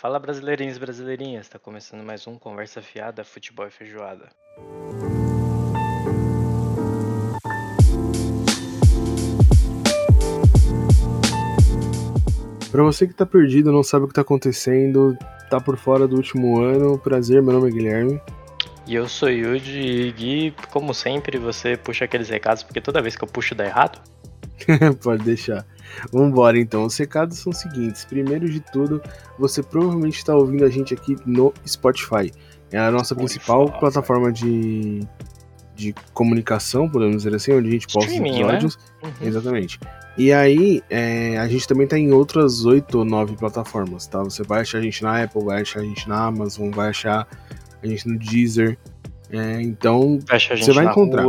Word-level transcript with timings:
Fala 0.00 0.18
brasileirinhos 0.18 0.78
e 0.78 0.80
brasileirinhas, 0.80 1.46
tá 1.46 1.58
começando 1.58 2.02
mais 2.02 2.26
um 2.26 2.38
Conversa 2.38 2.80
Fiada, 2.80 3.22
Futebol 3.22 3.66
e 3.66 3.70
Feijoada. 3.70 4.30
Pra 12.72 12.82
você 12.82 13.06
que 13.06 13.12
tá 13.12 13.26
perdido, 13.26 13.70
não 13.70 13.82
sabe 13.82 14.06
o 14.06 14.08
que 14.08 14.14
tá 14.14 14.22
acontecendo, 14.22 15.18
tá 15.50 15.60
por 15.60 15.76
fora 15.76 16.08
do 16.08 16.16
último 16.16 16.62
ano, 16.62 16.98
prazer, 16.98 17.42
meu 17.42 17.52
nome 17.52 17.68
é 17.68 17.70
Guilherme. 17.70 18.22
E 18.86 18.94
eu 18.94 19.06
sou 19.06 19.28
Yuji 19.28 19.80
e 19.82 20.12
Gui, 20.12 20.54
como 20.70 20.94
sempre, 20.94 21.36
você 21.36 21.76
puxa 21.76 22.06
aqueles 22.06 22.30
recados, 22.30 22.62
porque 22.62 22.80
toda 22.80 23.02
vez 23.02 23.16
que 23.16 23.22
eu 23.22 23.28
puxo 23.28 23.54
dá 23.54 23.66
errado. 23.66 24.00
Pode 25.02 25.24
deixar. 25.24 25.66
Vambora 26.12 26.58
então. 26.58 26.84
Os 26.84 26.96
recados 26.96 27.38
são 27.38 27.50
os 27.50 27.58
seguintes. 27.58 28.04
Primeiro 28.04 28.48
de 28.48 28.60
tudo, 28.60 29.02
você 29.38 29.62
provavelmente 29.62 30.16
está 30.18 30.34
ouvindo 30.34 30.64
a 30.64 30.70
gente 30.70 30.94
aqui 30.94 31.16
no 31.26 31.52
Spotify. 31.66 32.32
É 32.70 32.78
a 32.78 32.90
nossa 32.90 33.14
Spotify. 33.14 33.38
principal 33.38 33.80
plataforma 33.80 34.32
de, 34.32 35.00
de 35.74 35.94
comunicação, 36.14 36.88
podemos 36.88 37.18
dizer 37.18 37.34
assim, 37.34 37.52
onde 37.52 37.68
a 37.68 37.72
gente 37.72 37.86
posta 37.88 38.10
Streaming, 38.10 38.40
episódios. 38.40 38.78
Né? 39.02 39.10
Uhum. 39.20 39.26
Exatamente. 39.26 39.80
E 40.16 40.32
aí, 40.32 40.82
é, 40.90 41.38
a 41.38 41.48
gente 41.48 41.66
também 41.66 41.84
está 41.84 41.98
em 41.98 42.12
outras 42.12 42.64
oito 42.64 42.98
ou 42.98 43.04
nove 43.04 43.36
plataformas, 43.36 44.06
tá? 44.06 44.22
Você 44.22 44.42
vai 44.42 44.60
achar 44.60 44.78
a 44.78 44.82
gente 44.82 45.02
na 45.02 45.22
Apple, 45.22 45.42
vai 45.44 45.62
achar 45.62 45.80
a 45.80 45.84
gente 45.84 46.08
na 46.08 46.26
Amazon, 46.26 46.70
vai 46.70 46.90
achar 46.90 47.26
a 47.82 47.86
gente 47.86 48.06
no 48.06 48.18
Deezer. 48.18 48.78
É, 49.30 49.62
então, 49.62 50.18
você 50.28 50.72
vai 50.72 50.86
encontrar. 50.86 51.24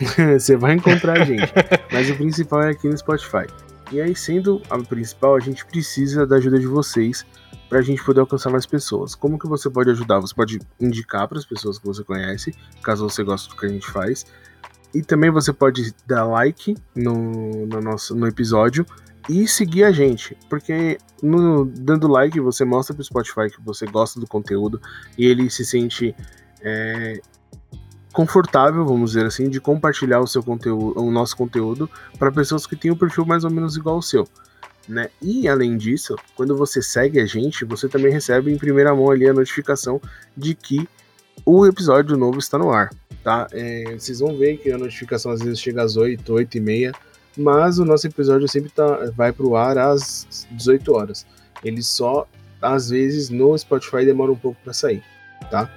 você 0.38 0.56
vai 0.56 0.74
encontrar 0.74 1.20
a 1.20 1.24
gente. 1.24 1.52
Mas 1.92 2.10
o 2.10 2.16
principal 2.16 2.62
é 2.62 2.70
aqui 2.70 2.88
no 2.88 2.96
Spotify. 2.96 3.46
E 3.92 4.00
aí, 4.00 4.14
sendo 4.14 4.62
a 4.70 4.78
principal, 4.78 5.36
a 5.36 5.40
gente 5.40 5.64
precisa 5.66 6.26
da 6.26 6.36
ajuda 6.36 6.58
de 6.58 6.66
vocês 6.66 7.26
para 7.68 7.78
a 7.78 7.82
gente 7.82 8.04
poder 8.04 8.20
alcançar 8.20 8.50
mais 8.50 8.66
pessoas. 8.66 9.14
Como 9.14 9.38
que 9.38 9.48
você 9.48 9.68
pode 9.68 9.90
ajudar? 9.90 10.20
Você 10.20 10.34
pode 10.34 10.60
indicar 10.80 11.28
para 11.28 11.38
as 11.38 11.44
pessoas 11.44 11.78
que 11.78 11.86
você 11.86 12.02
conhece, 12.02 12.54
caso 12.82 13.08
você 13.08 13.22
goste 13.22 13.48
do 13.48 13.56
que 13.56 13.66
a 13.66 13.68
gente 13.68 13.86
faz. 13.90 14.26
E 14.94 15.02
também 15.02 15.30
você 15.30 15.52
pode 15.52 15.94
dar 16.06 16.24
like 16.24 16.76
no, 16.94 17.66
no 17.66 17.80
nosso 17.80 18.14
no 18.14 18.26
episódio 18.26 18.84
e 19.28 19.46
seguir 19.46 19.84
a 19.84 19.92
gente, 19.92 20.36
porque 20.48 20.98
no, 21.22 21.64
dando 21.64 22.08
like 22.08 22.40
você 22.40 22.64
mostra 22.64 22.94
para 22.94 23.02
o 23.02 23.04
Spotify 23.04 23.48
que 23.48 23.62
você 23.62 23.86
gosta 23.86 24.18
do 24.18 24.26
conteúdo 24.26 24.80
e 25.16 25.26
ele 25.26 25.48
se 25.48 25.64
sente 25.64 26.14
é, 26.60 27.20
confortável, 28.12 28.84
vamos 28.84 29.12
dizer 29.12 29.26
assim, 29.26 29.48
de 29.48 29.60
compartilhar 29.60 30.20
o 30.20 30.26
seu 30.26 30.42
conteúdo, 30.42 31.00
o 31.00 31.10
nosso 31.10 31.36
conteúdo 31.36 31.88
para 32.18 32.32
pessoas 32.32 32.66
que 32.66 32.76
têm 32.76 32.90
um 32.90 32.96
perfil 32.96 33.24
mais 33.24 33.44
ou 33.44 33.50
menos 33.50 33.76
igual 33.76 33.96
ao 33.96 34.02
seu. 34.02 34.26
Né? 34.88 35.08
E 35.22 35.46
além 35.48 35.76
disso, 35.76 36.16
quando 36.34 36.56
você 36.56 36.82
segue 36.82 37.20
a 37.20 37.26
gente, 37.26 37.64
você 37.64 37.88
também 37.88 38.12
recebe 38.12 38.52
em 38.52 38.58
primeira 38.58 38.94
mão 38.94 39.10
ali 39.10 39.28
a 39.28 39.32
notificação 39.32 40.00
de 40.36 40.54
que 40.54 40.88
o 41.46 41.64
episódio 41.64 42.16
novo 42.16 42.38
está 42.38 42.58
no 42.58 42.70
ar, 42.70 42.90
tá? 43.22 43.46
É, 43.52 43.94
vocês 43.96 44.18
vão 44.18 44.36
ver 44.36 44.58
que 44.58 44.70
a 44.70 44.76
notificação 44.76 45.30
às 45.30 45.40
vezes 45.40 45.60
chega 45.60 45.82
às 45.82 45.96
8, 45.96 46.32
8 46.32 46.56
e 46.56 46.60
meia, 46.60 46.92
mas 47.36 47.78
o 47.78 47.84
nosso 47.84 48.06
episódio 48.06 48.48
sempre 48.48 48.70
tá, 48.70 49.10
vai 49.16 49.32
pro 49.32 49.54
ar 49.54 49.78
às 49.78 50.46
18 50.50 50.92
horas. 50.92 51.26
Ele 51.64 51.82
só, 51.82 52.26
às 52.60 52.90
vezes, 52.90 53.30
no 53.30 53.56
Spotify 53.56 54.04
demora 54.04 54.32
um 54.32 54.36
pouco 54.36 54.58
para 54.62 54.72
sair, 54.72 55.02
tá? 55.50 55.70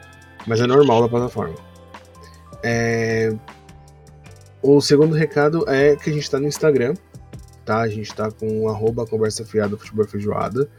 Mas 0.47 0.59
é 0.59 0.67
normal 0.67 1.03
da 1.03 1.09
plataforma. 1.09 1.72
É... 2.63 3.33
O 4.61 4.79
segundo 4.79 5.13
recado 5.13 5.69
é 5.69 5.95
que 5.95 6.09
a 6.09 6.13
gente 6.13 6.23
está 6.23 6.39
no 6.39 6.47
Instagram, 6.47 6.93
tá? 7.65 7.81
A 7.81 7.87
gente 7.89 8.09
está 8.09 8.31
com 8.31 8.69
arroba 8.69 9.05
conversa 9.05 9.43
fiada 9.43 9.77
futebol 9.77 10.07
feijoada, 10.07 10.69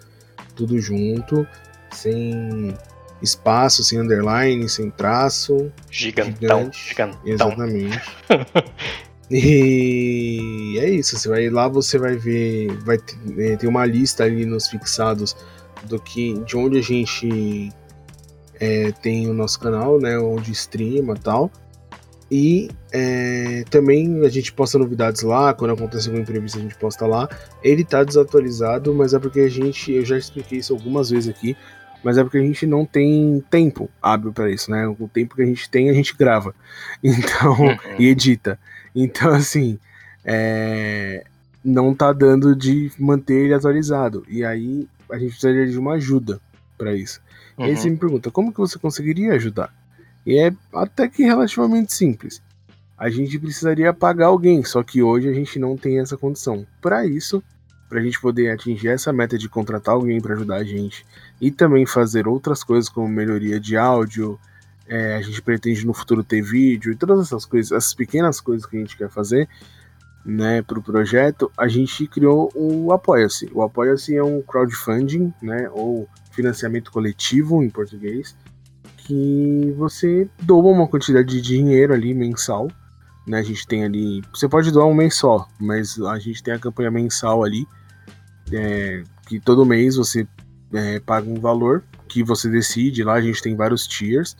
tudo 0.56 0.80
junto, 0.80 1.46
sem 1.92 2.74
espaço, 3.20 3.84
sem 3.84 3.98
underline, 3.98 4.68
sem 4.68 4.90
traço. 4.90 5.70
Gigantão, 5.90 6.70
gigante. 6.72 6.88
gigantão. 6.88 7.20
Exatamente. 7.26 8.00
e 9.30 10.78
é 10.80 10.88
isso, 10.90 11.18
você 11.18 11.28
vai 11.28 11.48
lá, 11.50 11.68
você 11.68 11.98
vai 11.98 12.16
ver, 12.16 12.68
vai 12.84 12.98
ter, 12.98 13.58
tem 13.58 13.68
uma 13.68 13.84
lista 13.84 14.24
ali 14.24 14.44
nos 14.44 14.68
fixados 14.68 15.36
do 15.84 16.00
que, 16.00 16.38
de 16.40 16.56
onde 16.56 16.78
a 16.78 16.82
gente 16.82 17.70
é, 18.60 18.92
tem 18.92 19.28
o 19.28 19.34
nosso 19.34 19.58
canal, 19.60 20.00
né, 20.00 20.18
onde 20.18 20.52
streama 20.52 21.14
tal. 21.14 21.50
E 22.36 22.68
é, 22.92 23.62
também 23.70 24.26
a 24.26 24.28
gente 24.28 24.52
posta 24.52 24.76
novidades 24.76 25.22
lá, 25.22 25.54
quando 25.54 25.72
acontece 25.72 26.08
alguma 26.08 26.20
entrevista 26.20 26.58
a 26.58 26.62
gente 26.62 26.74
posta 26.74 27.06
lá. 27.06 27.28
Ele 27.62 27.84
tá 27.84 28.02
desatualizado, 28.02 28.92
mas 28.92 29.14
é 29.14 29.20
porque 29.20 29.38
a 29.38 29.48
gente, 29.48 29.92
eu 29.92 30.04
já 30.04 30.18
expliquei 30.18 30.58
isso 30.58 30.72
algumas 30.72 31.10
vezes 31.10 31.28
aqui, 31.28 31.56
mas 32.02 32.18
é 32.18 32.24
porque 32.24 32.38
a 32.38 32.42
gente 32.42 32.66
não 32.66 32.84
tem 32.84 33.40
tempo 33.48 33.88
hábil 34.02 34.32
para 34.32 34.50
isso, 34.50 34.68
né? 34.68 34.84
O 34.84 35.06
tempo 35.06 35.36
que 35.36 35.42
a 35.42 35.46
gente 35.46 35.70
tem, 35.70 35.88
a 35.88 35.92
gente 35.92 36.12
grava. 36.16 36.52
Então, 37.04 37.52
uhum. 37.52 37.76
e 38.00 38.08
edita. 38.08 38.58
Então, 38.92 39.32
assim, 39.32 39.78
é, 40.24 41.22
não 41.64 41.94
tá 41.94 42.12
dando 42.12 42.56
de 42.56 42.90
manter 42.98 43.44
ele 43.44 43.54
atualizado. 43.54 44.26
E 44.28 44.44
aí 44.44 44.88
a 45.08 45.16
gente 45.18 45.30
precisaria 45.30 45.68
de 45.68 45.78
uma 45.78 45.92
ajuda 45.92 46.40
para 46.76 46.96
isso. 46.96 47.20
Uhum. 47.56 47.66
E 47.66 47.70
aí 47.70 47.76
você 47.76 47.88
me 47.88 47.96
pergunta, 47.96 48.28
como 48.28 48.52
que 48.52 48.58
você 48.58 48.76
conseguiria 48.76 49.34
ajudar? 49.34 49.72
E 50.26 50.38
é 50.38 50.52
até 50.72 51.08
que 51.08 51.22
relativamente 51.22 51.94
simples. 51.94 52.42
A 52.96 53.10
gente 53.10 53.38
precisaria 53.38 53.92
pagar 53.92 54.26
alguém, 54.26 54.64
só 54.64 54.82
que 54.82 55.02
hoje 55.02 55.28
a 55.28 55.32
gente 55.32 55.58
não 55.58 55.76
tem 55.76 55.98
essa 55.98 56.16
condição. 56.16 56.66
Para 56.80 57.04
isso, 57.04 57.42
para 57.88 58.00
a 58.00 58.02
gente 58.02 58.20
poder 58.20 58.50
atingir 58.50 58.88
essa 58.88 59.12
meta 59.12 59.36
de 59.36 59.48
contratar 59.48 59.94
alguém 59.94 60.20
para 60.20 60.34
ajudar 60.34 60.56
a 60.56 60.64
gente 60.64 61.04
e 61.40 61.50
também 61.50 61.84
fazer 61.86 62.26
outras 62.26 62.64
coisas 62.64 62.88
como 62.88 63.08
melhoria 63.08 63.60
de 63.60 63.76
áudio, 63.76 64.38
é, 64.86 65.16
a 65.16 65.22
gente 65.22 65.40
pretende 65.42 65.86
no 65.86 65.94
futuro 65.94 66.22
ter 66.22 66.42
vídeo 66.42 66.92
e 66.92 66.96
todas 66.96 67.20
essas 67.20 67.44
coisas, 67.44 67.72
essas 67.72 67.94
pequenas 67.94 68.40
coisas 68.40 68.66
que 68.66 68.76
a 68.76 68.80
gente 68.80 68.96
quer 68.96 69.10
fazer, 69.10 69.48
né, 70.24 70.62
para 70.62 70.78
o 70.78 70.82
projeto, 70.82 71.52
a 71.56 71.68
gente 71.68 72.06
criou 72.06 72.50
o 72.54 72.92
Apoia-se. 72.92 73.50
O 73.52 73.62
Apoia-se 73.62 74.16
é 74.16 74.22
um 74.22 74.40
crowdfunding, 74.40 75.32
né, 75.42 75.68
ou 75.70 76.08
financiamento 76.30 76.90
coletivo 76.90 77.62
em 77.62 77.68
português, 77.68 78.34
que 79.04 79.74
você 79.76 80.28
doa 80.42 80.72
uma 80.72 80.88
quantidade 80.88 81.28
de 81.28 81.40
dinheiro 81.40 81.92
ali 81.92 82.14
mensal. 82.14 82.68
Né? 83.26 83.38
A 83.38 83.42
gente 83.42 83.66
tem 83.66 83.84
ali. 83.84 84.22
Você 84.32 84.48
pode 84.48 84.70
doar 84.70 84.86
um 84.86 84.94
mês 84.94 85.14
só, 85.14 85.46
mas 85.60 85.98
a 86.00 86.18
gente 86.18 86.42
tem 86.42 86.54
a 86.54 86.58
campanha 86.58 86.90
mensal 86.90 87.44
ali. 87.44 87.66
É, 88.52 89.02
que 89.26 89.40
todo 89.40 89.64
mês 89.64 89.96
você 89.96 90.26
é, 90.72 91.00
paga 91.00 91.28
um 91.28 91.40
valor 91.40 91.82
que 92.08 92.22
você 92.22 92.48
decide. 92.48 93.04
Lá 93.04 93.14
a 93.14 93.20
gente 93.20 93.42
tem 93.42 93.54
vários 93.54 93.86
tiers. 93.86 94.36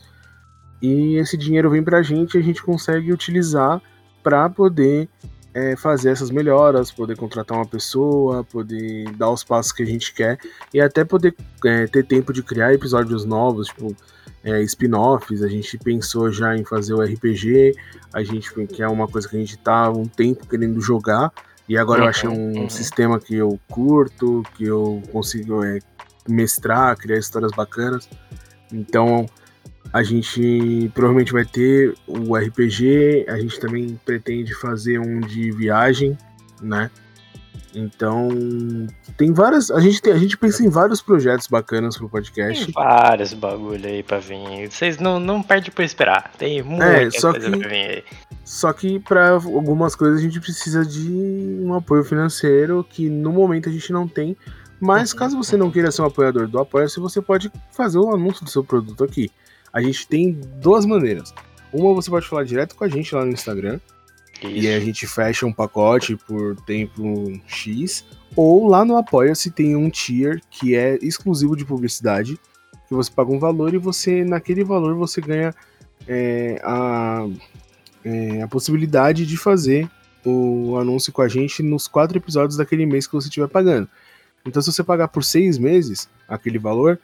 E 0.81 1.15
esse 1.15 1.37
dinheiro 1.37 1.69
vem 1.69 1.83
pra 1.83 2.03
gente 2.03 2.35
e 2.35 2.39
a 2.39 2.43
gente 2.43 2.61
consegue 2.61 3.11
utilizar 3.11 3.81
para 4.21 4.49
poder 4.49 5.07
é, 5.53 5.75
fazer 5.75 6.09
essas 6.09 6.29
melhoras, 6.29 6.91
poder 6.91 7.15
contratar 7.15 7.57
uma 7.57 7.65
pessoa, 7.65 8.43
poder 8.43 9.09
dar 9.11 9.29
os 9.29 9.43
passos 9.43 9.71
que 9.71 9.83
a 9.83 9.85
gente 9.85 10.13
quer 10.13 10.37
e 10.73 10.81
até 10.81 11.05
poder 11.05 11.33
é, 11.63 11.87
ter 11.87 12.05
tempo 12.05 12.33
de 12.33 12.43
criar 12.43 12.73
episódios 12.73 13.23
novos, 13.23 13.67
tipo 13.67 13.95
é, 14.45 14.61
spin-offs, 14.61 15.41
a 15.41 15.47
gente 15.47 15.75
pensou 15.79 16.31
já 16.31 16.55
em 16.55 16.63
fazer 16.63 16.93
o 16.93 17.01
RPG, 17.01 17.75
a 18.13 18.23
gente 18.23 18.53
que 18.67 18.83
é 18.83 18.87
uma 18.87 19.07
coisa 19.07 19.27
que 19.27 19.35
a 19.35 19.39
gente 19.39 19.57
tá 19.57 19.89
um 19.89 20.05
tempo 20.05 20.47
querendo 20.47 20.79
jogar, 20.79 21.33
e 21.67 21.75
agora 21.75 22.01
uhum, 22.01 22.05
eu 22.05 22.09
achei 22.09 22.29
um 22.29 22.59
uhum. 22.61 22.69
sistema 22.69 23.19
que 23.19 23.35
eu 23.35 23.59
curto, 23.67 24.43
que 24.55 24.65
eu 24.65 25.01
consigo 25.11 25.63
é, 25.63 25.79
mestrar, 26.29 26.95
criar 26.95 27.17
histórias 27.17 27.51
bacanas. 27.53 28.07
Então 28.71 29.25
a 29.91 30.03
gente 30.03 30.91
provavelmente 30.93 31.33
vai 31.33 31.43
ter 31.43 31.95
o 32.05 32.35
RPG, 32.35 33.25
a 33.27 33.39
gente 33.39 33.59
também 33.59 33.99
pretende 34.05 34.53
fazer 34.53 34.99
um 34.99 35.21
de 35.21 35.51
viagem, 35.51 36.15
né? 36.61 36.91
Então, 37.75 38.29
tem 39.17 39.33
várias. 39.33 39.69
A 39.69 39.79
gente, 39.79 40.01
tem, 40.01 40.13
a 40.13 40.17
gente 40.17 40.37
pensa 40.37 40.63
em 40.63 40.69
vários 40.69 41.01
projetos 41.01 41.47
bacanas 41.47 41.97
pro 41.97 42.09
podcast. 42.09 42.65
Tem 42.65 42.73
vários 42.73 43.33
bagulho 43.33 43.85
aí 43.85 44.01
pra 44.01 44.19
vir. 44.19 44.71
Vocês 44.71 44.97
não, 44.97 45.19
não 45.19 45.43
perdem 45.43 45.71
por 45.71 45.83
esperar. 45.83 46.31
Tem 46.37 46.63
muita 46.63 46.85
é, 46.85 47.11
só 47.11 47.31
coisa 47.31 47.51
que, 47.51 47.57
pra 47.57 47.67
vir 47.67 47.75
aí. 47.75 48.03
Só 48.43 48.73
que 48.73 48.99
para 48.99 49.31
algumas 49.31 49.95
coisas 49.95 50.19
a 50.19 50.23
gente 50.23 50.39
precisa 50.39 50.85
de 50.85 51.11
um 51.11 51.73
apoio 51.73 52.03
financeiro 52.03 52.85
que 52.89 53.09
no 53.09 53.31
momento 53.31 53.69
a 53.69 53.71
gente 53.71 53.91
não 53.91 54.07
tem. 54.07 54.37
Mas 54.79 55.11
uhum. 55.11 55.19
caso 55.19 55.37
você 55.37 55.57
não 55.57 55.71
queira 55.71 55.91
ser 55.91 56.01
um 56.01 56.05
apoiador 56.05 56.47
do 56.47 56.59
Apoia-se, 56.59 56.99
você 56.99 57.21
pode 57.21 57.51
fazer 57.71 57.97
o 57.97 58.13
anúncio 58.13 58.43
do 58.43 58.49
seu 58.49 58.63
produto 58.63 59.03
aqui. 59.03 59.31
A 59.71 59.81
gente 59.81 60.07
tem 60.07 60.31
duas 60.61 60.85
maneiras. 60.85 61.33
Uma 61.73 61.93
você 61.93 62.09
pode 62.09 62.27
falar 62.27 62.43
direto 62.43 62.75
com 62.75 62.83
a 62.83 62.87
gente 62.87 63.13
lá 63.13 63.25
no 63.25 63.31
Instagram. 63.31 63.79
Isso. 64.41 64.51
E 64.51 64.67
aí 64.67 64.75
a 64.75 64.79
gente 64.79 65.07
fecha 65.07 65.45
um 65.45 65.53
pacote 65.53 66.15
por 66.15 66.55
tempo 66.61 67.31
X. 67.47 68.05
Ou 68.35 68.67
lá 68.67 68.83
no 68.83 68.97
Apoia-se 68.97 69.49
tem 69.49 69.75
um 69.75 69.89
tier 69.89 70.41
que 70.49 70.75
é 70.75 70.97
exclusivo 71.01 71.55
de 71.55 71.65
publicidade. 71.65 72.39
Que 72.87 72.93
você 72.93 73.09
paga 73.09 73.31
um 73.31 73.39
valor 73.39 73.73
e 73.73 73.77
você, 73.77 74.23
naquele 74.23 74.63
valor, 74.63 74.95
você 74.95 75.21
ganha 75.21 75.53
é, 76.07 76.61
a, 76.63 77.27
é, 78.03 78.41
a 78.41 78.47
possibilidade 78.47 79.25
de 79.25 79.37
fazer 79.37 79.89
o 80.23 80.77
anúncio 80.77 81.13
com 81.13 81.21
a 81.21 81.27
gente 81.27 81.61
nos 81.61 81.87
quatro 81.87 82.17
episódios 82.17 82.57
daquele 82.57 82.85
mês 82.85 83.07
que 83.07 83.13
você 83.13 83.27
estiver 83.27 83.47
pagando. 83.47 83.87
Então, 84.45 84.61
se 84.61 84.71
você 84.71 84.83
pagar 84.83 85.07
por 85.07 85.23
seis 85.23 85.57
meses 85.57 86.09
aquele 86.27 86.59
valor, 86.59 86.99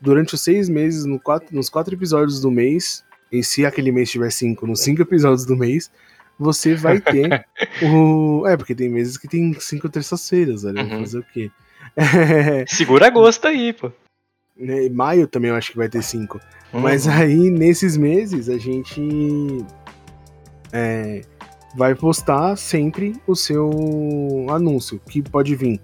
durante 0.00 0.34
os 0.34 0.40
seis 0.40 0.68
meses, 0.68 1.04
no 1.04 1.18
quatro, 1.18 1.54
nos 1.54 1.68
quatro 1.68 1.94
episódios 1.94 2.40
do 2.40 2.50
mês, 2.50 3.04
e 3.30 3.42
se 3.42 3.66
aquele 3.66 3.90
mês 3.90 4.10
tiver 4.10 4.30
cinco, 4.30 4.66
nos 4.66 4.80
cinco 4.80 5.02
episódios 5.02 5.44
do 5.44 5.56
mês, 5.56 5.90
você 6.38 6.74
vai 6.74 7.00
ter 7.00 7.46
o. 7.82 8.46
É, 8.46 8.56
porque 8.56 8.74
tem 8.74 8.88
meses 8.88 9.16
que 9.16 9.28
tem 9.28 9.52
cinco 9.58 9.88
terças-feiras, 9.88 10.64
olha, 10.64 10.82
uhum. 10.82 11.00
fazer 11.00 11.18
o 11.18 11.24
quê? 11.32 11.50
Segura 12.68 13.06
agosto 13.06 13.46
aí, 13.46 13.72
pô. 13.72 13.90
Né, 14.58 14.88
maio 14.88 15.26
também 15.26 15.50
eu 15.50 15.56
acho 15.56 15.72
que 15.72 15.76
vai 15.76 15.88
ter 15.88 16.02
cinco. 16.02 16.40
Uhum. 16.72 16.80
Mas 16.80 17.06
aí, 17.06 17.50
nesses 17.50 17.96
meses, 17.96 18.48
a 18.48 18.58
gente 18.58 19.64
é, 20.72 21.22
vai 21.76 21.94
postar 21.94 22.56
sempre 22.56 23.14
o 23.26 23.34
seu 23.34 23.70
anúncio, 24.48 25.00
que 25.08 25.22
pode 25.22 25.54
vir. 25.54 25.80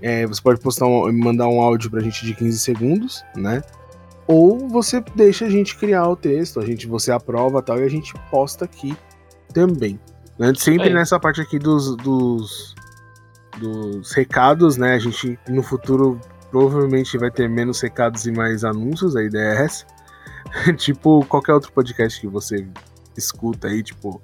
É, 0.00 0.26
você 0.26 0.40
pode 0.40 0.60
postar 0.60 0.86
um, 0.86 1.12
mandar 1.12 1.48
um 1.48 1.60
áudio 1.60 1.90
pra 1.90 2.00
gente 2.00 2.24
de 2.24 2.34
15 2.34 2.58
segundos, 2.58 3.24
né? 3.36 3.62
Ou 4.26 4.68
você 4.68 5.02
deixa 5.14 5.46
a 5.46 5.50
gente 5.50 5.76
criar 5.76 6.08
o 6.08 6.16
texto, 6.16 6.60
a 6.60 6.64
gente 6.64 6.86
você 6.86 7.12
aprova 7.12 7.60
tal 7.60 7.78
e 7.78 7.84
a 7.84 7.88
gente 7.88 8.14
posta 8.30 8.64
aqui 8.64 8.96
também. 9.52 10.00
Né? 10.38 10.52
Sempre 10.56 10.88
Aí. 10.88 10.94
nessa 10.94 11.20
parte 11.20 11.40
aqui 11.40 11.58
dos, 11.58 11.96
dos, 11.96 12.74
dos 13.58 14.12
recados, 14.12 14.76
né? 14.76 14.94
A 14.94 14.98
gente 14.98 15.38
no 15.48 15.62
futuro 15.62 16.20
provavelmente 16.50 17.16
vai 17.16 17.30
ter 17.30 17.48
menos 17.48 17.80
recados 17.80 18.26
e 18.26 18.32
mais 18.32 18.64
anúncios, 18.64 19.16
a 19.16 19.22
ideia 19.22 19.58
é 19.58 19.64
essa. 19.64 19.86
tipo 20.76 21.24
qualquer 21.26 21.54
outro 21.54 21.72
podcast 21.72 22.20
que 22.20 22.26
você 22.26 22.66
escuta 23.16 23.68
aí, 23.68 23.82
tipo 23.82 24.20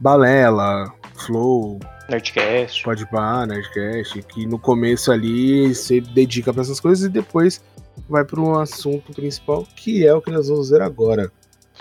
Balela, 0.00 0.92
Flow, 1.14 1.78
Nerdcast. 2.08 2.82
Pode 2.82 3.06
bar, 3.06 3.46
Nerdcast, 3.46 4.22
que 4.22 4.46
no 4.46 4.58
começo 4.58 5.10
ali 5.10 5.74
você 5.74 6.00
dedica 6.00 6.52
para 6.52 6.62
essas 6.62 6.80
coisas 6.80 7.06
e 7.06 7.08
depois 7.08 7.62
vai 8.08 8.24
para 8.24 8.40
um 8.40 8.58
assunto 8.58 9.12
principal, 9.12 9.66
que 9.76 10.06
é 10.06 10.12
o 10.12 10.20
que 10.20 10.30
nós 10.30 10.48
vamos 10.48 10.70
ver 10.70 10.82
agora. 10.82 11.30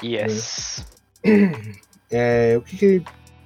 Yes. 0.03 0.85
É, 1.23 1.51
o 2.57 2.61
que 2.61 2.77
que, 2.77 3.03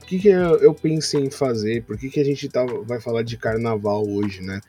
que, 0.07 0.19
que 0.19 0.27
eu 0.27 0.73
pensei 0.73 1.21
em 1.21 1.31
fazer? 1.31 1.83
Por 1.83 1.97
que, 1.97 2.09
que 2.09 2.19
a 2.19 2.23
gente 2.23 2.47
tá, 2.49 2.65
vai 2.85 2.99
falar 2.99 3.23
de 3.23 3.37
carnaval 3.37 4.07
hoje, 4.07 4.41
né? 4.41 4.61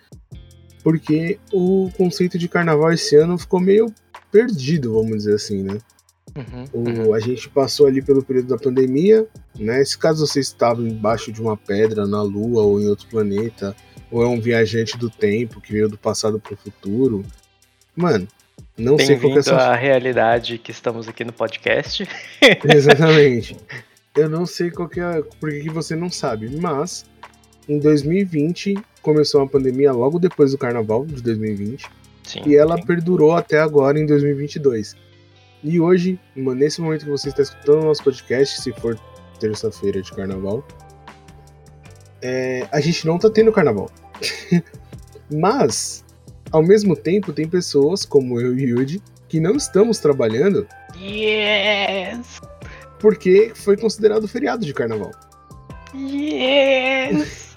Porque 0.82 1.38
o 1.52 1.90
conceito 1.96 2.38
de 2.38 2.48
carnaval 2.48 2.92
esse 2.92 3.16
ano 3.16 3.36
ficou 3.36 3.60
meio 3.60 3.92
perdido, 4.30 4.92
vamos 4.92 5.18
dizer 5.18 5.34
assim, 5.34 5.62
né? 5.62 5.78
Uhum, 6.36 6.64
o, 6.72 6.78
uhum. 6.78 7.14
A 7.14 7.20
gente 7.20 7.48
passou 7.48 7.86
ali 7.86 8.02
pelo 8.02 8.22
período 8.22 8.48
da 8.48 8.58
pandemia, 8.58 9.26
né? 9.58 9.84
Se 9.84 9.96
caso 9.96 10.26
você 10.26 10.40
estava 10.40 10.82
embaixo 10.82 11.32
de 11.32 11.40
uma 11.40 11.56
pedra 11.56 12.06
na 12.06 12.22
Lua 12.22 12.62
ou 12.62 12.80
em 12.80 12.86
outro 12.86 13.08
planeta, 13.08 13.74
ou 14.10 14.22
é 14.22 14.28
um 14.28 14.40
viajante 14.40 14.96
do 14.98 15.10
tempo 15.10 15.60
que 15.60 15.72
veio 15.72 15.88
do 15.88 15.98
passado 15.98 16.38
para 16.38 16.54
o 16.54 16.56
futuro, 16.56 17.24
mano, 17.96 18.28
não 18.76 18.98
sei 18.98 19.18
qual 19.18 19.34
é 19.34 19.38
essa... 19.38 19.56
a 19.56 19.74
realidade 19.74 20.58
que 20.58 20.70
estamos 20.70 21.08
aqui 21.08 21.24
no 21.24 21.32
podcast. 21.32 22.06
Exatamente. 22.64 23.56
Eu 24.16 24.30
não 24.30 24.46
sei 24.46 24.70
qual 24.70 24.88
que 24.88 24.98
é, 24.98 25.22
por 25.38 25.50
que 25.50 25.68
você 25.68 25.94
não 25.94 26.10
sabe, 26.10 26.48
mas 26.58 27.04
em 27.68 27.78
2020 27.78 28.74
começou 29.02 29.42
a 29.42 29.46
pandemia 29.46 29.92
logo 29.92 30.18
depois 30.18 30.52
do 30.52 30.58
carnaval 30.58 31.04
de 31.04 31.22
2020 31.22 31.86
sim, 32.22 32.42
e 32.46 32.56
ela 32.56 32.76
sim. 32.76 32.86
perdurou 32.86 33.32
até 33.32 33.60
agora 33.60 34.00
em 34.00 34.06
2022. 34.06 34.96
E 35.62 35.80
hoje, 35.80 36.18
nesse 36.34 36.80
momento 36.80 37.04
que 37.04 37.10
você 37.10 37.28
está 37.28 37.42
escutando 37.42 37.82
o 37.82 37.84
nosso 37.86 38.02
podcast, 38.02 38.62
se 38.62 38.72
for 38.72 38.98
terça-feira 39.38 40.00
de 40.00 40.12
carnaval, 40.12 40.66
é, 42.22 42.66
a 42.72 42.80
gente 42.80 43.06
não 43.06 43.18
tá 43.18 43.28
tendo 43.28 43.52
carnaval. 43.52 43.90
Mas, 45.32 46.04
ao 46.52 46.62
mesmo 46.62 46.94
tempo, 46.94 47.32
tem 47.32 47.48
pessoas 47.48 48.04
como 48.04 48.40
eu 48.40 48.56
e 48.56 48.70
Yuji 48.70 49.02
que 49.28 49.40
não 49.40 49.56
estamos 49.56 49.98
trabalhando. 49.98 50.66
Yes! 50.96 52.40
Porque 52.98 53.52
foi 53.54 53.76
considerado 53.76 54.26
feriado 54.26 54.64
de 54.64 54.72
carnaval. 54.72 55.10
Yes! 55.94 57.56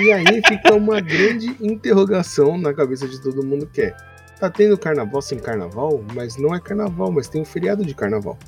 E 0.00 0.12
aí 0.12 0.40
fica 0.46 0.74
uma 0.74 1.00
grande 1.00 1.54
interrogação 1.60 2.56
na 2.56 2.72
cabeça 2.72 3.06
de 3.06 3.20
todo 3.20 3.44
mundo 3.44 3.66
que 3.66 3.82
é 3.82 3.96
Tá 4.40 4.48
tendo 4.48 4.78
carnaval 4.78 5.20
sem 5.20 5.38
carnaval, 5.38 6.02
mas 6.14 6.38
não 6.38 6.54
é 6.54 6.58
carnaval, 6.58 7.12
mas 7.12 7.28
tem 7.28 7.42
um 7.42 7.44
feriado 7.44 7.84
de 7.84 7.94
carnaval. 7.94 8.38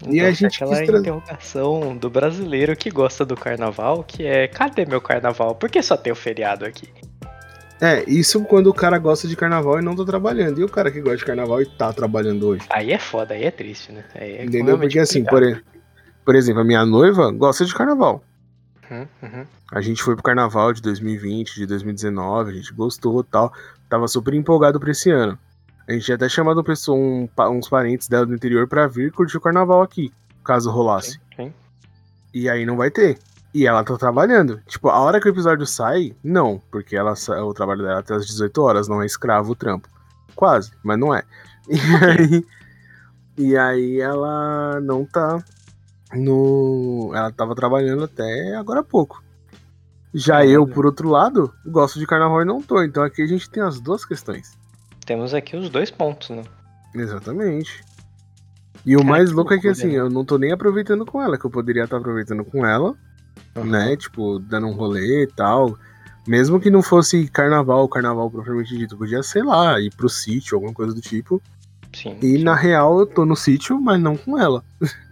Então, 0.00 0.14
e 0.14 0.20
a 0.20 0.32
gente 0.32 0.56
aquela 0.56 0.82
tra... 0.82 0.98
interrogação 0.98 1.94
do 1.94 2.08
brasileiro 2.08 2.74
que 2.74 2.90
gosta 2.90 3.22
do 3.22 3.36
carnaval, 3.36 4.02
que 4.02 4.24
é, 4.24 4.48
cadê 4.48 4.86
meu 4.86 5.00
carnaval? 5.00 5.54
Por 5.54 5.70
que 5.70 5.82
só 5.82 5.94
tem 5.94 6.10
o 6.10 6.16
feriado 6.16 6.64
aqui? 6.64 6.88
É, 7.82 8.02
isso 8.08 8.42
quando 8.44 8.68
o 8.68 8.74
cara 8.74 8.96
gosta 8.96 9.28
de 9.28 9.36
carnaval 9.36 9.78
e 9.78 9.82
não 9.82 9.94
tá 9.94 10.06
trabalhando. 10.06 10.58
E 10.58 10.64
o 10.64 10.68
cara 10.68 10.90
que 10.90 11.02
gosta 11.02 11.18
de 11.18 11.24
carnaval 11.26 11.60
e 11.60 11.66
tá 11.66 11.92
trabalhando 11.92 12.48
hoje? 12.48 12.64
Aí 12.70 12.90
é 12.90 12.98
foda, 12.98 13.34
aí 13.34 13.44
é 13.44 13.50
triste, 13.50 13.92
né? 13.92 14.04
É 14.14 14.44
Entendeu? 14.44 14.78
Porque 14.78 14.98
assim, 14.98 15.22
por, 15.22 15.62
por, 16.24 16.34
exemplo, 16.34 16.60
a 16.60 16.64
minha 16.64 16.84
noiva 16.84 17.30
gosta 17.30 17.64
de 17.64 17.74
carnaval. 17.74 18.22
Uhum, 18.90 19.06
uhum. 19.22 19.46
A 19.72 19.80
gente 19.80 20.02
foi 20.02 20.14
pro 20.14 20.22
carnaval 20.22 20.72
de 20.72 20.82
2020, 20.82 21.54
de 21.54 21.66
2019, 21.66 22.50
a 22.50 22.54
gente 22.54 22.72
gostou 22.74 23.24
tal 23.24 23.52
tava 23.88 24.08
super 24.08 24.32
empolgado 24.32 24.80
pra 24.80 24.90
esse 24.90 25.10
ano. 25.10 25.38
A 25.86 25.92
gente 25.92 26.04
tinha 26.04 26.14
até 26.14 26.26
chamado 26.26 26.64
pessoa, 26.64 26.96
um, 26.96 27.28
uns 27.50 27.68
parentes 27.68 28.08
dela 28.08 28.24
do 28.24 28.34
interior 28.34 28.66
pra 28.66 28.86
vir 28.86 29.12
curtir 29.12 29.36
o 29.36 29.40
carnaval 29.40 29.82
aqui, 29.82 30.10
caso 30.42 30.70
rolasse. 30.70 31.20
E 32.32 32.48
aí 32.48 32.64
não 32.64 32.76
vai 32.76 32.90
ter. 32.90 33.18
E 33.52 33.66
ela 33.66 33.84
tá 33.84 33.96
trabalhando. 33.98 34.62
Tipo, 34.66 34.88
a 34.88 34.98
hora 34.98 35.20
que 35.20 35.28
o 35.28 35.30
episódio 35.30 35.66
sai, 35.66 36.16
não, 36.24 36.62
porque 36.70 36.96
ela 36.96 37.12
o 37.44 37.52
trabalho 37.52 37.82
dela 37.82 37.96
é 37.96 38.00
até 38.00 38.14
as 38.14 38.26
18 38.26 38.62
horas, 38.62 38.88
não 38.88 39.02
é 39.02 39.06
escravo 39.06 39.52
o 39.52 39.54
trampo. 39.54 39.88
Quase, 40.34 40.72
mas 40.82 40.98
não 40.98 41.14
é. 41.14 41.22
E 41.68 41.76
aí, 41.94 42.46
e 43.38 43.56
aí 43.56 44.00
ela 44.00 44.80
não 44.80 45.04
tá 45.04 45.42
no. 46.14 47.12
Ela 47.14 47.30
tava 47.32 47.54
trabalhando 47.54 48.04
até 48.04 48.54
agora 48.56 48.80
há 48.80 48.84
pouco. 48.84 49.22
Já 50.14 50.44
eu, 50.44 50.66
por 50.66 50.84
outro 50.84 51.08
lado, 51.08 51.52
gosto 51.64 51.98
de 51.98 52.06
carnaval 52.06 52.42
e 52.42 52.44
não 52.44 52.60
tô. 52.60 52.82
Então 52.82 53.02
aqui 53.02 53.22
a 53.22 53.26
gente 53.26 53.48
tem 53.48 53.62
as 53.62 53.80
duas 53.80 54.04
questões. 54.04 54.58
Temos 55.06 55.32
aqui 55.32 55.56
os 55.56 55.70
dois 55.70 55.90
pontos, 55.90 56.30
né? 56.30 56.42
Exatamente. 56.94 57.82
E 58.84 58.96
o 58.96 59.04
mais 59.04 59.30
louco 59.30 59.54
é 59.54 59.58
que 59.58 59.68
assim, 59.68 59.92
eu 59.92 60.10
não 60.10 60.24
tô 60.24 60.36
nem 60.36 60.52
aproveitando 60.52 61.06
com 61.06 61.22
ela, 61.22 61.38
que 61.38 61.44
eu 61.44 61.50
poderia 61.50 61.84
estar 61.84 61.96
aproveitando 61.96 62.44
com 62.44 62.66
ela, 62.66 62.94
uhum. 63.56 63.64
né? 63.64 63.96
Tipo, 63.96 64.38
dando 64.38 64.66
um 64.66 64.72
rolê 64.72 65.24
e 65.24 65.26
tal. 65.28 65.78
Mesmo 66.26 66.60
que 66.60 66.70
não 66.70 66.82
fosse 66.82 67.26
carnaval, 67.28 67.88
carnaval 67.88 68.30
propriamente 68.30 68.76
dito, 68.76 68.96
podia, 68.96 69.22
sei 69.22 69.42
lá, 69.42 69.80
ir 69.80 69.90
pro 69.94 70.08
sítio, 70.08 70.56
alguma 70.56 70.74
coisa 70.74 70.94
do 70.94 71.00
tipo. 71.00 71.42
Sim. 71.92 72.16
E 72.22 72.38
sim. 72.38 72.44
na 72.44 72.54
real 72.54 73.00
eu 73.00 73.06
tô 73.06 73.24
no 73.24 73.36
sítio, 73.36 73.80
mas 73.80 74.00
não 74.00 74.16
com 74.16 74.38
ela. 74.38 74.64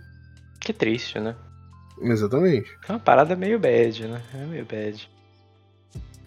Que 0.70 0.72
triste, 0.72 1.18
né? 1.18 1.34
Exatamente. 2.00 2.70
É 2.88 2.92
uma 2.92 3.00
parada 3.00 3.34
meio 3.34 3.58
bad, 3.58 4.06
né? 4.06 4.22
É 4.32 4.46
meio 4.46 4.64
bad. 4.64 5.10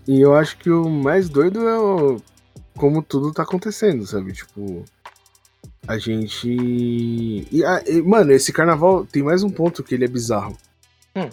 E 0.06 0.20
eu 0.20 0.36
acho 0.36 0.58
que 0.58 0.70
o 0.70 0.90
mais 0.90 1.30
doido 1.30 1.66
é 1.66 1.80
o... 1.80 2.22
como 2.76 3.02
tudo 3.02 3.32
tá 3.32 3.44
acontecendo, 3.44 4.06
sabe? 4.06 4.34
Tipo, 4.34 4.84
a 5.88 5.98
gente. 5.98 6.50
E, 7.50 7.64
a, 7.64 7.82
e, 7.88 8.02
mano, 8.02 8.34
esse 8.34 8.52
carnaval 8.52 9.06
tem 9.06 9.24
mais 9.24 9.44
um 9.44 9.50
ponto 9.50 9.82
que 9.82 9.96
ele 9.96 10.04
é 10.04 10.10
bizarro. 10.10 10.58
Hum. 11.16 11.30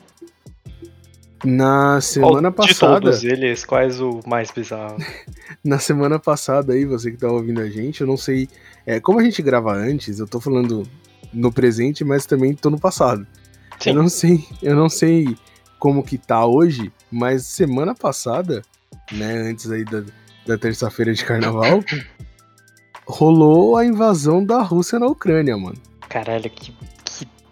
Na 1.45 2.01
semana 2.01 2.53
Qual 2.53 2.69
passada. 2.69 2.95
De 2.95 3.01
todos 3.07 3.25
eles, 3.25 3.65
quais 3.65 4.01
o 4.01 4.21
mais 4.25 4.53
bizarro? 4.53 4.99
na 5.65 5.81
semana 5.81 6.17
passada 6.17 6.75
aí, 6.75 6.85
você 6.85 7.11
que 7.11 7.17
tá 7.17 7.27
ouvindo 7.27 7.61
a 7.61 7.69
gente, 7.69 8.03
eu 8.03 8.07
não 8.07 8.17
sei. 8.17 8.49
É, 8.87 9.01
como 9.01 9.19
a 9.19 9.25
gente 9.25 9.43
grava 9.43 9.73
antes, 9.73 10.21
eu 10.21 10.29
tô 10.29 10.39
falando 10.39 10.87
no 11.33 11.53
presente, 11.53 12.05
mas 12.05 12.27
também 12.27 12.55
tô 12.55 12.71
no 12.71 12.79
passado. 12.79 13.27
Sim. 13.79 13.91
Eu 13.91 13.95
não 13.97 14.09
sei, 14.09 14.47
eu 14.63 14.77
não 14.77 14.89
sei 14.89 15.37
como 15.79 16.03
que 16.03 16.19
tá 16.19 16.45
hoje, 16.45 16.93
mas 17.11 17.47
semana 17.47 17.95
passada, 17.95 18.63
né, 19.13 19.33
antes 19.35 19.71
aí 19.71 19.85
da, 19.85 20.03
da 20.47 20.59
terça-feira 20.59 21.15
de 21.15 21.25
carnaval, 21.25 21.83
rolou 23.07 23.77
a 23.77 23.85
invasão 23.85 24.45
da 24.45 24.63
Rússia 24.63 24.99
na 24.99 25.07
Ucrânia, 25.07 25.57
mano. 25.57 25.79
Caralho, 26.09 26.51
que, 26.51 26.73
que 26.73 27.00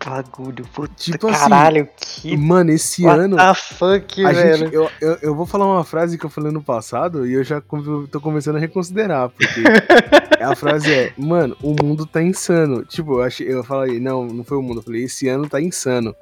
bagulho, 0.05 0.65
puta 0.73 0.93
tipo 0.97 1.29
assim, 1.29 1.39
caralho, 1.39 1.89
assim, 2.01 2.31
que... 2.31 2.37
Mano, 2.37 2.71
esse 2.71 3.05
What 3.05 3.21
ano... 3.21 3.37
What 3.37 3.69
the 3.69 3.75
fuck, 3.75 4.23
velho? 4.23 4.57
Gente, 4.57 4.75
eu, 4.75 4.91
eu, 5.01 5.19
eu, 5.23 5.35
vou 5.35 5.47
falar 5.47 5.67
uma 5.67 5.85
frase 5.85 6.17
que 6.17 6.25
eu 6.25 6.31
falei 6.31 6.53
no 6.53 6.63
passado 6.63 7.27
e 7.27 7.35
eu 7.35 7.45
já 7.45 7.61
tô 7.61 8.21
começando 8.21 8.57
a 8.57 8.61
reconsiderar, 8.61 9.29
porque 9.31 9.63
a 10.43 10.55
frase 10.55 10.93
é, 10.93 11.13
mano, 11.17 11.57
o 11.63 11.75
mundo 11.83 12.07
tá 12.07 12.23
insano. 12.23 12.85
Tipo, 12.85 13.15
eu, 13.15 13.23
achei, 13.23 13.53
eu 13.53 13.65
falei, 13.65 13.99
não, 13.99 14.27
não 14.27 14.45
foi 14.45 14.57
o 14.57 14.63
mundo, 14.63 14.79
eu 14.79 14.85
falei, 14.85 15.05
esse 15.05 15.29
ano 15.29 15.49
tá 15.49 15.61
insano. 15.61 16.15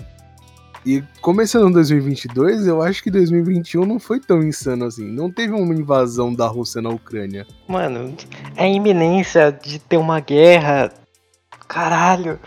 E 0.87 1.03
começando 1.21 1.69
em 1.69 1.73
2022, 1.73 2.69
eu 2.69 2.81
acho 2.81 3.03
que 3.03 3.11
2021 3.11 3.85
não 3.85 3.99
foi 3.99 4.21
tão 4.21 4.41
insano 4.41 4.85
assim. 4.85 5.05
Não 5.05 5.29
teve 5.29 5.53
uma 5.53 5.75
invasão 5.75 6.33
da 6.33 6.47
Rússia 6.47 6.81
na 6.81 6.91
Ucrânia. 6.91 7.45
Mano, 7.67 8.17
é 8.55 8.67
a 8.67 8.69
iminência 8.69 9.51
de 9.51 9.81
ter 9.81 9.97
uma 9.97 10.21
guerra. 10.21 10.93
Caralho. 11.67 12.39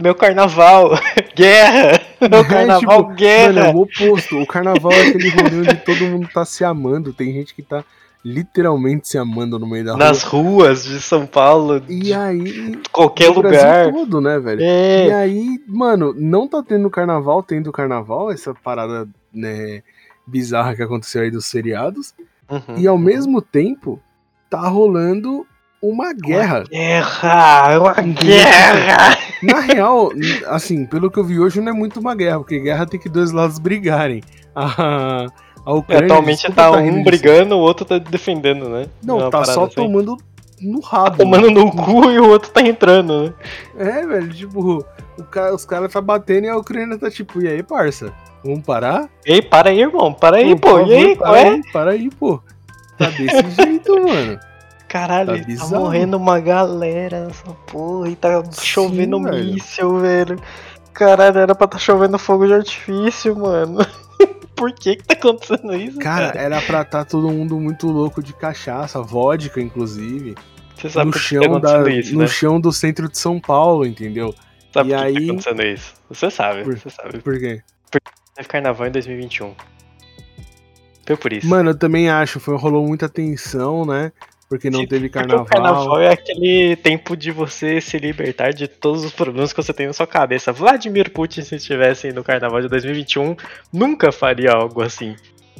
Meu 0.00 0.14
carnaval, 0.14 0.90
guerra! 1.36 2.00
Meu 2.20 2.44
carnaval, 2.46 2.94
é, 3.00 3.02
tipo, 3.02 3.14
guerra! 3.14 3.52
Mano, 3.52 3.66
é 3.66 3.72
o 3.74 3.78
oposto. 3.82 4.38
O 4.40 4.46
carnaval 4.46 4.92
é 4.92 5.08
aquele 5.08 5.28
rolê 5.30 5.56
onde 5.58 5.74
todo 5.84 6.06
mundo 6.06 6.28
tá 6.32 6.44
se 6.44 6.64
amando. 6.64 7.12
Tem 7.12 7.32
gente 7.32 7.54
que 7.54 7.62
tá 7.62 7.84
literalmente 8.24 9.08
se 9.08 9.16
amando 9.16 9.58
no 9.58 9.66
meio 9.66 9.84
da 9.84 9.96
Nas 9.96 10.22
rua. 10.22 10.42
ruas 10.42 10.84
de 10.84 11.00
São 11.00 11.26
Paulo, 11.26 11.82
E 11.88 12.00
de 12.00 12.12
aí. 12.12 12.78
qualquer 12.92 13.28
no 13.32 13.40
Brasil 13.40 13.58
lugar. 13.60 13.92
todo, 13.92 14.20
né, 14.20 14.38
velho? 14.38 14.60
E 14.60 14.64
É, 15.08 15.12
aí, 15.14 15.58
mano, 15.66 16.14
não 16.16 16.46
tá 16.46 16.62
tendo 16.62 16.90
carnaval, 16.90 17.42
tendo 17.42 17.72
carnaval, 17.72 18.30
essa 18.30 18.52
parada, 18.54 19.08
né, 19.32 19.82
bizarra 20.26 20.76
que 20.76 20.82
aconteceu 20.82 21.22
aí 21.22 21.30
dos 21.30 21.50
feriados. 21.50 22.12
uhum. 22.50 22.76
E 22.76 22.86
ao 22.86 22.98
mesmo 22.98 23.40
tempo, 23.40 23.98
tá 24.50 24.68
rolando 24.68 25.46
uma 25.82 26.12
guerra. 26.12 26.64
Guerra! 26.70 27.78
Uma 27.78 27.94
guerra! 27.94 29.16
Na 29.42 29.60
real, 29.60 30.10
assim, 30.46 30.84
pelo 30.86 31.10
que 31.10 31.18
eu 31.18 31.24
vi 31.24 31.38
hoje, 31.40 31.60
não 31.60 31.72
é 31.72 31.74
muito 31.74 31.98
uma 32.00 32.14
guerra, 32.14 32.38
porque 32.38 32.58
guerra 32.60 32.86
tem 32.86 33.00
que 33.00 33.08
dois 33.08 33.32
lados 33.32 33.58
brigarem. 33.58 34.22
A, 34.54 35.26
a 35.64 35.72
Ucrânia. 35.74 36.04
Atualmente 36.06 36.42
tá 36.52 36.70
tá 36.70 36.78
um 36.78 36.90
disso. 36.90 37.04
brigando, 37.04 37.56
o 37.56 37.60
outro 37.60 37.84
tá 37.84 37.98
defendendo, 37.98 38.68
né? 38.68 38.86
Não, 39.02 39.18
Uma 39.18 39.30
tá 39.30 39.44
só 39.44 39.64
assim. 39.64 39.74
tomando 39.76 40.16
no 40.60 40.80
rabo. 40.80 41.16
Tomando 41.16 41.50
no 41.50 41.70
cu 41.70 42.10
e 42.10 42.18
o 42.18 42.28
outro 42.28 42.50
tá 42.50 42.60
entrando, 42.60 43.24
né? 43.24 43.34
É, 43.78 44.06
velho, 44.06 44.28
tipo, 44.28 44.84
cara, 45.30 45.54
os 45.54 45.64
caras 45.64 45.92
tá 45.92 46.00
batendo 46.00 46.44
e 46.46 46.48
a 46.48 46.56
Ucrânia 46.56 46.98
tá 46.98 47.10
tipo, 47.10 47.40
e 47.40 47.48
aí, 47.48 47.62
parça? 47.62 48.12
Vamos 48.44 48.64
parar? 48.64 49.08
Ei, 49.24 49.40
para 49.42 49.70
aí, 49.70 49.80
irmão. 49.80 50.12
Para 50.12 50.38
aí, 50.38 50.56
pô. 50.56 50.68
favor, 50.68 50.88
E 50.88 50.94
aí, 50.94 51.16
qual 51.16 51.30
para 51.32 51.40
é? 51.40 51.48
aí, 51.50 51.62
para 51.72 51.90
aí, 51.92 52.10
pô. 52.10 52.40
Tá 52.98 53.06
desse 53.10 53.50
jeito, 53.62 53.92
mano. 54.02 54.38
Caralho, 54.90 55.46
Tá 55.46 55.56
tá, 55.56 55.78
morrendo 55.78 56.16
uma 56.16 56.40
galera 56.40 57.26
nessa 57.26 57.44
porra 57.70 58.08
e 58.08 58.16
tá 58.16 58.42
chovendo 58.60 59.22
velho. 59.22 59.52
míssil, 59.54 59.98
velho. 60.00 60.36
Caralho, 60.92 61.38
era 61.38 61.54
pra 61.54 61.68
tá 61.68 61.78
chovendo 61.78 62.18
fogo 62.18 62.44
de 62.46 62.54
artifício, 62.54 63.36
mano. 63.38 63.78
Por 64.56 64.72
que 64.72 64.96
que 64.96 65.04
tá 65.04 65.14
acontecendo 65.14 65.74
isso, 65.76 65.98
Cara, 66.00 66.32
cara? 66.32 66.40
era 66.44 66.60
pra 66.62 66.84
tá 66.84 67.04
todo 67.04 67.30
mundo 67.30 67.58
muito 67.58 67.86
louco 67.86 68.20
de 68.22 68.32
cachaça, 68.34 69.00
vodka, 69.00 69.60
inclusive. 69.60 70.34
Você 70.76 70.90
sabe 70.90 71.06
no 71.06 71.12
que 71.12 71.18
chão, 71.20 71.60
tá 71.60 71.82
da, 71.82 71.90
isso, 71.90 72.12
no 72.14 72.20
né? 72.22 72.26
chão 72.26 72.60
do 72.60 72.72
centro 72.72 73.08
de 73.08 73.16
São 73.16 73.38
Paulo, 73.40 73.86
entendeu? 73.86 74.34
Sabe 74.74 74.90
e 74.90 74.92
por 74.94 74.98
que 75.00 75.06
aí- 75.06 75.14
tá 75.14 75.32
acontecendo 75.32 75.62
isso? 75.62 75.94
Você 76.10 76.30
sabe, 76.30 76.64
Por- 76.64 76.76
você 76.78 76.90
sabe. 76.90 77.18
Por 77.20 77.38
quê? 77.38 77.62
Teve 78.34 78.48
carnaval 78.48 78.88
em 78.88 78.90
2021. 78.90 79.54
Foi 81.06 81.16
por 81.16 81.32
isso. 81.32 81.46
Mano, 81.48 81.70
eu 81.70 81.78
também 81.78 82.10
acho, 82.10 82.38
foi, 82.40 82.56
rolou 82.56 82.86
muita 82.86 83.08
tensão, 83.08 83.84
né? 83.86 84.12
Porque 84.50 84.68
não 84.68 84.80
Sim, 84.80 84.86
teve 84.88 85.08
Porque 85.12 85.20
carnaval. 85.20 85.44
o 85.44 85.48
carnaval 85.48 86.00
é 86.00 86.12
aquele 86.12 86.74
tempo 86.74 87.16
de 87.16 87.30
você 87.30 87.80
se 87.80 87.96
libertar 87.98 88.52
de 88.52 88.66
todos 88.66 89.04
os 89.04 89.12
problemas 89.12 89.52
que 89.52 89.62
você 89.62 89.72
tem 89.72 89.86
na 89.86 89.92
sua 89.92 90.08
cabeça. 90.08 90.52
Vladimir 90.52 91.12
Putin, 91.12 91.42
se 91.42 91.54
estivesse 91.54 92.12
no 92.12 92.24
carnaval 92.24 92.60
de 92.60 92.68
2021, 92.68 93.36
nunca 93.72 94.10
faria 94.10 94.50
algo 94.50 94.82
assim 94.82 95.14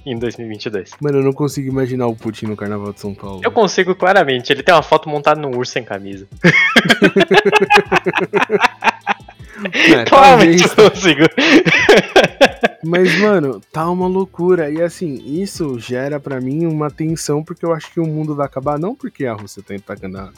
em 0.04 0.18
2022. 0.18 0.90
Mano, 1.00 1.18
eu 1.18 1.22
não 1.22 1.32
consigo 1.32 1.68
imaginar 1.68 2.08
o 2.08 2.16
Putin 2.16 2.46
no 2.46 2.56
carnaval 2.56 2.92
de 2.92 2.98
São 2.98 3.14
Paulo. 3.14 3.42
Eu 3.44 3.52
consigo 3.52 3.94
claramente, 3.94 4.52
ele 4.52 4.64
tem 4.64 4.74
uma 4.74 4.82
foto 4.82 5.08
montada 5.08 5.40
num 5.40 5.56
urso 5.56 5.72
sem 5.72 5.84
camisa. 5.84 6.26
É, 9.72 10.04
claramente 10.08 10.68
talvez, 10.68 10.78
eu 10.78 10.90
consigo. 10.90 11.20
Mas, 12.84 13.18
mano, 13.18 13.60
tá 13.72 13.88
uma 13.90 14.06
loucura. 14.06 14.70
E 14.70 14.80
assim, 14.80 15.22
isso 15.26 15.78
gera 15.78 16.18
pra 16.18 16.40
mim 16.40 16.66
uma 16.66 16.90
tensão, 16.90 17.44
porque 17.44 17.64
eu 17.64 17.72
acho 17.72 17.92
que 17.92 18.00
o 18.00 18.06
mundo 18.06 18.34
vai 18.34 18.46
acabar, 18.46 18.78
não 18.78 18.94
porque 18.94 19.26
a 19.26 19.34
Rússia 19.34 19.62
tá 19.62 19.74
atacando 19.74 20.18
a, 20.18 20.32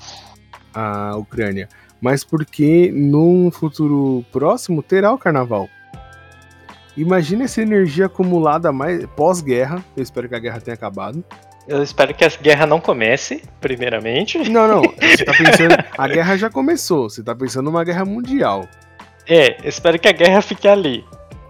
a 0.75 1.17
Ucrânia, 1.17 1.69
mas 2.00 2.25
porque 2.25 2.91
num 2.93 3.50
futuro 3.50 4.25
próximo 4.33 4.83
terá 4.83 5.12
o 5.12 5.19
carnaval. 5.19 5.69
Imagina 6.97 7.45
essa 7.45 7.62
energia 7.62 8.07
acumulada 8.07 8.71
mais 8.71 9.07
pós-guerra. 9.17 9.83
Eu 9.97 10.02
espero 10.02 10.29
que 10.29 10.35
a 10.35 10.38
guerra 10.38 10.61
tenha 10.61 10.75
acabado. 10.75 11.25
Eu 11.67 11.83
espero 11.83 12.12
que 12.12 12.25
a 12.25 12.29
guerra 12.29 12.67
não 12.67 12.81
comece, 12.81 13.43
primeiramente. 13.61 14.38
Não, 14.50 14.67
não. 14.67 14.83
Você 14.83 15.25
tá 15.25 15.33
pensando. 15.33 15.76
A 15.97 16.09
guerra 16.09 16.37
já 16.37 16.50
começou. 16.50 17.09
Você 17.09 17.23
tá 17.23 17.35
pensando 17.35 17.67
numa 17.67 17.85
guerra 17.85 18.05
mundial. 18.05 18.69
É, 19.29 19.57
espero 19.67 19.99
que 19.99 20.09
a 20.09 20.12
guerra 20.12 20.41
fique 20.43 20.67
ali. 20.67 21.05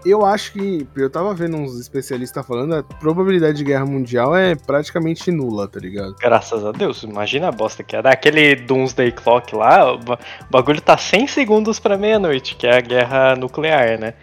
Eu 0.05 0.25
acho 0.25 0.51
que. 0.51 0.85
Eu 0.97 1.09
tava 1.09 1.33
vendo 1.33 1.55
uns 1.55 1.79
especialistas 1.79 2.45
falando, 2.45 2.75
a 2.75 2.83
probabilidade 2.83 3.57
de 3.57 3.63
guerra 3.63 3.85
mundial 3.85 4.35
é 4.35 4.53
praticamente 4.53 5.31
nula, 5.31 5.65
tá 5.67 5.79
ligado? 5.79 6.13
Graças 6.19 6.65
a 6.65 6.73
Deus, 6.73 7.03
imagina 7.03 7.47
a 7.47 7.51
bosta 7.51 7.83
que 7.83 7.95
é. 7.95 7.99
Aquele 8.03 8.53
Doomsday 8.55 9.13
Clock 9.13 9.55
lá, 9.55 9.93
o 9.93 9.97
ba- 9.97 10.19
o 10.41 10.51
bagulho 10.51 10.81
tá 10.81 10.97
100 10.97 11.27
segundos 11.27 11.79
pra 11.79 11.97
meia-noite, 11.97 12.55
que 12.57 12.67
é 12.67 12.75
a 12.77 12.81
guerra 12.81 13.35
nuclear, 13.37 13.97
né? 13.97 14.13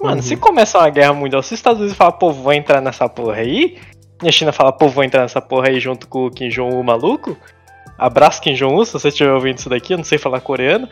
Mano, 0.00 0.16
Uhum. 0.16 0.22
se 0.22 0.36
começar 0.36 0.78
uma 0.78 0.90
guerra 0.90 1.12
mundial, 1.12 1.42
se 1.42 1.52
os 1.52 1.58
Estados 1.58 1.80
Unidos 1.80 1.96
falar, 1.96 2.12
pô, 2.12 2.30
vou 2.32 2.52
entrar 2.52 2.80
nessa 2.80 3.08
porra 3.08 3.38
aí, 3.38 3.76
e 4.22 4.28
a 4.28 4.30
China 4.30 4.52
falar, 4.52 4.70
pô, 4.70 4.86
vou 4.88 5.02
entrar 5.02 5.22
nessa 5.22 5.40
porra 5.40 5.66
aí 5.70 5.80
junto 5.80 6.06
com 6.06 6.26
o 6.26 6.30
Kim 6.30 6.48
Jong-un 6.48 6.84
maluco, 6.84 7.36
abraço 7.98 8.40
Kim 8.40 8.54
Jong-un, 8.54 8.84
se 8.84 8.92
você 8.92 9.08
estiver 9.08 9.32
ouvindo 9.32 9.58
isso 9.58 9.68
daqui, 9.68 9.94
eu 9.94 9.98
não 9.98 10.04
sei 10.04 10.16
falar 10.16 10.40
coreano, 10.40 10.88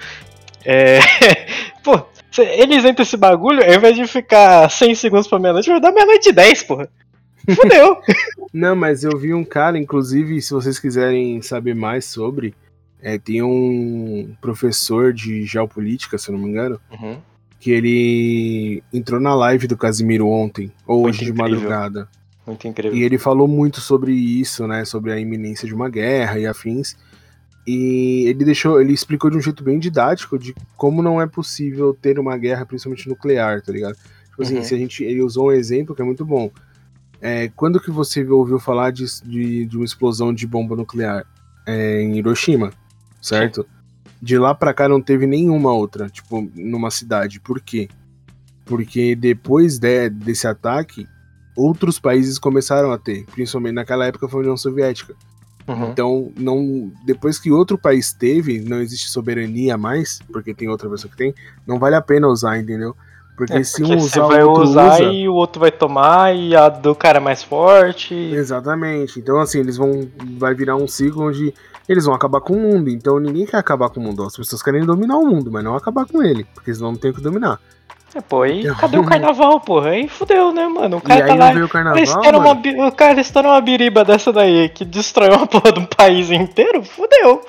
é... 0.67 0.99
pô, 1.83 2.01
eles 2.39 2.85
entram 2.85 3.03
esse 3.03 3.17
bagulho, 3.17 3.63
ao 3.65 3.75
invés 3.75 3.97
de 3.97 4.07
ficar 4.07 4.71
100 4.71 4.95
segundos 4.95 5.29
pra 5.29 5.39
meia-noite, 5.39 5.71
vai 5.71 5.81
dar 5.81 5.93
meia-noite 5.93 6.29
e 6.29 6.33
10, 6.33 6.63
porra. 6.65 6.89
Fudeu. 7.55 7.99
Não, 8.53 8.75
mas 8.75 9.05
eu 9.05 9.17
vi 9.17 9.33
um 9.33 9.45
cara, 9.45 9.79
inclusive, 9.79 10.41
se 10.43 10.53
vocês 10.53 10.79
quiserem 10.79 11.41
saber 11.41 11.75
mais 11.75 12.05
sobre, 12.05 12.55
é, 13.01 13.19
tem 13.19 13.43
um 13.43 14.35
professor 14.41 15.13
de 15.13 15.45
geopolítica, 15.45 16.19
se 16.19 16.29
eu 16.29 16.33
não 16.33 16.43
me 16.43 16.51
engano, 16.51 16.81
Uhum. 16.91 17.19
que 17.61 17.71
ele 17.71 18.83
entrou 18.93 19.21
na 19.21 19.35
live 19.35 19.69
do 19.69 19.77
Casimiro 19.77 20.27
ontem, 20.29 20.73
ou 20.87 21.03
Muito 21.03 21.15
hoje 21.15 21.25
de 21.27 21.33
madrugada. 21.33 22.09
Muito 22.47 22.67
incrível. 22.67 22.97
E 22.97 23.03
ele 23.03 23.19
falou 23.19 23.49
muito 23.49 23.81
sobre 23.81 24.13
isso, 24.13 24.67
né? 24.67 24.85
Sobre 24.85 25.13
a 25.13 25.19
iminência 25.19 25.67
de 25.67 25.75
uma 25.75 25.89
guerra 25.89 26.39
e 26.39 26.47
afins. 26.47 26.97
E 27.67 28.25
ele 28.29 28.45
deixou, 28.45 28.81
ele 28.81 28.93
explicou 28.93 29.29
de 29.29 29.37
um 29.37 29.41
jeito 29.41 29.65
bem 29.65 29.79
didático 29.79 30.39
de 30.39 30.55
como 30.77 31.03
não 31.03 31.21
é 31.21 31.27
possível 31.27 31.93
ter 32.01 32.19
uma 32.19 32.37
guerra, 32.37 32.65
principalmente 32.65 33.09
nuclear, 33.09 33.61
tá 33.61 33.73
ligado? 33.73 33.97
Tipo 34.31 34.43
assim, 34.43 34.57
Uhum. 34.59 34.63
se 34.63 34.75
a 34.75 34.79
gente. 34.79 35.03
Ele 35.03 35.23
usou 35.23 35.49
um 35.49 35.53
exemplo 35.53 35.95
que 35.95 36.01
é 36.03 36.05
muito 36.05 36.25
bom. 36.25 36.51
É, 37.21 37.49
quando 37.57 37.81
que 37.81 37.91
você 37.91 38.23
ouviu 38.25 38.59
falar 38.61 38.93
de, 38.93 39.05
de, 39.25 39.65
de 39.67 39.77
uma 39.77 39.85
explosão 39.85 40.33
de 40.33 40.47
bomba 40.47 40.77
nuclear? 40.77 41.27
É, 41.67 42.01
em 42.03 42.17
Hiroshima, 42.19 42.73
certo? 43.21 43.67
De 44.23 44.39
lá 44.39 44.55
pra 44.55 44.73
cá 44.73 44.89
não 44.89 45.01
teve 45.03 45.27
nenhuma 45.27 45.73
outra, 45.73 46.09
tipo, 46.09 46.49
numa 46.55 46.91
cidade. 46.93 47.41
Por 47.41 47.61
quê? 47.61 47.89
Porque 48.65 49.17
depois 49.17 49.79
de- 49.79 50.09
desse 50.11 50.47
ataque, 50.47 51.07
outros 51.57 51.99
países 51.99 52.39
começaram 52.39 52.93
a 52.93 52.99
ter, 52.99 53.25
principalmente 53.33 53.75
naquela 53.75 54.07
época 54.07 54.29
foi 54.29 54.39
a 54.39 54.43
União 54.43 54.57
Soviética. 54.57 55.15
Uhum. 55.69 55.91
Então, 55.91 56.33
não, 56.39 56.93
depois 57.05 57.39
que 57.39 57.51
outro 57.51 57.77
país 57.77 58.13
teve, 58.13 58.61
não 58.61 58.81
existe 58.81 59.09
soberania 59.11 59.77
mais, 59.77 60.21
porque 60.33 60.55
tem 60.55 60.69
outra 60.69 60.89
pessoa 60.89 61.11
que 61.11 61.17
tem, 61.17 61.35
não 61.67 61.79
vale 61.79 61.97
a 61.97 62.01
pena 62.03 62.29
usar, 62.29 62.59
entendeu? 62.59 62.95
Porque 63.37 63.53
É, 63.53 63.63
se 63.63 63.83
porque 63.83 63.95
um 63.95 63.99
você 63.99 64.21
usar, 64.21 64.27
vai 64.29 64.45
usar 64.45 64.95
usa. 64.95 65.03
e 65.05 65.29
o 65.29 65.35
outro 65.35 65.61
vai 65.61 65.71
tomar 65.71 66.35
e 66.35 66.57
a 66.57 66.69
do 66.71 66.95
cara 66.95 67.19
é 67.19 67.21
mais 67.21 67.43
forte. 67.43 68.15
Exatamente. 68.15 69.19
Então, 69.19 69.39
assim, 69.39 69.59
eles 69.61 69.77
vão. 69.77 70.09
Vai 70.39 70.55
virar 70.55 70.77
um 70.77 70.89
ciclo 70.89 71.29
onde 71.29 71.53
eles 71.87 72.07
vão 72.07 72.15
acabar 72.15 72.41
com 72.41 72.55
o 72.55 72.61
mundo. 72.61 72.89
Então, 72.89 73.21
ninguém 73.21 73.45
quer 73.45 73.59
acabar 73.59 73.91
com 73.91 74.01
o 74.01 74.03
mundo. 74.03 74.23
As 74.23 74.35
pessoas 74.35 74.63
querem 74.63 74.87
dominar 74.87 75.19
o 75.19 75.27
mundo, 75.27 75.51
mas 75.53 75.63
não 75.63 75.75
acabar 75.77 76.07
com 76.07 76.23
ele, 76.23 76.47
porque 76.55 76.75
senão 76.75 76.93
não 76.93 76.99
tem 76.99 77.11
o 77.11 77.15
que 77.15 77.21
dominar. 77.21 77.61
É, 78.17 78.21
pô, 78.23 78.43
aí 78.43 78.65
cadê 78.77 78.99
o 78.99 79.05
carnaval, 79.05 79.61
porra? 79.61 79.91
Aí 79.91 80.09
fudeu, 80.09 80.53
né, 80.53 80.67
mano? 80.67 80.97
O 80.97 81.01
e 81.01 81.03
cara 81.03 81.21
aí 81.25 81.29
tá 81.29 81.35
não 81.35 81.47
lá. 81.47 81.53
veio 81.53 81.67
o 81.67 81.69
carnaval. 81.69 82.41
uma, 82.41 82.89
o 82.89 82.93
cara 82.93 83.21
estoura 83.21 83.49
uma 83.49 83.61
biriba 83.61 84.05
dessa 84.05 84.33
daí 84.33 84.69
que 84.71 84.85
destrói 84.85 85.29
uma 85.29 85.47
porra 85.47 85.73
de 85.73 85.81
um 85.81 85.87
país 85.87 86.31
inteiro, 86.31 86.83
fudeu. 86.83 87.45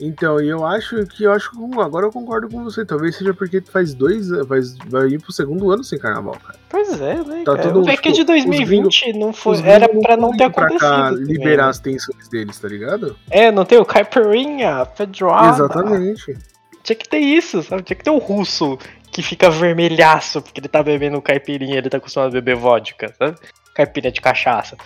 Então, 0.00 0.40
e 0.40 0.48
eu 0.48 0.64
acho 0.64 1.04
que 1.06 1.24
eu 1.24 1.32
acho 1.32 1.50
que 1.50 1.56
agora 1.80 2.06
eu 2.06 2.12
concordo 2.12 2.48
com 2.48 2.62
você. 2.62 2.84
Talvez 2.84 3.16
seja 3.16 3.34
porque 3.34 3.60
faz 3.60 3.92
dois 3.94 4.28
faz, 4.46 4.76
vai 4.86 5.08
ir 5.08 5.20
pro 5.20 5.32
segundo 5.32 5.70
ano 5.72 5.82
sem 5.82 5.98
carnaval, 5.98 6.36
cara. 6.42 6.56
Pois 6.70 7.00
é, 7.00 7.14
né, 7.16 7.42
Tá 7.44 7.56
cara? 7.56 7.62
todo- 7.68 7.84
o 7.84 7.90
é 7.90 7.96
que 7.96 8.12
tipo, 8.12 8.14
de 8.14 8.20
os 8.20 8.26
2020 8.26 9.12
não 9.14 9.32
foi, 9.32 9.60
era 9.64 9.88
pra 9.88 10.16
não 10.16 10.30
ter 10.30 10.44
vir 10.46 10.52
pra 10.54 10.66
acontecido. 10.66 10.88
cá 10.88 11.10
também, 11.10 11.24
liberar 11.24 11.64
né? 11.64 11.70
as 11.70 11.78
tensões 11.80 12.28
deles, 12.28 12.56
tá 12.60 12.68
ligado? 12.68 13.16
É, 13.28 13.50
não 13.50 13.64
tem 13.64 13.76
o 13.78 13.84
Caipirinha, 13.84 14.86
Pedroada. 14.86 15.48
Exatamente. 15.48 16.38
Tinha 16.84 16.96
que 16.96 17.08
ter 17.08 17.18
isso, 17.18 17.60
sabe? 17.64 17.82
Tinha 17.82 17.96
que 17.96 18.04
ter 18.04 18.10
o 18.10 18.18
russo 18.18 18.78
que 19.18 19.22
fica 19.22 19.50
vermelhaço 19.50 20.40
porque 20.40 20.60
ele 20.60 20.68
tá 20.68 20.80
bebendo 20.80 21.20
caipirinha, 21.20 21.76
ele 21.78 21.90
tá 21.90 21.96
acostumado 21.96 22.28
a 22.28 22.32
beber 22.40 22.54
vodka, 22.54 23.12
sabe? 23.18 23.36
Caipirinha 23.74 24.12
de 24.12 24.20
cachaça. 24.20 24.76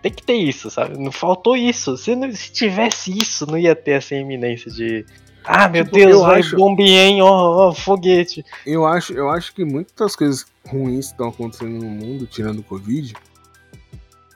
Tem 0.00 0.10
que 0.10 0.22
ter 0.22 0.36
isso, 0.36 0.70
sabe? 0.70 0.96
Não 0.98 1.12
faltou 1.12 1.54
isso. 1.54 1.94
Se, 1.98 2.16
não- 2.16 2.32
se 2.32 2.50
tivesse 2.50 3.10
isso, 3.16 3.44
não 3.46 3.58
ia 3.58 3.76
ter 3.76 3.90
essa 3.92 4.14
iminência 4.14 4.70
de. 4.70 5.04
Ah, 5.44 5.68
meu 5.68 5.84
Tipo, 5.84 5.96
Deus, 5.96 6.12
eu 6.12 6.20
vai 6.22 6.40
acho- 6.40 6.56
bombien, 6.56 7.20
ó, 7.20 7.68
ó, 7.68 7.74
foguete. 7.74 8.42
Eu 8.64 8.86
acho, 8.86 9.12
eu 9.12 9.28
acho 9.28 9.54
que 9.54 9.64
muitas 9.66 10.16
coisas 10.16 10.46
ruins 10.66 11.06
estão 11.06 11.28
acontecendo 11.28 11.72
no 11.84 11.90
mundo, 11.90 12.26
tirando 12.26 12.60
o 12.60 12.62
Covid, 12.62 13.14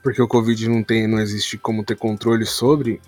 porque 0.03 0.21
o 0.21 0.27
Covid 0.27 0.69
não 0.69 0.83
tem, 0.83 1.07
não 1.07 1.19
existe 1.19 1.57
como 1.57 1.83
ter 1.83 1.95
controle 1.95 2.45
sobre. 2.45 3.01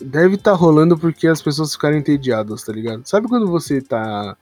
Deve 0.00 0.34
estar 0.34 0.52
rolando 0.52 0.98
porque 0.98 1.26
as 1.28 1.40
pessoas 1.40 1.72
ficaram 1.72 1.96
entediadas, 1.96 2.62
tá 2.62 2.72
ligado? 2.72 3.06
Sabe 3.06 3.26
quando 3.26 3.46
você 3.50 3.80
tá. 3.80 4.36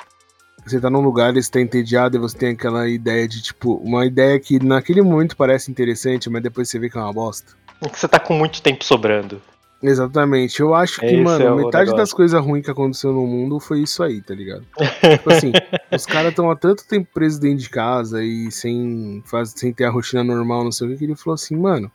Você 0.71 0.81
tá 0.81 0.89
num 0.89 1.00
lugar 1.00 1.37
e 1.37 1.43
você 1.43 1.50
tá 1.50 1.61
entediado 1.61 2.17
e 2.17 2.21
você 2.21 2.37
tem 2.37 2.50
aquela 2.50 2.89
ideia 2.89 3.27
de, 3.27 3.43
tipo, 3.43 3.75
uma 3.77 4.07
ideia 4.07 4.39
que 4.39 4.62
naquele 4.65 5.03
momento 5.03 5.37
parece 5.37 5.71
interessante, 5.71 6.31
mas 6.31 6.43
depois 6.43 6.69
você 6.69 6.79
vê 6.79 6.89
que 6.89 6.97
é 6.97 7.00
uma 7.00 7.12
bosta? 7.12 7.53
É 7.83 7.89
que 7.89 7.99
você 7.99 8.07
tá 8.07 8.21
com 8.21 8.35
muito 8.35 8.62
tempo 8.62 8.85
sobrando. 8.85 9.41
Exatamente. 9.83 10.61
Eu 10.61 10.75
acho 10.75 11.00
que, 11.00 11.07
Esse 11.07 11.17
mano, 11.17 11.45
é 11.45 11.50
metade 11.50 11.87
negócio. 11.87 11.97
das 11.97 12.12
coisas 12.12 12.41
ruins 12.45 12.65
que 12.65 12.71
aconteceu 12.71 13.12
no 13.12 13.27
mundo 13.27 13.59
foi 13.59 13.81
isso 13.81 14.03
aí, 14.03 14.21
tá 14.21 14.35
ligado? 14.35 14.67
tipo 15.00 15.33
assim, 15.33 15.53
os 15.91 16.05
caras 16.05 16.31
estão 16.31 16.50
há 16.50 16.57
tanto 16.57 16.87
tempo 16.87 17.09
presos 17.12 17.39
dentro 17.39 17.59
de 17.59 17.71
casa 17.71 18.23
e 18.23 18.50
sem, 18.50 19.23
faz, 19.25 19.53
sem 19.57 19.73
ter 19.73 19.85
a 19.85 19.91
rotina 19.91 20.23
normal, 20.23 20.65
não 20.65 20.73
sei 20.73 20.87
o 20.87 20.91
que, 20.91 20.99
que 20.99 21.05
ele 21.05 21.17
falou 21.17 21.35
assim, 21.35 21.57
mano, 21.57 21.91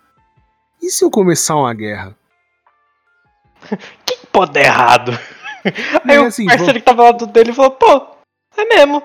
e 0.82 0.90
se 0.90 1.06
eu 1.06 1.12
começar 1.12 1.56
uma 1.56 1.74
guerra? 1.74 2.16
Que 4.06 4.28
pode 4.28 4.52
dar 4.54 4.62
errado? 4.62 5.12
Aí 6.04 6.16
e 6.16 6.20
o 6.20 6.26
assim, 6.26 6.46
parceiro 6.46 6.74
que 6.74 6.86
tava 6.86 7.04
lá 7.04 7.12
do 7.12 7.26
dele 7.26 7.54
falou, 7.54 7.72
pô, 7.72 8.15
é 8.58 8.66
mesmo. 8.66 9.02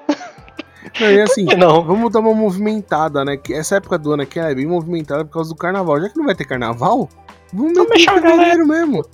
Não, 1.01 1.11
e 1.11 1.21
assim, 1.21 1.45
não? 1.57 1.85
vamos 1.85 2.11
dar 2.13 2.21
uma 2.21 2.35
movimentada, 2.35 3.25
né? 3.25 3.37
Que 3.37 3.53
essa 3.55 3.77
época 3.77 3.99
do 3.99 4.13
ano 4.13 4.23
aqui 4.23 4.39
é 4.41 4.55
bem 4.55 4.67
movimentada 4.67 5.25
por 5.25 5.33
causa 5.35 5.51
do 5.51 5.57
carnaval. 5.57 6.01
Já 6.01 6.09
que 6.09 6.17
não 6.19 6.27
vai 6.27 6.35
ter 6.35 6.45
carnaval, 6.45 7.09
vamos 7.53 7.75
deixar 7.89 8.15
em 8.15 8.19
a 8.19 8.21
galera. 8.21 8.39
fevereiro 8.39 8.67
mesmo. 8.67 9.05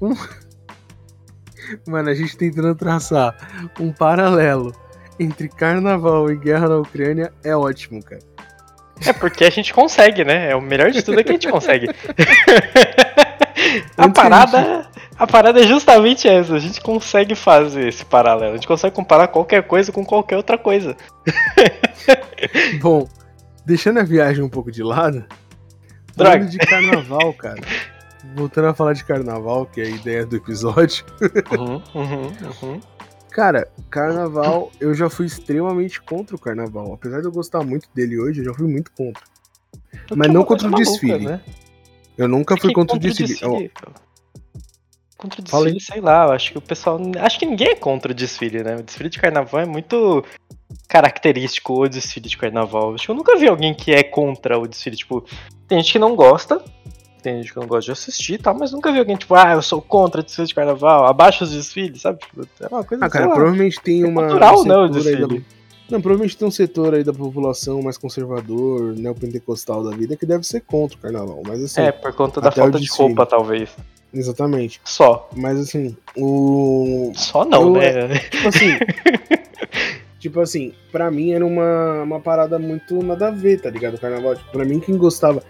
Vamos- 0.00 0.28
Mano, 1.86 2.10
a 2.10 2.14
gente 2.14 2.36
tentando 2.36 2.74
traçar 2.74 3.34
um 3.78 3.92
paralelo 3.92 4.72
entre 5.18 5.48
carnaval 5.48 6.30
e 6.30 6.36
guerra 6.36 6.68
na 6.68 6.78
Ucrânia 6.78 7.32
é 7.44 7.56
ótimo, 7.56 8.02
cara. 8.02 8.20
É 9.06 9.12
porque 9.12 9.44
a 9.44 9.50
gente 9.50 9.72
consegue, 9.72 10.24
né? 10.24 10.50
É 10.50 10.56
o 10.56 10.60
melhor 10.60 10.90
de 10.90 11.02
tudo 11.02 11.20
é 11.20 11.24
que 11.24 11.30
a 11.30 11.32
gente 11.32 11.48
consegue. 11.48 11.88
a 13.96 14.08
parada, 14.08 14.86
a 15.16 15.26
parada 15.26 15.60
é 15.60 15.66
justamente 15.66 16.26
essa. 16.28 16.54
A 16.54 16.58
gente 16.58 16.80
consegue 16.80 17.34
fazer 17.34 17.88
esse 17.88 18.04
paralelo. 18.04 18.52
A 18.52 18.56
gente 18.56 18.66
consegue 18.66 18.94
comparar 18.94 19.28
qualquer 19.28 19.62
coisa 19.66 19.92
com 19.92 20.04
qualquer 20.04 20.36
outra 20.36 20.58
coisa. 20.58 20.96
Bom, 22.80 23.08
deixando 23.64 24.00
a 24.00 24.04
viagem 24.04 24.42
um 24.42 24.48
pouco 24.48 24.70
de 24.70 24.82
lado, 24.82 25.24
Droga. 26.16 26.32
falando 26.32 26.50
de 26.50 26.58
carnaval, 26.58 27.32
cara. 27.34 27.60
Voltando 28.34 28.68
a 28.68 28.74
falar 28.74 28.92
de 28.92 29.04
carnaval, 29.04 29.66
que 29.66 29.80
é 29.80 29.84
a 29.84 29.90
ideia 29.90 30.24
do 30.24 30.36
episódio. 30.36 31.04
Uhum, 31.58 31.82
uhum, 31.94 32.32
uhum. 32.62 32.80
Cara, 33.30 33.66
carnaval, 33.90 34.70
eu 34.78 34.94
já 34.94 35.08
fui 35.08 35.26
extremamente 35.26 36.00
contra 36.00 36.36
o 36.36 36.38
carnaval. 36.38 36.92
Apesar 36.92 37.20
de 37.20 37.26
eu 37.26 37.32
gostar 37.32 37.64
muito 37.64 37.88
dele 37.94 38.20
hoje, 38.20 38.40
eu 38.40 38.44
já 38.44 38.54
fui 38.54 38.66
muito 38.66 38.92
contra. 38.92 39.22
Mas 40.14 40.32
não 40.32 40.44
contra 40.44 40.68
o 40.68 40.70
maluca, 40.70 40.90
desfile. 40.90 41.26
né? 41.26 41.40
Eu 42.16 42.28
nunca 42.28 42.56
fui 42.56 42.68
Que 42.68 42.74
contra 42.74 42.96
o 42.96 42.98
desfile. 42.98 43.38
Ó, 43.42 43.58
Contra 45.22 45.40
o 45.40 45.44
desfile, 45.44 45.80
sei 45.80 46.00
lá, 46.00 46.26
eu 46.26 46.32
acho 46.32 46.50
que 46.50 46.58
o 46.58 46.60
pessoal. 46.60 47.00
Acho 47.20 47.38
que 47.38 47.46
ninguém 47.46 47.68
é 47.68 47.74
contra 47.76 48.10
o 48.10 48.14
desfile, 48.14 48.64
né? 48.64 48.74
O 48.74 48.82
desfile 48.82 49.08
de 49.08 49.20
carnaval 49.20 49.60
é 49.60 49.64
muito 49.64 50.24
característico 50.88 51.84
o 51.84 51.88
desfile 51.88 52.28
de 52.28 52.36
carnaval. 52.36 52.92
Acho 52.92 53.06
que 53.06 53.10
eu 53.12 53.14
nunca 53.14 53.36
vi 53.36 53.46
alguém 53.46 53.72
que 53.72 53.92
é 53.92 54.02
contra 54.02 54.58
o 54.58 54.66
desfile. 54.66 54.96
Tipo, 54.96 55.24
tem 55.68 55.78
gente 55.78 55.92
que 55.92 55.98
não 56.00 56.16
gosta, 56.16 56.60
tem 57.22 57.36
gente 57.36 57.52
que 57.52 57.60
não 57.60 57.68
gosta 57.68 57.84
de 57.84 57.92
assistir 57.92 58.34
e 58.34 58.38
tal, 58.38 58.58
mas 58.58 58.72
nunca 58.72 58.90
vi 58.90 58.98
alguém, 58.98 59.14
tipo, 59.14 59.32
ah, 59.36 59.52
eu 59.52 59.62
sou 59.62 59.80
contra 59.80 60.20
o 60.20 60.24
desfile 60.24 60.48
de 60.48 60.56
carnaval, 60.56 61.06
abaixo 61.06 61.44
os 61.44 61.52
desfiles, 61.52 62.02
sabe? 62.02 62.18
Tipo, 62.18 62.42
é 62.60 62.66
uma 62.66 62.82
coisa 62.82 63.04
ah, 63.04 63.08
cara, 63.08 63.24
sei 63.24 63.28
lá. 63.28 63.36
provavelmente 63.36 63.80
tem 63.80 64.02
é 64.02 64.06
uma. 64.08 64.22
cultural, 64.22 64.60
um 64.60 64.64
né, 64.64 64.76
o 64.76 64.88
da- 64.88 64.98
desfile. 64.98 65.44
Não, 65.88 66.00
provavelmente 66.00 66.36
tem 66.36 66.48
um 66.48 66.50
setor 66.50 66.94
aí 66.94 67.04
da 67.04 67.12
população 67.12 67.80
mais 67.80 67.96
conservador, 67.96 68.96
neopentecostal 68.96 69.84
da 69.84 69.94
vida, 69.94 70.16
que 70.16 70.26
deve 70.26 70.42
ser 70.42 70.62
contra 70.62 70.96
o 70.98 71.00
carnaval. 71.00 71.42
Mas 71.46 71.62
assim, 71.62 71.82
É, 71.82 71.92
por 71.92 72.12
conta 72.12 72.40
da 72.40 72.50
falta 72.50 72.80
de 72.80 72.88
roupa, 72.90 73.24
talvez. 73.24 73.70
Exatamente. 74.12 74.80
Só. 74.84 75.28
Mas 75.36 75.58
assim, 75.58 75.96
o. 76.16 77.12
Só 77.14 77.44
não, 77.44 77.76
Eu- 77.76 78.08
né? 78.08 78.18
Tipo 78.30 78.48
assim. 78.48 78.68
tipo 80.18 80.40
assim, 80.40 80.72
pra 80.90 81.10
mim 81.10 81.32
era 81.32 81.44
uma, 81.44 82.02
uma 82.02 82.20
parada 82.20 82.58
muito 82.58 83.02
nada 83.02 83.28
a 83.28 83.30
ver, 83.30 83.60
tá 83.60 83.70
ligado? 83.70 83.94
O 83.94 84.00
carnaval. 84.00 84.36
Tipo, 84.36 84.50
pra 84.52 84.64
mim, 84.64 84.80
quem 84.80 84.96
gostava. 84.96 85.42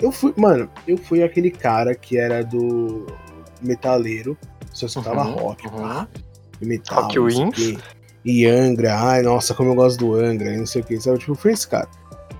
Eu 0.00 0.10
fui. 0.12 0.32
Mano, 0.36 0.68
eu 0.86 0.96
fui 0.96 1.22
aquele 1.22 1.50
cara 1.50 1.94
que 1.94 2.18
era 2.18 2.42
do 2.42 3.06
metaleiro. 3.62 4.36
Só 4.72 4.86
escutava 4.86 5.24
Uhum, 5.24 5.32
rock, 5.34 5.66
uhum. 5.68 5.72
pá. 5.82 6.08
E 6.60 6.66
metal. 6.66 7.02
Rock 7.04 7.18
Wings. 7.18 7.78
E 8.24 8.46
Angra, 8.46 8.96
ai, 8.98 9.22
nossa, 9.22 9.52
como 9.54 9.70
eu 9.70 9.74
gosto 9.74 9.98
do 9.98 10.14
Angra, 10.14 10.52
e 10.52 10.56
não 10.56 10.66
sei 10.66 10.80
o 10.80 10.84
que, 10.84 10.98
sabe? 10.98 11.18
Tipo, 11.18 11.34
foi 11.34 11.52
esse 11.52 11.68
cara. 11.68 11.86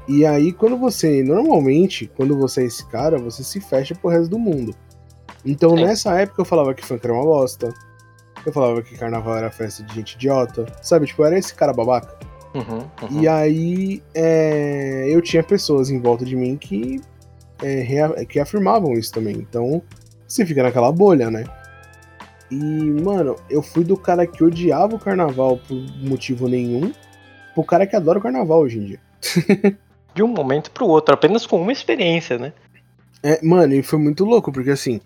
E 0.09 0.25
aí, 0.25 0.51
quando 0.53 0.77
você, 0.79 1.23
normalmente, 1.23 2.11
quando 2.17 2.37
você 2.37 2.63
é 2.63 2.65
esse 2.65 2.85
cara, 2.87 3.19
você 3.19 3.45
se 3.45 3.61
fecha 3.61 3.95
pro 3.95 4.11
resto 4.11 4.29
do 4.31 4.39
mundo. 4.39 4.75
Então, 5.45 5.77
Sim. 5.77 5.85
nessa 5.85 6.19
época, 6.19 6.41
eu 6.41 6.45
falava 6.45 6.75
que 6.75 6.85
funk 6.85 7.05
era 7.05 7.13
uma 7.13 7.23
bosta. 7.23 7.73
Eu 8.45 8.53
falava 8.53 8.83
que 8.83 8.97
carnaval 8.97 9.37
era 9.37 9.51
festa 9.51 9.83
de 9.83 9.95
gente 9.95 10.15
idiota. 10.15 10.67
Sabe, 10.83 11.07
tipo, 11.07 11.25
era 11.25 11.39
esse 11.39 11.55
cara 11.55 11.73
babaca. 11.73 12.19
Uhum, 12.55 12.79
uhum. 13.03 13.21
E 13.21 13.29
aí, 13.29 14.03
é, 14.15 15.07
eu 15.09 15.21
tinha 15.21 15.43
pessoas 15.43 15.91
em 15.91 16.01
volta 16.01 16.25
de 16.25 16.37
mim 16.37 16.57
que, 16.57 17.01
é, 17.63 18.25
que 18.25 18.39
afirmavam 18.39 18.93
isso 18.93 19.13
também. 19.13 19.37
Então, 19.37 19.83
você 20.27 20.47
fica 20.47 20.63
naquela 20.63 20.93
bolha, 20.93 21.31
né? 21.31 21.45
E, 22.51 22.57
mano, 22.57 23.37
eu 23.51 23.63
fui 23.63 23.83
do 23.83 23.97
cara 23.97 24.27
que 24.27 24.45
odiava 24.45 24.95
o 24.95 24.99
carnaval 24.99 25.59
por 25.67 25.77
motivo 25.99 26.49
nenhum, 26.49 26.93
pro 27.55 27.65
cara 27.65 27.87
que 27.87 27.97
adora 27.97 28.19
o 28.19 28.23
carnaval 28.23 28.61
hoje 28.61 28.79
em 28.79 28.85
dia. 28.85 29.01
De 30.15 30.23
um 30.23 30.29
momento 30.29 30.71
pro 30.71 30.87
outro, 30.87 31.13
apenas 31.13 31.45
com 31.45 31.61
uma 31.61 31.73
experiência, 31.73 32.39
né? 32.39 32.53
É, 33.23 33.45
mano, 33.45 33.75
e 33.75 33.83
foi 33.83 33.99
muito 33.99 34.25
louco, 34.25 34.53
porque 34.53 34.71
assim, 34.71 35.01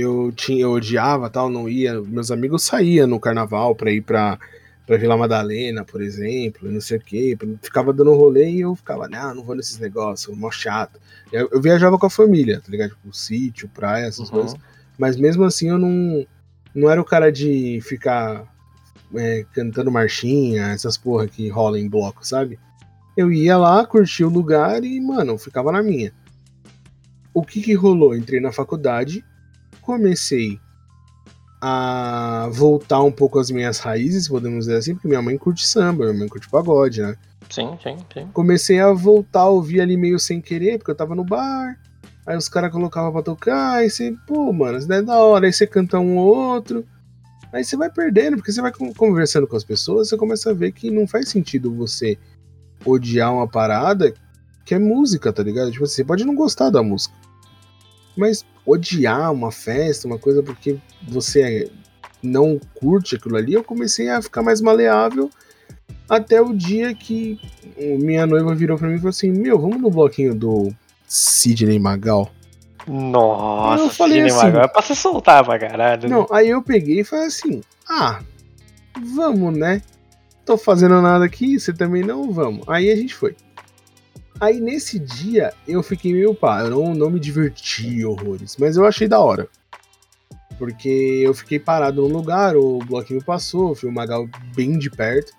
eu 0.00 0.32
tinha, 0.34 0.62
eu 0.62 0.72
odiava 0.72 1.28
tal, 1.28 1.50
não 1.50 1.68
ia. 1.68 2.00
Meus 2.00 2.30
amigos 2.30 2.62
saíam 2.62 3.06
no 3.06 3.18
carnaval 3.18 3.74
pra 3.74 3.90
ir 3.90 4.00
pra, 4.00 4.38
pra 4.86 4.96
Vila 4.96 5.16
Madalena, 5.16 5.84
por 5.84 6.00
exemplo, 6.00 6.70
não 6.70 6.80
sei 6.80 6.98
o 6.98 7.00
quê. 7.00 7.36
Ficava 7.62 7.92
dando 7.92 8.14
rolê 8.14 8.50
e 8.50 8.60
eu 8.60 8.74
ficava, 8.76 9.08
não, 9.08 9.34
não 9.34 9.42
vou 9.44 9.54
nesses 9.56 9.78
negócios, 9.78 10.36
mó 10.36 10.50
chato. 10.50 11.00
Eu, 11.32 11.48
eu 11.52 11.60
viajava 11.60 11.98
com 11.98 12.06
a 12.06 12.10
família, 12.10 12.60
tá 12.60 12.70
ligado? 12.70 12.90
Tipo, 12.90 13.12
sítio, 13.14 13.68
praia, 13.68 14.06
essas 14.06 14.30
Uhum. 14.30 14.38
coisas. 14.38 14.56
Mas 14.98 15.16
mesmo 15.16 15.44
assim 15.44 15.68
eu 15.68 15.78
não, 15.78 16.26
não 16.74 16.90
era 16.90 17.00
o 17.00 17.04
cara 17.04 17.30
de 17.32 17.80
ficar 17.82 18.44
é, 19.14 19.44
cantando 19.52 19.90
marchinha, 19.90 20.68
essas 20.68 20.96
porra 20.96 21.26
que 21.26 21.48
rola 21.48 21.78
em 21.78 21.88
bloco, 21.88 22.26
sabe? 22.26 22.58
Eu 23.16 23.32
ia 23.32 23.56
lá, 23.56 23.84
curtia 23.84 24.26
o 24.28 24.30
lugar 24.30 24.84
e, 24.84 25.00
mano, 25.00 25.32
eu 25.32 25.38
ficava 25.38 25.72
na 25.72 25.82
minha. 25.82 26.12
O 27.34 27.42
que 27.42 27.60
que 27.60 27.74
rolou? 27.74 28.14
Entrei 28.16 28.40
na 28.40 28.52
faculdade, 28.52 29.24
comecei 29.88 30.60
a 31.62 32.50
voltar 32.52 33.02
um 33.02 33.10
pouco 33.10 33.38
às 33.38 33.50
minhas 33.50 33.78
raízes, 33.78 34.28
podemos 34.28 34.66
dizer 34.66 34.76
assim, 34.76 34.94
porque 34.94 35.08
minha 35.08 35.22
mãe 35.22 35.38
curte 35.38 35.66
samba, 35.66 36.04
minha 36.04 36.18
mãe 36.18 36.28
curte 36.28 36.46
pagode, 36.50 37.00
né? 37.00 37.16
Sim, 37.48 37.78
sim, 37.82 37.96
sim. 38.12 38.28
comecei 38.34 38.78
a 38.78 38.92
voltar 38.92 39.40
a 39.40 39.48
ouvir 39.48 39.80
ali 39.80 39.96
meio 39.96 40.18
sem 40.18 40.42
querer, 40.42 40.76
porque 40.76 40.90
eu 40.90 40.94
tava 40.94 41.14
no 41.14 41.24
bar. 41.24 41.80
Aí 42.26 42.36
os 42.36 42.50
caras 42.50 42.70
colocavam 42.70 43.10
pra 43.10 43.22
tocar, 43.22 43.76
aí 43.76 43.88
você, 43.88 44.14
pô, 44.26 44.52
mano, 44.52 44.76
isso 44.76 44.86
daí 44.86 44.98
é 44.98 45.02
da 45.02 45.16
hora, 45.16 45.46
aí 45.46 45.52
você 45.54 45.66
canta 45.66 45.98
um 45.98 46.18
ou 46.18 46.36
outro. 46.36 46.84
Aí 47.50 47.64
você 47.64 47.74
vai 47.74 47.90
perdendo, 47.90 48.36
porque 48.36 48.52
você 48.52 48.60
vai 48.60 48.70
con- 48.70 48.92
conversando 48.92 49.46
com 49.46 49.56
as 49.56 49.64
pessoas, 49.64 50.10
você 50.10 50.18
começa 50.18 50.50
a 50.50 50.54
ver 50.54 50.72
que 50.72 50.90
não 50.90 51.06
faz 51.06 51.30
sentido 51.30 51.74
você 51.74 52.18
odiar 52.84 53.32
uma 53.32 53.48
parada 53.48 54.12
que 54.66 54.74
é 54.74 54.78
música, 54.78 55.32
tá 55.32 55.42
ligado? 55.42 55.72
Tipo 55.72 55.84
assim, 55.84 55.94
você 55.94 56.04
pode 56.04 56.26
não 56.26 56.34
gostar 56.34 56.68
da 56.68 56.82
música. 56.82 57.14
Mas 58.18 58.44
odiar 58.66 59.32
uma 59.32 59.50
festa, 59.52 60.06
uma 60.06 60.18
coisa 60.18 60.42
porque 60.42 60.76
você 61.06 61.70
não 62.22 62.58
curte 62.74 63.14
aquilo 63.16 63.36
ali, 63.36 63.54
eu 63.54 63.62
comecei 63.64 64.10
a 64.10 64.20
ficar 64.20 64.42
mais 64.42 64.60
maleável 64.60 65.30
até 66.08 66.40
o 66.40 66.52
dia 66.52 66.92
que 66.94 67.38
minha 68.00 68.26
noiva 68.26 68.54
virou 68.54 68.76
pra 68.76 68.88
mim 68.88 68.94
e 68.94 68.98
falou 68.98 69.10
assim: 69.10 69.30
Meu, 69.30 69.58
vamos 69.58 69.80
no 69.80 69.90
bloquinho 69.90 70.34
do 70.34 70.68
Sidney 71.06 71.78
Magal? 71.78 72.30
Nossa, 72.86 73.84
Eu 73.84 73.90
falei 73.90 74.14
Sidney 74.14 74.30
assim- 74.32 74.46
Magal, 74.46 74.62
é 74.64 74.68
pra 74.68 74.82
se 74.82 74.96
soltar 74.96 75.44
pra 75.44 75.58
caralho. 75.58 76.02
né? 76.02 76.08
Não, 76.08 76.26
aí 76.32 76.48
eu 76.48 76.62
peguei 76.62 77.00
e 77.00 77.04
falei 77.04 77.26
assim: 77.26 77.60
Ah, 77.88 78.20
vamos, 79.14 79.56
né? 79.56 79.80
Tô 80.44 80.56
fazendo 80.56 81.00
nada 81.02 81.24
aqui, 81.26 81.60
você 81.60 81.72
também 81.72 82.02
não? 82.02 82.32
Vamos. 82.32 82.66
Aí 82.68 82.90
a 82.90 82.96
gente 82.96 83.14
foi. 83.14 83.36
Aí 84.40 84.60
nesse 84.60 84.98
dia 84.98 85.52
eu 85.66 85.82
fiquei 85.82 86.12
meio 86.12 86.34
pá, 86.34 86.60
eu 86.60 86.70
não, 86.70 86.94
não 86.94 87.10
me 87.10 87.18
diverti 87.18 88.04
horrores, 88.04 88.56
mas 88.58 88.76
eu 88.76 88.84
achei 88.86 89.08
da 89.08 89.20
hora. 89.20 89.48
Porque 90.58 91.22
eu 91.24 91.34
fiquei 91.34 91.58
parado 91.58 92.02
num 92.02 92.14
lugar, 92.14 92.56
o 92.56 92.78
bloquinho 92.78 93.22
passou, 93.22 93.74
fui 93.74 93.88
o 93.88 93.92
Magal 93.92 94.28
bem 94.54 94.78
de 94.78 94.90
perto. 94.90 95.32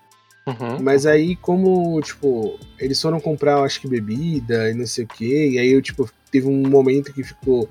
Uhum. 0.48 0.82
Mas 0.82 1.06
aí, 1.06 1.36
como, 1.36 2.02
tipo, 2.02 2.58
eles 2.80 3.02
foram 3.02 3.20
comprar, 3.20 3.54
eu 3.54 3.64
acho 3.64 3.82
que 3.82 3.88
bebida 3.88 4.70
e 4.70 4.74
não 4.74 4.88
sei 4.88 5.04
o 5.04 5.08
quê, 5.08 5.50
e 5.52 5.60
aí 5.60 5.72
eu, 5.72 5.82
tipo, 5.82 6.10
teve 6.32 6.48
um 6.48 6.68
momento 6.68 7.14
que 7.14 7.24
ficou. 7.24 7.70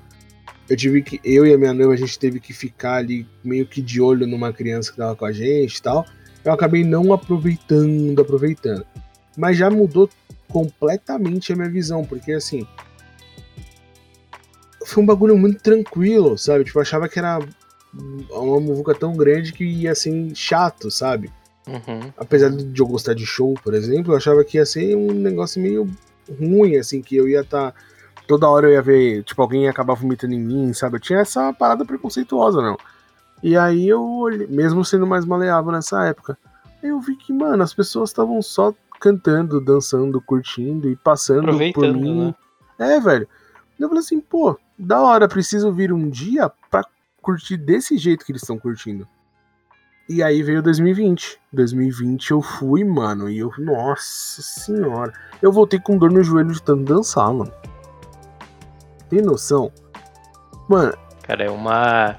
Eu 0.69 0.77
tive 0.77 1.01
que. 1.01 1.19
Eu 1.23 1.45
e 1.45 1.53
a 1.53 1.57
minha 1.57 1.73
noiva, 1.73 1.93
a 1.93 1.97
gente 1.97 2.17
teve 2.17 2.39
que 2.39 2.53
ficar 2.53 2.95
ali 2.95 3.27
meio 3.43 3.65
que 3.65 3.81
de 3.81 3.99
olho 3.99 4.27
numa 4.27 4.53
criança 4.53 4.91
que 4.91 4.97
tava 4.97 5.15
com 5.15 5.25
a 5.25 5.31
gente 5.31 5.75
e 5.75 5.81
tal. 5.81 6.05
Eu 6.45 6.53
acabei 6.53 6.83
não 6.83 7.11
aproveitando, 7.11 8.21
aproveitando. 8.21 8.85
Mas 9.35 9.57
já 9.57 9.69
mudou 9.69 10.09
completamente 10.51 11.53
a 11.53 11.55
minha 11.55 11.69
visão, 11.69 12.03
porque 12.03 12.33
assim. 12.33 12.67
Foi 14.85 15.03
um 15.03 15.05
bagulho 15.05 15.37
muito 15.37 15.61
tranquilo, 15.61 16.37
sabe? 16.37 16.63
Tipo, 16.63 16.79
eu 16.79 16.81
achava 16.81 17.07
que 17.07 17.19
era 17.19 17.39
uma 18.31 18.59
muvuca 18.59 18.95
tão 18.95 19.15
grande 19.15 19.53
que 19.53 19.63
ia 19.63 19.93
ser 19.93 20.31
chato, 20.35 20.89
sabe? 20.89 21.31
Uhum. 21.67 22.11
apesar 22.17 22.49
de 22.49 22.81
eu 22.81 22.87
gostar 22.87 23.13
de 23.13 23.27
show, 23.27 23.53
por 23.63 23.75
exemplo, 23.75 24.11
eu 24.11 24.17
achava 24.17 24.43
que 24.43 24.57
ia 24.57 24.65
ser 24.65 24.95
um 24.95 25.13
negócio 25.13 25.61
meio 25.61 25.87
ruim, 26.39 26.77
assim, 26.77 26.99
que 26.99 27.15
eu 27.15 27.29
ia 27.29 27.41
estar 27.41 27.75
toda 28.29 28.47
hora 28.47 28.67
eu 28.67 28.73
ia 28.73 28.81
ver, 28.81 29.23
tipo, 29.23 29.41
alguém 29.41 29.63
ia 29.63 29.71
acabar 29.71 29.95
vomitando 29.95 30.35
em 30.35 30.39
mim, 30.39 30.71
sabe? 30.71 30.97
Eu 30.97 30.99
tinha 30.99 31.19
essa 31.19 31.51
parada 31.51 31.83
preconceituosa, 31.83 32.61
não. 32.61 32.77
E 33.41 33.57
aí 33.57 33.89
eu, 33.89 34.25
mesmo 34.47 34.85
sendo 34.85 35.07
mais 35.07 35.25
maleável 35.25 35.71
nessa 35.71 36.05
época, 36.05 36.37
eu 36.83 36.99
vi 36.99 37.15
que, 37.15 37.33
mano, 37.33 37.63
as 37.63 37.73
pessoas 37.73 38.11
estavam 38.11 38.39
só 38.39 38.71
cantando, 38.99 39.61
dançando, 39.61 40.21
curtindo 40.21 40.89
e 40.89 40.95
passando 40.95 41.51
por 41.73 41.93
mim. 41.93 42.35
Né? 42.77 42.95
É, 42.95 42.99
velho. 42.99 43.27
Eu 43.79 43.87
falei 43.87 44.01
assim, 44.01 44.19
pô, 44.19 44.57
da 44.77 45.01
hora, 45.01 45.27
preciso 45.27 45.71
vir 45.71 45.93
um 45.93 46.09
dia 46.09 46.51
pra 46.69 46.83
curtir 47.21 47.57
desse 47.57 47.97
jeito 47.97 48.25
que 48.25 48.31
eles 48.31 48.41
estão 48.41 48.57
curtindo. 48.57 49.07
E 50.09 50.23
aí 50.23 50.41
veio 50.41 50.61
2020. 50.63 51.39
2020 51.53 52.31
eu 52.31 52.41
fui, 52.41 52.83
mano, 52.83 53.29
e 53.29 53.37
eu, 53.37 53.51
nossa 53.59 54.41
senhora, 54.41 55.13
eu 55.41 55.51
voltei 55.51 55.79
com 55.79 55.97
dor 55.97 56.11
no 56.11 56.23
joelho 56.23 56.51
de 56.51 56.61
tanto 56.61 56.83
dançar, 56.83 57.31
mano. 57.31 57.53
Tem 59.07 59.21
noção? 59.21 59.71
Mano. 60.67 60.93
Cara, 61.23 61.43
é 61.43 61.49
uma. 61.49 62.15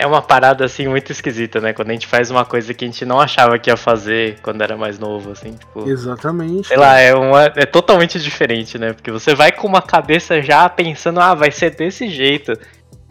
É 0.00 0.06
uma 0.06 0.22
parada 0.22 0.64
assim 0.64 0.88
muito 0.88 1.12
esquisita, 1.12 1.60
né? 1.60 1.72
Quando 1.74 1.90
a 1.90 1.92
gente 1.92 2.06
faz 2.06 2.30
uma 2.30 2.44
coisa 2.44 2.72
que 2.72 2.84
a 2.84 2.88
gente 2.88 3.04
não 3.04 3.20
achava 3.20 3.58
que 3.58 3.68
ia 3.68 3.76
fazer 3.76 4.38
quando 4.42 4.62
era 4.62 4.76
mais 4.76 4.98
novo, 4.98 5.30
assim, 5.32 5.52
tipo. 5.52 5.86
Exatamente. 5.86 6.68
Sei 6.68 6.76
lá, 6.76 6.98
é, 6.98 7.14
uma, 7.14 7.44
é 7.44 7.66
totalmente 7.66 8.18
diferente, 8.18 8.78
né? 8.78 8.94
Porque 8.94 9.10
você 9.10 9.34
vai 9.34 9.52
com 9.52 9.68
uma 9.68 9.82
cabeça 9.82 10.40
já 10.40 10.68
pensando, 10.68 11.20
ah, 11.20 11.34
vai 11.34 11.50
ser 11.50 11.70
desse 11.70 12.08
jeito. 12.08 12.52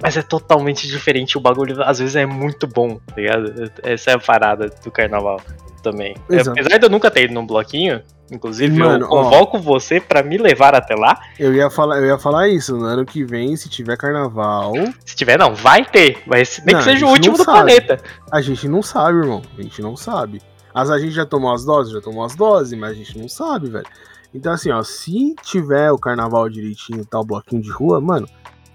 Mas 0.02 0.16
é 0.16 0.22
totalmente 0.22 0.88
diferente. 0.88 1.38
O 1.38 1.42
bagulho 1.42 1.84
às 1.84 2.00
vezes 2.00 2.16
é 2.16 2.26
muito 2.26 2.68
bom, 2.68 3.00
tá 3.06 3.16
ligado? 3.16 3.72
Essa 3.84 4.12
é 4.12 4.14
a 4.14 4.20
parada 4.20 4.70
do 4.84 4.92
carnaval 4.92 5.42
também. 5.82 6.16
Exato. 6.30 6.52
Apesar 6.52 6.78
de 6.78 6.86
eu 6.86 6.90
nunca 6.90 7.12
ter 7.12 7.26
ido 7.26 7.34
num 7.34 7.46
bloquinho, 7.46 8.02
inclusive 8.32 8.78
Mano, 8.78 9.06
eu 9.06 9.10
convoco 9.10 9.58
ó, 9.58 9.60
você 9.60 10.00
para 10.00 10.24
me 10.24 10.38
levar 10.38 10.76
até 10.76 10.96
lá. 10.96 11.20
Eu 11.38 11.54
ia 11.54 11.70
falar, 11.70 11.98
eu 11.98 12.06
ia 12.06 12.18
falar 12.18 12.48
isso, 12.48 12.78
no 12.78 12.86
ano 12.86 13.06
que 13.06 13.24
vem, 13.24 13.56
se 13.56 13.70
tiver 13.70 13.98
carnaval. 13.98 14.74
Se 15.06 15.16
tiver, 15.16 15.38
não, 15.38 15.54
vai 15.54 15.84
ter. 15.84 16.22
Mas 16.26 16.62
nem 16.66 16.76
não, 16.76 16.82
que 16.82 16.90
seja 16.90 17.06
o 17.06 17.10
último 17.10 17.38
do 17.38 17.44
sabe. 17.44 17.58
planeta. 17.58 18.02
A 18.32 18.42
gente 18.42 18.68
não 18.68 18.82
sabe, 18.82 19.18
irmão. 19.18 19.42
A 19.58 19.62
gente 19.62 19.82
não 19.82 19.96
sabe. 19.96 20.42
As, 20.74 20.90
a 20.90 21.00
gente 21.00 21.12
já 21.12 21.26
tomou 21.26 21.54
as 21.54 21.66
doses, 21.66 21.92
já 21.92 22.02
tomou 22.02 22.24
as 22.24 22.36
doses, 22.36 22.78
mas 22.78 22.92
a 22.92 22.94
gente 22.94 23.18
não 23.18 23.28
sabe, 23.28 23.70
velho. 23.70 23.88
Então, 24.34 24.54
assim, 24.54 24.70
ó, 24.70 24.84
se 24.84 25.34
tiver 25.44 25.92
o 25.92 25.98
carnaval 25.98 26.48
direitinho 26.50 27.02
e 27.02 27.06
tal, 27.06 27.26
bloquinho 27.26 27.62
de 27.62 27.72
rua, 27.72 28.00
mano, 28.00 28.30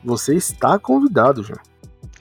você 0.05 0.35
está 0.35 0.79
convidado 0.79 1.43
já. 1.43 1.57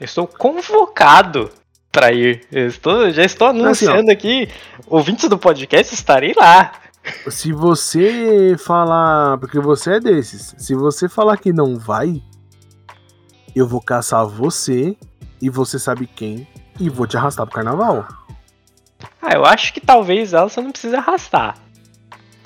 estou 0.00 0.26
convocado 0.26 1.50
para 1.92 2.12
ir. 2.12 2.46
estou, 2.50 3.10
já 3.10 3.24
estou 3.24 3.48
anunciando 3.48 4.00
assim, 4.00 4.10
aqui. 4.10 4.48
Ouvintes 4.86 5.28
do 5.28 5.38
podcast, 5.38 5.94
estarei 5.94 6.34
lá. 6.34 6.72
Se 7.28 7.52
você 7.52 8.56
falar. 8.58 9.38
Porque 9.38 9.60
você 9.60 9.94
é 9.94 10.00
desses. 10.00 10.54
Se 10.58 10.74
você 10.74 11.08
falar 11.08 11.36
que 11.36 11.52
não 11.52 11.76
vai, 11.78 12.22
eu 13.54 13.68
vou 13.68 13.80
caçar 13.80 14.26
você 14.26 14.96
e 15.40 15.50
você 15.50 15.78
sabe 15.78 16.06
quem 16.06 16.48
e 16.80 16.88
vou 16.88 17.06
te 17.06 17.16
arrastar 17.16 17.46
pro 17.46 17.54
carnaval. 17.54 18.08
Ah, 19.20 19.34
eu 19.34 19.44
acho 19.44 19.72
que 19.72 19.80
talvez 19.80 20.32
ela 20.32 20.48
você 20.48 20.60
não 20.60 20.72
precisa 20.72 20.98
arrastar. 20.98 21.56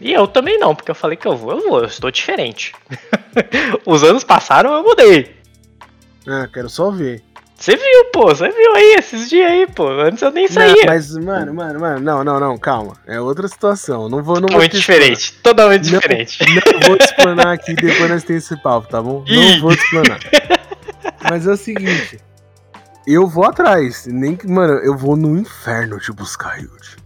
E 0.01 0.13
eu 0.13 0.27
também 0.29 0.59
não, 0.59 0.75
porque 0.75 0.91
eu 0.91 0.95
falei 0.95 1.17
que 1.17 1.27
eu 1.27 1.37
vou, 1.37 1.53
eu 1.53 1.69
vou, 1.69 1.81
eu 1.81 1.87
estou 1.87 2.11
diferente. 2.11 2.73
Os 3.85 4.05
anos 4.05 4.23
passaram, 4.23 4.73
eu 4.73 4.83
mudei. 4.83 5.37
Ah, 6.27 6.49
quero 6.53 6.69
só 6.69 6.91
ver. 6.91 7.23
Você 7.59 7.77
viu, 7.77 8.05
pô, 8.13 8.27
você 8.27 8.49
viu 8.49 8.75
aí 8.77 8.95
esses 8.99 9.29
dias 9.29 9.51
aí, 9.51 9.67
pô. 9.67 9.89
Antes 9.89 10.23
eu 10.23 10.31
nem 10.31 10.47
saía. 10.47 10.75
Não, 10.77 10.87
mas, 10.87 11.11
mano, 11.17 11.53
mano, 11.53 11.81
mano, 11.81 12.01
não, 12.01 12.23
não, 12.23 12.39
não, 12.39 12.57
calma. 12.57 12.97
É 13.05 13.21
outra 13.21 13.49
situação. 13.49 14.09
Não 14.09 14.23
vou, 14.23 14.37
não 14.37 14.43
totalmente 14.43 14.73
vou 14.73 14.81
diferente, 14.81 15.33
totalmente 15.43 15.91
não, 15.91 15.99
diferente. 15.99 16.39
Não 16.41 16.81
vou 16.87 16.97
te 16.97 17.05
explanar 17.05 17.55
aqui, 17.55 17.75
depois 17.75 18.09
nós 18.09 18.23
temos 18.23 18.45
esse 18.45 18.63
papo, 18.63 18.87
tá 18.87 19.03
bom? 19.03 19.25
Ih. 19.27 19.55
Não 19.55 19.61
vou 19.63 19.75
te 19.75 19.83
explanar. 19.83 20.21
mas 21.29 21.49
é 21.49 21.51
o 21.51 21.57
seguinte. 21.57 22.21
Eu 23.05 23.27
vou 23.27 23.45
atrás. 23.45 24.07
Nem 24.07 24.37
que, 24.37 24.47
mano, 24.47 24.75
eu 24.75 24.97
vou 24.97 25.17
no 25.17 25.37
inferno 25.37 25.99
te 25.99 26.13
buscar, 26.13 26.59
Yuri. 26.61 26.97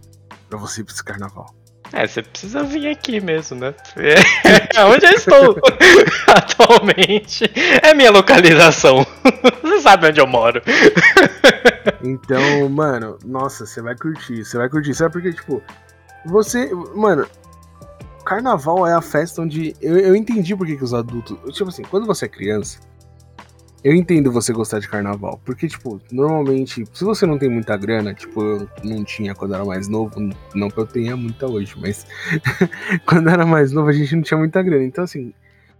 Pra 0.49 0.59
você 0.59 0.81
ir 0.81 0.83
pra 0.83 0.93
esse 0.93 1.03
carnaval. 1.03 1.47
É, 1.93 2.07
você 2.07 2.23
precisa 2.23 2.63
vir 2.63 2.87
aqui 2.87 3.21
mesmo, 3.21 3.59
né? 3.59 3.75
É 3.95 4.81
onde 4.83 5.05
eu 5.05 5.11
estou 5.11 5.55
atualmente. 6.27 7.45
É 7.83 7.93
minha 7.93 8.09
localização. 8.09 9.05
Você 9.61 9.81
sabe 9.81 10.07
onde 10.07 10.19
eu 10.19 10.27
moro. 10.27 10.61
Então, 12.03 12.67
mano, 12.69 13.17
nossa, 13.23 13.65
você 13.65 13.81
vai 13.81 13.95
curtir. 13.95 14.43
Você 14.43 14.57
vai 14.57 14.69
curtir. 14.69 14.93
Sabe 14.93 15.13
porque, 15.13 15.33
tipo, 15.33 15.61
você. 16.25 16.69
Mano, 16.95 17.27
carnaval 18.25 18.87
é 18.87 18.93
a 18.93 19.01
festa 19.01 19.41
onde. 19.41 19.75
Eu, 19.81 19.97
eu 19.97 20.15
entendi 20.15 20.55
por 20.55 20.65
que 20.65 20.81
os 20.83 20.93
adultos. 20.93 21.37
Tipo 21.53 21.69
assim, 21.69 21.83
quando 21.83 22.05
você 22.05 22.25
é 22.25 22.29
criança 22.29 22.79
eu 23.83 23.93
entendo 23.93 24.31
você 24.31 24.53
gostar 24.53 24.79
de 24.79 24.87
carnaval, 24.87 25.39
porque, 25.43 25.67
tipo, 25.67 25.99
normalmente, 26.09 26.85
se 26.93 27.03
você 27.03 27.25
não 27.25 27.37
tem 27.37 27.49
muita 27.49 27.75
grana, 27.75 28.13
tipo, 28.13 28.41
eu 28.41 28.69
não 28.83 29.03
tinha 29.03 29.35
quando 29.35 29.53
era 29.53 29.65
mais 29.65 29.89
novo, 29.89 30.29
não 30.55 30.69
que 30.69 30.77
eu 30.77 30.87
tenha 30.87 31.17
muita 31.17 31.47
hoje, 31.47 31.75
mas 31.77 32.07
quando 33.05 33.29
era 33.29 33.45
mais 33.45 33.73
novo 33.73 33.89
a 33.89 33.93
gente 33.93 34.15
não 34.15 34.23
tinha 34.23 34.37
muita 34.37 34.63
grana. 34.63 34.85
Então, 34.85 35.03
assim, 35.03 35.33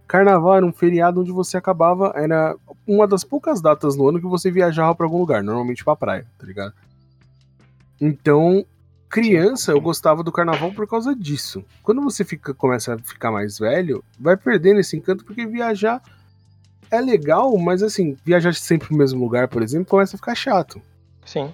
carnaval 0.06 0.56
era 0.56 0.66
um 0.66 0.72
feriado 0.72 1.22
onde 1.22 1.32
você 1.32 1.56
acabava, 1.56 2.12
era 2.14 2.54
uma 2.86 3.06
das 3.08 3.24
poucas 3.24 3.62
datas 3.62 3.96
no 3.96 4.06
ano 4.06 4.20
que 4.20 4.26
você 4.26 4.50
viajava 4.50 4.94
para 4.94 5.06
algum 5.06 5.18
lugar, 5.18 5.42
normalmente 5.42 5.82
pra 5.82 5.96
praia, 5.96 6.26
tá 6.38 6.46
ligado? 6.46 6.74
Então, 7.98 8.66
criança, 9.08 9.72
eu 9.72 9.80
gostava 9.80 10.22
do 10.22 10.32
carnaval 10.32 10.72
por 10.72 10.86
causa 10.86 11.14
disso. 11.14 11.64
Quando 11.82 12.02
você 12.02 12.22
fica, 12.22 12.52
começa 12.52 12.94
a 12.94 12.98
ficar 12.98 13.30
mais 13.30 13.58
velho, 13.58 14.04
vai 14.20 14.36
perdendo 14.36 14.80
esse 14.80 14.94
encanto, 14.94 15.24
porque 15.24 15.46
viajar 15.46 16.02
é 16.90 17.00
legal, 17.00 17.56
mas 17.58 17.82
assim, 17.82 18.16
viajar 18.24 18.54
sempre 18.54 18.88
pro 18.88 18.96
mesmo 18.96 19.20
lugar, 19.20 19.48
por 19.48 19.62
exemplo, 19.62 19.86
começa 19.86 20.16
a 20.16 20.18
ficar 20.18 20.34
chato. 20.34 20.80
Sim. 21.24 21.52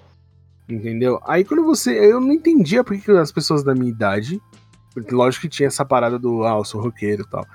Entendeu? 0.67 1.19
Aí 1.25 1.43
quando 1.43 1.63
você. 1.63 1.91
Eu 1.91 2.21
não 2.21 2.31
entendia 2.31 2.83
porque 2.83 3.01
que 3.01 3.11
as 3.11 3.31
pessoas 3.31 3.63
da 3.63 3.73
minha 3.73 3.91
idade. 3.91 4.41
Lógico 5.09 5.43
que 5.43 5.49
tinha 5.49 5.67
essa 5.67 5.85
parada 5.85 6.19
do, 6.19 6.43
ah, 6.45 6.57
eu 6.57 6.65
sou 6.65 6.81
roqueiro 6.81 7.23
e 7.23 7.29
tal. 7.29 7.45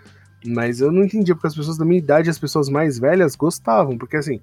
Mas 0.46 0.80
eu 0.80 0.90
não 0.90 1.04
entendia 1.04 1.34
porque 1.34 1.46
as 1.46 1.54
pessoas 1.54 1.76
da 1.76 1.84
minha 1.84 1.98
idade, 1.98 2.30
as 2.30 2.38
pessoas 2.38 2.68
mais 2.68 2.98
velhas, 2.98 3.36
gostavam. 3.36 3.96
Porque 3.96 4.16
assim. 4.16 4.40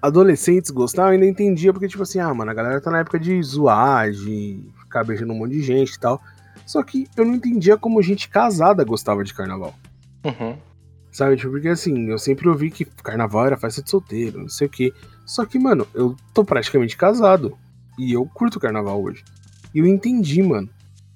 Adolescentes 0.00 0.70
gostavam, 0.70 1.12
eu 1.12 1.14
ainda 1.14 1.26
entendia 1.26 1.72
porque, 1.72 1.88
tipo 1.88 2.02
assim, 2.02 2.20
ah, 2.20 2.32
mano, 2.32 2.50
a 2.50 2.54
galera 2.54 2.80
tá 2.80 2.90
na 2.90 3.00
época 3.00 3.18
de 3.18 3.42
zoar, 3.42 4.10
de 4.10 4.70
ficar 4.80 5.02
beijando 5.02 5.32
um 5.32 5.38
monte 5.38 5.52
de 5.52 5.62
gente 5.62 5.94
e 5.94 5.98
tal. 5.98 6.20
Só 6.66 6.82
que 6.82 7.08
eu 7.16 7.24
não 7.24 7.34
entendia 7.34 7.76
como 7.76 8.02
gente 8.02 8.28
casada 8.28 8.84
gostava 8.84 9.24
de 9.24 9.32
carnaval. 9.32 9.74
Uhum. 10.24 10.56
Sabe? 11.16 11.34
Tipo, 11.38 11.52
porque 11.52 11.68
assim, 11.68 12.10
eu 12.10 12.18
sempre 12.18 12.46
ouvi 12.46 12.70
que 12.70 12.84
carnaval 12.84 13.46
era 13.46 13.56
festa 13.56 13.82
de 13.82 13.88
solteiro, 13.88 14.40
não 14.40 14.50
sei 14.50 14.66
o 14.66 14.70
quê. 14.70 14.92
Só 15.24 15.46
que, 15.46 15.58
mano, 15.58 15.88
eu 15.94 16.14
tô 16.34 16.44
praticamente 16.44 16.94
casado. 16.94 17.56
E 17.98 18.12
eu 18.12 18.26
curto 18.26 18.60
carnaval 18.60 19.02
hoje. 19.02 19.24
E 19.74 19.78
eu 19.78 19.86
entendi, 19.86 20.42
mano, 20.42 20.68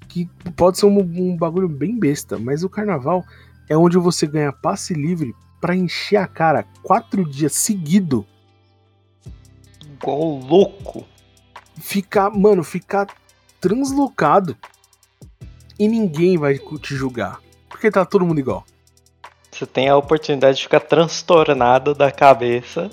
que 0.08 0.26
pode 0.56 0.78
ser 0.78 0.86
um, 0.86 1.00
um 1.00 1.36
bagulho 1.36 1.68
bem 1.68 1.98
besta, 1.98 2.38
mas 2.38 2.64
o 2.64 2.68
carnaval 2.70 3.22
é 3.68 3.76
onde 3.76 3.98
você 3.98 4.26
ganha 4.26 4.50
passe 4.50 4.94
livre 4.94 5.34
para 5.60 5.76
encher 5.76 6.16
a 6.16 6.26
cara 6.26 6.64
quatro 6.82 7.22
dias 7.22 7.52
seguido. 7.52 8.26
Igual 9.84 10.38
louco. 10.38 11.04
Ficar, 11.78 12.30
mano, 12.30 12.64
ficar 12.64 13.06
translocado. 13.60 14.56
E 15.78 15.86
ninguém 15.86 16.38
vai 16.38 16.58
te 16.58 16.96
julgar. 16.96 17.38
Porque 17.68 17.90
tá 17.90 18.06
todo 18.06 18.24
mundo 18.24 18.40
igual. 18.40 18.64
Você 19.50 19.66
tem 19.66 19.88
a 19.88 19.96
oportunidade 19.96 20.58
de 20.58 20.62
ficar 20.62 20.80
transtornado 20.80 21.94
da 21.94 22.10
cabeça 22.10 22.90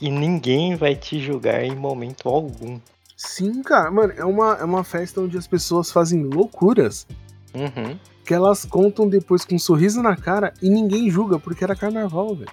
e 0.00 0.10
ninguém 0.10 0.76
vai 0.76 0.94
te 0.94 1.18
julgar 1.18 1.64
em 1.64 1.74
momento 1.74 2.28
algum. 2.28 2.78
Sim, 3.16 3.62
cara, 3.62 3.90
mano, 3.90 4.12
é 4.16 4.24
uma, 4.24 4.54
é 4.54 4.64
uma 4.64 4.84
festa 4.84 5.20
onde 5.20 5.36
as 5.36 5.46
pessoas 5.46 5.90
fazem 5.90 6.22
loucuras 6.22 7.06
uhum. 7.54 7.98
que 8.24 8.32
elas 8.32 8.64
contam 8.64 9.08
depois 9.08 9.44
com 9.44 9.54
um 9.54 9.58
sorriso 9.58 10.02
na 10.02 10.16
cara 10.16 10.54
e 10.62 10.70
ninguém 10.70 11.10
julga 11.10 11.38
porque 11.38 11.62
era 11.62 11.76
carnaval, 11.76 12.34
velho. 12.34 12.50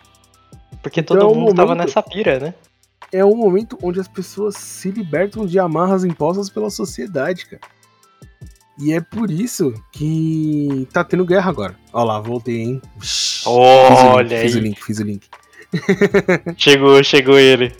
Porque 0.81 0.99
então, 0.99 1.17
todo 1.17 1.25
é 1.25 1.29
um 1.29 1.35
mundo 1.35 1.39
momento, 1.39 1.55
tava 1.55 1.75
nessa 1.75 2.03
pira, 2.03 2.39
né? 2.39 2.53
É 3.11 3.23
um 3.23 3.35
momento 3.35 3.77
onde 3.81 3.99
as 3.99 4.07
pessoas 4.07 4.55
se 4.55 4.91
libertam 4.91 5.45
de 5.45 5.57
amarras 5.57 6.03
impostas 6.03 6.49
pela 6.49 6.69
sociedade, 6.69 7.45
cara. 7.45 7.61
E 8.79 8.93
é 8.93 9.01
por 9.01 9.31
isso 9.31 9.73
que 9.91 10.87
tá 10.93 11.03
tendo 11.03 11.25
guerra 11.25 11.49
agora. 11.49 11.75
Ó 11.91 12.03
lá, 12.03 12.19
voltei, 12.19 12.61
hein? 12.61 12.81
Olha 13.45 14.41
fiz 14.41 14.55
o 14.55 14.59
link, 14.59 14.79
Fiz 14.83 14.99
o 14.99 15.03
link, 15.03 15.27
fiz 15.71 15.81
o 15.81 15.83
link. 16.47 16.55
chegou, 16.57 17.03
chegou 17.03 17.39
ele. 17.39 17.75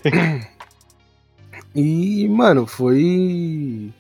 E, 1.75 2.27
mano, 2.27 2.65
foi. 2.65 3.93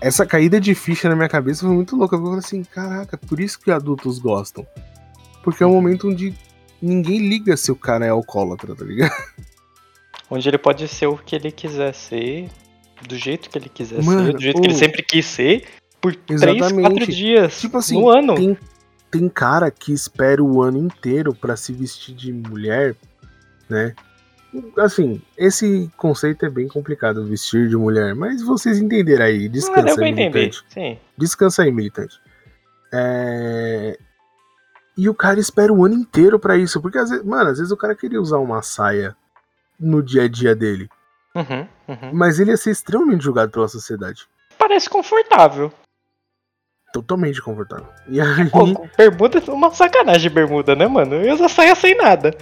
Essa 0.00 0.24
caída 0.24 0.58
de 0.58 0.74
ficha 0.74 1.06
na 1.08 1.14
minha 1.14 1.28
cabeça 1.28 1.66
foi 1.66 1.74
muito 1.74 1.94
louca. 1.94 2.16
Eu 2.16 2.22
falei 2.22 2.38
assim, 2.38 2.64
caraca, 2.64 3.18
por 3.18 3.38
isso 3.38 3.60
que 3.60 3.70
adultos 3.70 4.18
gostam. 4.18 4.66
Porque 5.44 5.62
é 5.62 5.66
um 5.66 5.74
momento 5.74 6.08
onde 6.08 6.34
ninguém 6.80 7.28
liga 7.28 7.56
se 7.58 7.70
o 7.70 7.76
cara 7.76 8.06
é 8.06 8.08
alcoólatra, 8.08 8.74
tá 8.74 8.84
ligado? 8.84 9.12
Onde 10.30 10.48
ele 10.48 10.56
pode 10.56 10.88
ser 10.88 11.08
o 11.08 11.18
que 11.18 11.36
ele 11.36 11.52
quiser 11.52 11.92
ser, 11.92 12.48
do 13.06 13.16
jeito 13.16 13.50
que 13.50 13.58
ele 13.58 13.68
quiser 13.68 14.02
Mano, 14.02 14.26
ser, 14.26 14.32
do 14.32 14.40
jeito 14.40 14.60
que 14.60 14.66
ele 14.66 14.74
sempre 14.74 15.02
quis 15.02 15.26
ser, 15.26 15.64
por 16.00 16.16
Exatamente. 16.28 16.74
3, 16.74 16.88
4 16.88 17.06
dias 17.06 17.60
tipo 17.60 17.78
assim, 17.78 18.00
no 18.00 18.08
ano. 18.08 18.34
Tem, 18.34 18.58
tem 19.10 19.28
cara 19.28 19.70
que 19.70 19.92
espera 19.92 20.42
o 20.42 20.62
ano 20.62 20.78
inteiro 20.78 21.34
para 21.34 21.56
se 21.56 21.72
vestir 21.72 22.14
de 22.14 22.32
mulher, 22.32 22.96
né? 23.68 23.94
Assim, 24.78 25.22
esse 25.36 25.90
conceito 25.96 26.44
é 26.44 26.50
bem 26.50 26.68
complicado, 26.68 27.24
vestir 27.24 27.68
de 27.68 27.76
mulher, 27.76 28.14
mas 28.14 28.42
vocês 28.42 28.78
entenderam 28.78 29.24
aí. 29.24 29.48
Descansa 29.48 30.00
ah, 30.00 30.04
aí, 30.04 30.12
militante. 30.12 30.62
Sim. 30.68 30.98
Descansa 31.16 31.62
aí, 31.62 31.72
militante. 31.72 32.20
É... 32.92 33.98
E 34.96 35.08
o 35.08 35.14
cara 35.14 35.40
espera 35.40 35.72
o 35.72 35.84
ano 35.84 35.94
inteiro 35.94 36.38
para 36.38 36.56
isso, 36.56 36.82
porque 36.82 36.98
às 36.98 37.08
vezes, 37.08 37.24
mano, 37.24 37.48
às 37.48 37.56
vezes 37.56 37.72
o 37.72 37.76
cara 37.76 37.94
queria 37.94 38.20
usar 38.20 38.38
uma 38.38 38.60
saia 38.60 39.16
no 39.80 40.02
dia 40.02 40.24
a 40.24 40.28
dia 40.28 40.54
dele. 40.54 40.88
Uhum, 41.34 41.66
uhum. 41.88 42.10
Mas 42.12 42.38
ele 42.38 42.50
ia 42.50 42.56
ser 42.56 42.70
extremamente 42.70 43.24
julgado 43.24 43.50
pela 43.50 43.68
sociedade. 43.68 44.26
Parece 44.58 44.88
confortável. 44.88 45.72
Totalmente 46.92 47.40
confortável. 47.40 47.88
E 48.08 48.20
aí... 48.20 48.50
Pô, 48.50 48.66
bermuda 48.96 49.42
é 49.46 49.50
uma 49.50 49.70
sacanagem 49.70 50.30
bermuda, 50.30 50.74
né, 50.74 50.86
mano? 50.86 51.14
Eu 51.14 51.34
uso 51.34 51.48
saia 51.48 51.74
sem 51.74 51.96
nada. 51.96 52.36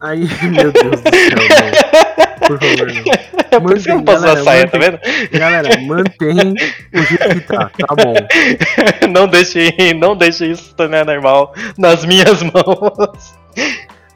Aí, 0.00 0.26
meu 0.50 0.72
Deus 0.72 1.00
do 1.00 1.10
céu, 1.10 1.30
não. 1.36 2.46
Por 2.46 2.58
favor, 2.58 2.92
não. 2.92 3.32
É 3.52 3.60
por 3.60 3.76
eu 3.76 3.96
não 3.96 4.02
posso 4.02 4.22
galera, 4.22 4.40
usar 4.40 4.50
saia, 4.50 4.66
tá 4.66 4.78
mantém, 4.78 4.98
tá 4.98 5.08
vendo? 5.10 5.38
Galera, 5.38 5.80
mantém 5.82 6.54
o 6.94 7.02
jeito 7.02 7.28
que 7.28 7.40
tá, 7.40 7.70
tá 7.86 7.94
bom. 7.94 8.14
Não 9.12 9.28
deixe, 9.28 9.92
não 9.92 10.16
deixe 10.16 10.50
isso 10.50 10.74
tornar 10.74 11.04
normal 11.04 11.54
nas 11.76 12.02
minhas 12.06 12.42
mãos. 12.42 13.34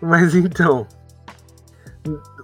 Mas 0.01 0.35
então. 0.35 0.87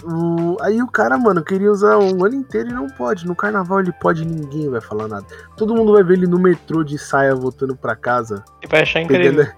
O, 0.05 0.57
aí 0.61 0.83
o 0.83 0.87
cara, 0.87 1.17
mano, 1.17 1.45
queria 1.45 1.71
usar 1.71 1.99
um 1.99 2.25
ano 2.25 2.35
inteiro 2.35 2.71
e 2.71 2.73
não 2.73 2.89
pode. 2.89 3.27
No 3.27 3.37
carnaval 3.37 3.81
ele 3.81 3.93
pode 3.93 4.25
ninguém 4.25 4.69
vai 4.69 4.81
falar 4.81 5.09
nada. 5.09 5.27
Todo 5.57 5.75
mundo 5.75 5.93
vai 5.93 6.03
ver 6.03 6.15
ele 6.15 6.27
no 6.27 6.39
metrô 6.39 6.83
de 6.83 6.99
saia 6.99 7.35
voltando 7.35 7.77
pra 7.77 7.95
casa. 7.95 8.45
E 8.63 8.67
vai 8.67 8.83
achar 8.83 9.01
incrível. 9.01 9.45
Pegando, 9.45 9.55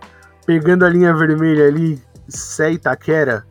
pegando 0.47 0.85
a 0.85 0.89
linha 0.89 1.15
vermelha 1.15 1.67
ali, 1.67 2.01
Sé 2.29 2.73
Itaquera 2.73 3.45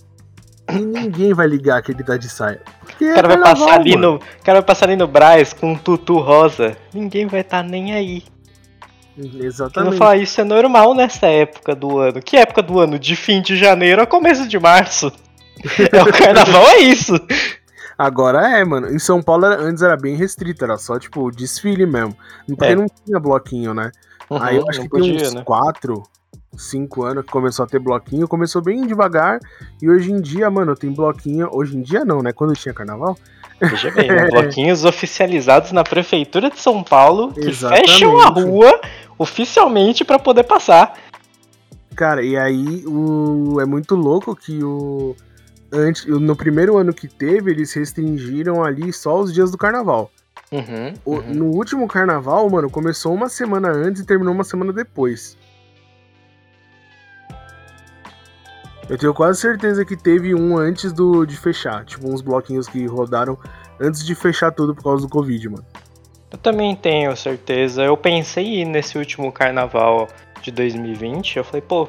e 0.71 0.79
ninguém 0.79 1.34
vai 1.34 1.47
ligar 1.47 1.82
que 1.82 1.91
ele 1.91 2.03
tá 2.03 2.17
de 2.17 2.29
saia. 2.29 2.62
Porque 2.79 3.12
o 3.12 3.15
cara, 3.15 3.27
é 3.27 3.36
vai 3.36 3.43
passar 3.43 3.73
ali 3.73 3.95
no, 3.95 4.15
o 4.15 4.19
cara 4.43 4.60
vai 4.60 4.65
passar 4.65 4.86
ali 4.86 4.95
no 4.95 5.08
Braz 5.08 5.53
com 5.53 5.73
um 5.73 5.77
tutu 5.77 6.19
rosa. 6.19 6.77
Ninguém 6.93 7.27
vai 7.27 7.41
estar 7.41 7.63
tá 7.63 7.69
nem 7.69 7.93
aí. 7.93 8.23
Exatamente. 9.17 9.91
não 9.91 9.97
falar 9.97 10.17
isso 10.17 10.41
é 10.41 10.43
normal 10.43 10.95
nessa 10.95 11.27
época 11.27 11.75
do 11.75 11.99
ano. 11.99 12.21
Que 12.21 12.38
época 12.38 12.63
do 12.63 12.79
ano? 12.79 12.97
De 12.97 13.15
fim 13.15 13.41
de 13.41 13.56
janeiro 13.56 14.01
a 14.01 14.08
começo 14.08 14.47
de 14.47 14.60
março. 14.60 15.12
É 15.92 16.02
o 16.02 16.12
carnaval 16.12 16.66
é 16.68 16.80
isso. 16.80 17.13
Agora 17.98 18.60
é, 18.60 18.63
mano. 18.63 18.88
Em 18.88 19.00
São 19.00 19.22
Paulo 19.22 19.46
antes 19.46 19.82
era 19.82 19.96
bem 19.96 20.16
restrito, 20.16 20.63
era 20.63 20.78
só 20.78 20.98
tipo 21.00 21.32
desfile 21.32 21.86
mesmo. 21.86 22.16
Porque 22.48 22.66
é. 22.66 22.76
não 22.76 22.86
tinha 23.06 23.20
bloquinho, 23.20 23.74
né? 23.74 23.92
Uhum, 24.30 24.42
Aí 24.42 24.58
eu 24.58 24.70
acho 24.70 24.82
que 24.82 24.89
podia, 24.89 25.18
tem 25.18 25.28
uns 25.28 25.34
né? 25.34 25.44
quatro 25.44 26.04
cinco 26.58 27.04
anos 27.04 27.26
que 27.26 27.32
começou 27.32 27.66
a 27.66 27.68
ter 27.68 27.80
bloquinho, 27.80 28.28
começou 28.28 28.62
bem 28.62 28.86
devagar 28.86 29.39
e 29.82 29.89
hoje 29.89 30.12
em 30.12 30.22
dia, 30.22 30.50
mano, 30.50 30.76
tem 30.76 30.92
bloquinho. 30.92 31.50
Hoje 31.52 31.78
em 31.78 31.82
dia 31.82 32.06
não, 32.06 32.22
né? 32.22 32.32
Quando 32.32 32.56
tinha 32.56 32.74
carnaval. 32.74 33.18
Veja 33.60 33.92
bem, 33.92 34.08
né? 34.08 34.28
bloquinhos 34.32 34.84
oficializados 34.86 35.72
na 35.72 35.84
prefeitura 35.84 36.50
de 36.50 36.60
São 36.60 36.84
Paulo 36.84 37.32
que 37.34 37.50
Exatamente. 37.50 37.92
fecham 37.92 38.20
a 38.20 38.28
rua 38.28 38.82
oficialmente 39.18 40.04
para 40.04 40.20
poder 40.20 40.44
passar. 40.44 40.94
Cara, 41.96 42.24
e 42.24 42.36
aí 42.36 42.84
o 42.88 43.62
é 43.62 43.66
muito 43.66 43.96
louco 43.96 44.36
que 44.36 44.63
o 44.63 45.16
antes 45.74 46.06
no 46.06 46.36
primeiro 46.36 46.78
ano 46.78 46.94
que 46.94 47.08
teve 47.08 47.52
eles 47.52 47.74
restringiram 47.74 48.64
ali 48.64 48.94
só 48.94 49.20
os 49.20 49.34
dias 49.34 49.52
do 49.52 49.58
carnaval. 49.58 50.12
Uhum, 50.52 50.94
uhum. 51.04 51.20
O, 51.20 51.22
no 51.34 51.46
último 51.48 51.88
carnaval, 51.88 52.48
mano, 52.50 52.70
começou 52.70 53.14
uma 53.14 53.28
semana 53.28 53.70
antes 53.70 54.04
e 54.04 54.06
terminou 54.06 54.34
uma 54.34 54.44
semana 54.44 54.72
depois. 54.72 55.36
Eu 58.88 58.98
tenho 58.98 59.14
quase 59.14 59.40
certeza 59.40 59.84
que 59.84 59.96
teve 59.96 60.36
um 60.36 60.58
antes 60.58 60.94
do 60.94 61.26
de 61.26 61.36
fechar, 61.38 61.86
tipo 61.86 62.08
uns 62.08 62.22
bloquinhos 62.22 62.68
que 62.68 62.86
rodaram 62.86 63.38
antes 63.80 64.06
de 64.06 64.14
fechar 64.14 64.52
tudo 64.52 64.76
por 64.76 64.84
causa 64.84 65.04
do 65.04 65.10
Covid, 65.10 65.50
mano. 65.50 65.66
Eu 66.30 66.38
também 66.38 66.76
tenho 66.76 67.16
certeza. 67.16 67.84
Eu 67.84 67.96
pensei 67.96 68.66
nesse 68.66 68.98
último 68.98 69.32
carnaval 69.32 70.08
de 70.42 70.52
2020, 70.52 71.38
eu 71.38 71.44
falei, 71.44 71.62
pô, 71.62 71.88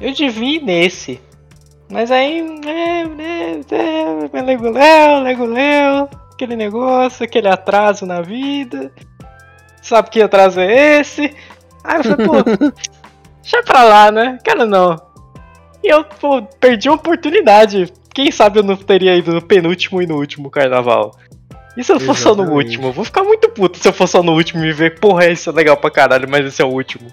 eu 0.00 0.12
devia 0.12 0.56
ir 0.56 0.62
nesse. 0.62 1.20
Mas 1.92 2.10
aí, 2.10 2.40
né, 2.40 3.04
né, 3.04 3.60
né, 4.32 4.42
leguléu, 4.42 5.22
leguléu, 5.22 6.08
aquele 6.32 6.56
negócio, 6.56 7.22
aquele 7.22 7.48
atraso 7.48 8.06
na 8.06 8.22
vida. 8.22 8.90
Sabe 9.82 10.08
que 10.08 10.22
atraso 10.22 10.58
é 10.58 11.00
esse? 11.00 11.34
Aí 11.84 11.98
eu 11.98 12.04
falei, 12.04 12.26
pô, 12.26 12.32
deixa 13.42 13.62
pra 13.62 13.84
lá, 13.84 14.10
né? 14.10 14.38
Quero 14.42 14.64
não. 14.64 14.96
E 15.84 15.88
eu, 15.88 16.02
pô, 16.02 16.40
perdi 16.58 16.88
uma 16.88 16.96
oportunidade. 16.96 17.92
Quem 18.14 18.30
sabe 18.30 18.60
eu 18.60 18.62
não 18.62 18.74
teria 18.74 19.14
ido 19.14 19.34
no 19.34 19.42
penúltimo 19.42 20.00
e 20.00 20.06
no 20.06 20.16
último 20.16 20.50
carnaval. 20.50 21.14
E 21.76 21.84
se 21.84 21.92
eu 21.92 22.00
for 22.00 22.16
só 22.16 22.34
no 22.34 22.50
último? 22.50 22.86
Eu 22.86 22.92
vou 22.92 23.04
ficar 23.04 23.22
muito 23.22 23.50
puto 23.50 23.78
se 23.78 23.86
eu 23.86 23.92
for 23.92 24.06
só 24.06 24.22
no 24.22 24.32
último 24.32 24.64
e 24.64 24.72
ver, 24.72 24.98
porra, 24.98 25.28
isso 25.28 25.50
é 25.50 25.52
legal 25.52 25.76
pra 25.76 25.90
caralho, 25.90 26.26
mas 26.26 26.46
esse 26.46 26.62
é 26.62 26.64
o 26.64 26.68
último. 26.68 27.12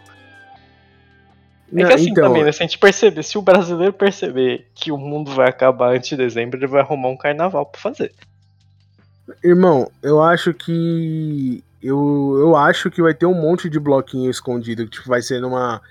É 1.75 1.86
que 1.86 1.93
assim 1.93 2.10
então... 2.10 2.23
também, 2.25 2.43
né? 2.43 2.51
Se 2.51 2.63
a 2.63 2.65
gente 2.65 2.77
perceber, 2.77 3.23
se 3.23 3.38
o 3.38 3.41
brasileiro 3.41 3.93
perceber 3.93 4.67
que 4.73 4.91
o 4.91 4.97
mundo 4.97 5.32
vai 5.32 5.47
acabar 5.47 5.95
antes 5.95 6.10
de 6.10 6.17
dezembro, 6.17 6.58
ele 6.58 6.67
vai 6.67 6.82
arrumar 6.82 7.10
um 7.10 7.17
carnaval 7.17 7.65
pra 7.65 7.79
fazer. 7.79 8.12
Irmão, 9.43 9.89
eu 10.01 10.21
acho 10.21 10.53
que. 10.53 11.63
Eu, 11.82 12.36
eu 12.39 12.55
acho 12.58 12.89
que 12.91 13.01
vai 13.01 13.13
ter 13.13 13.25
um 13.25 13.34
monte 13.34 13.69
de 13.69 13.79
bloquinho 13.79 14.29
escondido. 14.29 14.84
Que 14.86 14.91
tipo, 14.91 15.08
vai 15.08 15.21
ser 15.21 15.39
numa. 15.39 15.82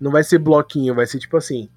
Não 0.00 0.10
vai 0.10 0.22
ser 0.22 0.38
bloquinho, 0.38 0.94
vai 0.94 1.06
ser 1.06 1.18
tipo 1.18 1.36
assim. 1.36 1.68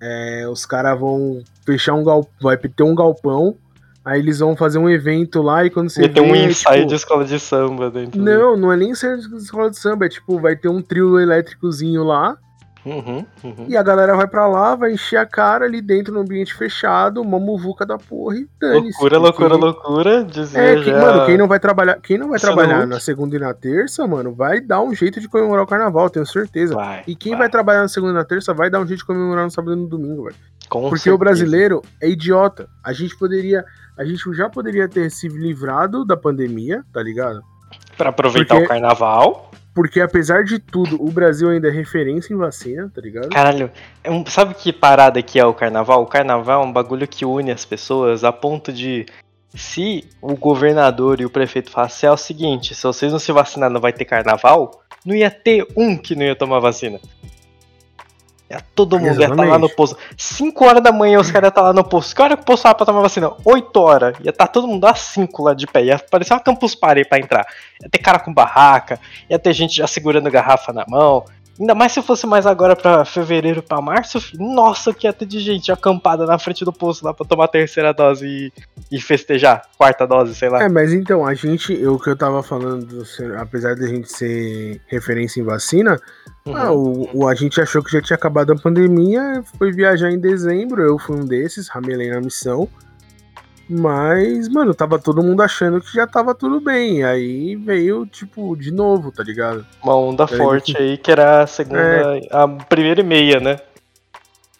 É, 0.00 0.46
os 0.48 0.64
caras 0.64 0.98
vão 0.98 1.42
fechar 1.64 1.94
um 1.94 2.04
galpão, 2.04 2.32
vai 2.40 2.56
ter 2.56 2.82
um 2.82 2.94
galpão, 2.94 3.54
aí 4.02 4.18
eles 4.18 4.38
vão 4.38 4.56
fazer 4.56 4.78
um 4.78 4.88
evento 4.88 5.42
lá 5.42 5.64
e 5.64 5.70
quando 5.70 5.90
você. 5.90 6.02
Vai 6.02 6.08
ter 6.10 6.20
um 6.20 6.34
ensaio 6.34 6.78
tipo, 6.80 6.88
de 6.88 6.94
escola 6.94 7.24
de 7.24 7.38
samba 7.38 7.90
dentro. 7.90 8.20
Não, 8.20 8.56
não 8.56 8.72
é 8.72 8.76
nem 8.76 8.94
ser 8.94 9.18
de 9.18 9.36
escola 9.36 9.70
de 9.70 9.78
samba, 9.78 10.06
é 10.06 10.08
tipo, 10.08 10.38
vai 10.38 10.56
ter 10.56 10.68
um 10.68 10.80
trio 10.80 11.20
elétricozinho 11.20 12.02
lá. 12.02 12.38
Uhum, 12.84 13.26
uhum. 13.44 13.66
E 13.68 13.76
a 13.76 13.82
galera 13.82 14.16
vai 14.16 14.26
para 14.26 14.46
lá, 14.46 14.74
vai 14.74 14.92
encher 14.92 15.18
a 15.18 15.26
cara 15.26 15.66
ali 15.66 15.82
dentro 15.82 16.14
no 16.14 16.20
ambiente 16.20 16.54
fechado, 16.54 17.20
uma 17.20 17.38
muvuca 17.38 17.84
da 17.84 17.98
porra 17.98 18.36
e 18.36 18.48
dane 18.58 18.90
Loucura, 18.90 19.18
loucura, 19.18 19.56
loucura. 19.56 20.24
Dizia 20.24 20.60
é, 20.60 20.76
que, 20.76 20.90
já... 20.90 21.00
mano, 21.00 21.26
quem 21.26 21.36
não 21.36 21.46
vai 21.46 21.60
trabalhar, 21.60 22.00
quem 22.00 22.16
não 22.16 22.28
vai 22.28 22.36
Isso 22.36 22.46
trabalhar 22.46 22.86
na 22.86 22.98
segunda 22.98 23.36
e 23.36 23.38
na 23.38 23.52
terça, 23.52 24.06
mano, 24.06 24.32
vai 24.34 24.60
dar 24.60 24.80
um 24.80 24.94
jeito 24.94 25.20
de 25.20 25.28
comemorar 25.28 25.64
o 25.64 25.66
carnaval, 25.66 26.08
tenho 26.08 26.24
certeza. 26.24 26.74
Vai, 26.74 27.02
e 27.06 27.14
quem 27.14 27.32
vai. 27.32 27.40
vai. 27.40 27.50
trabalhar 27.50 27.82
na 27.82 27.88
segunda 27.88 28.12
e 28.12 28.16
na 28.16 28.24
terça 28.24 28.54
vai 28.54 28.70
dar 28.70 28.80
um 28.80 28.86
jeito 28.86 29.00
de 29.00 29.06
comemorar 29.06 29.44
no 29.44 29.50
sábado 29.50 29.74
e 29.74 29.76
no 29.76 29.86
domingo, 29.86 30.24
velho. 30.24 30.36
Porque 30.70 30.98
certeza. 30.98 31.14
o 31.14 31.18
brasileiro 31.18 31.82
é 32.00 32.08
idiota. 32.08 32.68
A 32.82 32.92
gente 32.92 33.16
poderia, 33.18 33.64
a 33.98 34.04
gente 34.04 34.32
já 34.32 34.48
poderia 34.48 34.88
ter 34.88 35.10
se 35.10 35.28
livrado 35.28 36.04
da 36.04 36.16
pandemia, 36.16 36.84
tá 36.92 37.02
ligado? 37.02 37.42
Para 37.96 38.10
aproveitar 38.10 38.54
Porque... 38.54 38.66
o 38.66 38.68
carnaval. 38.68 39.49
Porque 39.74 40.00
apesar 40.00 40.44
de 40.44 40.58
tudo, 40.58 41.00
o 41.00 41.10
Brasil 41.10 41.48
ainda 41.48 41.68
é 41.68 41.70
referência 41.70 42.34
em 42.34 42.36
vacina, 42.36 42.90
tá 42.92 43.00
ligado? 43.00 43.28
Caralho, 43.28 43.70
é 44.02 44.10
um, 44.10 44.26
sabe 44.26 44.54
que 44.54 44.72
parada 44.72 45.22
que 45.22 45.38
é 45.38 45.44
o 45.44 45.54
carnaval? 45.54 46.02
O 46.02 46.06
carnaval 46.06 46.62
é 46.62 46.66
um 46.66 46.72
bagulho 46.72 47.06
que 47.06 47.24
une 47.24 47.50
as 47.50 47.64
pessoas 47.64 48.24
a 48.24 48.32
ponto 48.32 48.72
de. 48.72 49.06
Se 49.52 50.04
o 50.22 50.36
governador 50.36 51.20
e 51.20 51.24
o 51.24 51.30
prefeito 51.30 51.70
falassem 51.70 52.08
é 52.08 52.12
o 52.12 52.16
seguinte, 52.16 52.72
se 52.72 52.84
vocês 52.84 53.10
não 53.10 53.18
se 53.18 53.32
vacinar 53.32 53.68
não 53.68 53.80
vai 53.80 53.92
ter 53.92 54.04
carnaval, 54.04 54.80
não 55.04 55.14
ia 55.14 55.30
ter 55.30 55.66
um 55.76 55.96
que 55.96 56.14
não 56.14 56.22
ia 56.22 56.36
tomar 56.36 56.60
vacina. 56.60 57.00
É, 58.50 58.58
todo 58.74 58.98
mundo 58.98 59.10
Exatamente. 59.10 59.28
ia 59.28 59.34
estar 59.34 59.44
tá 59.44 59.48
lá 59.48 59.58
no 59.60 59.70
posto. 59.70 59.96
5 60.16 60.64
horas 60.64 60.82
da 60.82 60.90
manhã 60.90 61.20
os 61.20 61.30
caras 61.30 61.46
iam 61.46 61.50
estar 61.50 61.60
tá 61.60 61.68
lá 61.68 61.72
no 61.72 61.84
posto. 61.84 62.16
Que 62.16 62.20
hora 62.20 62.36
que 62.36 62.42
o 62.42 62.44
posto 62.44 62.64
vai 62.64 62.74
pra 62.74 62.84
tomar 62.84 63.00
vacina? 63.00 63.30
8 63.44 63.76
horas. 63.80 64.16
Ia 64.18 64.30
estar 64.30 64.48
tá 64.48 64.52
todo 64.52 64.66
mundo 64.66 64.84
às 64.86 64.98
5 64.98 65.40
lá 65.44 65.54
de 65.54 65.68
pé. 65.68 65.84
Ia 65.84 66.00
parecer 66.00 66.34
uma 66.34 66.40
campus 66.40 66.74
party 66.74 67.04
pra 67.04 67.20
entrar. 67.20 67.46
Ia 67.80 67.88
ter 67.88 67.98
cara 67.98 68.18
com 68.18 68.34
barraca. 68.34 68.98
Ia 69.30 69.38
ter 69.38 69.52
gente 69.52 69.76
já 69.76 69.86
segurando 69.86 70.28
garrafa 70.28 70.72
na 70.72 70.84
mão. 70.88 71.24
Ainda 71.60 71.74
mais 71.74 71.92
se 71.92 72.00
fosse 72.00 72.26
mais 72.26 72.46
agora 72.46 72.74
para 72.74 73.04
fevereiro 73.04 73.62
para 73.62 73.82
março, 73.82 74.18
nossa, 74.38 74.94
que 74.94 75.06
ia 75.06 75.12
ter 75.12 75.26
de 75.26 75.38
gente 75.40 75.70
acampada 75.70 76.24
na 76.24 76.38
frente 76.38 76.64
do 76.64 76.72
posto 76.72 77.04
lá 77.04 77.12
pra 77.12 77.26
tomar 77.26 77.44
a 77.44 77.48
terceira 77.48 77.92
dose 77.92 78.26
e, 78.26 78.52
e 78.90 78.98
festejar, 78.98 79.68
quarta 79.76 80.06
dose, 80.06 80.34
sei 80.34 80.48
lá. 80.48 80.62
É, 80.62 80.70
mas 80.70 80.94
então, 80.94 81.26
a 81.26 81.34
gente, 81.34 81.74
o 81.86 81.98
que 81.98 82.08
eu 82.08 82.16
tava 82.16 82.42
falando, 82.42 83.04
apesar 83.38 83.74
de 83.74 83.84
a 83.84 83.88
gente 83.88 84.10
ser 84.10 84.80
referência 84.86 85.38
em 85.38 85.44
vacina, 85.44 86.00
uhum. 86.46 86.56
ah, 86.56 86.72
o, 86.72 87.18
o, 87.18 87.28
a 87.28 87.34
gente 87.34 87.60
achou 87.60 87.84
que 87.84 87.92
já 87.92 88.00
tinha 88.00 88.16
acabado 88.16 88.52
a 88.54 88.56
pandemia, 88.56 89.44
foi 89.58 89.70
viajar 89.70 90.10
em 90.10 90.18
dezembro, 90.18 90.80
eu 90.80 90.98
fui 90.98 91.16
um 91.16 91.26
desses, 91.26 91.68
ramelei 91.68 92.08
na 92.08 92.22
missão. 92.22 92.66
Mas, 93.72 94.48
mano, 94.48 94.74
tava 94.74 94.98
todo 94.98 95.22
mundo 95.22 95.40
achando 95.42 95.80
que 95.80 95.92
já 95.92 96.04
tava 96.04 96.34
tudo 96.34 96.60
bem. 96.60 97.04
Aí 97.04 97.54
veio, 97.54 98.04
tipo, 98.04 98.56
de 98.56 98.72
novo, 98.72 99.12
tá 99.12 99.22
ligado? 99.22 99.64
Uma 99.80 99.94
onda 99.94 100.24
aí, 100.28 100.36
forte 100.36 100.76
aí, 100.76 100.98
que 100.98 101.12
era 101.12 101.42
a 101.42 101.46
segunda. 101.46 102.18
É... 102.18 102.28
A 102.32 102.48
primeira 102.48 103.00
e 103.00 103.04
meia, 103.04 103.38
né? 103.38 103.60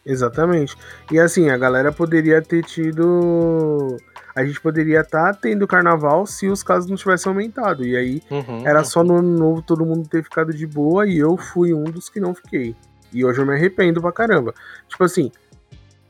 Exatamente. 0.05 0.77
E 1.11 1.19
assim, 1.19 1.49
a 1.49 1.57
galera 1.57 1.91
poderia 1.91 2.41
ter 2.41 2.63
tido. 2.63 3.97
A 4.33 4.45
gente 4.45 4.61
poderia 4.61 5.01
estar 5.01 5.33
tá 5.33 5.39
tendo 5.41 5.67
carnaval 5.67 6.25
se 6.25 6.47
os 6.47 6.63
casos 6.63 6.89
não 6.89 6.95
tivessem 6.95 7.29
aumentado. 7.29 7.85
E 7.85 7.97
aí 7.97 8.21
uhum, 8.31 8.65
era 8.65 8.79
uhum. 8.79 8.85
só 8.85 9.03
no 9.03 9.17
ano 9.17 9.37
novo 9.37 9.61
todo 9.61 9.85
mundo 9.85 10.07
ter 10.07 10.23
ficado 10.23 10.53
de 10.53 10.65
boa 10.65 11.05
e 11.05 11.17
eu 11.17 11.35
fui 11.35 11.73
um 11.73 11.83
dos 11.83 12.07
que 12.07 12.21
não 12.21 12.33
fiquei. 12.33 12.73
E 13.11 13.25
hoje 13.25 13.41
eu 13.41 13.45
me 13.45 13.53
arrependo 13.53 13.99
pra 13.99 14.13
caramba. 14.13 14.53
Tipo 14.87 15.03
assim, 15.03 15.29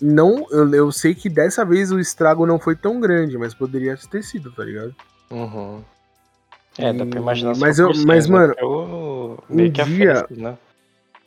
não, 0.02 0.48
eu, 0.52 0.74
eu 0.74 0.92
sei 0.92 1.14
que 1.14 1.30
dessa 1.30 1.64
vez 1.64 1.92
o 1.92 2.00
estrago 2.00 2.46
não 2.46 2.60
foi 2.60 2.76
tão 2.76 3.00
grande, 3.00 3.38
mas 3.38 3.54
poderia 3.54 3.96
ter 4.10 4.24
sido, 4.24 4.52
tá 4.52 4.64
ligado? 4.64 4.96
Uhum. 5.30 5.84
É, 6.78 6.92
dá 6.94 7.06
pra 7.06 7.20
imaginar 7.20 7.56
Mas 7.58 7.78
eu- 7.80 7.92
mas, 8.06 8.28
mano, 8.28 8.54
eu 8.58 9.38
meio 9.50 9.70
um 9.70 9.72
que 9.74 9.84
dia- 9.84 10.12
afeto, 10.22 10.40
né? 10.40 10.58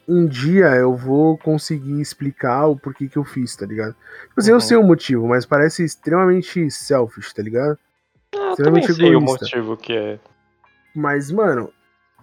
Um 0.06 0.26
dia 0.26 0.66
eu 0.76 0.94
vou 0.94 1.38
conseguir 1.38 1.98
explicar 2.00 2.66
o 2.66 2.76
porquê 2.76 3.08
que 3.08 3.16
eu 3.16 3.24
fiz, 3.24 3.56
tá 3.56 3.64
ligado? 3.64 3.94
Tipo 4.28 4.40
assim, 4.40 4.50
eu 4.50 4.56
Uhum. 4.56 4.60
sei 4.60 4.76
o 4.76 4.82
motivo, 4.82 5.26
mas 5.26 5.46
parece 5.46 5.82
extremamente 5.84 6.70
selfish, 6.70 7.32
tá 7.32 7.42
ligado? 7.42 7.78
Ah, 8.34 8.36
eu 8.50 8.56
também 8.56 8.82
extremamente 8.82 8.92
sei 8.94 9.04
o 9.06 9.18
egoísta. 9.18 9.44
motivo 9.44 9.76
que 9.78 9.92
é. 9.94 10.18
Mas, 10.94 11.30
mano, 11.30 11.70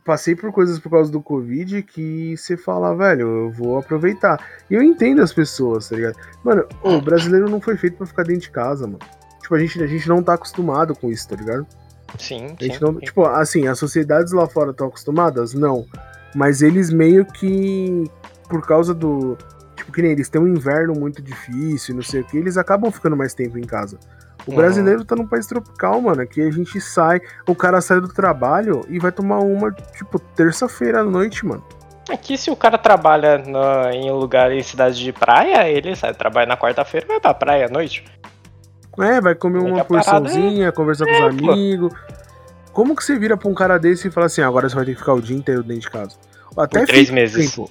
passei 0.04 0.36
por 0.36 0.52
coisas 0.52 0.80
por 0.80 0.90
causa 0.90 1.12
do 1.12 1.22
Covid 1.22 1.84
que 1.84 2.36
você 2.36 2.58
fala, 2.58 2.96
velho, 2.96 3.28
eu 3.28 3.52
vou 3.52 3.78
aproveitar. 3.78 4.44
E 4.70 4.74
eu 4.74 4.82
entendo 4.82 5.22
as 5.22 5.34
pessoas, 5.34 5.90
tá 5.90 5.96
ligado? 5.96 6.16
Mano, 6.44 6.66
o 6.84 7.00
brasileiro 7.02 7.50
não 7.50 7.62
foi 7.62 7.78
feito 7.78 7.98
pra 7.98 8.06
ficar 8.06 8.24
dentro 8.24 8.42
de 8.42 8.52
casa, 8.52 8.86
mano. 8.86 9.00
Tipo, 9.42 9.56
a 9.56 9.60
gente, 9.60 9.84
a 9.84 9.88
gente 9.88 10.08
não 10.08 10.24
tá 10.24 10.34
acostumado 10.34 10.96
com 10.96 11.10
isso, 11.12 11.28
tá 11.28 11.36
ligado? 11.36 11.66
Sim, 12.18 12.56
A 12.60 12.64
gente 12.64 12.78
sim. 12.78 12.84
não, 12.84 12.94
sim. 12.94 13.00
tipo, 13.00 13.26
assim, 13.26 13.68
as 13.68 13.80
sociedades 13.80 14.34
lá 14.34 14.48
fora 14.48 14.72
estão 14.72 14.88
acostumadas? 14.88 15.54
Não. 15.54 15.86
Mas 16.36 16.62
eles 16.62 16.92
meio 16.92 17.26
que, 17.26 18.10
por 18.50 18.66
causa 18.66 18.94
do. 18.94 19.38
Tipo, 19.76 19.92
que 19.92 20.02
nem 20.02 20.12
eles 20.12 20.30
têm 20.30 20.42
um 20.42 20.48
inverno 20.48 20.94
muito 20.94 21.22
difícil, 21.22 21.96
não 21.96 22.04
sei 22.04 22.22
o 22.22 22.24
que, 22.24 22.38
eles 22.38 22.58
acabam 22.58 22.92
ficando 22.92 23.16
mais 23.18 23.34
tempo 23.34 23.58
em 23.58 23.64
casa. 23.64 23.98
O 24.47 24.51
Uhum. 24.51 24.58
brasileiro 24.58 25.06
tá 25.06 25.15
num 25.15 25.27
país 25.27 25.45
tropical, 25.45 26.01
mano, 26.01 26.25
que 26.25 26.41
a 26.41 26.51
gente 26.51 26.80
sai, 26.82 27.21
o 27.47 27.54
cara 27.56 27.80
sai 27.82 28.01
do 28.01 28.08
trabalho 28.08 28.86
e 28.89 28.97
vai 28.99 29.12
tomar 29.12 29.39
uma, 29.39 29.71
tipo, 29.71 30.17
terça-feira 30.19 31.01
à 31.01 31.04
noite, 31.04 31.45
mano. 31.45 31.63
Aqui, 32.10 32.38
se 32.38 32.49
o 32.49 32.56
cara 32.56 32.77
trabalha 32.77 33.38
na- 33.38 33.93
em 33.93 34.10
um 34.12 34.15
lugar 34.15 34.51
em 34.51 34.63
cidade 34.63 35.01
de 35.01 35.13
praia, 35.13 35.69
ele 35.69 35.95
sai, 35.95 36.13
trabalha 36.13 36.47
na 36.47 36.58
quarta-feira 36.58 37.06
e 37.06 37.10
vai 37.10 37.19
pra 37.19 37.34
praia 37.34 37.67
à 37.67 37.69
noite. 37.69 38.04
É, 38.99 39.21
vai 39.21 39.36
comer 39.36 39.60
é 39.60 39.62
uma 39.62 39.86
parada 39.86 39.86
porçãozinha, 39.86 40.71
conversar 40.71 41.06
com 41.06 41.12
É, 41.12 41.30
os 41.30 41.36
pô. 41.38 41.51
amigos. 41.51 41.93
Como 42.73 42.95
que 42.95 43.04
você 43.04 43.17
vira 43.17 43.38
pra 43.38 43.47
um 43.49 43.54
cara 43.54 43.77
desse 43.77 44.08
e 44.08 44.12
fala 44.12 44.25
assim, 44.25 44.41
agora 44.41 44.67
você 44.67 44.75
vai 44.75 44.86
ter 44.86 44.93
que 44.93 44.99
ficar 44.99 45.13
o 45.13 45.21
dia 45.21 45.38
inteiro 45.38 45.62
dentro 45.63 45.82
de 45.84 45.89
casa? 45.89 46.15
Até 46.58 46.80
Por 46.80 46.88
três 46.88 47.10
meses. 47.10 47.51
tempo. 47.56 47.69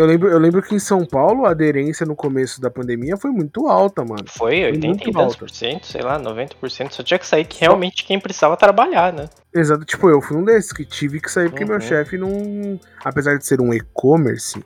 Eu 0.00 0.06
lembro, 0.06 0.28
eu 0.30 0.38
lembro 0.38 0.62
que 0.62 0.74
em 0.74 0.78
São 0.78 1.04
Paulo 1.04 1.44
a 1.44 1.50
aderência 1.50 2.06
no 2.06 2.16
começo 2.16 2.58
da 2.58 2.70
pandemia 2.70 3.18
foi 3.18 3.30
muito 3.30 3.68
alta, 3.68 4.02
mano. 4.02 4.24
Foi 4.28 4.64
80 4.64 4.86
muito 4.86 5.08
e 5.10 5.12
tantos 5.12 5.36
por 5.36 5.50
cento, 5.50 5.86
sei 5.86 6.00
lá, 6.00 6.18
90%. 6.18 6.90
Só 6.92 7.02
tinha 7.02 7.18
que 7.18 7.26
sair 7.26 7.44
que 7.44 7.56
Só- 7.58 7.66
realmente 7.66 8.04
quem 8.04 8.18
precisava 8.18 8.56
trabalhar, 8.56 9.12
né? 9.12 9.28
Exato, 9.54 9.84
tipo, 9.84 10.08
eu 10.08 10.22
fui 10.22 10.38
um 10.38 10.42
desses 10.44 10.72
que 10.72 10.86
tive 10.86 11.20
que 11.20 11.30
sair 11.30 11.50
porque 11.50 11.66
meu 11.66 11.74
Uhum. 11.74 11.80
chefe 11.82 12.16
não. 12.16 12.80
Apesar 13.04 13.36
de 13.36 13.44
ser 13.46 13.60
um 13.60 13.74
e-commerce, 13.74 14.64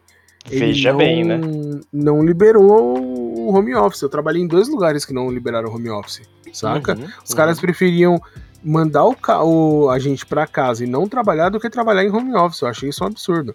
ele 0.48 0.66
Veja 0.66 0.92
não, 0.92 0.98
bem, 0.98 1.24
né? 1.24 1.40
não 1.92 2.24
liberou 2.24 2.96
o 2.96 3.52
home 3.52 3.74
office. 3.74 4.02
Eu 4.02 4.08
trabalhei 4.08 4.40
em 4.40 4.46
dois 4.46 4.68
lugares 4.68 5.04
que 5.04 5.12
não 5.12 5.28
liberaram 5.32 5.68
home 5.74 5.90
office, 5.90 6.22
saca? 6.52 6.94
Uhum, 6.94 7.06
Os 7.24 7.30
uhum. 7.30 7.36
caras 7.36 7.58
preferiam 7.58 8.20
mandar 8.62 9.04
o, 9.04 9.16
o- 9.84 9.90
a 9.90 9.98
gente 9.98 10.24
pra 10.24 10.46
casa 10.46 10.84
e 10.84 10.86
não 10.86 11.08
trabalhar 11.08 11.48
do 11.48 11.58
que 11.58 11.68
trabalhar 11.68 12.04
em 12.04 12.10
home 12.10 12.32
office. 12.36 12.60
Eu 12.62 12.68
achei 12.68 12.88
isso 12.88 13.02
um 13.02 13.08
absurdo. 13.08 13.52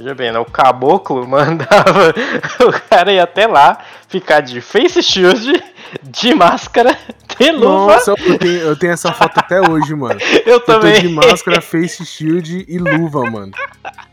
Veja 0.00 0.14
bem, 0.14 0.32
né? 0.32 0.38
O 0.38 0.46
caboclo 0.46 1.26
mandava 1.28 2.14
o 2.66 2.88
cara 2.88 3.12
ir 3.12 3.20
até 3.20 3.46
lá, 3.46 3.78
ficar 4.08 4.40
de 4.40 4.62
face 4.62 5.02
shield, 5.02 5.62
de 6.02 6.34
máscara, 6.34 6.96
de 7.38 7.52
luva. 7.52 7.92
Nossa, 7.92 8.14
eu 8.18 8.38
tenho, 8.38 8.58
eu 8.60 8.76
tenho 8.78 8.92
essa 8.94 9.12
foto 9.12 9.36
até 9.36 9.60
hoje, 9.60 9.94
mano. 9.94 10.18
eu 10.46 10.54
Eu 10.54 10.60
tô 10.60 10.80
também. 10.80 11.02
de 11.02 11.08
máscara, 11.10 11.60
face 11.60 12.06
shield 12.06 12.64
e 12.66 12.78
luva, 12.78 13.30
mano. 13.30 13.52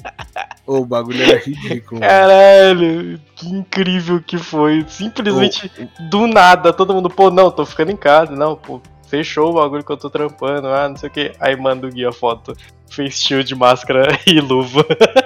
Ô, 0.68 0.80
o 0.80 0.86
bagulho 0.86 1.24
era 1.24 1.40
ridículo. 1.40 2.04
É, 2.04 2.74
mano. 2.74 2.84
Caralho, 2.84 3.22
que 3.34 3.48
incrível 3.48 4.22
que 4.22 4.38
foi. 4.38 4.86
Simplesmente 4.90 5.72
do 6.12 6.28
nada, 6.28 6.74
todo 6.74 6.94
mundo, 6.94 7.10
pô, 7.10 7.32
não, 7.32 7.50
tô 7.50 7.66
ficando 7.66 7.92
em 7.92 7.96
casa, 7.96 8.36
não, 8.36 8.58
pô, 8.58 8.82
fechou 9.08 9.50
o 9.50 9.54
bagulho 9.54 9.84
que 9.84 9.92
eu 9.92 9.98
tô 9.98 10.10
trampando, 10.10 10.68
ah, 10.68 10.88
não 10.88 10.96
sei 10.96 11.10
o 11.10 11.12
que. 11.12 11.32
Aí 11.40 11.56
manda 11.56 11.88
o 11.88 11.90
guia 11.90 12.12
foto, 12.12 12.54
face 12.90 13.24
shield, 13.24 13.56
máscara 13.56 14.08
e 14.28 14.40
luva. 14.40 14.86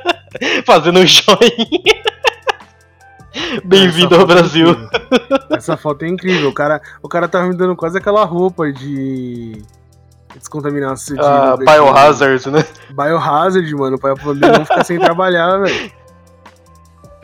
Fazendo 0.66 1.00
um 1.00 1.06
joinha. 1.06 2.02
Bem-vindo 3.64 4.16
ao 4.16 4.22
é 4.22 4.26
Brasil. 4.26 4.70
incrível. 4.70 4.90
Essa 5.52 5.78
foto 5.78 6.04
é 6.04 6.08
incrível. 6.08 6.50
O 6.50 6.54
cara, 6.54 6.82
o 7.02 7.08
cara 7.08 7.28
tava 7.28 7.48
me 7.48 7.56
dando 7.56 7.76
quase 7.76 7.98
aquela 7.98 8.24
roupa 8.26 8.72
de 8.72 9.62
descontaminação 10.36 11.16
de 11.16 11.22
Ah, 11.24 11.56
Biohazard, 11.58 12.50
né? 12.50 12.66
Biohazard, 12.92 13.76
mano, 13.76 14.00
pra 14.00 14.16
poder 14.16 14.52
não 14.52 14.66
ficar 14.66 14.84
sem 14.84 15.00
trabalhar, 15.00 15.58
velho. 15.60 15.92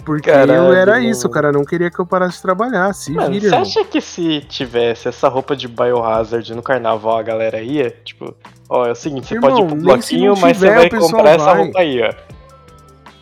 Porque 0.08 0.32
Caralho, 0.32 0.54
eu 0.54 0.74
era 0.74 1.02
isso, 1.02 1.28
o 1.28 1.30
cara 1.30 1.52
não 1.52 1.66
queria 1.66 1.92
que 1.92 2.00
eu 2.00 2.06
parasse 2.06 2.38
de 2.38 2.42
trabalhar. 2.42 2.94
Se 2.94 3.12
Mano, 3.12 3.28
vira, 3.30 3.42
você 3.42 3.48
irmão. 3.48 3.62
acha 3.62 3.84
que 3.84 4.00
se 4.00 4.40
tivesse 4.48 5.10
essa 5.10 5.28
roupa 5.28 5.54
de 5.54 5.68
Biohazard 5.68 6.56
no 6.56 6.64
carnaval, 6.64 7.18
a 7.18 7.24
galera 7.24 7.62
ia? 7.62 7.90
Tipo, 8.06 8.34
ó, 8.70 8.86
é 8.86 8.92
o 8.92 8.96
seguinte, 8.96 9.28
você 9.28 9.36
Irmão, 9.36 9.50
pode 9.50 9.62
ir 9.62 9.68
pro 9.68 9.76
bloquinho, 9.76 10.34
não 10.34 10.40
mas 10.42 10.56
você 10.58 10.66
tiver, 10.66 10.78
vai 10.78 10.88
o 10.88 10.90
pessoal 10.90 11.12
comprar 11.12 11.30
essa 11.32 11.44
vai. 11.46 11.58
roupa 11.58 11.80
aí, 11.80 12.02
ó. 12.02 12.14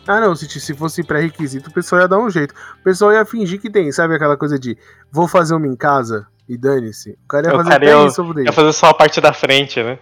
Ah, 0.06 0.20
não, 0.20 0.36
se, 0.36 0.48
se 0.48 0.74
fosse 0.74 1.02
pré-requisito, 1.02 1.70
o 1.70 1.72
pessoal 1.72 2.02
ia 2.02 2.06
dar 2.06 2.20
um 2.20 2.30
jeito. 2.30 2.54
O 2.80 2.84
pessoal 2.84 3.12
ia 3.12 3.24
fingir 3.24 3.60
que 3.60 3.68
tem, 3.68 3.90
sabe 3.90 4.14
aquela 4.14 4.36
coisa 4.36 4.56
de 4.56 4.78
vou 5.10 5.26
fazer 5.26 5.56
uma 5.56 5.66
em 5.66 5.74
casa 5.74 6.28
e 6.48 6.56
dane-se. 6.56 7.18
O 7.24 7.28
cara 7.28 7.48
ia 7.48 7.52
O 7.52 7.56
fazer 7.56 7.70
cara 7.70 7.84
até 7.84 8.00
ia- 8.00 8.06
isso 8.06 8.22
Ia 8.24 8.34
dele. 8.34 8.52
fazer 8.52 8.72
só 8.72 8.86
a 8.90 8.94
parte 8.94 9.20
da 9.20 9.32
frente, 9.32 9.82
né? 9.82 9.98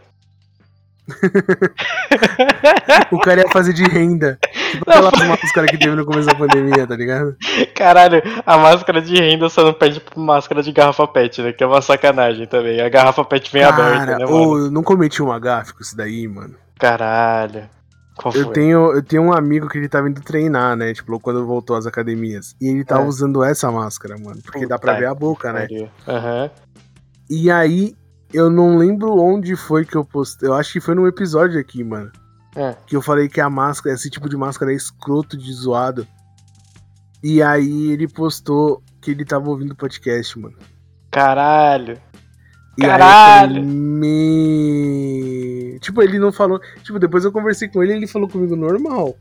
O 3.11 3.19
cara 3.21 3.41
ia 3.43 3.49
fazer 3.51 3.73
de 3.73 3.85
renda. 3.85 4.39
Tipo 4.75 4.91
Não, 4.91 5.09
aquelas 5.09 5.29
máscaras 5.29 5.71
que 5.71 5.79
teve 5.79 5.95
no 5.97 6.05
começo 6.05 6.27
da 6.27 6.35
pandemia, 6.35 6.87
tá 6.87 6.97
ligado? 6.97 7.37
Caralho, 7.75 8.23
a 8.45 8.59
máscara 8.59 9.01
de 9.01 9.15
renda 9.15 9.49
só 9.49 9.65
não 9.65 9.73
perde 9.73 10.01
pra 10.01 10.21
máscara 10.21 10.63
de 10.63 10.73
garrafa 10.73 11.07
pet, 11.07 11.43
né? 11.43 11.53
Que 11.53 11.63
é 11.65 11.67
uma 11.67 11.81
sacanagem 11.81 12.47
também. 12.47 12.81
A 12.81 12.89
garrafa 12.89 13.25
pet 13.25 13.51
vem 13.53 13.63
aberta, 13.63 14.19
né, 14.19 14.25
mano? 14.25 14.65
eu 14.65 14.71
não 14.71 14.83
cometi 14.83 15.23
um 15.23 15.39
gafe 15.41 15.75
com 15.75 15.83
isso 15.83 15.97
daí, 15.97 16.27
mano. 16.29 16.55
Caralho. 16.79 17.69
Eu 18.33 18.47
tenho, 18.47 18.93
eu 18.93 19.03
tenho 19.03 19.23
um 19.23 19.33
amigo 19.33 19.69
que 19.69 19.77
ele 19.77 19.89
tava 19.89 20.09
indo 20.09 20.21
treinar, 20.21 20.77
né? 20.77 20.95
Tipo, 20.95 21.19
quando 21.19 21.45
voltou 21.45 21.75
às 21.77 21.85
academias. 21.85 22.55
E 22.61 22.69
ele 22.69 22.85
tava 22.85 23.03
É. 23.03 23.07
usando 23.07 23.43
essa 23.43 23.71
máscara, 23.73 24.17
mano. 24.17 24.41
Porque 24.45 24.67
dá 24.67 24.79
pra 24.79 24.93
Puta 24.93 25.01
ver 25.01 25.07
a 25.07 25.15
boca, 25.15 25.53
né? 25.53 25.67
Aham. 26.07 26.51
E 27.29 27.51
aí, 27.51 27.97
eu 28.33 28.49
não 28.51 28.77
lembro 28.77 29.17
onde 29.17 29.57
foi 29.57 29.85
que 29.85 29.97
eu 29.97 30.05
postei. 30.05 30.49
Eu 30.49 30.55
acho 30.55 30.73
que 30.73 30.81
foi 30.81 30.95
num 30.95 31.09
episódio 31.09 31.59
aqui, 31.59 31.83
mano. 31.83 32.13
É. 32.57 32.77
Que 32.87 32.95
eu 32.97 33.03
falei 33.03 33.29
que 33.29 33.41
a 33.41 33.51
máscara, 33.51 33.95
esse 33.95 34.09
tipo 34.09 34.29
de 34.29 34.37
máscara 34.37 34.73
é 34.73 34.77
escroto 34.77 35.37
de 35.37 35.53
zoado. 35.53 36.07
E 37.23 37.43
aí 37.43 37.91
ele 37.91 38.07
postou 38.07 38.83
que 39.01 39.11
ele 39.11 39.25
tava 39.25 39.49
ouvindo 39.49 39.75
podcast, 39.75 40.39
mano. 40.39 40.57
Caralho. 41.11 41.99
E 42.77 42.83
Caralho! 42.83 43.55
falei, 43.55 43.69
me... 43.71 45.15
Tipo, 45.81 46.03
ele 46.03 46.19
não 46.19 46.33
falou. 46.33 46.61
Tipo, 46.83 46.99
depois 46.99 47.25
eu 47.25 47.33
conversei 47.33 47.69
com 47.69 47.83
ele 47.83 47.93
e 47.93 47.97
ele 47.97 48.07
falou 48.07 48.29
comigo 48.29 48.57
normal. 48.57 49.15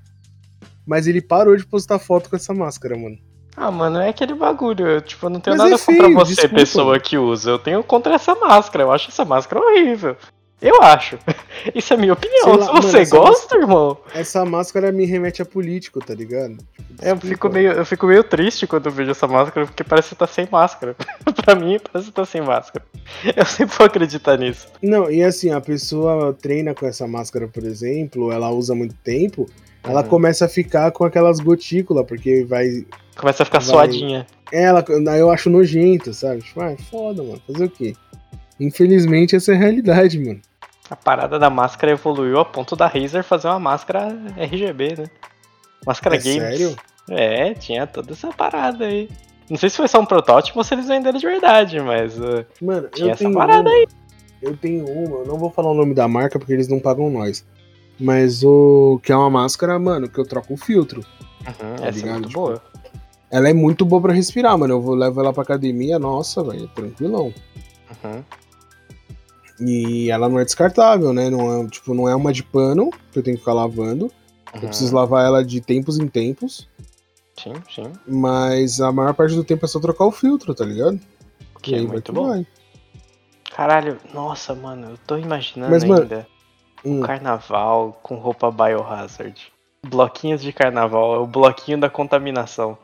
Mas 0.85 1.07
ele 1.07 1.21
parou 1.21 1.55
de 1.55 1.65
postar 1.65 1.99
foto 1.99 2.29
com 2.29 2.35
essa 2.35 2.53
máscara, 2.53 2.97
mano. 2.97 3.17
Ah, 3.55 3.69
mano, 3.71 3.99
é 3.99 4.09
aquele 4.09 4.33
bagulho. 4.33 4.87
Eu, 4.87 5.01
tipo, 5.01 5.29
não 5.29 5.39
tenho 5.39 5.55
Mas 5.55 5.69
nada 5.69 5.81
é 5.81 5.85
contra 5.85 6.09
você, 6.09 6.33
desculpa. 6.33 6.55
pessoa 6.55 6.99
que 6.99 7.17
usa. 7.17 7.51
Eu 7.51 7.59
tenho 7.59 7.83
contra 7.83 8.15
essa 8.15 8.33
máscara. 8.35 8.83
Eu 8.83 8.91
acho 8.91 9.09
essa 9.09 9.23
máscara 9.23 9.63
horrível. 9.63 10.17
Eu 10.61 10.81
acho. 10.81 11.17
Isso 11.75 11.93
é 11.93 11.97
minha 11.97 12.13
opinião. 12.13 12.55
Lá, 12.55 12.65
Se 12.65 12.73
mano, 12.73 12.81
você 12.81 12.99
essa 12.99 13.15
gosta, 13.17 13.57
irmão, 13.57 13.97
Essa 14.13 14.45
máscara 14.45 14.91
me 14.91 15.05
remete 15.05 15.41
a 15.41 15.45
político, 15.45 15.99
tá 15.99 16.13
ligado? 16.13 16.57
Tipo, 16.57 17.03
eu 17.03 17.17
fico, 17.17 17.49
meio, 17.49 17.71
eu 17.73 17.85
fico 17.85 18.07
meio 18.07 18.23
triste 18.23 18.65
quando 18.65 18.85
eu 18.85 18.91
vejo 18.91 19.11
essa 19.11 19.27
máscara, 19.27 19.65
porque 19.67 19.83
parece 19.83 20.09
que 20.09 20.15
tá 20.15 20.25
sem 20.27 20.47
máscara. 20.49 20.95
pra 21.43 21.55
mim, 21.55 21.77
parece 21.91 22.09
que 22.09 22.15
tá 22.15 22.25
sem 22.25 22.41
máscara. 22.41 22.85
Eu 23.35 23.45
sempre 23.45 23.75
vou 23.77 23.85
acreditar 23.87 24.37
nisso. 24.37 24.67
Não, 24.81 25.11
e 25.11 25.21
assim, 25.23 25.51
a 25.51 25.59
pessoa 25.59 26.33
treina 26.41 26.73
com 26.73 26.85
essa 26.85 27.05
máscara, 27.05 27.47
por 27.47 27.63
exemplo, 27.63 28.31
ela 28.31 28.49
usa 28.49 28.73
muito 28.73 28.95
tempo, 29.03 29.45
ela 29.83 30.01
Uhum. 30.01 30.07
começa 30.07 30.45
a 30.45 30.49
ficar 30.49 30.89
com 30.91 31.03
aquelas 31.03 31.41
gotículas, 31.41 32.05
porque 32.07 32.45
vai. 32.45 32.85
Começa 33.17 33.43
a 33.43 33.45
ficar 33.45 33.59
Vai. 33.59 33.67
suadinha. 33.67 34.25
Ela, 34.51 34.83
aí 35.09 35.19
eu 35.19 35.29
acho 35.29 35.49
nojento, 35.49 36.13
sabe? 36.13 36.41
Tipo, 36.41 36.61
ah, 36.61 36.71
é 36.71 36.77
foda, 36.77 37.21
mano. 37.21 37.41
Fazer 37.45 37.65
o 37.65 37.69
quê? 37.69 37.93
Infelizmente, 38.65 39.35
essa 39.35 39.51
é 39.51 39.55
a 39.55 39.59
realidade, 39.59 40.19
mano. 40.19 40.39
A 40.89 40.95
parada 40.95 41.39
da 41.39 41.49
máscara 41.49 41.91
evoluiu 41.93 42.39
a 42.39 42.45
ponto 42.45 42.75
da 42.75 42.87
Razer 42.87 43.23
fazer 43.23 43.47
uma 43.47 43.59
máscara 43.59 44.15
RGB, 44.37 44.95
né? 44.99 45.05
Máscara 45.85 46.15
É 46.15 46.19
games. 46.19 46.35
sério? 46.57 46.75
É, 47.09 47.53
tinha 47.53 47.85
toda 47.87 48.13
essa 48.13 48.29
parada 48.29 48.85
aí. 48.85 49.09
Não 49.49 49.57
sei 49.57 49.69
se 49.69 49.77
foi 49.77 49.87
só 49.87 49.99
um 49.99 50.05
protótipo 50.05 50.57
ou 50.59 50.63
se 50.63 50.73
eles 50.73 50.87
venderam 50.87 51.19
de 51.19 51.25
verdade, 51.25 51.79
mas 51.81 52.17
uh, 52.17 52.45
Mano, 52.61 52.87
tinha 52.89 53.11
essa 53.11 53.29
parada 53.31 53.69
uma, 53.69 53.85
Eu 54.41 54.55
tenho 54.55 54.85
uma, 54.87 55.17
eu 55.19 55.25
não 55.25 55.37
vou 55.37 55.49
falar 55.49 55.71
o 55.71 55.73
nome 55.73 55.93
da 55.93 56.07
marca 56.07 56.39
porque 56.39 56.53
eles 56.53 56.67
não 56.67 56.79
pagam 56.79 57.09
nós. 57.09 57.45
Mas 57.99 58.43
o 58.43 58.99
que 59.03 59.11
é 59.11 59.15
uma 59.15 59.29
máscara, 59.29 59.77
mano, 59.77 60.07
que 60.09 60.17
eu 60.19 60.25
troco 60.25 60.53
o 60.53 60.57
filtro. 60.57 61.03
uhum, 61.45 61.75
Tá 61.75 61.87
essa 61.87 61.99
é 61.99 62.01
ligado? 62.01 62.13
muito 62.13 62.27
Tipo, 62.29 62.39
boa. 62.39 62.61
Ela 63.31 63.49
é 63.49 63.53
muito 63.53 63.83
boa 63.85 64.01
pra 64.01 64.13
respirar, 64.13 64.57
mano. 64.57 64.75
Eu 64.75 64.81
vou 64.81 64.95
levo 64.95 65.19
ela 65.19 65.33
pra 65.33 65.43
academia, 65.43 65.97
nossa, 65.99 66.43
velho, 66.43 66.67
tranquilão. 66.69 67.33
Uhum. 68.03 68.23
E 69.65 70.11
ela 70.11 70.27
não 70.27 70.39
é 70.39 70.45
descartável, 70.45 71.13
né? 71.13 71.29
Não 71.29 71.63
é, 71.63 71.67
tipo, 71.67 71.93
não 71.93 72.07
é 72.09 72.15
uma 72.15 72.33
de 72.33 72.43
pano 72.43 72.89
que 73.11 73.19
eu 73.19 73.23
tenho 73.23 73.37
que 73.37 73.41
ficar 73.41 73.53
lavando. 73.53 74.11
Eu 74.53 74.61
uhum. 74.61 74.67
preciso 74.67 74.95
lavar 74.95 75.25
ela 75.25 75.43
de 75.43 75.61
tempos 75.61 75.97
em 75.97 76.07
tempos. 76.07 76.67
Sim, 77.41 77.53
sim. 77.73 77.91
Mas 78.07 78.79
a 78.81 78.91
maior 78.91 79.13
parte 79.13 79.35
do 79.35 79.43
tempo 79.43 79.65
é 79.65 79.67
só 79.67 79.79
trocar 79.79 80.05
o 80.05 80.11
filtro, 80.11 80.53
tá 80.53 80.65
ligado? 80.65 80.99
Que 81.61 81.75
é 81.75 81.81
muito 81.81 82.11
bom. 82.11 82.27
vai. 82.27 82.45
Caralho, 83.55 83.97
nossa, 84.13 84.53
mano, 84.53 84.91
eu 84.91 84.97
tô 85.05 85.17
imaginando 85.17 85.71
Mas, 85.71 85.83
mano, 85.83 86.01
ainda. 86.01 86.27
Hum. 86.83 87.01
Carnaval 87.01 87.99
com 88.03 88.15
roupa 88.15 88.51
biohazard. 88.51 89.51
Bloquinhos 89.85 90.41
de 90.41 90.51
carnaval, 90.51 91.15
é 91.15 91.19
o 91.19 91.27
bloquinho 91.27 91.79
da 91.79 91.89
contaminação. 91.89 92.77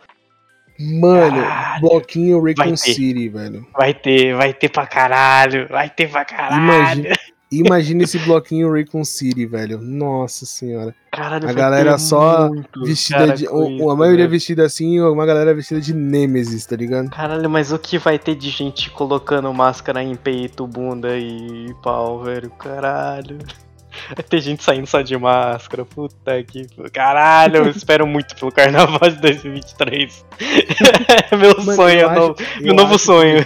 Mano, 0.80 1.41
Caralho. 1.41 1.82
bloquinho 1.82 2.41
ter. 2.41 2.77
City, 2.77 3.27
velho. 3.30 3.67
Vai 3.77 3.93
ter, 3.93 4.34
vai 4.36 4.53
ter 4.53 4.69
pra 4.69 4.88
caralho, 4.88 5.67
vai 5.67 5.89
ter 5.89 6.09
pra 6.09 6.23
caralho. 6.23 6.63
Imagina, 6.63 7.15
imagina 7.51 8.03
esse 8.03 8.17
bloquinho 8.19 8.71
Raycon 8.71 9.03
City, 9.03 9.45
velho. 9.45 9.80
Nossa 9.82 10.45
senhora. 10.45 10.95
Caralho, 11.11 11.49
A 11.49 11.53
galera 11.53 11.97
só 11.97 12.47
muito 12.47 12.82
Vestida 12.86 13.19
cara 13.19 13.34
de. 13.36 13.45
a 13.47 13.95
maioria 13.95 14.19
velho. 14.19 14.30
vestida 14.30 14.63
assim, 14.65 15.01
uma 15.01 15.25
galera 15.25 15.53
vestida 15.53 15.82
de 15.82 15.93
Nemesis, 15.93 16.65
tá 16.65 16.75
ligado? 16.77 17.09
Caralho, 17.09 17.49
mas 17.49 17.73
o 17.73 17.80
que 17.80 17.97
vai 17.97 18.17
ter 18.17 18.36
de 18.36 18.49
gente 18.49 18.89
colocando 18.91 19.53
máscara 19.53 20.01
em 20.01 20.15
peito, 20.15 20.65
bunda 20.65 21.17
e 21.17 21.73
pau, 21.84 22.23
velho? 22.23 22.49
Caralho. 22.51 23.39
Ter 24.30 24.41
gente 24.41 24.64
saindo 24.64 24.88
só 24.88 25.02
de 25.02 25.18
máscara, 25.18 25.84
puta 25.86 26.43
que. 26.43 26.68
Caralho, 26.91 27.58
eu 27.58 27.70
espero 27.70 28.06
muito 28.08 28.36
pelo 28.36 28.52
carnaval 28.52 29.10
de 29.10 29.18
2023. 29.22 30.26
meu 31.39 31.58
Mano, 31.58 31.74
sonho, 31.76 32.00
é 32.00 32.16
novo- 32.16 32.36
acho- 32.39 32.62
meu 32.62 32.68
eu 32.68 32.74
novo 32.76 32.95
acho 32.95 33.06
sonho. 33.06 33.45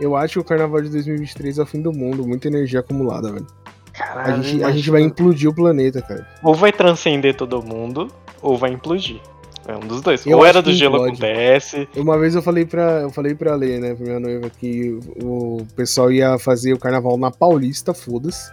eu 0.00 0.16
acho 0.16 0.32
que 0.34 0.38
o 0.40 0.44
carnaval 0.44 0.80
de 0.82 0.88
2023 0.90 1.58
é 1.58 1.62
o 1.62 1.66
fim 1.66 1.80
do 1.80 1.92
mundo. 1.92 2.26
Muita 2.26 2.48
energia 2.48 2.80
acumulada, 2.80 3.32
velho. 3.32 3.46
A 3.94 3.96
Caralho, 3.96 4.42
gente, 4.42 4.64
a 4.64 4.70
gente 4.72 4.90
vai 4.90 5.02
implodir 5.02 5.48
o 5.48 5.54
planeta, 5.54 6.02
cara. 6.02 6.26
Ou 6.42 6.54
vai 6.54 6.72
transcender 6.72 7.36
todo 7.36 7.62
mundo, 7.62 8.08
ou 8.42 8.56
vai 8.56 8.70
implodir. 8.72 9.20
É 9.66 9.74
um 9.74 9.80
dos 9.80 10.02
dois. 10.02 10.26
Eu 10.26 10.38
ou 10.38 10.44
era 10.44 10.60
do 10.60 10.70
gelo 10.72 10.96
implode. 10.96 11.12
acontece. 11.24 11.88
Uma 11.96 12.18
vez 12.18 12.34
eu 12.34 12.42
falei 12.42 12.66
pra, 12.66 13.00
eu 13.02 13.10
falei 13.10 13.34
pra 13.34 13.54
Lê, 13.54 13.78
né, 13.78 13.94
pra 13.94 14.04
minha 14.04 14.20
noiva, 14.20 14.50
que 14.50 14.98
o 15.22 15.64
pessoal 15.74 16.12
ia 16.12 16.38
fazer 16.38 16.74
o 16.74 16.78
carnaval 16.78 17.16
na 17.16 17.30
Paulista, 17.30 17.94
foda-se. 17.94 18.50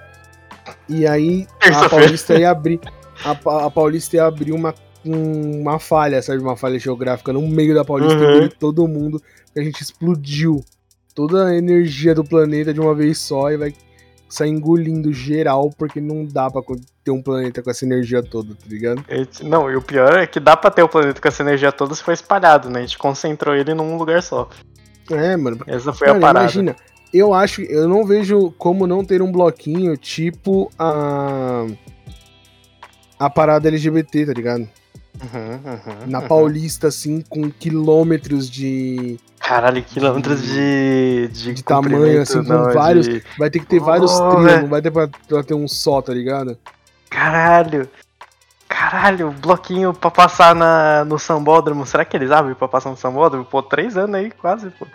E 0.90 1.06
aí 1.08 1.48
a. 1.62 1.90
Paulista 1.90 2.38
ia 2.40 2.50
abrir. 2.52 2.80
A, 3.24 3.32
a 3.66 3.72
Paulista 3.72 4.16
ia 4.16 4.26
abrir 4.26 4.52
uma, 4.52 4.74
um- 5.06 5.62
uma 5.62 5.80
falha, 5.80 6.22
sabe? 6.22 6.40
Uma 6.42 6.56
falha 6.58 6.80
geográfica 6.80 7.32
no 7.34 7.42
meio 7.48 7.74
da 7.76 7.86
Paulista 7.86 8.18
Uhum. 8.18 8.50
todo 8.60 8.88
mundo. 8.88 9.22
Que 9.54 9.60
a 9.60 9.64
gente 9.64 9.82
explodiu 9.82 10.64
toda 11.14 11.48
a 11.48 11.56
energia 11.56 12.16
do 12.16 12.24
planeta 12.24 12.74
de 12.74 12.80
uma 12.80 12.96
vez 12.96 13.18
só 13.20 13.52
e 13.52 13.58
vai 13.58 13.74
sair 14.30 14.50
engolindo 14.50 15.12
geral, 15.12 15.70
porque 15.78 16.00
não 16.00 16.24
dá 16.26 16.50
pra 16.50 16.62
ter 17.04 17.12
um 17.12 17.22
planeta 17.22 17.62
com 17.62 17.70
essa 17.70 17.84
energia 17.84 18.24
toda, 18.24 18.54
tá 18.56 18.66
ligado? 18.66 19.04
Esse- 19.10 19.44
Não, 19.44 19.70
e 19.70 19.76
o 19.76 19.82
pior 19.82 20.18
é 20.18 20.26
que 20.26 20.40
dá 20.40 20.56
pra 20.56 20.72
ter 20.72 20.82
o 20.84 20.88
planeta 20.88 21.20
com 21.20 21.28
essa 21.28 21.44
energia 21.44 21.70
toda 21.72 21.94
se 21.94 22.02
for 22.02 22.14
espalhado, 22.14 22.70
né? 22.70 22.80
A 22.80 22.82
gente 22.84 22.98
concentrou 22.98 23.54
ele 23.54 23.74
num 23.74 23.98
lugar 23.98 24.24
só. 24.24 24.48
É, 25.12 25.36
mano. 25.36 25.60
Essa 25.68 25.92
foi 25.92 26.08
Mano, 26.08 26.20
a 26.20 26.22
parada. 26.22 26.46
imagina, 26.46 26.76
eu 27.14 27.34
acho, 27.34 27.62
eu 27.62 27.88
não 27.88 28.06
vejo 28.06 28.52
como 28.58 28.86
não 28.88 29.04
ter 29.06 29.22
um 29.22 29.32
bloquinho 29.32 29.96
tipo 29.98 30.72
a 30.78 31.66
a 33.20 33.30
parada 33.30 33.68
LGBT, 33.68 34.26
tá 34.26 34.34
ligado? 34.34 34.62
Uhum, 35.22 35.52
uhum, 35.54 36.08
Na 36.08 36.20
uhum. 36.20 36.28
Paulista 36.28 36.88
assim 36.88 37.22
com 37.30 37.52
quilômetros 37.52 38.50
de 38.50 39.20
Caralho, 39.40 39.84
quilômetros 39.84 40.42
de. 40.42 41.28
De, 41.32 41.54
De 41.54 41.64
tamanho, 41.64 42.22
assim, 42.22 42.44
com 42.44 42.50
não, 42.54 42.74
vários- 42.74 43.08
de- 43.08 43.24
vai 43.38 43.50
ter 43.50 43.60
que 43.60 43.66
ter 43.66 43.80
vários 43.80 44.12
Oh, 44.20 44.30
trios, 44.32 44.44
velho. 44.46 44.62
não 44.64 44.70
vai 44.70 44.82
ter 44.82 44.90
pra, 44.92 45.08
pra 45.28 45.44
ter 45.44 45.54
um 45.54 45.68
só, 45.68 46.02
tá 46.02 46.14
ligado? 46.14 46.58
Caralho! 47.10 47.88
Caralho, 48.68 49.32
bloquinho 49.32 49.94
pra 49.94 50.10
passar 50.10 50.56
na, 50.56 51.04
no 51.06 51.20
sambódromo. 51.20 51.86
Será 51.86 52.06
que 52.06 52.16
eles 52.16 52.32
abrem 52.32 52.56
pra 52.56 52.68
passar 52.68 52.90
no 52.90 52.98
sambódromo? 52.98 53.44
Pô, 53.46 53.62
três 53.62 53.98
anos 53.98 54.16
aí, 54.16 54.32
quase, 54.32 54.70
pô. 54.72 54.88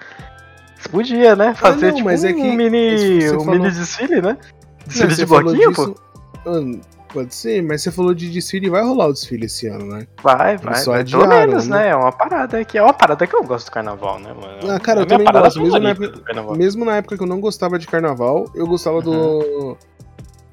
Isso 0.78 0.88
Podia, 0.90 1.34
né? 1.36 1.54
Fazer 1.54 1.86
Ah, 1.86 1.88
não, 1.88 1.94
tipo 1.96 2.04
mas 2.08 2.24
é 2.24 2.30
um 2.30 2.34
que 2.34 2.56
mini. 2.56 3.20
você 3.22 3.36
Um 3.36 3.40
falou- 3.40 3.54
mini 3.60 3.70
desfile, 3.70 4.20
né? 4.22 4.36
Não, 4.40 4.86
Desfile 4.86 5.14
você 5.14 5.16
de 5.16 5.26
bloquinho, 5.26 5.72
pô? 5.72 5.84
disso- 5.86 5.96
Mano, 6.44 6.80
Pode 7.12 7.34
ser, 7.34 7.62
mas 7.62 7.80
você 7.82 7.90
falou 7.90 8.12
de 8.12 8.30
desfile, 8.30 8.68
vai 8.68 8.82
rolar 8.82 9.06
o 9.06 9.12
desfile 9.12 9.46
esse 9.46 9.66
ano, 9.68 9.86
né? 9.86 10.06
Vai, 10.22 10.58
vai, 10.58 10.74
só 10.74 10.90
vai. 10.90 11.04
Pelo 11.04 11.22
adiaram, 11.22 11.46
menos, 11.48 11.66
né? 11.66 11.78
né? 11.84 11.88
É 11.90 11.96
uma 11.96 12.12
parada 12.12 12.62
que 12.62 12.76
é 12.76 12.82
uma 12.82 12.92
parada 12.92 13.26
que 13.26 13.34
eu 13.34 13.42
gosto 13.42 13.66
do 13.66 13.72
carnaval, 13.72 14.18
né, 14.18 14.34
mano? 14.34 14.70
Ah, 14.70 14.78
cara, 14.78 15.00
É 15.00 15.02
eu 15.02 15.06
também 15.06 15.26
gosto, 15.32 15.62
mesmo 15.62 15.78
na 15.78 15.90
época- 15.90 16.08
do. 16.08 16.56
Mesmo 16.56 16.84
na 16.84 16.96
época 16.96 17.16
que 17.16 17.22
eu 17.22 17.26
não 17.26 17.40
gostava 17.40 17.78
de 17.78 17.86
carnaval, 17.86 18.50
eu 18.54 18.66
gostava 18.66 19.00
do, 19.00 19.12
Uhum. 19.12 19.76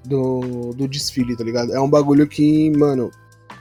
do. 0.06 0.74
do 0.76 0.88
desfile, 0.88 1.36
tá 1.36 1.44
ligado? 1.44 1.74
É 1.74 1.80
um 1.82 1.90
bagulho 1.90 2.26
que, 2.28 2.70
mano, 2.78 3.12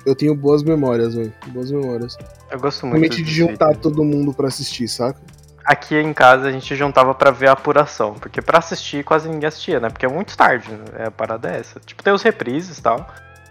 eu 0.06 0.14
tenho 0.14 0.34
boas 0.34 0.62
memórias, 0.62 1.14
velho. 1.14 1.32
Boas 1.48 1.72
memórias. 1.72 2.16
Eu 2.52 2.60
gosto 2.60 2.82
muito 2.86 2.92
Realmente 3.00 3.22
do 3.22 3.26
de 3.26 3.34
juntar 3.34 3.74
todo 3.76 4.04
mundo 4.04 4.32
pra 4.32 4.46
assistir, 4.48 4.86
saca? 4.86 5.20
Aqui 5.64 5.96
em 5.96 6.12
casa 6.12 6.48
a 6.48 6.52
gente 6.52 6.74
juntava 6.74 7.14
pra 7.14 7.30
ver 7.30 7.48
a 7.48 7.52
apuração, 7.52 8.14
porque 8.14 8.42
pra 8.42 8.58
assistir 8.58 9.04
quase 9.04 9.28
ninguém 9.28 9.46
assistia, 9.48 9.78
né? 9.78 9.88
Porque 9.90 10.04
é 10.04 10.08
muito 10.08 10.36
tarde, 10.36 10.70
né? 10.72 11.06
A 11.06 11.10
parada 11.10 11.50
é 11.50 11.60
essa. 11.60 11.78
Tipo, 11.80 12.02
tem 12.02 12.12
os 12.12 12.22
reprises 12.22 12.78
e 12.78 12.82
tal, 12.82 13.06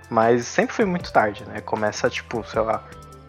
mas 0.10 0.46
sempre 0.46 0.76
foi 0.76 0.86
muito 0.86 1.12
tarde, 1.12 1.44
né? 1.48 1.62
Começa, 1.62 2.10
tipo, 2.10 2.44
sei 2.46 2.62
lá, 2.62 2.84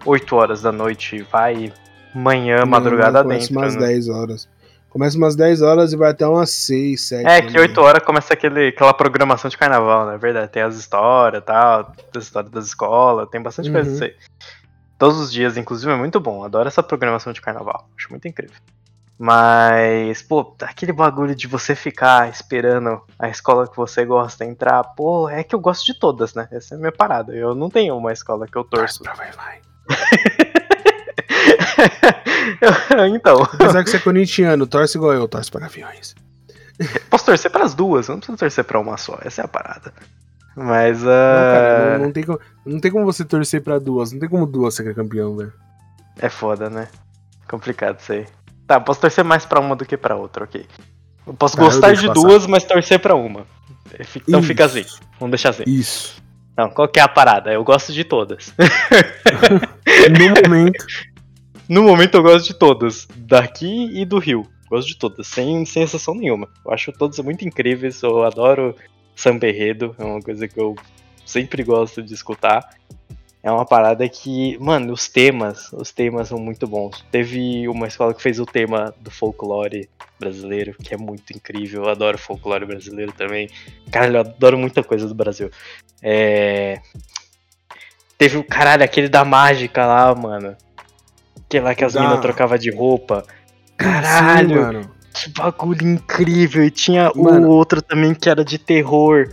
8 0.05 0.35
horas 0.35 0.63
da 0.63 0.73
noite 0.73 1.17
e 1.17 1.23
vai 1.23 1.73
manhã, 2.15 2.67
madrugada 2.67 3.19
Não, 3.19 3.23
começa 3.25 3.47
dentro. 3.47 3.59
umas 3.63 3.75
né? 3.77 3.81
10 3.87 4.09
horas. 4.09 4.49
Começa 4.91 5.17
umas 5.17 5.35
10 5.35 5.63
horas 5.63 5.93
e 5.93 5.97
vai 5.97 6.11
até 6.11 6.27
umas 6.27 6.51
6, 6.51 7.01
7. 7.09 7.27
É, 7.27 7.41
que 7.41 7.59
8 7.59 7.81
horas 7.81 8.03
começa 8.03 8.35
aquele, 8.35 8.69
aquela 8.69 8.93
programação 8.93 9.49
de 9.49 9.57
carnaval, 9.57 10.07
né? 10.07 10.19
Verdade, 10.19 10.49
tem 10.51 10.61
as 10.63 10.75
histórias 10.77 11.41
e 11.43 11.47
tal, 11.47 11.93
as 12.15 12.25
histórias 12.25 12.53
das 12.53 12.67
escolas, 12.67 13.27
tem 13.31 13.41
bastante 13.41 13.71
coisa 13.71 13.87
Uhum. 13.89 13.93
disso 13.95 14.05
aí. 14.05 14.15
Todos 15.03 15.19
os 15.19 15.33
dias, 15.33 15.57
inclusive, 15.57 15.91
é 15.91 15.97
muito 15.97 16.21
bom. 16.21 16.45
Adoro 16.45 16.69
essa 16.69 16.81
programação 16.81 17.33
de 17.33 17.41
carnaval. 17.41 17.89
Acho 17.99 18.09
muito 18.11 18.29
incrível. 18.29 18.55
Mas, 19.19 20.23
pô, 20.23 20.55
aquele 20.63 20.93
bagulho 20.93 21.35
de 21.35 21.49
você 21.49 21.75
ficar 21.75 22.31
esperando 22.31 23.03
a 23.19 23.29
escola 23.29 23.67
que 23.67 23.77
você 23.77 24.05
gosta 24.05 24.45
entrar, 24.45 24.85
pô, 24.95 25.29
é 25.29 25.43
que 25.43 25.57
eu 25.57 25.59
gosto 25.59 25.85
de 25.87 25.99
todas, 25.99 26.35
né? 26.35 26.47
Essa 26.53 26.75
é 26.75 26.77
a 26.77 26.79
minha 26.79 26.93
parada. 26.93 27.35
Eu 27.35 27.53
não 27.53 27.69
tenho 27.69 27.97
uma 27.97 28.13
escola 28.13 28.47
que 28.47 28.57
eu 28.57 28.63
torço. 28.63 29.03
Pra 29.03 29.15
vai, 29.15 29.33
vai. 29.33 29.61
então, 33.13 33.43
Apesar 33.43 33.83
que 33.83 33.91
você 33.91 33.97
é 33.97 34.01
corintiano, 34.01 34.69
torce 34.69 34.97
igual 34.97 35.15
eu, 35.15 35.27
torce 35.27 35.51
para 35.51 35.67
aviões. 35.67 36.15
posso 37.11 37.27
torcer 37.27 37.51
pras 37.51 37.75
duas, 37.75 38.07
eu 38.07 38.13
não 38.13 38.21
preciso 38.21 38.39
torcer 38.39 38.63
pra 38.63 38.79
uma 38.79 38.97
só. 38.97 39.19
Essa 39.25 39.43
é 39.43 39.45
a 39.45 39.49
parada. 39.49 39.93
Mas, 40.57 40.99
Não, 41.01 41.07
cara, 41.09 41.95
ah, 41.95 41.99
não, 41.99 42.05
não 42.07 42.13
tem 42.13 42.23
como, 42.25 42.41
não 42.67 42.79
tem 42.81 42.91
como 42.91 43.05
você 43.05 43.25
torcer 43.25 43.63
pra 43.63 43.79
duas. 43.79 44.13
Não 44.13 44.21
tem 44.21 44.29
como 44.29 44.47
duas 44.47 44.75
ser 44.75 44.95
campeão, 44.95 45.37
velho. 45.37 45.53
É 46.19 46.29
foda, 46.29 46.69
né? 46.69 46.89
Complicado 47.49 47.99
isso 48.01 48.13
aí. 48.13 48.27
Tá, 48.67 48.79
posso 48.81 49.01
torcer 49.01 49.25
mais 49.25 49.45
pra 49.47 49.61
uma 49.61 49.75
do 49.75 49.85
que 49.87 49.97
pra 49.97 50.15
outra, 50.17 50.45
ok. 50.45 50.67
Eu 51.27 51.35
posso 51.35 51.57
Tá, 51.57 51.63
eu 51.63 51.67
gostar 51.67 51.87
deixo 51.89 52.03
de 52.03 52.09
passar. 52.09 52.21
duas, 52.21 52.47
mas 52.47 52.65
torcer 52.65 52.99
pra 52.99 53.15
uma. 53.15 53.47
Então 54.17 54.41
Isso. 54.41 54.49
fica 54.49 54.65
assim. 54.65 54.85
Vamos 55.19 55.33
deixar 55.33 55.51
assim. 55.51 55.65
Isso. 55.67 56.23
Não, 56.57 56.69
qual 56.71 56.87
que 56.89 57.01
é 57.01 57.03
a 57.03 57.09
parada? 57.09 57.53
Eu 57.53 57.65
gosto 57.65 57.93
de 57.93 58.05
todas. 58.05 58.53
No 60.11 60.49
momento. 60.49 60.85
no 61.69 61.83
momento 61.83 62.15
eu 62.17 62.23
gosto 62.23 62.47
de 62.47 62.55
todas. 62.55 63.07
Daqui 63.17 63.91
e 64.01 64.05
do 64.05 64.19
Rio. 64.19 64.47
Gosto 64.69 64.89
de 64.89 64.97
todas, 64.99 65.27
sem, 65.27 65.65
sem 65.67 65.83
exceção 65.83 66.15
nenhuma. 66.15 66.49
Eu 66.65 66.73
acho 66.73 66.93
todas 66.93 67.19
muito 67.21 67.47
incríveis. 67.47 68.03
Eu 68.03 68.23
adoro 68.25 68.75
samba 69.17 69.49
enredo. 69.49 69.95
É 69.99 70.05
uma 70.05 70.21
coisa 70.21 70.47
que 70.49 70.59
eu 70.59 70.75
sempre 71.25 71.63
gosto 71.63 72.03
de 72.03 72.15
escutar. 72.15 72.69
É 73.43 73.51
uma 73.51 73.67
parada 73.67 74.09
que, 74.09 74.57
mano, 74.59 74.93
os 74.93 75.09
temas, 75.09 75.73
os 75.73 75.91
temas 75.91 76.29
são 76.29 76.39
muito 76.39 76.65
bons. 76.67 77.05
Teve 77.11 77.67
uma 77.69 77.89
escola 77.89 78.15
que 78.15 78.23
fez 78.23 78.39
o 78.39 78.47
tema 78.47 78.95
do 79.01 79.11
folclore 79.11 79.89
brasileiro, 80.21 80.75
que 80.81 80.95
é 80.95 80.97
muito 80.97 81.33
incrível. 81.33 81.83
Eu 81.83 81.89
adoro 81.91 82.17
folclore 82.17 82.65
brasileiro 82.65 83.11
também. 83.11 83.51
Caralho, 83.91 84.17
eu 84.19 84.21
adoro 84.21 84.57
muita 84.57 84.85
coisa 84.85 85.09
do 85.09 85.15
Brasil. 85.15 85.51
É... 86.01 86.81
Teve 88.17 88.37
o 88.37 88.45
caralho, 88.45 88.85
aquele 88.85 89.09
da 89.09 89.25
mágica 89.25 89.85
lá, 89.85 90.15
mano. 90.15 90.57
Aquele 91.45 91.65
lá 91.65 91.75
que 91.75 91.85
as 91.85 91.95
Da- 91.95 92.01
meninas 92.01 92.21
trocavam 92.21 92.57
de 92.57 92.71
roupa. 92.71 93.25
Sim, 93.27 93.75
Caralho, 93.77 94.61
mano. 94.61 94.91
Que 95.13 95.29
bagulho 95.31 95.87
incrível. 95.87 96.65
E 96.65 96.71
tinha 96.71 97.11
Mano. 97.15 97.47
o 97.49 97.51
outro 97.51 97.81
também 97.83 98.15
que 98.15 98.29
era 98.29 98.45
de 98.45 98.59
terror. 98.59 99.29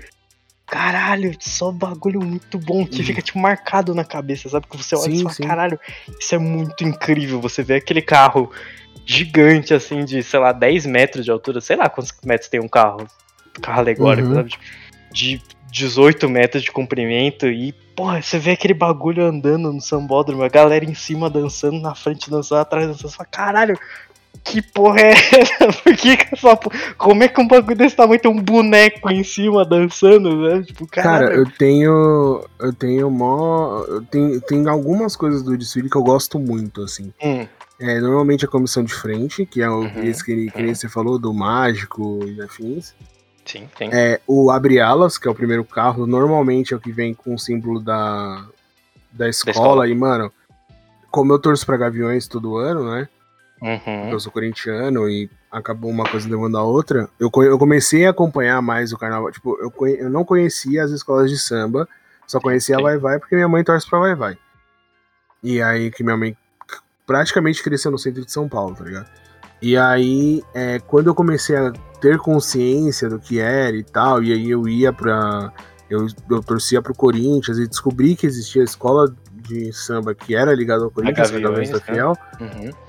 Caralho, 0.67 1.35
só 1.39 1.71
bagulho 1.71 2.19
muito 2.23 2.59
bom 2.59 2.85
que 2.85 2.99
Uhum. 2.99 3.05
fica 3.05 3.21
tipo 3.23 3.39
marcado 3.39 3.95
na 3.95 4.03
cabeça, 4.05 4.47
sabe? 4.49 4.67
Que 4.69 4.77
você 4.77 4.95
olha 4.95 5.11
e 5.11 5.17
Sim, 5.17 5.23
fala, 5.23 5.33
sim. 5.35 5.43
caralho, 5.43 5.79
isso 6.19 6.35
é 6.35 6.37
muito 6.37 6.83
incrível. 6.83 7.41
Você 7.41 7.63
vê 7.63 7.75
aquele 7.75 8.03
carro 8.03 8.51
gigante, 9.03 9.73
assim, 9.73 10.05
de, 10.05 10.21
sei 10.21 10.39
lá, 10.39 10.51
10 10.51 10.85
metros 10.85 11.25
de 11.25 11.31
altura, 11.31 11.59
sei 11.59 11.75
lá 11.75 11.89
quantos 11.89 12.13
metros 12.23 12.49
tem 12.49 12.59
um 12.59 12.67
carro. 12.67 13.07
Carro 13.61 13.79
alegórico, 13.79 14.27
Uhum. 14.29 14.35
sabe? 14.35 14.51
De 15.11 15.41
18 15.71 16.29
metros 16.29 16.61
de 16.63 16.71
comprimento 16.71 17.47
e, 17.47 17.71
porra, 17.95 18.21
você 18.21 18.37
vê 18.37 18.51
aquele 18.51 18.73
bagulho 18.75 19.23
andando 19.25 19.73
no 19.73 19.81
sambódromo, 19.81 20.43
a 20.43 20.49
galera 20.49 20.85
em 20.85 20.93
cima 20.93 21.29
dançando, 21.31 21.79
na 21.79 21.95
frente 21.95 22.29
dançando, 22.29 22.59
atrás 22.59 22.85
dançando, 22.87 23.09
você 23.09 23.17
fala, 23.17 23.29
caralho, 23.31 23.79
que 24.43 24.61
porra 24.61 24.99
é 25.01 25.11
essa? 25.11 25.67
Por 25.83 25.95
que, 25.95 26.17
que 26.17 26.33
essa 26.35 26.55
porra... 26.55 26.77
Como 26.97 27.23
é 27.23 27.27
que 27.27 27.39
um 27.41 27.47
bagulho 27.47 27.75
desse 27.75 27.95
tamanho 27.95 28.19
tem 28.19 28.31
um 28.31 28.41
boneco 28.41 29.09
em 29.11 29.23
cima 29.23 29.63
dançando, 29.65 30.35
né? 30.41 30.63
Tipo, 30.63 30.87
Cara, 30.87 31.33
eu 31.33 31.45
tenho. 31.51 32.43
Eu 32.59 32.73
tenho 32.73 33.09
mó. 33.11 33.83
Eu 33.87 34.01
tenho, 34.03 34.41
tem 34.41 34.67
algumas 34.67 35.15
coisas 35.15 35.43
do 35.43 35.57
desfile 35.57 35.89
que 35.89 35.95
eu 35.97 36.03
gosto 36.03 36.39
muito, 36.39 36.81
assim. 36.83 37.13
Hum, 37.21 37.45
É, 37.79 37.99
normalmente 38.01 38.43
a 38.45 38.47
comissão 38.47 38.83
de 38.83 38.93
frente, 38.93 39.45
que 39.45 39.61
é 39.61 39.69
o 39.69 39.81
Uhum, 39.81 40.03
esse 40.03 40.23
que, 40.23 40.49
que 40.51 40.61
nem 40.61 40.73
você 40.73 40.89
falou, 40.89 41.17
do 41.19 41.33
mágico 41.33 42.19
e 42.25 42.41
afins. 42.41 42.93
sim, 43.45 43.67
tem. 43.77 43.89
É, 43.93 44.19
o 44.27 44.51
Abre 44.51 44.79
Alas, 44.79 45.17
que 45.17 45.27
é 45.27 45.31
o 45.31 45.35
primeiro 45.35 45.63
carro, 45.63 46.05
normalmente 46.07 46.73
é 46.73 46.77
o 46.77 46.79
que 46.79 46.91
vem 46.91 47.13
com 47.13 47.33
o 47.35 47.39
símbolo 47.39 47.79
da, 47.79 48.45
da 49.11 49.29
escola. 49.29 49.51
escola. 49.55 49.87
E, 49.89 49.95
mano, 49.95 50.31
como 51.11 51.31
eu 51.33 51.39
torço 51.39 51.65
pra 51.65 51.77
Gaviões 51.77 52.27
todo 52.27 52.57
ano, 52.57 52.89
né? 52.91 53.07
Uhum. 53.61 54.09
Eu 54.09 54.19
sou 54.19 54.31
corintiano 54.31 55.09
e 55.09 55.29
acabou 55.51 55.91
uma 55.91 56.09
coisa 56.09 56.29
levando 56.29 56.57
a 56.57 56.63
outra. 56.63 57.09
Eu, 57.19 57.29
eu 57.43 57.57
comecei 57.57 58.05
a 58.05 58.11
acompanhar 58.11 58.61
mais 58.61 58.93
o 58.93 58.97
carnaval. 58.97 59.31
Tipo, 59.31 59.57
eu, 59.61 59.87
eu 59.87 60.09
não 60.09 60.23
conhecia 60.23 60.83
as 60.83 60.91
escolas 60.91 61.29
de 61.29 61.37
samba, 61.37 61.87
só 62.25 62.39
conhecia 62.39 62.77
a. 62.77 62.81
Vai 62.81 62.97
Vai 62.97 63.19
porque 63.19 63.35
minha 63.35 63.47
mãe 63.47 63.63
torce 63.63 63.89
pra 63.89 63.99
Vai 63.99 64.15
Vai. 64.15 64.37
E 65.43 65.61
aí 65.61 65.91
que 65.91 66.03
minha 66.03 66.17
mãe 66.17 66.35
praticamente 67.05 67.63
cresceu 67.63 67.91
no 67.91 67.97
centro 67.97 68.23
de 68.23 68.31
São 68.31 68.47
Paulo, 68.47 68.75
tá 68.75 68.83
ligado? 68.83 69.09
E 69.61 69.75
aí, 69.75 70.41
é, 70.53 70.79
quando 70.79 71.07
eu 71.07 71.15
comecei 71.15 71.55
a 71.55 71.73
ter 71.99 72.17
consciência 72.17 73.09
do 73.09 73.19
que 73.19 73.39
era 73.39 73.75
e 73.75 73.83
tal, 73.83 74.23
e 74.23 74.31
aí 74.31 74.49
eu 74.49 74.67
ia 74.67 74.93
pra. 74.93 75.51
Eu, 75.89 76.07
eu 76.29 76.41
torcia 76.43 76.81
pro 76.81 76.93
Corinthians 76.93 77.57
e 77.57 77.67
descobri 77.67 78.15
que 78.15 78.27
existia 78.27 78.61
a 78.61 78.65
escola 78.65 79.13
de 79.31 79.73
samba 79.73 80.13
que 80.13 80.35
era 80.35 80.53
ligada 80.53 80.83
ao 80.83 80.91
Corinthians, 80.91 81.29
que 81.31 81.35
é 81.35 81.39
a 81.39 81.41
Gaviões, 81.41 81.69
Gaviões 81.71 81.85
da? 81.87 81.93
Fiel. 81.93 82.17
Uhum. 82.39 82.88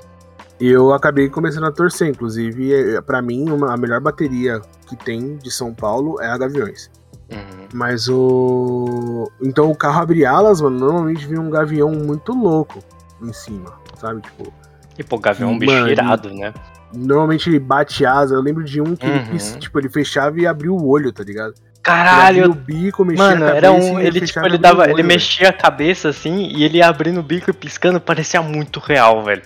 E 0.61 0.69
eu 0.69 0.93
acabei 0.93 1.29
começando 1.31 1.65
a 1.65 1.73
torcer, 1.73 2.09
inclusive, 2.09 2.75
é, 2.97 3.01
pra 3.01 3.23
mim, 3.23 3.49
uma- 3.51 3.73
a 3.73 3.77
melhor 3.77 4.01
bateria 4.01 4.61
que 4.87 4.95
tem 4.95 5.37
de 5.37 5.51
São 5.51 5.73
Paulo 5.73 6.21
é 6.21 6.27
a 6.29 6.37
Gaviões. 6.37 6.91
Uhum. 7.31 7.69
Mas 7.73 8.09
o. 8.09 9.31
Então 9.41 9.71
o 9.71 9.75
carro 9.77 10.03
abre 10.03 10.25
alas, 10.27 10.61
mano, 10.61 10.79
normalmente 10.79 11.27
vem 11.27 11.39
um 11.39 11.49
gavião 11.49 11.91
muito 11.93 12.33
louco 12.33 12.81
em 13.23 13.33
cima, 13.33 13.73
sabe? 13.99 14.21
Tipo, 14.23 14.53
E 14.99 15.05
pô, 15.05 15.19
Gavião 15.19 15.51
é 15.51 15.53
um 15.53 15.59
bicho 15.59 15.73
Mano, 15.73 15.89
irado, 15.89 16.29
né? 16.35 16.53
normalmente 16.93 17.49
ele 17.49 17.59
bate 17.61 18.05
asa. 18.05 18.35
Eu 18.35 18.41
lembro 18.43 18.65
de 18.65 18.81
um 18.81 18.97
que 18.97 19.07
ele, 19.07 19.19
Uhum. 19.21 19.27
pis- 19.27 19.57
tipo, 19.61 19.79
ele 19.79 19.89
fechava 19.89 20.39
e 20.41 20.47
abria 20.47 20.73
o 20.73 20.89
olho, 20.89 21.13
tá 21.13 21.23
ligado? 21.23 21.55
Ele 21.55 21.81
Caralho! 21.83 22.51
o 22.51 22.55
bico, 22.55 23.05
mexia 23.05 23.25
Mano, 23.25 23.45
a 23.45 23.49
cabeça 23.49 23.57
era 23.67 23.73
um. 23.73 23.99
Ele, 24.01 24.21
tipo, 24.21 24.45
ele 24.45 24.57
o 24.57 24.59
dava. 24.59 24.85
Ele 24.85 24.95
olho, 24.95 25.05
mexia 25.05 25.49
a 25.49 25.53
cabeça 25.53 26.09
assim 26.11 26.49
e 26.55 26.65
ele 26.65 26.83
abrindo 26.83 27.21
o 27.21 27.23
bico 27.23 27.49
e 27.49 27.53
piscando, 27.55 27.99
parecia 28.01 28.43
muito 28.43 28.79
real, 28.81 29.23
velho. 29.25 29.43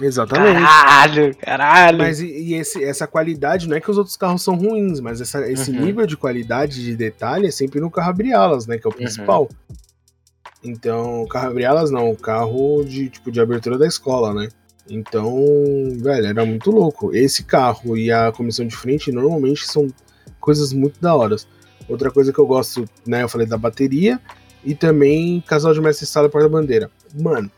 Exatamente. 0.00 0.60
Caralho, 0.62 1.36
caralho. 1.36 1.98
Mas 1.98 2.20
e, 2.20 2.26
e 2.26 2.54
esse- 2.54 2.84
essa 2.84 3.06
qualidade, 3.06 3.68
não 3.68 3.76
é 3.76 3.80
que 3.80 3.90
os 3.90 3.96
outros 3.98 4.16
carros 4.16 4.42
são 4.42 4.54
ruins, 4.56 5.00
mas 5.00 5.20
essa- 5.20 5.50
esse 5.50 5.70
Uhum. 5.70 5.80
nível 5.84 6.06
de 6.06 6.16
qualidade 6.16 6.82
de 6.84 6.94
detalhe 6.96 7.46
é 7.46 7.50
sempre 7.50 7.80
no 7.80 7.90
carro 7.90 8.10
abre-alas, 8.10 8.66
né? 8.66 8.76
Que 8.78 8.86
é 8.86 8.90
o 8.90 8.92
Uhum. 8.92 8.98
principal. 8.98 9.48
Então, 10.62 11.22
o 11.22 11.28
carro 11.28 11.48
abre-alas 11.48 11.90
não, 11.90 12.10
o 12.10 12.16
carro 12.16 12.84
de, 12.84 13.08
tipo, 13.08 13.30
de 13.30 13.40
abertura 13.40 13.78
da 13.78 13.86
escola, 13.86 14.34
né? 14.34 14.48
Então, 14.88 15.34
velho, 16.00 16.26
era 16.26 16.44
muito 16.44 16.70
louco. 16.70 17.14
Esse 17.14 17.42
carro 17.44 17.96
e 17.96 18.10
a 18.10 18.32
comissão 18.32 18.66
de 18.66 18.76
frente 18.76 19.10
normalmente 19.12 19.66
são 19.66 19.88
coisas 20.40 20.72
muito 20.72 21.00
da 21.00 21.14
hora. 21.14 21.36
Outra 21.88 22.10
coisa 22.10 22.32
que 22.32 22.38
eu 22.38 22.46
gosto, 22.46 22.84
né? 23.06 23.22
Eu 23.22 23.28
falei 23.28 23.46
da 23.46 23.56
bateria 23.56 24.20
e 24.64 24.74
também 24.74 25.40
casal 25.46 25.72
de 25.72 25.80
mestre 25.80 26.06
sala 26.06 26.26
e 26.26 26.30
porta-bandeira. 26.30 26.90
Mano, 27.14 27.50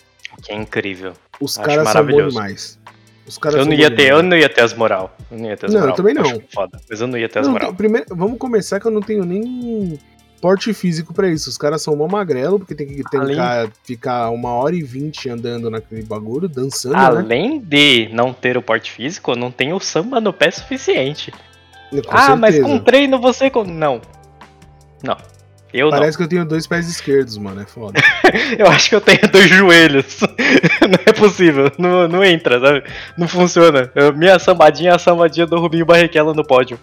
Que 0.42 0.52
é 0.52 0.56
incrível. 0.56 1.14
Os 1.40 1.58
Acho 1.58 1.66
caras 1.66 1.88
são 1.88 2.06
bons 2.06 2.28
demais. 2.32 2.78
Os 3.26 3.36
caras 3.38 3.58
Eu 3.60 3.66
não 3.66 3.72
ia 3.74 3.90
ter, 3.90 3.96
demais. 4.06 4.10
eu 4.10 4.22
não 4.22 4.36
ia 4.36 4.48
ter 4.48 4.60
as 4.62 4.72
moral. 4.74 5.16
Eu 5.30 5.38
não 5.38 5.46
ia 5.46 5.56
ter 5.56 5.66
as 5.66 5.72
Não, 5.72 5.80
eu 5.80 5.82
moral. 5.82 5.96
também 5.96 6.14
não. 6.14 6.42
Foda. 6.52 6.80
Mas 6.88 7.00
eu 7.00 7.06
não 7.06 7.18
ia 7.18 7.28
ter 7.28 7.40
as 7.40 7.46
Não, 7.46 7.52
moral. 7.52 7.68
tem- 7.68 7.76
primeiro, 7.76 8.06
vamos 8.16 8.38
começar 8.38 8.80
que 8.80 8.86
eu 8.86 8.90
não 8.90 9.02
tenho 9.02 9.24
nem 9.24 9.98
porte 10.40 10.72
físico 10.72 11.12
pra 11.12 11.28
isso. 11.28 11.50
Os 11.50 11.58
caras 11.58 11.82
são 11.82 11.94
mó 11.96 12.06
magrelo, 12.08 12.58
porque 12.58 12.74
tem 12.74 12.86
que 12.86 13.02
tentar 13.10 13.68
ficar 13.84 14.30
uma 14.30 14.50
hora 14.52 14.74
e 14.74 14.82
vinte 14.82 15.28
andando 15.28 15.68
naquele 15.68 16.02
bagulho, 16.04 16.48
dançando, 16.48 16.94
né? 16.94 17.00
Além 17.04 17.60
de 17.60 18.08
não 18.12 18.32
ter 18.32 18.56
o 18.56 18.62
porte 18.62 18.90
físico, 18.92 19.32
eu 19.32 19.36
não 19.36 19.50
tenho 19.50 19.76
o 19.76 19.80
samba 19.80 20.20
no 20.20 20.32
pé 20.32 20.50
suficiente. 20.50 21.30
Com 21.90 22.00
ah, 22.10 22.36
mas 22.36 22.54
certeza. 22.54 22.62
com 22.78 22.82
treino 22.84 23.20
você. 23.20 23.50
Não. 23.66 24.00
Não. 25.02 25.16
Eu 25.72 25.90
Parece 25.90 26.16
que 26.16 26.24
eu 26.24 26.28
tenho 26.28 26.44
dois 26.46 26.66
pés 26.66 26.88
esquerdos, 26.88 27.36
mano. 27.36 27.60
É 27.60 27.66
foda. 27.66 28.00
não. 28.00 28.30
Eu 28.58 28.66
acho 28.68 28.88
que 28.88 28.94
eu 28.94 29.00
tenho 29.00 29.20
dois 29.30 29.48
joelhos. 29.48 30.20
não 30.82 30.98
é 31.06 31.12
possível. 31.12 31.70
Não, 31.78 32.08
não 32.08 32.24
entra, 32.24 32.58
sabe? 32.58 32.82
Não 33.18 33.28
funciona. 33.28 33.90
Eu- 33.94 34.14
minha 34.14 34.38
sambadinha 34.38 34.92
é 34.92 34.94
a 34.94 34.98
sambadinha 34.98 35.46
do 35.46 35.60
Rubinho 35.60 35.84
Barrichello 35.84 36.32
no 36.34 36.44
pódio. 36.44 36.78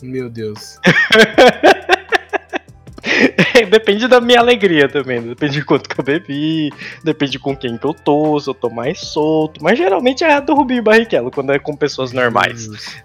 Meu 0.00 0.30
Deus. 0.30 0.78
depende 3.68 4.06
da 4.06 4.20
minha 4.20 4.38
alegria 4.38 4.88
também. 4.88 5.20
Depende 5.20 5.54
de 5.54 5.64
quanto 5.64 5.88
que 5.88 6.00
eu 6.00 6.04
bebi. 6.04 6.70
Depende 7.02 7.38
com 7.38 7.56
quem 7.56 7.76
que 7.76 7.84
eu 7.84 7.94
tô. 7.94 8.38
Se 8.38 8.48
eu 8.48 8.54
tô 8.54 8.70
mais 8.70 9.00
solto. 9.00 9.62
Mas 9.62 9.76
geralmente 9.76 10.22
é 10.22 10.34
a 10.34 10.40
do 10.40 10.54
Rubinho 10.54 10.82
Barrichello, 10.82 11.30
quando 11.32 11.52
é 11.52 11.58
com 11.58 11.76
pessoas 11.76 12.12
normais. 12.12 12.68
Deus. 12.68 12.96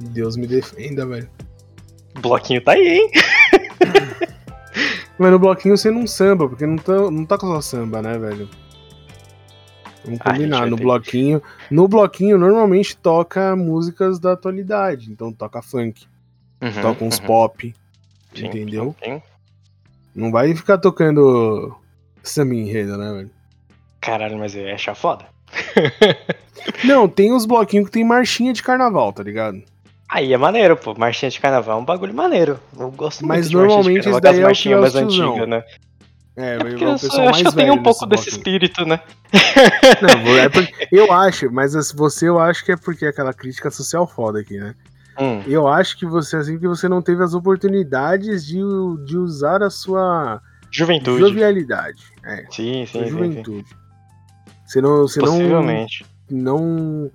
Deus 0.00 0.36
me 0.36 0.46
defenda, 0.46 1.06
velho. 1.06 1.28
O 2.16 2.20
bloquinho 2.20 2.60
tá 2.62 2.72
aí, 2.72 2.98
hein? 2.98 3.10
Mas 5.18 5.30
no 5.30 5.38
bloquinho 5.38 5.76
você 5.76 5.90
não 5.90 6.06
samba, 6.06 6.48
porque 6.48 6.66
não 6.66 6.76
tá, 6.76 7.10
não 7.10 7.24
tá 7.24 7.38
com 7.38 7.46
só 7.46 7.60
samba, 7.60 8.02
né, 8.02 8.18
velho? 8.18 8.48
Vamos 10.04 10.20
Ah, 10.22 10.32
combinar. 10.32 10.66
No 10.66 10.76
bloquinho. 10.76 11.42
No 11.70 11.88
bloquinho 11.88 12.38
normalmente 12.38 12.96
toca 12.96 13.56
músicas 13.56 14.18
da 14.18 14.32
atualidade. 14.32 15.10
Então 15.10 15.32
toca 15.32 15.62
funk, 15.62 16.06
Uhum, 16.62 16.82
toca 16.82 17.04
uns 17.04 17.18
uhum. 17.18 17.26
pop. 17.26 17.74
Sim, 18.34 18.46
entendeu? 18.46 18.94
sim. 19.02 19.20
Não 20.14 20.30
vai 20.30 20.54
ficar 20.54 20.78
tocando 20.78 21.74
samba 22.22 22.54
enredo, 22.54 22.96
né, 22.96 23.12
velho? 23.12 23.30
Caralho, 24.00 24.38
mas 24.38 24.54
é 24.56 24.72
achar 24.72 24.94
foda. 24.94 25.26
Não, 26.84 27.08
tem 27.08 27.32
os 27.32 27.46
bloquinhos 27.46 27.86
que 27.86 27.92
tem 27.92 28.04
marchinha 28.04 28.52
de 28.52 28.62
carnaval, 28.62 29.12
tá 29.12 29.22
ligado? 29.22 29.62
Aí 30.08 30.32
é 30.32 30.36
maneiro, 30.38 30.76
pô. 30.76 30.94
Marchinha 30.96 31.30
de 31.30 31.40
carnaval 31.40 31.78
é 31.78 31.82
um 31.82 31.84
bagulho 31.84 32.14
maneiro. 32.14 32.58
Eu 32.78 32.90
gosto 32.90 33.26
Mas 33.26 33.50
muito 33.50 33.50
de 33.50 33.56
marchinha 33.56 33.68
de 33.68 33.76
normalmente 33.76 34.04
carnaval, 34.04 34.20
daí 34.20 34.44
aquelas 34.44 34.94
é 34.94 35.00
mais 35.02 35.14
antigas, 35.18 35.48
né? 35.48 35.64
É, 36.38 36.54
É 36.54 36.58
porque 36.58 36.84
eu, 36.84 36.98
sou- 36.98 37.22
eu 37.24 37.28
acho 37.30 37.42
que 37.42 37.48
eu 37.48 37.52
tenho 37.52 37.74
um 37.74 37.82
pouco 37.82 38.06
desse 38.06 38.28
espírito, 38.28 38.84
né? 38.84 39.00
Não, 40.02 40.36
é 40.38 40.48
porque- 40.50 40.88
eu 40.92 41.10
acho, 41.10 41.50
mas 41.50 41.74
as- 41.74 41.92
você 41.92 42.28
eu 42.28 42.38
acho 42.38 42.64
que 42.64 42.72
é 42.72 42.76
porque 42.76 43.06
é 43.06 43.08
aquela 43.08 43.32
crítica 43.32 43.70
social 43.70 44.06
foda 44.06 44.40
aqui, 44.40 44.58
né? 44.58 44.74
Hum, 45.18 45.42
Eu 45.46 45.66
acho 45.66 45.96
que 45.98 46.04
você, 46.04 46.36
assim, 46.36 46.58
que 46.58 46.68
você 46.68 46.88
não 46.90 47.00
teve 47.00 47.24
as 47.24 47.32
oportunidades 47.32 48.44
de, 48.46 48.58
de 49.06 49.16
usar 49.16 49.62
a 49.62 49.70
sua 49.70 50.42
juventude. 50.70 51.18
jovialidade. 51.20 52.04
É, 52.22 52.44
Sim, 52.50 52.84
sim, 52.84 52.86
sua 52.86 53.00
sim, 53.00 53.06
sim. 53.06 53.10
juventude. 53.10 53.66
Você 54.66 54.80
não, 54.82 55.08
você 55.08 55.20
Possivelmente. 55.20 56.04
não, 56.30 56.58
não 56.58 57.10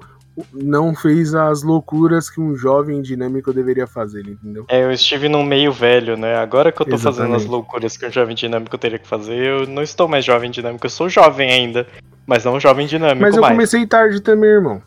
fez 1.02 1.34
as 1.36 1.64
loucuras 1.64 2.30
que 2.30 2.40
um 2.40 2.56
jovem 2.56 3.02
dinâmico 3.02 3.54
deveria 3.54 3.88
fazer, 3.88 4.28
entendeu? 4.28 4.66
É, 4.70 4.84
eu 4.84 4.92
estive 4.92 5.28
num 5.28 5.44
meio 5.44 5.72
velho, 5.72 6.16
né? 6.16 6.36
Agora 6.38 6.72
que 6.72 6.82
eu 6.82 6.86
tô 6.86 6.98
fazendo 6.98 7.36
as 7.36 7.42
Exatamente. 7.44 7.48
loucuras 7.48 7.98
que 7.98 8.06
um 8.06 8.12
jovem 8.12 8.36
dinâmico 8.36 8.78
teria 8.78 9.00
que 9.00 9.08
fazer, 9.08 9.36
eu 9.36 9.68
não 9.68 9.84
estou 9.84 10.08
mais 10.08 10.24
jovem 10.24 10.50
dinâmico. 10.50 10.86
Eu 10.86 10.90
sou 10.90 11.10
jovem 11.10 11.52
ainda, 11.52 11.86
mas 12.26 12.46
não 12.46 12.60
jovem 12.60 12.88
dinâmico 12.88 13.22
Mas 13.22 13.36
eu 13.36 13.42
mais. 13.42 13.54
comecei 13.54 13.86
tarde 13.86 14.22
também, 14.22 14.50
irmão. 14.50 14.82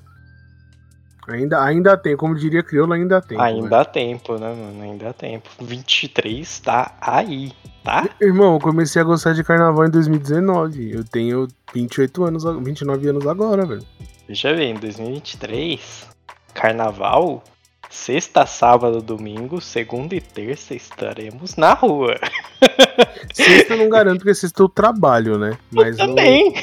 Ainda, 1.27 1.63
ainda 1.63 1.97
tem, 1.97 2.17
como 2.17 2.35
diria 2.35 2.63
crioulo, 2.63 2.93
ainda 2.93 3.21
tem. 3.21 3.41
Ainda 3.41 3.81
há 3.81 3.85
tempo, 3.85 4.35
né, 4.35 4.55
mano? 4.55 4.83
Ainda 4.83 5.09
há 5.09 5.13
tempo. 5.13 5.49
23 5.59 6.59
tá 6.61 6.95
aí, 7.01 7.51
tá? 7.83 8.07
Irmão, 8.21 8.55
eu 8.55 8.61
comecei 8.61 9.01
a 9.01 9.05
gostar 9.05 9.33
de 9.33 9.43
carnaval 9.43 9.87
em 9.87 9.91
2019. 9.91 10.93
Eu 10.93 11.03
tenho 11.03 11.49
28 11.73 12.25
anos, 12.25 12.45
29 12.45 13.09
anos 13.09 13.27
agora, 13.27 13.65
velho. 13.65 13.83
Veja 14.27 14.55
bem, 14.55 14.75
2023, 14.75 16.07
carnaval, 16.55 17.43
sexta, 17.91 18.47
sábado, 18.47 19.03
domingo, 19.03 19.61
segunda 19.61 20.14
e 20.14 20.20
terça 20.20 20.75
estaremos 20.75 21.57
na 21.57 21.75
rua. 21.75 22.16
Sexta 23.35 23.75
eu 23.75 23.79
não 23.79 23.89
garanto 23.89 24.18
porque 24.18 24.35
sexta 24.35 24.62
eu 24.62 24.68
trabalho, 24.68 25.39
né? 25.39 25.59
Mas 25.70 25.99
no, 25.99 26.07
Também. 26.07 26.55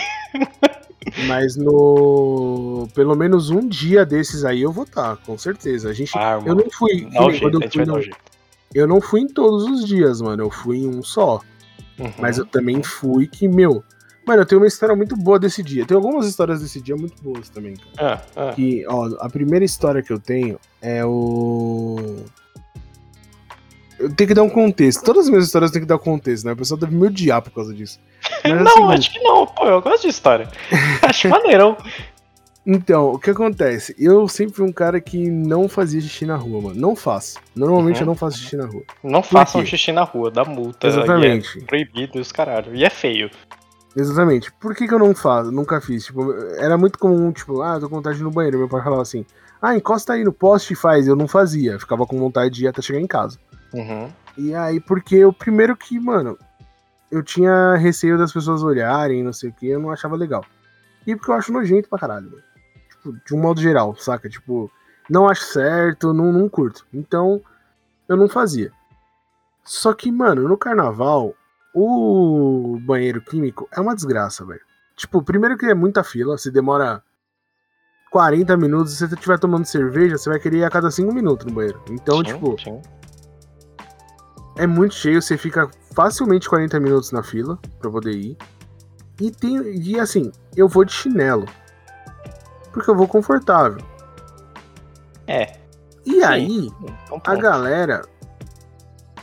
mas 1.28 1.56
no. 1.58 2.88
Pelo 2.96 3.16
menos 3.16 3.50
um 3.50 3.68
dia 3.68 4.06
desses 4.06 4.46
aí 4.46 4.62
eu 4.62 4.72
vou 4.72 4.86
estar, 4.86 5.18
com 5.18 5.38
certeza. 5.38 5.90
A 5.90 5.94
gente. 5.94 6.12
Ah, 6.18 6.40
eu 6.46 6.56
não 6.56 6.70
fui. 6.72 7.06
que 7.06 7.10
dá 7.12 7.22
o 7.22 7.30
nem 7.30 7.32
jeito, 7.32 7.42
quando 7.52 7.62
a 7.62 7.66
eu, 7.66 7.72
fui 7.72 7.86
no- 7.86 8.16
eu 8.74 8.88
não 8.88 9.02
fui 9.02 9.22
em 9.22 9.28
todos 9.28 9.64
os 9.66 9.86
dias, 9.86 10.22
mano. 10.22 10.44
Eu 10.44 10.50
fui 10.50 10.78
em 10.78 10.88
um 10.88 11.04
só. 11.04 11.42
Uhum. 12.00 12.14
Mas 12.18 12.38
eu 12.38 12.46
também 12.46 12.82
fui 12.82 13.28
que, 13.28 13.48
meu. 13.48 13.84
Mano, 14.32 14.44
eu 14.44 14.46
tenho 14.46 14.62
uma 14.62 14.68
história 14.68 14.96
muito 14.96 15.18
boa 15.18 15.38
desse 15.38 15.62
dia. 15.62 15.86
Tem 15.86 15.94
algumas 15.94 16.26
histórias 16.26 16.62
desse 16.62 16.80
dia 16.80 16.96
muito 16.96 17.22
boas 17.22 17.50
também, 17.50 17.76
cara. 17.98 18.24
Ah, 18.38 18.50
ah. 18.50 18.54
Que, 18.54 18.86
ó, 18.88 19.10
a 19.20 19.30
primeira 19.30 19.66
história 19.66 20.02
que 20.02 20.14
eu 20.14 20.18
tenho 20.18 20.58
é 20.82 21.04
o. 21.06 21.98
Eu 24.00 24.10
tenho 24.16 24.30
que 24.30 24.34
dar 24.34 24.44
um 24.44 24.50
contexto. 24.50 25.04
Todas 25.04 25.26
as 25.26 25.30
minhas 25.30 25.44
histórias 25.46 25.70
têm 25.70 25.82
que 25.82 25.88
dar 25.88 26.00
contexto, 26.00 26.46
né? 26.46 26.54
O 26.54 26.56
pessoal 26.56 26.80
deve 26.80 26.96
me 26.96 27.06
odiar 27.08 27.42
por 27.42 27.52
causa 27.52 27.74
disso. 27.74 28.00
Mas 28.42 28.54
é 28.54 28.56
Não, 28.64 28.72
seguinte, 28.72 28.94
acho 28.94 29.12
que 29.12 29.20
não, 29.20 29.46
pô, 29.46 29.66
eu 29.68 29.82
gosto 29.82 30.04
de 30.04 30.08
história. 30.08 30.48
acho 31.04 31.28
maneiro. 31.28 31.76
Então, 32.66 33.12
o 33.12 33.20
que 33.20 33.32
acontece? 33.32 33.94
Eu 34.00 34.30
sempre 34.30 34.56
fui 34.56 34.66
um 34.66 34.72
cara 34.72 35.02
que 35.02 35.30
não 35.30 35.68
fazia 35.68 36.00
xixi 36.00 36.26
na 36.26 36.38
rua, 36.38 36.62
mano. 36.62 36.80
Não 36.80 36.96
faço. 36.96 37.38
Normalmente 37.54 37.96
Uhum. 37.98 38.02
eu 38.04 38.06
não 38.06 38.16
faço 38.16 38.38
xixi 38.38 38.56
na 38.56 38.66
rua. 38.66 38.84
Não 39.04 39.22
façam 39.22 39.66
xixi 39.66 39.92
na 39.92 40.04
rua, 40.04 40.32
dá 40.32 40.46
multa. 40.46 40.88
Exatamente. 40.88 41.60
E 41.60 41.64
é 41.64 41.66
proibido 41.66 42.18
os 42.18 42.32
caralho. 42.32 42.74
E 42.74 42.86
é 42.86 42.90
feio. 42.90 43.30
Exatamente. 43.96 44.52
Por 44.54 44.76
que, 44.76 44.88
que 44.88 44.94
eu 44.94 45.00
não 45.00 45.14
faço? 45.14 45.52
Nunca 45.52 45.82
fiz. 45.82 46.06
Tipo, 46.06 46.34
era 46.58 46.78
muito 46.78 46.98
comum, 46.98 47.32
tipo, 47.32 47.62
ah, 47.62 47.80
tô 47.80 47.90
com 47.90 47.96
vontade 47.96 48.18
de 48.18 48.24
ir 48.24 48.26
no 48.26 48.32
banheiro. 48.32 48.58
Meu 48.58 48.70
pai 48.70 48.82
falava 48.82 49.02
assim, 49.02 49.26
ah, 49.62 49.76
encosta 49.76 50.14
aí 50.14 50.24
no 50.24 50.32
poste 50.32 50.74
e 50.74 50.76
faz. 50.76 51.08
Eu 51.08 51.16
não 51.16 51.28
fazia. 51.28 51.78
Ficava 51.80 52.06
com 52.06 52.18
vontade 52.18 52.54
de 52.56 52.66
ir 52.66 52.68
até 52.68 52.82
chegar 52.82 53.00
em 53.00 53.08
casa. 53.08 53.38
Uhum. 53.74 54.12
E 54.38 54.56
aí, 54.56 54.80
porque 54.80 55.24
o 55.26 55.34
primeiro 55.34 55.76
que, 55.76 56.00
mano, 56.00 56.38
eu 57.12 57.22
tinha 57.22 57.76
receio 57.76 58.18
das 58.18 58.32
pessoas 58.32 58.64
olharem, 58.64 59.24
não 59.24 59.34
sei 59.34 59.50
o 59.50 59.54
que, 59.54 59.68
eu 59.68 59.80
não 59.80 59.92
achava 59.92 60.16
legal. 60.16 60.46
E 61.06 61.16
porque 61.16 61.32
eu 61.32 61.36
acho 61.36 61.52
nojento 61.52 61.90
pra 61.90 62.00
caralho, 62.00 62.32
mano. 62.32 62.44
Tipo, 62.90 63.26
de 63.26 63.36
um 63.36 63.40
modo 63.40 63.60
geral, 63.60 63.96
saca? 63.98 64.30
Tipo, 64.30 64.72
não 65.10 65.28
acho 65.28 65.44
certo, 65.44 66.14
não, 66.14 66.32
não 66.32 66.48
curto. 66.48 66.86
Então, 66.94 67.42
eu 68.08 68.16
não 68.16 68.30
fazia. 68.30 68.72
Só 69.64 69.94
que, 69.94 70.12
mano, 70.12 70.48
no 70.48 70.58
carnaval, 70.58 71.36
o 71.74 72.78
banheiro 72.82 73.22
químico 73.22 73.68
é 73.72 73.80
uma 73.80 73.96
desgraça, 73.96 74.46
velho. 74.46 74.62
Tipo, 74.96 75.24
primeiro 75.24 75.58
que 75.58 75.66
é 75.66 75.74
muita 75.74 76.04
fila, 76.04 76.38
se 76.38 76.52
demora 76.52 77.02
40 78.12 78.56
minutos, 78.58 78.94
se 78.98 79.08
você 79.08 79.16
estiver 79.16 79.40
tomando 79.40 79.66
cerveja, 79.66 80.18
você 80.18 80.30
vai 80.30 80.40
querer 80.40 80.58
ir 80.58 80.64
a 80.66 80.70
cada 80.70 80.92
5 80.92 81.14
minutos 81.14 81.46
no 81.46 81.54
banheiro. 81.54 81.82
Então, 81.90 82.18
Sim, 82.18 82.24
tipo, 82.24 82.60
sim. 82.62 82.82
é 84.58 84.68
muito 84.68 84.94
cheio, 84.96 85.22
você 85.22 85.38
fica 85.38 85.70
facilmente 85.96 86.48
40 86.50 86.80
minutos 86.80 87.12
na 87.12 87.24
fila 87.24 87.58
pra 87.80 87.90
poder 87.90 88.12
ir. 88.14 88.38
E 89.20 89.32
tem. 89.32 89.58
E 89.82 90.00
assim, 90.00 90.32
eu 90.56 90.68
vou 90.68 90.84
de 90.84 90.92
chinelo. 90.92 91.46
Porque 92.74 92.90
eu 92.90 92.96
vou 92.96 93.08
confortável. 93.08 93.82
É. 95.28 95.58
E 96.06 96.14
Sim. 96.16 96.24
aí, 96.24 96.72
Então, 97.06 97.22
a 97.26 97.36
galera 97.36 98.02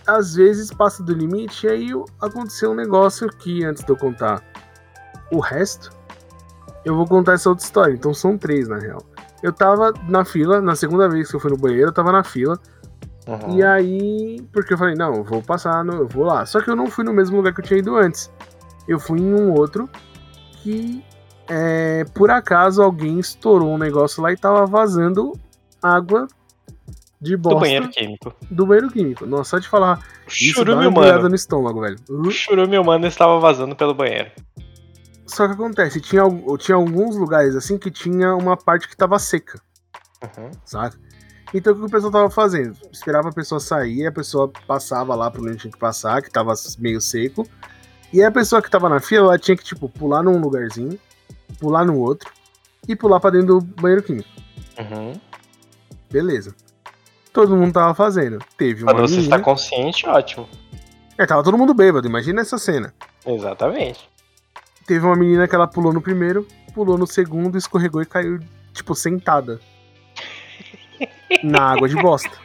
às 0.09 0.35
vezes 0.35 0.73
passa 0.73 1.03
do 1.03 1.13
limite 1.13 1.67
e 1.67 1.71
aí 1.71 1.91
aconteceu 2.19 2.71
um 2.71 2.75
negócio 2.75 3.29
que 3.29 3.63
antes 3.63 3.85
de 3.85 3.91
eu 3.91 3.97
contar 3.97 4.43
o 5.31 5.39
resto, 5.39 5.91
eu 6.83 6.97
vou 6.97 7.07
contar 7.07 7.35
essa 7.35 7.51
outra 7.51 7.65
história. 7.65 7.93
Então 7.93 8.15
são 8.15 8.39
três 8.39 8.67
na 8.67 8.79
real. 8.79 9.05
Eu 9.43 9.53
tava 9.53 9.93
na 10.09 10.25
fila, 10.25 10.63
na 10.63 10.75
segunda 10.75 11.09
vez 11.09 11.29
que 11.29 11.37
eu 11.37 11.41
fui 11.41 11.51
no 11.51 11.59
banheiro, 11.59 11.89
eu 11.89 11.93
tava 11.93 12.11
na 12.11 12.25
fila. 12.25 12.59
Uhum. 13.27 13.59
E 13.59 13.63
aí, 13.63 14.41
porque 14.51 14.73
eu 14.73 14.79
falei, 14.79 14.95
não, 14.95 15.15
eu 15.15 15.25
vou 15.25 15.43
passar, 15.43 15.85
no, 15.85 15.93
eu 15.93 16.09
vou 16.09 16.25
lá. 16.25 16.47
Só 16.47 16.63
que 16.63 16.71
eu 16.71 16.75
não 16.75 16.87
fui 16.87 17.05
no 17.05 17.13
mesmo 17.13 17.37
lugar 17.37 17.53
que 17.53 17.61
eu 17.61 17.65
tinha 17.65 17.79
ido 17.79 17.95
antes. 17.95 18.33
Eu 18.89 18.99
fui 18.99 19.21
em 19.21 19.35
um 19.35 19.53
outro 19.53 19.89
que, 20.63 21.05
é, 21.47 22.07
por 22.15 22.31
acaso, 22.31 22.83
alguém 22.83 23.21
estourou 23.21 23.75
um 23.75 23.79
negócio 23.79 24.23
lá 24.23 24.33
e 24.33 24.37
tava 24.39 24.65
vazando 24.65 25.35
água 25.83 26.27
de 27.21 27.37
Do 27.37 27.43
bosta 27.43 27.61
banheiro 27.61 27.89
químico. 27.89 28.35
do 28.51 28.67
banheiro 28.67 28.91
químico. 28.91 29.27
Nossa, 29.27 29.51
só 29.51 29.59
de 29.59 29.69
falar 29.69 29.99
isso 30.29 30.55
Churume 30.55 30.87
uma 30.87 31.01
humano. 31.03 31.29
no 31.29 31.35
estômago, 31.35 31.81
velho. 31.81 31.97
O 32.09 32.31
churume 32.31 32.79
humano 32.79 33.07
estava 33.07 33.39
vazando 33.41 33.75
pelo 33.75 33.95
banheiro. 33.95 34.31
Só 35.27 35.47
que 35.47 35.55
acontece, 35.55 36.01
tinha, 36.01 36.23
tinha 36.59 36.77
alguns 36.77 37.17
lugares 37.17 37.55
assim 37.55 37.77
que 37.79 37.91
tinha 37.91 38.35
uma 38.35 38.57
parte 38.57 38.89
que 38.89 38.97
tava 38.97 39.19
seca, 39.19 39.61
Uhum. 40.23 40.51
saca? 40.65 40.97
Então 41.53 41.73
o 41.73 41.77
que 41.77 41.85
o 41.85 41.91
pessoal 41.91 42.13
tava 42.13 42.31
fazendo? 42.31 42.77
Esperava 42.93 43.29
a 43.29 43.33
pessoa 43.33 43.59
sair, 43.61 44.07
a 44.07 44.13
pessoa 44.13 44.51
passava 44.67 45.15
lá 45.15 45.31
por 45.31 45.41
onde 45.47 45.57
tinha 45.59 45.71
que 45.73 45.79
passar, 45.79 46.23
que 46.23 46.31
tava 46.31 46.53
meio 46.79 47.01
seco. 47.01 47.47
E 48.13 48.23
a 48.23 48.31
pessoa 48.31 48.63
que 48.63 48.71
tava 48.71 48.89
na 48.89 49.01
fila, 49.01 49.27
ela 49.29 49.39
tinha 49.39 49.57
que, 49.57 49.65
tipo, 49.65 49.89
pular 49.89 50.23
num 50.23 50.39
lugarzinho, 50.41 50.99
pular 51.59 51.85
no 51.85 51.99
outro 51.99 52.31
e 52.87 52.97
pular 52.97 53.21
pra 53.21 53.31
dentro 53.31 53.61
do 53.61 53.61
banheiro 53.61 54.03
químico. 54.03 54.29
Uhum. 54.79 55.13
Beleza. 56.11 56.55
Todo 57.39 57.57
mundo 57.57 57.73
tava 57.73 57.95
fazendo. 57.95 58.41
Teve 58.57 58.83
uma 58.83 58.93
Quando 58.93 59.07
você 59.07 59.15
menina... 59.15 59.37
está 59.37 59.45
consciente, 59.45 60.09
ótimo. 60.09 60.49
É, 61.17 61.25
tava 61.25 61.45
todo 61.45 61.57
mundo 61.57 61.73
bêbado, 61.73 62.09
imagina 62.09 62.41
essa 62.41 62.59
cena. 62.59 62.93
Exatamente. 63.25 64.11
Teve 64.85 65.07
uma 65.07 65.15
menina 65.15 65.47
que 65.47 65.55
ela 65.55 65.69
pulou 65.69 65.93
no 65.93 66.03
primeiro, 66.03 66.45
pulou 66.75 66.99
no 66.99 67.07
segundo, 67.07 67.57
escorregou 67.57 68.03
e 68.03 68.07
caiu, 68.07 68.41
tipo, 68.73 68.93
sentada. 68.93 69.61
Na 71.45 71.75
água 71.75 71.89
de 71.89 71.95
bosta. 71.95 72.37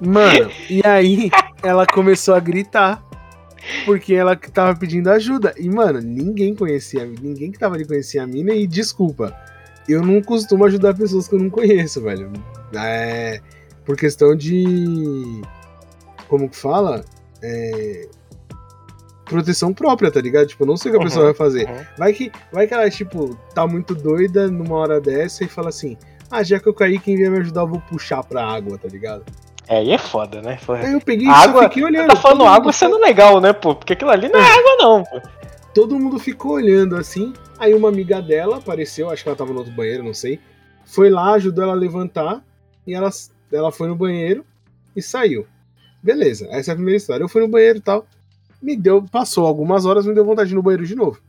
Mano, 0.00 0.48
e 0.70 0.80
aí 0.86 1.28
ela 1.64 1.84
começou 1.88 2.36
a 2.36 2.38
gritar. 2.38 3.02
Porque 3.84 4.14
ela 4.14 4.36
que 4.36 4.48
tava 4.48 4.78
pedindo 4.78 5.10
ajuda. 5.10 5.52
E, 5.58 5.68
mano, 5.68 6.00
ninguém 6.00 6.54
conhecia, 6.54 7.04
ninguém 7.04 7.50
que 7.50 7.58
tava 7.58 7.74
ali 7.74 7.84
conhecia 7.84 8.22
a 8.22 8.26
mina. 8.28 8.52
E 8.52 8.64
desculpa, 8.64 9.36
eu 9.88 10.02
não 10.02 10.20
costumo 10.22 10.64
ajudar 10.64 10.94
pessoas 10.94 11.28
que 11.28 11.34
eu 11.34 11.38
não 11.38 11.50
conheço, 11.50 12.00
velho. 12.02 12.32
É. 12.74 13.40
Por 13.84 13.96
questão 13.96 14.34
de. 14.34 15.42
Como 16.28 16.48
que 16.48 16.56
fala? 16.56 17.04
É. 17.42 18.08
Proteção 19.24 19.72
própria, 19.74 20.10
tá 20.10 20.20
ligado? 20.20 20.46
Tipo, 20.46 20.62
eu 20.62 20.68
não 20.68 20.76
sei 20.76 20.90
o 20.90 20.92
que 20.94 20.98
a 20.98 21.00
Uhum, 21.00 21.06
pessoa 21.06 21.24
vai 21.26 21.34
fazer. 21.34 21.68
uhum. 21.68 21.84
Vai 21.98 22.12
que, 22.12 22.30
vai 22.52 22.66
que 22.66 22.74
ela, 22.74 22.88
tipo, 22.88 23.36
tá 23.54 23.66
muito 23.66 23.92
doida 23.94 24.46
numa 24.48 24.76
hora 24.76 25.00
dessa 25.00 25.42
e 25.44 25.48
fala 25.48 25.68
assim: 25.70 25.96
Ah, 26.30 26.42
já 26.44 26.60
que 26.60 26.68
eu 26.68 26.74
caí, 26.74 26.98
quem 26.98 27.16
vier 27.16 27.30
me 27.30 27.38
ajudar, 27.38 27.62
eu 27.62 27.66
vou 27.68 27.80
puxar 27.80 28.22
pra 28.22 28.46
água, 28.46 28.78
tá 28.78 28.86
ligado? 28.88 29.24
É, 29.68 29.78
aí 29.78 29.90
é 29.90 29.98
foda, 29.98 30.40
né? 30.40 30.58
Porra. 30.64 30.78
Aí 30.84 30.92
eu 30.92 31.00
peguei 31.00 31.26
e 31.26 31.30
Água- 31.30 31.62
só 31.62 31.68
fiquei 31.68 31.82
olhando. 31.82 32.06
Tá 32.08 32.14
falando 32.16 32.44
água 32.46 32.72
sendo 32.72 32.98
legal, 33.00 33.40
né, 33.40 33.52
pô? 33.52 33.74
Porque 33.74 33.94
aquilo 33.94 34.10
ali 34.12 34.28
não 34.28 34.38
é 34.38 34.48
água, 34.48 34.76
não, 34.78 35.02
pô. 35.02 35.20
Todo 35.76 35.98
mundo 36.00 36.18
ficou 36.18 36.52
olhando 36.52 36.96
assim. 36.96 37.34
Aí 37.58 37.74
uma 37.74 37.90
amiga 37.90 38.22
dela 38.22 38.56
apareceu, 38.56 39.10
acho 39.10 39.22
que 39.22 39.28
ela 39.28 39.36
tava 39.36 39.52
no 39.52 39.58
outro 39.58 39.74
banheiro, 39.74 40.02
não 40.02 40.14
sei. 40.14 40.40
Foi 40.86 41.10
lá, 41.10 41.32
ajudou 41.34 41.64
ela 41.64 41.74
a 41.74 41.76
levantar. 41.76 42.42
E 42.86 42.94
ela, 42.94 43.10
ela 43.52 43.70
foi 43.70 43.86
no 43.86 43.94
banheiro 43.94 44.42
e 44.96 45.02
saiu. 45.02 45.46
Beleza, 46.02 46.46
essa 46.50 46.70
é 46.70 46.72
a 46.72 46.76
primeira 46.76 46.96
história. 46.96 47.22
Eu 47.22 47.28
fui 47.28 47.42
no 47.42 47.48
banheiro 47.48 47.76
e 47.76 47.82
tal. 47.82 48.06
Me 48.62 48.74
deu, 48.74 49.02
passou 49.02 49.46
algumas 49.46 49.84
horas, 49.84 50.06
me 50.06 50.14
deu 50.14 50.24
vontade 50.24 50.48
de 50.48 50.54
ir 50.54 50.56
no 50.56 50.62
banheiro 50.62 50.86
de 50.86 50.94
novo. 50.94 51.20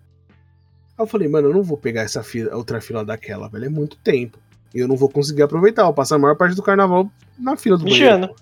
Aí 0.97 1.03
eu 1.03 1.07
falei, 1.07 1.27
mano, 1.27 1.49
eu 1.49 1.53
não 1.53 1.61
vou 1.61 1.77
pegar 1.77 2.03
essa 2.03 2.23
fila, 2.23 2.55
outra 2.55 2.79
fila 2.79 3.03
daquela, 3.03 3.49
velho. 3.49 3.65
É 3.65 3.69
muito 3.69 3.97
tempo. 3.97 4.39
E 4.73 4.79
eu 4.79 4.87
não 4.87 4.95
vou 4.95 5.09
conseguir 5.09 5.41
aproveitar. 5.41 5.81
Eu 5.83 5.93
passo 5.93 6.15
a 6.15 6.19
maior 6.19 6.35
parte 6.37 6.55
do 6.55 6.63
carnaval 6.63 7.11
na 7.37 7.57
fila 7.57 7.77
do 7.77 7.83
banheiro. 7.83 8.05
Mijando. 8.15 8.33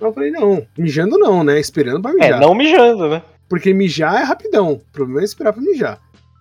Aí 0.00 0.06
eu 0.06 0.12
falei, 0.12 0.30
não, 0.30 0.64
mijando 0.78 1.18
não, 1.18 1.42
né? 1.42 1.58
Esperando 1.58 2.00
pra 2.00 2.12
É, 2.12 2.14
mijar. 2.14 2.40
não 2.40 2.54
mijando, 2.54 3.08
né? 3.08 3.22
Porque 3.48 3.74
mijar 3.74 4.20
é 4.20 4.24
rapidão. 4.24 4.72
O 4.72 4.78
problema 4.92 5.20
é 5.20 5.24
esperar 5.24 5.52
pra 5.52 5.62
mijar. 5.62 6.00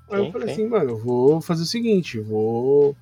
Aí 0.10 0.20
Sim, 0.20 0.26
eu 0.26 0.32
falei 0.32 0.48
sim. 0.48 0.54
assim, 0.54 0.68
mano, 0.68 0.92
eu 0.92 0.98
vou 0.98 1.42
fazer 1.42 1.64
o 1.64 1.68
seguinte, 1.68 2.20
vou. 2.20 2.96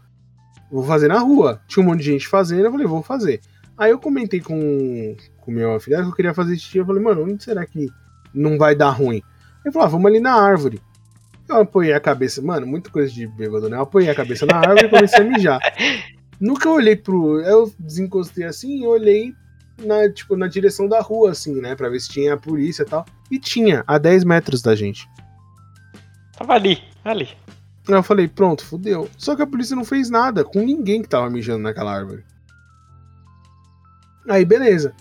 Vou 0.71 0.83
fazer 0.83 1.07
na 1.07 1.19
rua. 1.19 1.61
Tinha 1.67 1.83
um 1.83 1.89
monte 1.89 1.99
de 1.99 2.05
gente 2.05 2.27
fazendo, 2.27 2.65
eu 2.65 2.71
falei, 2.71 2.87
vou 2.87 3.03
fazer. 3.03 3.41
Aí 3.77 3.91
eu 3.91 3.99
comentei 3.99 4.39
com 4.39 5.15
o 5.45 5.51
meu 5.51 5.75
afilhado 5.75 6.03
que 6.03 6.09
eu 6.11 6.15
queria 6.15 6.33
fazer 6.33 6.55
xixi. 6.55 6.77
Eu 6.77 6.85
falei, 6.85 7.01
mano, 7.01 7.23
onde 7.23 7.43
será 7.43 7.65
que 7.65 7.89
não 8.33 8.57
vai 8.57 8.75
dar 8.75 8.91
ruim? 8.91 9.21
Ele 9.63 9.73
falou, 9.73 9.87
ah, 9.87 9.89
vamos 9.89 10.05
ali 10.05 10.19
na 10.19 10.33
árvore. 10.33 10.81
Eu 11.49 11.57
apoiei 11.57 11.91
a 11.91 11.99
cabeça, 11.99 12.41
mano, 12.41 12.65
muita 12.65 12.89
coisa 12.89 13.11
de 13.11 13.27
bêbado, 13.27 13.67
né? 13.67 13.75
Eu 13.75 13.81
apoiei 13.81 14.09
a 14.09 14.15
cabeça 14.15 14.45
na 14.45 14.57
árvore 14.57 14.85
e 14.85 14.89
comecei 14.89 15.19
a 15.19 15.23
mijar. 15.23 15.59
Nunca 16.39 16.69
olhei 16.69 16.95
pro. 16.95 17.41
Eu 17.41 17.71
desencostei 17.77 18.45
assim 18.45 18.83
e 18.83 18.87
olhei 18.87 19.33
na, 19.83 20.09
tipo, 20.09 20.35
na 20.37 20.47
direção 20.47 20.87
da 20.87 21.01
rua, 21.01 21.31
assim, 21.31 21.59
né? 21.59 21.75
Pra 21.75 21.89
ver 21.89 21.99
se 21.99 22.09
tinha 22.09 22.33
a 22.33 22.37
polícia 22.37 22.83
e 22.83 22.85
tal. 22.85 23.05
E 23.31 23.39
tinha, 23.39 23.83
a 23.87 23.97
10 23.97 24.25
metros 24.25 24.61
da 24.61 24.75
gente. 24.75 25.07
Tava 26.37 26.53
ali, 26.53 26.83
ali. 27.05 27.29
Aí 27.87 27.95
eu 27.95 28.03
falei, 28.03 28.27
pronto, 28.27 28.65
fudeu. 28.65 29.09
Só 29.17 29.35
que 29.35 29.41
a 29.41 29.47
polícia 29.47 29.75
não 29.75 29.85
fez 29.85 30.09
nada 30.09 30.43
com 30.43 30.59
ninguém 30.59 31.01
que 31.01 31.09
tava 31.09 31.29
mijando 31.29 31.63
naquela 31.63 31.95
árvore. 31.95 32.23
Aí, 34.27 34.45
beleza. 34.45 34.93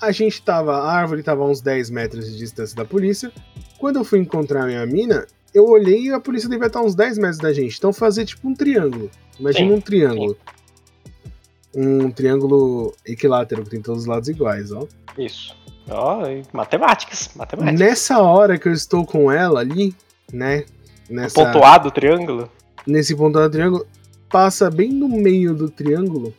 A 0.00 0.10
gente 0.10 0.42
tava, 0.42 0.76
a 0.76 0.92
árvore 0.92 1.22
tava 1.22 1.42
a 1.42 1.46
uns 1.46 1.60
10 1.60 1.90
metros 1.90 2.26
de 2.26 2.36
distância 2.36 2.74
da 2.74 2.84
polícia. 2.84 3.30
Quando 3.78 3.96
eu 3.96 4.04
fui 4.04 4.18
encontrar 4.18 4.64
a 4.64 4.66
minha 4.66 4.86
mina, 4.86 5.26
eu 5.52 5.66
olhei 5.68 6.08
e 6.08 6.12
a 6.12 6.18
polícia 6.18 6.48
devia 6.48 6.66
estar 6.66 6.80
a 6.80 6.82
uns 6.82 6.94
10 6.94 7.18
metros 7.18 7.38
da 7.38 7.52
gente. 7.52 7.76
Então 7.78 7.92
fazer 7.92 8.24
tipo 8.24 8.48
um 8.48 8.54
triângulo. 8.54 9.10
Imagina 9.38 9.70
Sim, 9.70 9.76
um 9.76 9.80
triângulo. 9.80 10.36
Um 11.74 12.10
triângulo 12.10 12.94
equilátero 13.06 13.62
que 13.64 13.70
tem 13.70 13.80
todos 13.80 14.02
os 14.02 14.06
lados 14.06 14.28
iguais, 14.28 14.72
ó. 14.72 14.86
Isso. 15.16 15.56
Ó, 15.88 16.26
e 16.26 16.42
matemáticas, 16.52 17.30
matemáticas. 17.34 17.78
Nessa 17.78 18.18
hora 18.18 18.58
que 18.58 18.68
eu 18.68 18.72
estou 18.72 19.04
com 19.04 19.30
ela 19.30 19.60
ali, 19.60 19.94
né? 20.32 20.64
Nessa, 21.08 21.44
Pontuado 21.44 21.88
o 21.88 21.90
triângulo. 21.90 22.50
nesse 22.86 23.14
ponto 23.14 23.38
do 23.38 23.50
triângulo, 23.50 23.86
passa 24.30 24.70
bem 24.70 24.90
no 24.90 25.08
meio 25.08 25.54
do 25.54 25.68
triângulo 25.68 26.34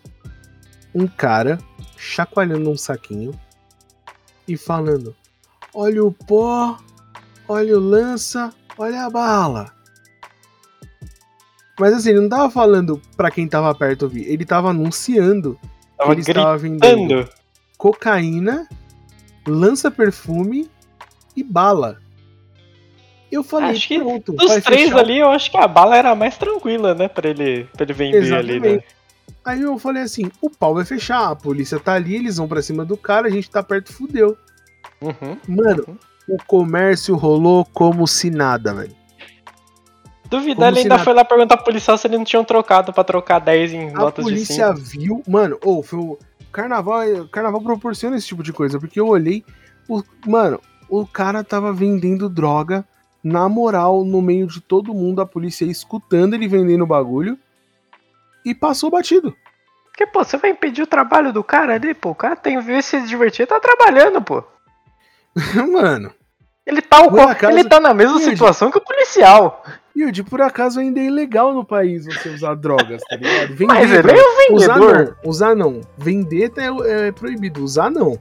um 0.94 1.06
cara 1.06 1.60
chacoalhando 1.98 2.70
um 2.70 2.78
saquinho 2.78 3.38
e 4.48 4.58
falando: 4.58 5.16
Olha 5.74 6.04
o 6.04 6.12
pó, 6.12 6.78
olha 7.48 7.78
o 7.78 7.80
lança, 7.80 8.54
olha 8.78 9.06
a 9.06 9.10
bala. 9.10 9.72
Mas 11.80 11.94
assim, 11.94 12.12
ele 12.12 12.22
não 12.22 12.30
tava 12.30 12.50
falando 12.50 13.02
pra 13.18 13.30
quem 13.30 13.48
tava 13.48 13.76
perto 13.76 14.04
ouvir, 14.04 14.26
ele 14.28 14.46
tava 14.46 14.70
anunciando 14.70 15.60
que 15.62 15.68
Tava 15.98 16.12
ele 16.14 16.22
estava 16.22 16.58
vendendo 16.58 17.08
gritando. 17.08 17.30
Cocaína, 19.46 19.60
lança-perfume 19.60 20.70
e 21.36 21.44
bala. 21.44 22.00
Eu 23.32 23.44
falei, 23.44 23.72
Acho 23.72 23.88
que 23.88 24.00
pronto. 24.00 24.34
Dos 24.34 24.64
três 24.64 24.84
fechar. 24.84 25.00
ali, 25.00 25.18
eu 25.18 25.30
acho 25.30 25.52
que 25.52 25.58
a 25.58 25.68
bala 25.68 25.98
era 25.98 26.16
mais 26.16 26.38
tranquila, 26.38 26.94
né? 26.94 27.08
Pra 27.08 27.30
ele, 27.30 27.68
pra 27.74 27.84
ele 27.84 27.94
vender 27.94 28.34
ali, 28.34 28.60
né? 28.60 28.68
Exatamente. 28.68 28.86
Aí 29.44 29.62
eu 29.62 29.78
falei 29.78 30.04
assim, 30.04 30.32
o 30.42 30.50
pau 30.50 30.74
vai 30.74 30.86
fechar, 30.86 31.30
a 31.30 31.36
polícia 31.36 31.80
tá 31.80 31.94
ali, 31.94 32.16
eles 32.16 32.38
vão 32.38 32.48
pra 32.48 32.62
cima 32.62 32.84
do 32.84 32.98
cara, 32.98 33.28
a 33.28 33.32
gente 33.32 33.50
tá 33.50 33.62
perto, 33.62 33.94
fudeu. 33.94 34.38
Uhum. 35.02 35.38
Mano, 35.48 36.00
o 36.28 36.38
comércio 36.48 37.16
rolou 37.16 37.66
como 37.66 38.08
se 38.08 38.32
nada, 38.32 38.74
velho. 38.74 38.96
Duvidar, 40.30 40.70
ele 40.70 40.80
ainda 40.80 40.90
nada. 40.90 41.04
foi 41.04 41.14
lá 41.14 41.24
perguntar 41.24 41.58
pro 41.58 41.66
policial 41.66 41.98
se 41.98 42.08
eles 42.08 42.18
não 42.18 42.26
tinham 42.26 42.44
trocado 42.44 42.92
pra 42.92 43.04
trocar 43.04 43.40
10 43.40 43.74
em 43.74 43.90
A 43.90 43.94
notas 43.94 44.26
de 44.26 44.32
polícia 44.32 44.68
5. 44.76 44.80
viu, 44.80 45.24
mano, 45.28 45.58
ou 45.64 45.84
foi 45.84 46.00
o 46.00 46.18
carnaval, 46.52 47.02
carnaval 47.32 47.62
proporciona 47.62 48.16
esse 48.18 48.28
tipo 48.28 48.42
de 48.44 48.52
coisa, 48.54 48.80
porque 48.80 49.00
eu 49.00 49.08
olhei, 49.08 49.44
o, 49.88 50.02
mano, 50.26 50.60
o 50.90 51.06
cara 51.06 51.44
tava 51.44 51.72
vendendo 51.72 52.28
droga 52.30 52.84
na 53.24 53.48
moral 53.50 54.04
no 54.04 54.22
meio 54.22 54.48
de 54.48 54.62
todo 54.62 54.94
mundo, 54.94 55.22
a 55.22 55.26
polícia 55.26 55.66
escutando 55.66 56.34
ele 56.34 56.48
vendendo 56.48 56.84
o 56.84 56.88
bagulho 56.88 57.38
e 58.44 58.54
passou 58.54 58.90
batido. 58.92 59.36
Porque, 59.86 60.06
pô, 60.06 60.24
você 60.24 60.38
vai 60.38 60.52
impedir 60.52 60.82
o 60.82 60.88
trabalho 60.88 61.32
do 61.32 61.44
cara 61.44 61.76
ali, 61.76 61.94
pô. 61.94 62.10
O 62.12 62.16
cara 62.16 62.36
tem 62.36 62.58
que 62.58 62.64
ver 62.64 62.84
se 62.84 63.02
divertir, 63.08 63.48
tá 63.48 63.60
trabalhando, 63.60 64.22
pô. 64.22 64.44
mano, 65.72 66.12
Ele 66.66 66.82
tá, 66.82 67.02
o 67.02 67.20
acaso- 67.22 67.54
ele 67.58 67.68
tá 67.68 67.80
na 67.80 67.94
mesma 67.94 68.20
situação 68.20 68.70
que 68.72 68.78
o 68.78 68.82
policial. 68.82 69.64
Yudi, 69.98 70.24
por 70.24 70.42
acaso 70.42 70.80
ainda 70.80 71.00
é 71.00 71.06
ilegal 71.06 71.54
no 71.54 71.64
país 71.64 72.06
você 72.06 72.30
usar 72.30 72.56
drogas, 72.56 73.02
tá 73.10 73.16
ligado? 73.16 73.54
Vender, 73.56 73.66
Mas 73.68 73.92
ele 73.92 74.12
é 74.12 74.52
um 74.52 74.56
Usar 74.56 74.74
vendedor. 74.74 75.16
não, 75.24 75.30
usar 75.30 75.56
não. 75.56 75.82
Vender 75.98 76.52
é, 76.58 77.08
é 77.08 77.12
proibido, 77.12 77.64
usar 77.64 77.90
não. 77.90 78.20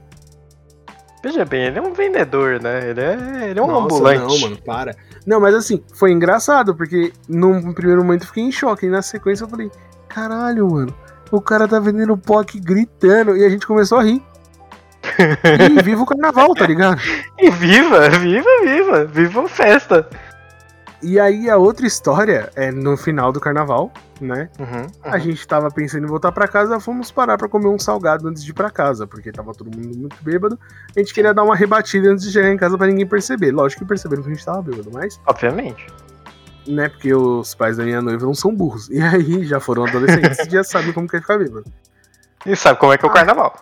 Veja 1.22 1.44
bem, 1.44 1.64
ele 1.64 1.78
é 1.78 1.82
um 1.82 1.92
vendedor, 1.92 2.60
né? 2.60 2.90
Ele 2.90 3.00
é, 3.00 3.50
ele 3.50 3.58
é 3.58 3.62
um 3.62 3.66
Nossa, 3.66 3.84
ambulante. 3.84 4.20
Não, 4.20 4.40
mano, 4.40 4.58
para. 4.62 4.94
Não, 5.26 5.40
mas 5.40 5.54
assim, 5.54 5.82
foi 5.94 6.12
engraçado, 6.12 6.74
porque 6.74 7.12
num 7.28 7.72
primeiro 7.72 8.04
momento 8.04 8.22
eu 8.22 8.28
fiquei 8.28 8.44
em 8.44 8.52
choque, 8.52 8.86
e 8.86 8.90
na 8.90 9.00
sequência 9.00 9.44
eu 9.44 9.48
falei, 9.48 9.70
caralho, 10.06 10.70
mano, 10.70 10.94
o 11.30 11.40
cara 11.40 11.66
tá 11.66 11.80
vendendo 11.80 12.16
pó 12.16 12.40
aqui 12.40 12.60
gritando, 12.60 13.36
e 13.36 13.44
a 13.44 13.48
gente 13.48 13.66
começou 13.66 13.98
a 13.98 14.02
rir. 14.04 14.22
e 15.78 15.82
viva 15.82 16.02
o 16.02 16.06
carnaval, 16.06 16.54
tá 16.54 16.66
ligado? 16.66 17.00
E 17.38 17.50
viva, 17.50 18.08
viva, 18.10 18.48
viva. 18.62 19.04
Viva 19.04 19.44
a 19.44 19.48
festa. 19.48 20.08
E 21.06 21.20
aí 21.20 21.50
a 21.50 21.58
outra 21.58 21.86
história 21.86 22.50
é 22.56 22.70
no 22.72 22.96
final 22.96 23.30
do 23.30 23.38
carnaval, 23.38 23.92
né? 24.20 24.48
Uhum, 24.58 24.86
A 25.02 25.18
gente 25.18 25.46
tava 25.46 25.70
pensando 25.70 26.04
em 26.04 26.06
voltar 26.08 26.32
pra 26.32 26.48
casa, 26.48 26.80
fomos 26.80 27.10
parar 27.10 27.36
pra 27.36 27.46
comer 27.46 27.68
um 27.68 27.78
salgado 27.78 28.26
antes 28.26 28.42
de 28.42 28.52
ir 28.52 28.54
pra 28.54 28.70
casa, 28.70 29.06
porque 29.06 29.30
tava 29.30 29.52
todo 29.52 29.66
mundo 29.76 29.98
muito 29.98 30.16
bêbado. 30.22 30.58
A 30.96 30.98
gente 30.98 31.12
queria 31.12 31.34
dar 31.34 31.42
uma 31.42 31.54
rebatida 31.54 32.08
antes 32.10 32.24
de 32.24 32.32
chegar 32.32 32.48
em 32.50 32.56
casa 32.56 32.78
pra 32.78 32.86
ninguém 32.86 33.06
perceber. 33.06 33.50
Lógico 33.52 33.82
que 33.82 33.88
perceberam 33.88 34.22
que 34.22 34.30
a 34.30 34.34
gente 34.34 34.44
tava 34.44 34.62
bêbado, 34.62 34.88
mas, 34.94 35.20
Obviamente. 35.26 35.86
né, 36.66 36.88
porque 36.88 37.14
os 37.14 37.54
pais 37.54 37.76
da 37.76 37.84
minha 37.84 38.00
noiva 38.00 38.24
não 38.24 38.34
são 38.34 38.54
burros. 38.54 38.88
E 38.88 38.98
aí 39.02 39.44
já 39.44 39.60
foram 39.60 39.84
adolescentes 39.84 40.38
e 40.46 40.50
já 40.50 40.64
sabem 40.64 40.92
como 40.94 41.06
que 41.06 41.16
é 41.16 41.20
ficar 41.20 41.36
bêbado. 41.36 41.64
E 42.46 42.56
sabe 42.56 42.80
como 42.80 42.94
é 42.94 42.96
que 42.98 43.04
é 43.04 43.08
o 43.08 43.10
Ah. 43.10 43.14
carnaval? 43.14 43.54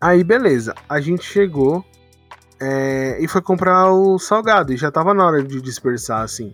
Aí 0.00 0.24
beleza, 0.24 0.74
a 0.88 0.98
gente 0.98 1.24
chegou 1.24 1.84
é, 2.64 3.16
e 3.20 3.26
foi 3.26 3.42
comprar 3.42 3.90
o 3.90 4.20
salgado, 4.20 4.72
e 4.72 4.76
já 4.76 4.88
tava 4.88 5.12
na 5.12 5.26
hora 5.26 5.42
de 5.42 5.60
dispersar 5.60 6.22
assim. 6.22 6.52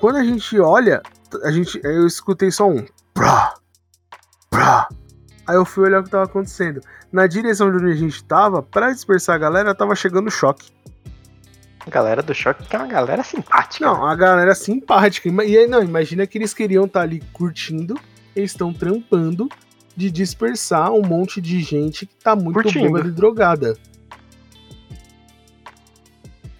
Quando 0.00 0.16
a 0.16 0.24
gente 0.24 0.58
olha, 0.58 1.02
a 1.44 1.50
gente, 1.50 1.78
eu 1.84 2.06
escutei 2.06 2.50
só 2.50 2.66
um 2.66 2.86
prá, 3.12 3.52
prá. 4.48 4.88
Aí 5.46 5.56
eu 5.56 5.66
fui 5.66 5.84
olhar 5.84 6.00
o 6.00 6.04
que 6.04 6.08
tava 6.08 6.24
acontecendo. 6.24 6.80
Na 7.12 7.26
direção 7.26 7.70
de 7.70 7.76
onde 7.76 7.92
a 7.92 7.96
gente 7.96 8.24
tava, 8.24 8.62
pra 8.62 8.92
dispersar 8.92 9.34
a 9.34 9.38
galera, 9.38 9.74
tava 9.74 9.94
chegando 9.94 10.28
o 10.28 10.30
choque. 10.30 10.70
A 11.86 11.90
galera 11.90 12.22
do 12.22 12.32
choque 12.32 12.66
que 12.66 12.74
é 12.74 12.78
uma 12.78 12.88
galera 12.88 13.22
simpática. 13.22 13.84
Não, 13.84 14.06
a 14.06 14.14
galera 14.14 14.54
simpática. 14.54 15.28
E 15.28 15.58
aí, 15.58 15.66
não, 15.66 15.82
imagina 15.82 16.26
que 16.26 16.38
eles 16.38 16.54
queriam 16.54 16.86
estar 16.86 17.02
ali 17.02 17.20
curtindo, 17.32 17.94
eles 18.34 18.52
estão 18.52 18.72
trampando 18.72 19.50
de 19.94 20.10
dispersar 20.10 20.92
um 20.92 21.02
monte 21.02 21.42
de 21.42 21.60
gente 21.60 22.06
que 22.06 22.14
tá 22.14 22.34
muito 22.34 22.54
Curtindo. 22.54 22.86
bêbada 22.86 23.08
e 23.08 23.12
drogada. 23.12 23.76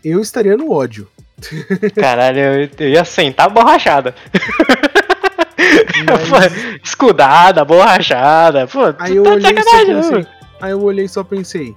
Eu 0.05 0.21
estaria 0.21 0.57
no 0.57 0.71
ódio. 0.73 1.07
Caralho, 1.99 2.39
eu, 2.39 2.69
eu 2.79 2.89
ia 2.91 3.05
sentar 3.05 3.49
borrachada. 3.51 4.15
Mas- 6.31 6.53
Escudada, 6.85 7.65
borrachada. 7.65 8.67
Pô, 8.67 8.95
Aí 8.99 9.13
tu 9.13 9.17
eu 9.19 9.23
tá 9.25 9.31
olhei 9.31 9.53
e 9.53 9.63
só 9.63 9.77
né? 9.77 9.95
pensei. 9.95 10.27
Aí 10.61 10.71
eu 10.73 10.83
olhei 10.83 11.05
e 11.05 11.09
só 11.09 11.25
pensei. 11.25 11.75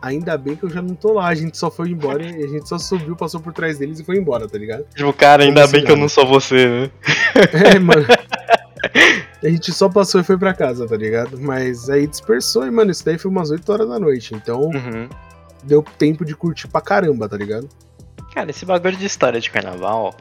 Ainda 0.00 0.38
bem 0.38 0.54
que 0.54 0.64
eu 0.64 0.70
já 0.70 0.80
não 0.80 0.94
tô 0.94 1.12
lá, 1.14 1.26
a 1.26 1.34
gente 1.34 1.58
só 1.58 1.70
foi 1.72 1.88
embora 1.90 2.22
a 2.24 2.46
gente 2.46 2.68
só 2.68 2.78
subiu, 2.78 3.16
passou 3.16 3.40
por 3.40 3.52
trás 3.52 3.78
deles 3.78 3.98
e 3.98 4.04
foi 4.04 4.16
embora, 4.16 4.46
tá 4.48 4.56
ligado? 4.56 4.84
Tipo, 4.94 5.12
cara, 5.12 5.42
ainda 5.42 5.66
bem 5.66 5.84
que 5.84 5.90
eu 5.90 5.96
não 5.96 6.08
sou 6.08 6.24
você, 6.26 6.68
né? 6.68 6.90
É, 7.74 7.78
mano. 7.80 8.06
A 9.42 9.48
gente 9.48 9.72
só 9.72 9.88
passou 9.88 10.20
e 10.20 10.24
foi 10.24 10.38
pra 10.38 10.54
casa, 10.54 10.86
tá 10.86 10.96
ligado? 10.96 11.36
Mas 11.40 11.90
aí 11.90 12.06
dispersou 12.06 12.64
e, 12.66 12.70
mano, 12.70 12.92
isso 12.92 13.04
daí 13.04 13.18
foi 13.18 13.28
umas 13.30 13.50
8 13.50 13.72
horas 13.72 13.88
da 13.88 13.98
noite. 13.98 14.34
Então 14.36 14.60
Uhum. 14.62 15.08
Deu 15.62 15.82
tempo 15.82 16.24
de 16.24 16.34
curtir 16.34 16.68
pra 16.68 16.80
caramba, 16.80 17.28
tá 17.28 17.36
ligado? 17.36 17.68
Cara, 18.34 18.50
esse 18.50 18.64
bagulho 18.64 18.96
de 18.96 19.06
história 19.06 19.40
de 19.40 19.50
carnaval, 19.50 20.14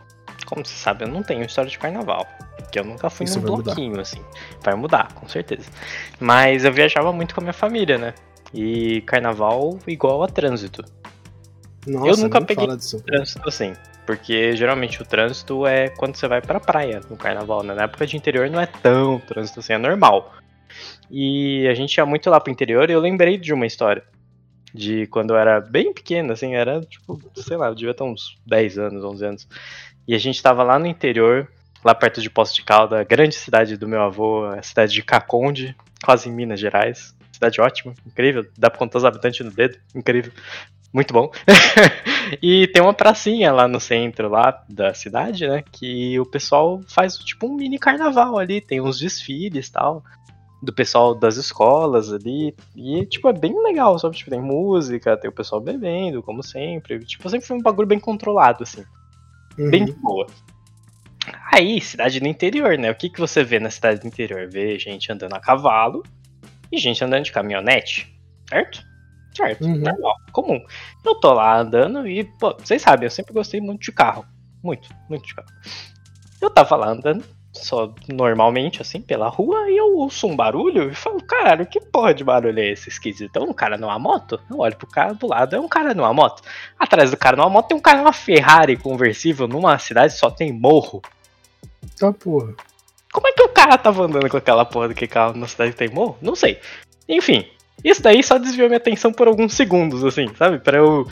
como 0.45 0.65
você 0.65 0.73
sabe, 0.73 1.03
eu 1.03 1.07
não 1.07 1.23
tenho 1.23 1.43
história 1.43 1.69
de 1.69 1.77
carnaval. 1.77 2.25
Porque 2.57 2.79
eu 2.79 2.83
nunca 2.83 3.09
fui 3.09 3.25
Isso 3.25 3.39
num 3.39 3.45
vai 3.45 3.51
mudar. 3.57 3.63
bloquinho, 3.75 3.99
assim. 3.99 4.21
Vai 4.61 4.75
mudar, 4.75 5.13
com 5.13 5.27
certeza. 5.27 5.69
Mas 6.19 6.65
eu 6.65 6.71
viajava 6.71 7.13
muito 7.13 7.33
com 7.33 7.41
a 7.41 7.43
minha 7.43 7.53
família, 7.53 7.97
né? 7.97 8.13
E 8.53 9.01
carnaval 9.01 9.77
igual 9.87 10.23
a 10.23 10.27
trânsito. 10.27 10.83
Nossa, 11.85 12.21
nunca 12.21 12.39
nem 12.39 12.47
peguei 12.47 12.67
disso. 12.75 13.01
Trânsito, 13.03 13.47
assim. 13.47 13.73
Porque 14.05 14.55
geralmente 14.55 15.01
o 15.01 15.05
trânsito 15.05 15.65
é 15.67 15.89
quando 15.89 16.15
você 16.15 16.27
vai 16.27 16.41
pra 16.41 16.59
praia 16.59 17.01
no 17.09 17.17
carnaval, 17.17 17.63
né? 17.63 17.73
Na 17.73 17.83
época 17.83 18.05
de 18.07 18.15
interior 18.15 18.49
não 18.49 18.59
é 18.59 18.65
tão 18.65 19.19
trânsito 19.19 19.59
assim, 19.59 19.73
é 19.73 19.77
normal. 19.77 20.33
E 21.11 21.67
a 21.67 21.73
gente 21.73 21.95
ia 21.95 22.05
muito 22.05 22.29
lá 22.29 22.39
pro 22.39 22.51
interior 22.51 22.89
e 22.89 22.93
eu 22.93 22.99
lembrei 22.99 23.37
de 23.37 23.53
uma 23.53 23.65
história. 23.65 24.03
De 24.73 25.07
quando 25.07 25.31
eu 25.31 25.37
era 25.37 25.61
bem 25.61 25.93
pequeno, 25.93 26.33
assim, 26.33 26.55
era 26.55 26.81
tipo, 26.81 27.19
sei 27.35 27.57
lá, 27.57 27.67
eu 27.67 27.75
devia 27.75 27.93
ter 27.93 28.03
uns 28.03 28.37
10 28.45 28.77
anos, 28.77 29.03
11 29.03 29.25
anos. 29.25 29.47
E 30.07 30.13
a 30.13 30.17
gente 30.17 30.41
tava 30.41 30.63
lá 30.63 30.77
no 30.77 30.85
interior, 30.85 31.49
lá 31.83 31.95
perto 31.95 32.21
de 32.21 32.29
Poço 32.29 32.53
de 32.53 32.63
Calda, 32.63 33.03
grande 33.03 33.35
cidade 33.35 33.77
do 33.77 33.87
meu 33.87 34.01
avô, 34.01 34.45
a 34.45 34.61
cidade 34.61 34.93
de 34.93 35.01
Caconde, 35.01 35.75
quase 36.03 36.29
em 36.29 36.31
Minas 36.31 36.59
Gerais. 36.59 37.15
Cidade 37.31 37.61
ótima, 37.61 37.93
incrível, 38.05 38.45
dá 38.57 38.69
pra 38.69 38.79
contar 38.79 38.97
os 38.97 39.05
habitantes 39.05 39.45
no 39.45 39.51
dedo, 39.51 39.77
incrível. 39.93 40.31
Muito 40.91 41.13
bom. 41.13 41.31
e 42.41 42.67
tem 42.67 42.81
uma 42.81 42.93
pracinha 42.93 43.51
lá 43.51 43.67
no 43.67 43.79
centro 43.79 44.29
lá 44.29 44.63
da 44.67 44.93
cidade, 44.93 45.47
né? 45.47 45.63
Que 45.71 46.19
o 46.19 46.25
pessoal 46.25 46.81
faz 46.87 47.17
tipo 47.17 47.45
um 47.45 47.55
mini 47.55 47.77
carnaval 47.77 48.37
ali, 48.37 48.61
tem 48.61 48.81
uns 48.81 48.97
desfiles 48.97 49.69
tal. 49.69 50.03
Do 50.61 50.73
pessoal 50.73 51.13
das 51.13 51.37
escolas 51.37 52.11
ali. 52.11 52.55
E, 52.75 53.05
tipo, 53.05 53.29
é 53.29 53.33
bem 53.33 53.53
legal, 53.63 53.97
sabe? 53.99 54.15
Tipo, 54.17 54.31
tem 54.31 54.41
música, 54.41 55.15
tem 55.15 55.29
o 55.29 55.33
pessoal 55.33 55.61
bebendo, 55.61 56.23
como 56.23 56.41
sempre. 56.43 56.99
Tipo, 57.05 57.29
sempre 57.29 57.45
foi 57.47 57.57
um 57.57 57.61
bagulho 57.61 57.87
bem 57.87 57.99
controlado, 57.99 58.63
assim. 58.63 58.83
Bem 59.55 59.85
de 59.85 59.91
Uhum. 59.91 60.01
boa. 60.01 60.27
Aí, 61.53 61.79
cidade 61.81 62.19
do 62.19 62.27
interior, 62.27 62.77
né? 62.77 62.89
O 62.91 62.95
que, 62.95 63.09
que 63.09 63.19
você 63.19 63.43
vê 63.43 63.59
na 63.59 63.69
cidade 63.69 63.99
do 64.01 64.07
interior? 64.07 64.47
Vê 64.49 64.77
gente 64.79 65.11
andando 65.11 65.33
a 65.33 65.39
cavalo 65.39 66.03
e 66.71 66.77
gente 66.77 67.03
andando 67.03 67.23
de 67.23 67.31
caminhonete, 67.31 68.07
certo? 68.49 68.83
Certo, 69.35 69.63
Uhum. 69.65 69.77
normal, 69.77 70.15
comum. 70.31 70.59
Eu 71.05 71.15
tô 71.19 71.33
lá 71.33 71.59
andando 71.59 72.07
e, 72.07 72.23
pô, 72.23 72.55
vocês 72.57 72.81
sabem, 72.81 73.05
eu 73.05 73.11
sempre 73.11 73.33
gostei 73.33 73.61
muito 73.61 73.81
de 73.81 73.91
carro. 73.91 74.25
Muito, 74.63 74.89
muito 75.07 75.25
de 75.25 75.35
carro. 75.35 75.47
Eu 76.41 76.49
tava 76.49 76.75
lá 76.75 76.89
andando, 76.89 77.23
só 77.57 77.93
normalmente, 78.07 78.81
assim, 78.81 79.01
pela 79.01 79.27
rua, 79.27 79.69
e 79.69 79.77
eu 79.77 79.97
ouço 79.97 80.27
um 80.27 80.35
barulho 80.35 80.89
e 80.89 80.95
falo, 80.95 81.21
caralho, 81.21 81.65
que 81.65 81.79
porra 81.79 82.13
de 82.13 82.23
barulho 82.23 82.59
é 82.59 82.71
esse 82.71 82.89
esquisito? 82.89 83.35
É 83.37 83.39
um 83.39 83.53
cara 83.53 83.77
numa 83.77 83.97
moto? 83.99 84.39
Eu 84.49 84.59
olho 84.59 84.75
pro 84.75 84.87
cara 84.87 85.13
do 85.13 85.27
lado, 85.27 85.55
é 85.55 85.59
um 85.59 85.67
cara 85.67 85.93
numa 85.93 86.13
moto. 86.13 86.41
Atrás 86.79 87.11
do 87.11 87.17
cara 87.17 87.35
numa 87.35 87.49
moto 87.49 87.67
tem 87.67 87.77
um 87.77 87.81
cara 87.81 87.99
numa 87.99 88.13
Ferrari 88.13 88.77
conversível 88.77 89.47
numa 89.47 89.77
cidade 89.77 90.13
que 90.13 90.19
só 90.19 90.29
tem 90.29 90.51
morro. 90.51 91.01
Tá 91.99 92.11
porra. 92.13 92.53
Como 93.11 93.27
é 93.27 93.31
que 93.31 93.43
o 93.43 93.49
cara 93.49 93.77
tava 93.77 94.03
andando 94.03 94.29
com 94.29 94.37
aquela 94.37 94.65
porra 94.65 94.89
daquele 94.89 95.09
carro 95.09 95.37
na 95.37 95.47
cidade 95.47 95.71
que 95.71 95.77
tem 95.77 95.89
morro? 95.89 96.17
Não 96.21 96.35
sei. 96.35 96.59
Enfim, 97.07 97.47
isso 97.83 98.01
daí 98.01 98.23
só 98.23 98.37
desviou 98.37 98.67
minha 98.67 98.77
atenção 98.77 99.11
por 99.11 99.27
alguns 99.27 99.53
segundos, 99.53 100.03
assim, 100.03 100.27
sabe? 100.35 100.59
Pra 100.59 100.77
eu 100.77 101.07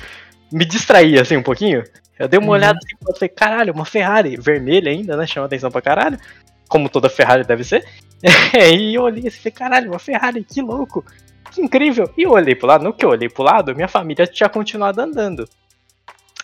me 0.51 0.65
distrair, 0.65 1.19
assim, 1.19 1.37
um 1.37 1.43
pouquinho. 1.43 1.83
Eu 2.17 2.27
dei 2.27 2.39
uma 2.39 2.47
Uhum. 2.47 2.53
olhada 2.53 2.77
assim 2.77 2.95
e 3.01 3.13
falei, 3.13 3.29
caralho, 3.29 3.73
uma 3.73 3.85
Ferrari 3.85 4.37
vermelha 4.37 4.91
ainda, 4.91 5.17
né? 5.17 5.27
Chama 5.27 5.45
atenção 5.47 5.69
pra 5.69 5.81
caralho. 5.81 6.17
Como 6.67 6.89
toda 6.89 7.09
Ferrari 7.09 7.43
deve 7.43 7.63
ser. 7.63 7.85
e 8.73 8.95
eu 8.95 9.03
olhei 9.03 9.27
assim 9.27 9.37
e 9.37 9.41
falei, 9.41 9.51
caralho, 9.51 9.91
uma 9.91 9.99
Ferrari, 9.99 10.43
que 10.43 10.61
louco. 10.61 11.05
Que 11.51 11.61
incrível. 11.61 12.11
E 12.17 12.23
eu 12.23 12.31
olhei 12.31 12.55
pro 12.55 12.67
lado, 12.67 12.83
no 12.83 12.93
que 12.93 13.05
eu 13.05 13.09
olhei 13.09 13.29
pro 13.29 13.43
lado, 13.43 13.75
minha 13.75 13.87
família 13.87 14.25
tinha 14.25 14.49
continuado 14.49 14.99
andando. 15.01 15.47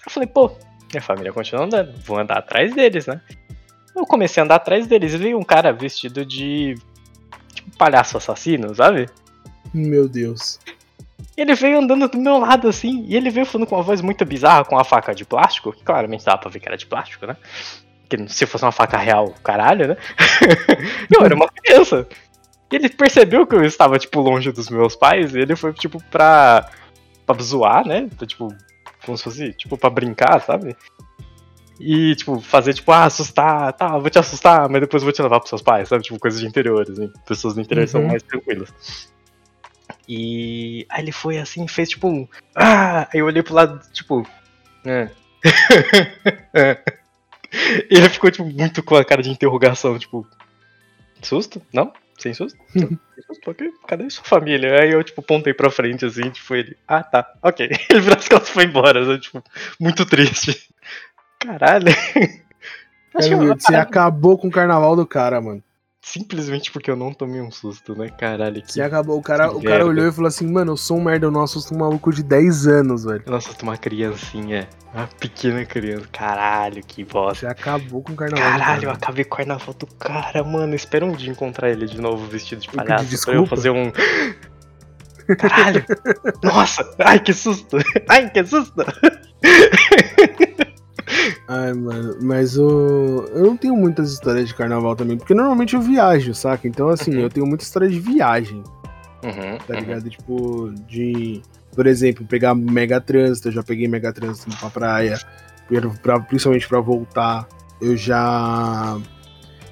Eu 0.06 0.12
falei, 0.12 0.28
pô, 0.28 0.52
minha 0.92 1.02
família 1.02 1.32
continua 1.34 1.66
andando, 1.66 1.94
vou 2.06 2.20
andar 2.20 2.38
atrás 2.38 2.74
deles, 2.74 3.08
né? 3.08 3.22
Eu 3.96 4.06
comecei 4.06 4.42
a 4.42 4.46
andar 4.46 4.56
atrás 4.56 4.88
deles 4.88 5.14
e 5.14 5.18
vi 5.18 5.36
um 5.36 5.44
cara 5.44 5.72
vestido 5.74 6.26
de. 6.26 6.76
Tipo, 7.54 7.78
palhaço 7.78 8.18
assassino, 8.18 8.74
sabe? 8.74 9.10
Meu 9.74 10.08
Deus. 10.08 10.60
Ele 11.36 11.56
veio 11.56 11.80
andando 11.80 12.08
do 12.08 12.18
meu 12.18 12.38
lado 12.38 12.68
assim, 12.68 13.06
e 13.08 13.16
ele 13.16 13.30
veio 13.30 13.46
falando 13.46 13.68
com 13.68 13.76
uma 13.76 13.84
voz 13.84 14.02
muito 14.02 14.26
bizarra, 14.26 14.66
com 14.66 14.76
uma 14.76 14.84
faca 14.84 15.14
de 15.14 15.26
plástico, 15.26 15.72
que 15.72 15.84
claramente 15.84 16.26
dava 16.26 16.38
pra 16.38 16.50
ver 16.50 16.60
que 16.60 16.68
era 16.68 16.78
de 16.78 16.86
plástico, 16.86 17.26
né? 17.26 17.36
Que 18.10 18.28
se 18.28 18.46
fosse 18.46 18.66
uma 18.66 18.72
faca 18.72 18.98
real, 18.98 19.34
caralho, 19.44 19.90
né? 19.90 19.98
eu 21.14 21.26
era 21.26 21.36
uma 21.36 21.48
criança. 21.48 22.08
Ele 22.72 22.90
percebeu 22.90 23.46
que 23.46 23.56
eu 23.56 23.64
estava, 23.64 24.00
tipo, 24.00 24.20
longe 24.22 24.52
dos 24.52 24.70
meus 24.70 24.96
pais, 24.96 25.34
e 25.36 25.40
ele 25.40 25.56
foi, 25.56 25.74
tipo, 25.74 26.02
pra. 26.10 26.70
pra 27.26 27.42
zoar, 27.42 27.86
né? 27.86 28.10
Pra, 28.18 28.26
tipo, 28.26 28.48
como 29.06 29.18
se 29.18 29.24
fosse, 29.24 29.54
tipo, 29.54 29.78
pra 29.78 29.90
brincar, 29.90 30.42
sabe? 30.42 30.76
E, 31.80 32.16
tipo, 32.16 32.40
fazer, 32.40 32.74
tipo, 32.74 32.92
ah, 32.92 33.06
assustar, 33.06 33.74
tá, 33.74 33.98
vou 33.98 34.10
te 34.10 34.20
assustar, 34.20 34.70
mas 34.70 34.82
depois 34.82 35.04
vou 35.04 35.12
te 35.12 35.22
levar 35.22 35.40
pros 35.40 35.50
seus 35.50 35.62
pais, 35.62 35.90
sabe? 35.90 36.04
Tipo, 36.04 36.20
coisas 36.20 36.40
de 36.40 36.48
interior, 36.48 36.86
assim. 36.90 37.12
Pessoas 37.26 37.56
do 37.56 37.62
interior 37.62 37.84
uhum. 37.84 37.88
são 37.88 38.04
mais 38.04 38.24
tranquilas. 38.24 38.72
E 40.14 40.86
aí 40.90 41.04
ele 41.04 41.14
foi 41.14 41.38
assim, 41.38 41.66
fez 41.70 41.88
tipo 41.88 42.10
um. 42.10 42.28
Ah! 42.54 43.08
Aí 43.14 43.22
eu 43.22 43.28
olhei 43.28 43.42
pro 43.42 43.54
lado, 43.54 43.80
tipo. 43.94 44.28
É. 44.84 45.10
e 47.90 47.96
ele 47.96 48.10
ficou, 48.10 48.30
tipo, 48.30 48.44
muito 48.44 48.84
com 48.84 48.98
a 48.98 49.06
cara 49.06 49.24
de 49.24 49.30
interrogação, 49.30 49.98
tipo. 49.98 50.28
Susto? 51.22 51.62
Não? 51.72 51.94
Sem 52.20 52.34
susto? 52.34 52.60
Sem 52.76 53.00
susto? 53.26 53.56
Cadê 53.88 54.10
sua 54.10 54.26
família? 54.26 54.82
Aí 54.82 54.92
eu, 54.92 55.02
tipo, 55.02 55.22
pontei 55.22 55.54
pra 55.54 55.72
frente, 55.72 56.04
assim, 56.04 56.30
tipo, 56.30 56.56
ele. 56.56 56.76
Ah, 56.86 57.04
tá, 57.04 57.34
ok. 57.42 57.70
Ele 57.90 58.02
virou 58.02 58.18
as 58.18 58.28
costas 58.28 58.50
e 58.50 58.52
foi 58.52 58.66
embora, 58.66 59.00
assim, 59.00 59.18
tipo, 59.18 59.42
muito 59.80 60.06
triste. 60.06 60.70
Caralho. 61.40 61.86
Cara, 63.14 63.56
você 63.56 63.76
acabou 63.76 64.38
com 64.38 64.50
o 64.50 64.52
carnaval 64.52 64.94
do 64.94 65.08
cara, 65.08 65.40
mano. 65.40 65.64
Simplesmente 66.04 66.72
porque 66.72 66.90
eu 66.90 66.96
não 66.96 67.14
tomei 67.14 67.40
um 67.40 67.52
susto, 67.52 67.96
né? 67.96 68.10
Caralho. 68.10 68.60
Que, 68.64 68.74
você 68.74 68.82
acabou. 68.82 69.20
O 69.20 69.22
cara, 69.22 69.52
o 69.52 69.62
cara 69.62 69.86
olhou 69.86 70.08
e 70.08 70.12
falou 70.12 70.28
assim, 70.28 70.52
mano, 70.52 70.72
eu 70.72 70.78
sou 70.78 70.98
um 70.98 71.04
merda, 71.04 71.28
eu 71.28 71.32
não 71.32 71.44
assusto 71.44 71.76
um 71.76 71.78
maluco 71.78 72.12
de 72.12 72.24
10 72.24 72.68
anos, 72.68 73.04
velho. 73.04 73.22
Eu 73.24 73.30
não 73.30 73.38
assusto 73.38 73.64
uma 73.64 73.78
criancinha. 73.78 74.68
Uma 74.96 75.08
pequena 75.08 75.64
criança. 75.64 76.08
Caralho, 76.12 76.84
que 76.84 77.04
bosta. 77.04 77.42
Você 77.42 77.48
acabou 77.48 78.02
com 78.02 78.14
o 78.14 78.16
carnaval. 78.16 78.50
Caralho, 78.50 78.86
eu 78.86 78.92
acabei 78.92 79.24
com 79.24 79.36
o 79.36 79.38
carnaval 79.38 79.76
do 79.76 79.86
cara, 79.86 80.44
mano. 80.44 80.74
Espera 80.74 81.06
um 81.06 81.12
dia 81.12 81.32
encontrar 81.32 81.70
ele 81.70 81.86
de 81.86 82.02
novo 82.02 82.26
vestido 82.26 82.62
de 82.62 82.70
palhaço 82.70 83.26
pra 83.26 83.36
eu 83.36 83.46
fazer 83.46 83.70
um. 83.70 83.92
Caralho! 85.38 85.86
Nossa! 86.44 86.96
Ai, 86.98 87.20
que 87.20 87.32
susto! 87.32 87.78
Ai, 88.10 88.28
que 88.32 88.44
susto! 88.44 88.84
Ai, 91.48 91.74
mano, 91.74 92.18
mas 92.22 92.58
o. 92.58 93.26
Eu 93.34 93.46
não 93.46 93.58
tenho 93.58 93.76
muitas 93.76 94.12
histórias 94.12 94.48
de 94.48 94.56
carnaval 94.56 94.96
também, 94.96 95.18
porque 95.18 95.34
normalmente 95.34 95.76
eu 95.76 95.82
viajo, 95.82 96.34
saca? 96.34 96.68
Então, 96.68 96.90
assim, 96.90 97.16
uhum. 97.16 97.22
eu 97.22 97.30
tenho 97.30 97.46
muita 97.46 97.64
história 97.64 97.90
de 97.90 98.00
viagem. 98.00 98.64
Uhum, 99.24 99.58
tá 99.68 99.80
ligado? 99.80 100.04
Uhum. 100.04 100.10
Tipo, 100.10 100.74
de. 100.88 101.42
Por 101.74 101.88
exemplo, 101.88 102.26
pegar 102.26 102.54
mega 102.54 103.00
trânsito, 103.00 103.48
eu 103.48 103.54
já 103.54 103.64
peguei 103.64 103.88
mega 103.88 104.12
trânsito 104.12 104.56
pra 104.58 104.70
praia, 104.70 105.20
pra, 106.02 106.20
principalmente 106.20 106.68
pra 106.68 106.80
voltar. 106.80 107.48
Eu 107.80 107.96
já. 107.96 109.00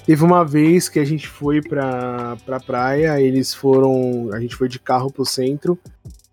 Teve 0.06 0.24
uma 0.24 0.44
vez 0.44 0.90
que 0.90 0.98
a 0.98 1.06
gente 1.06 1.28
foi 1.28 1.62
pra, 1.62 2.36
pra 2.46 2.60
praia, 2.60 3.22
eles 3.22 3.54
foram. 3.54 4.30
A 4.34 4.40
gente 4.40 4.56
foi 4.56 4.68
de 4.68 4.80
carro 4.80 5.12
pro 5.12 5.26
centro. 5.26 5.78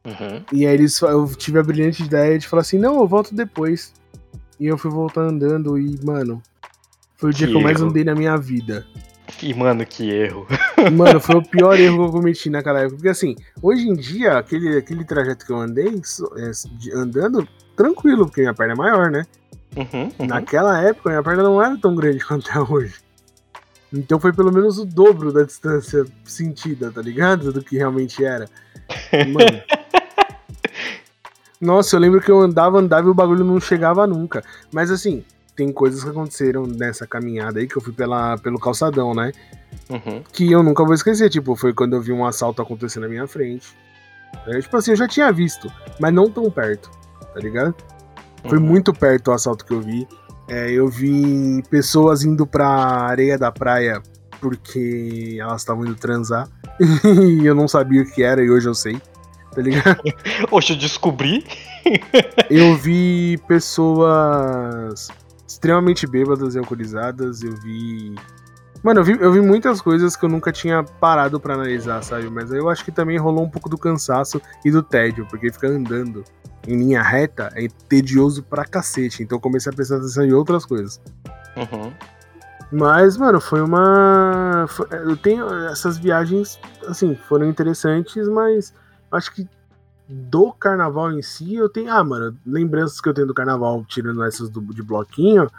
Uhum. 0.07 0.43
E 0.53 0.65
aí 0.65 0.73
eles, 0.73 1.01
eu 1.03 1.27
tive 1.37 1.59
a 1.59 1.63
brilhante 1.63 2.03
ideia 2.03 2.39
de 2.39 2.47
falar 2.47 2.63
assim: 2.63 2.79
não, 2.79 3.01
eu 3.01 3.09
volto 3.09 3.35
depois. 3.35 3.93
E 4.59 4.67
eu 4.67 4.79
fui 4.79 4.91
voltar 4.91 5.23
andando 5.23 5.79
e, 5.79 5.99
mano, 6.05 6.43
foi 7.17 7.31
o 7.31 7.33
dia 7.33 7.47
que, 7.47 7.53
que 7.53 7.59
eu 7.59 7.63
mais 7.63 7.81
andei 7.81 8.05
na 8.05 8.15
minha 8.15 8.37
vida. 8.37 8.87
E, 9.43 9.53
mano, 9.53 9.85
que 9.85 10.09
erro. 10.11 10.47
Mano, 10.93 11.21
foi 11.21 11.37
o 11.37 11.43
pior 11.49 11.79
erro 11.79 11.97
que 11.97 12.05
eu 12.05 12.13
cometi 12.13 12.49
naquela 12.49 12.81
época. 12.81 12.97
Porque, 12.97 13.09
assim, 13.09 13.37
hoje 13.61 13.89
em 13.89 13.95
dia, 13.95 14.39
aquele, 14.39 14.79
aquele 14.79 15.05
trajeto 15.05 15.45
que 15.45 15.53
eu 15.53 15.57
andei, 15.57 16.01
é, 16.37 16.97
andando, 16.97 17.47
tranquilo, 17.75 18.27
porque 18.27 18.41
minha 18.41 18.55
perna 18.55 18.73
é 18.73 18.77
maior, 18.77 19.11
né? 19.11 19.27
Uhum, 19.77 20.11
uhum. 20.19 20.27
Naquela 20.27 20.81
época, 20.81 21.11
minha 21.11 21.23
perna 21.23 21.43
não 21.43 21.63
era 21.63 21.77
tão 21.77 21.95
grande 21.95 22.25
quanto 22.25 22.51
é 22.51 22.61
hoje. 22.61 22.95
Então 23.93 24.19
foi 24.19 24.33
pelo 24.33 24.53
menos 24.53 24.79
o 24.79 24.85
dobro 24.85 25.33
da 25.33 25.43
distância 25.43 26.05
sentida, 26.25 26.91
tá 26.91 27.01
ligado? 27.01 27.53
Do 27.53 27.63
que 27.63 27.77
realmente 27.77 28.25
era. 28.25 28.49
Mano. 29.33 29.63
Nossa, 31.61 31.97
eu 31.97 32.01
lembro 32.01 32.21
que 32.21 32.31
eu 32.31 32.41
andava, 32.41 32.79
andava 32.79 33.07
e 33.07 33.11
o 33.11 33.15
bagulho 33.15 33.45
não 33.45 33.59
chegava 33.61 34.07
nunca. 34.07 34.43
Mas 34.73 34.91
assim, 34.91 35.25
tem 35.55 35.73
coisas 35.73 36.05
que 36.05 36.11
aconteceram 36.11 36.67
nessa 36.67 37.07
caminhada 37.07 37.59
aí, 37.59 37.67
que 37.67 37.77
eu 37.77 37.83
fui 37.83 37.93
pela, 37.93 38.37
pelo 38.39 38.61
calçadão, 38.61 39.15
né? 39.15 39.33
Uhum. 39.89 40.23
Que 40.33 40.53
eu 40.53 40.63
nunca 40.63 40.85
vou 40.85 40.95
esquecer. 40.95 41.31
Tipo, 41.31 41.57
foi 41.57 41.73
quando 41.73 41.97
eu 41.97 42.03
vi 42.03 42.13
um 42.13 42.27
assalto 42.27 42.61
acontecer 42.61 43.01
na 43.01 43.09
minha 43.09 43.27
frente. 43.27 43.75
É, 44.47 44.61
tipo 44.61 44.77
assim, 44.77 44.91
eu 44.91 44.97
já 44.97 45.09
tinha 45.09 45.33
visto, 45.33 45.73
mas 45.99 46.13
não 46.13 46.31
tão 46.31 46.51
perto, 46.51 46.91
tá 47.33 47.41
ligado? 47.41 47.75
Uhum. 48.45 48.51
Foi 48.51 48.59
muito 48.59 48.93
perto 48.93 49.29
o 49.29 49.33
assalto 49.33 49.65
que 49.65 49.73
eu 49.73 49.81
vi. 49.81 50.07
É, 50.47 50.71
eu 50.71 50.89
vi 50.89 51.63
pessoas 51.71 52.23
indo 52.23 52.47
pra 52.47 52.69
areia 52.69 53.39
da 53.39 53.51
praia 53.51 54.03
porque 54.41 55.39
elas 55.41 55.63
estavam 55.63 55.87
indo 55.87 55.95
transar. 55.95 56.47
e 57.41 57.47
eu 57.47 57.55
não 57.55 57.67
sabia 57.67 58.03
o 58.03 58.07
que 58.07 58.23
era 58.23 58.43
e 58.43 58.51
hoje 58.51 58.69
eu 58.69 58.75
sei 58.75 59.01
tá 59.57 59.63
ligado? 59.63 60.03
Oxe, 60.53 60.75
eu 60.75 60.79
descobri. 60.79 61.45
eu 62.51 62.77
vi 62.77 63.39
pessoas 63.49 65.09
extremamente 65.49 66.07
bêbadas 66.07 66.55
e 66.55 66.59
alcoolizadas, 66.59 67.43
eu 67.43 67.57
vi. 67.57 68.15
Mano, 68.83 69.01
eu 69.01 69.05
vi, 69.05 69.17
eu 69.19 69.33
vi 69.33 69.41
muitas 69.41 69.81
coisas 69.81 70.15
que 70.15 70.25
eu 70.25 70.29
nunca 70.29 70.53
tinha 70.53 70.85
parado 70.85 71.41
para 71.41 71.55
analisar, 71.55 72.03
sabe? 72.03 72.29
Mas 72.29 72.53
eu 72.53 72.69
acho 72.69 72.85
que 72.85 72.93
também 72.93 73.17
rolou 73.17 73.45
um 73.45 73.51
pouco 73.51 73.69
do 73.69 73.79
cansaço 73.79 74.41
e 74.65 74.71
do 74.71 74.83
tédio, 74.83 75.27
porque 75.27 75.51
ficar 75.51 75.69
andando 75.69 76.23
em 76.69 76.77
linha 76.77 77.03
reta 77.03 77.51
é 77.55 77.67
tedioso 77.89 78.43
pra 78.43 78.65
cacete. 78.67 79.23
Então 79.23 79.37
eu 79.37 79.41
comecei 79.41 79.73
a 79.73 79.75
prestar 79.75 79.97
atenção 79.97 80.25
em 80.25 80.33
outras 80.35 80.67
coisas. 80.67 81.01
Uhum. 81.57 81.91
Mas, 82.71 83.17
mano, 83.17 83.41
foi 83.41 83.63
uma. 83.63 84.67
Eu 84.91 85.17
tenho. 85.17 85.49
Essas 85.69 85.97
viagens, 85.97 86.59
assim, 86.87 87.17
foram 87.29 87.49
interessantes, 87.49 88.29
mas 88.29 88.75
acho 89.17 89.33
que 89.35 89.49
do 90.09 90.53
carnaval 90.53 91.13
em 91.13 91.23
si, 91.23 91.55
eu 91.55 91.69
tenho. 91.69 91.93
Ah, 91.93 92.05
mano, 92.05 92.37
lembranças 92.47 93.01
que 93.01 93.09
eu 93.09 93.15
tenho 93.15 93.27
do 93.27 93.35
carnaval, 93.35 93.85
tirando 93.89 94.23
essas 94.23 94.49
do, 94.49 94.61
de 94.61 94.83
bloquinho, 94.83 95.51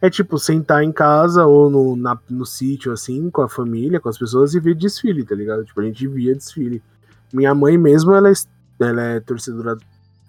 é 0.00 0.08
tipo 0.08 0.38
sentar 0.38 0.82
em 0.82 0.92
casa 0.92 1.44
ou 1.44 1.68
no, 1.68 1.96
na, 1.96 2.18
no 2.28 2.46
sítio, 2.46 2.92
assim, 2.92 3.28
com 3.30 3.42
a 3.42 3.48
família, 3.48 4.00
com 4.00 4.08
as 4.08 4.18
pessoas 4.18 4.54
e 4.54 4.60
ver 4.60 4.74
desfile, 4.74 5.24
tá 5.24 5.34
ligado? 5.34 5.64
Tipo, 5.64 5.80
a 5.80 5.84
gente 5.84 6.06
via 6.06 6.34
desfile. 6.34 6.82
Minha 7.32 7.54
mãe 7.54 7.76
mesmo, 7.76 8.14
ela 8.14 8.30
é, 8.30 8.32
ela 8.80 9.02
é 9.02 9.20
torcedora 9.20 9.76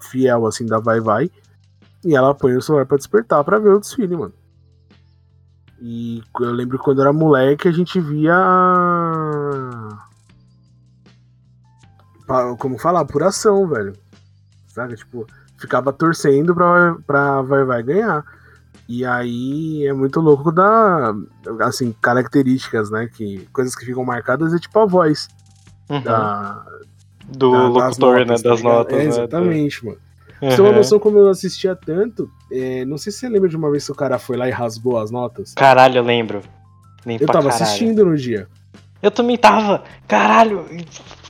fiel, 0.01 0.45
assim, 0.45 0.65
da 0.65 0.79
Vai 0.79 0.99
Vai. 0.99 1.31
E 2.03 2.15
ela 2.15 2.33
põe 2.33 2.55
o 2.55 2.61
celular 2.61 2.85
pra 2.85 2.97
despertar 2.97 3.43
pra 3.43 3.59
ver 3.59 3.69
o 3.69 3.79
desfile, 3.79 4.17
mano. 4.17 4.33
E 5.79 6.21
eu 6.39 6.51
lembro 6.51 6.77
quando 6.77 7.01
era 7.01 7.13
moleque, 7.13 7.67
a 7.67 7.71
gente 7.71 7.99
via 7.99 8.35
como 12.57 12.77
falar, 12.77 13.01
apuração, 13.01 13.67
velho. 13.67 13.93
Sabe? 14.67 14.95
Tipo, 14.95 15.27
ficava 15.57 15.91
torcendo 15.91 16.53
pra, 16.55 16.95
pra 17.05 17.41
Vai 17.41 17.63
Vai 17.63 17.83
ganhar. 17.83 18.23
E 18.87 19.05
aí 19.05 19.85
é 19.87 19.93
muito 19.93 20.19
louco 20.19 20.51
da. 20.51 21.13
Assim, 21.61 21.95
características, 22.01 22.89
né? 22.89 23.07
Que, 23.13 23.47
coisas 23.53 23.75
que 23.75 23.85
ficam 23.85 24.03
marcadas 24.03 24.53
é 24.53 24.59
tipo 24.59 24.77
a 24.79 24.85
voz. 24.85 25.29
Uhum. 25.89 26.01
Da, 26.01 26.65
Do 27.25 27.51
da, 27.51 27.67
locutor, 27.67 27.85
das 27.85 27.97
notas, 27.97 28.43
né? 28.43 28.49
Das 28.49 28.61
tá 28.61 28.69
notas. 28.69 28.99
É, 28.99 29.03
exatamente, 29.05 29.85
né? 29.85 29.91
mano. 29.91 30.01
Uhum. 30.41 30.49
Você 30.49 30.55
tem 30.55 30.65
uma 30.65 30.71
noção 30.73 30.99
como 30.99 31.19
eu 31.19 31.29
assistia 31.29 31.75
tanto. 31.75 32.29
É, 32.51 32.83
não 32.83 32.97
sei 32.97 33.11
se 33.11 33.19
você 33.19 33.29
lembra 33.29 33.47
de 33.47 33.55
uma 33.55 33.69
vez 33.69 33.85
que 33.85 33.91
o 33.91 33.95
cara 33.95 34.17
foi 34.17 34.35
lá 34.35 34.47
e 34.47 34.51
rasgou 34.51 34.99
as 34.99 35.11
notas. 35.11 35.53
Caralho, 35.53 35.97
eu 35.97 36.03
lembro. 36.03 36.41
Nem 37.05 37.17
eu 37.21 37.27
tava 37.27 37.49
caralho. 37.49 37.63
assistindo 37.63 38.05
no 38.05 38.17
dia. 38.17 38.47
Eu 39.01 39.11
também 39.11 39.37
tava. 39.37 39.83
Caralho. 40.07 40.65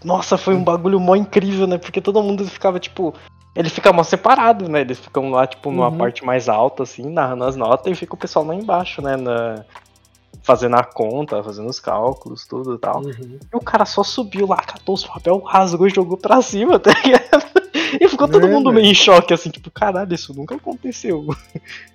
Nossa, 0.03 0.37
foi 0.37 0.55
um 0.55 0.63
bagulho 0.63 0.99
mó 0.99 1.15
incrível, 1.15 1.67
né? 1.67 1.77
Porque 1.77 2.01
todo 2.01 2.23
mundo 2.23 2.45
ficava, 2.45 2.79
tipo. 2.79 3.13
Ele 3.55 3.69
fica 3.69 3.91
mó 3.91 4.01
separado, 4.03 4.69
né? 4.69 4.81
Eles 4.81 4.99
ficam 4.99 5.29
lá, 5.29 5.45
tipo, 5.45 5.71
numa 5.71 5.89
uhum. 5.89 5.97
parte 5.97 6.23
mais 6.23 6.47
alta, 6.47 6.83
assim, 6.83 7.09
narrando 7.09 7.43
as 7.43 7.55
notas, 7.55 7.91
e 7.91 7.95
fica 7.95 8.15
o 8.15 8.17
pessoal 8.17 8.45
lá 8.45 8.55
embaixo, 8.55 9.01
né? 9.01 9.15
Na... 9.17 9.65
Fazendo 10.43 10.75
a 10.77 10.83
conta, 10.83 11.43
fazendo 11.43 11.69
os 11.69 11.79
cálculos, 11.79 12.47
tudo 12.47 12.75
e 12.75 12.79
tal. 12.79 13.01
Uhum. 13.01 13.39
E 13.53 13.55
o 13.55 13.59
cara 13.59 13.85
só 13.85 14.03
subiu 14.03 14.47
lá, 14.47 14.57
catou 14.57 14.95
os 14.95 15.03
papel, 15.03 15.37
rasgou 15.39 15.85
e 15.85 15.91
jogou 15.91 16.17
pra 16.17 16.41
cima, 16.41 16.79
tá 16.79 16.91
ligado? 17.03 17.51
E 17.99 18.07
ficou 18.07 18.27
todo 18.27 18.47
é, 18.47 18.49
mundo 18.49 18.71
meio 18.71 18.87
em 18.87 18.95
choque, 18.95 19.33
assim, 19.33 19.49
tipo, 19.49 19.69
caralho, 19.69 20.13
isso 20.13 20.33
nunca 20.33 20.55
aconteceu. 20.55 21.27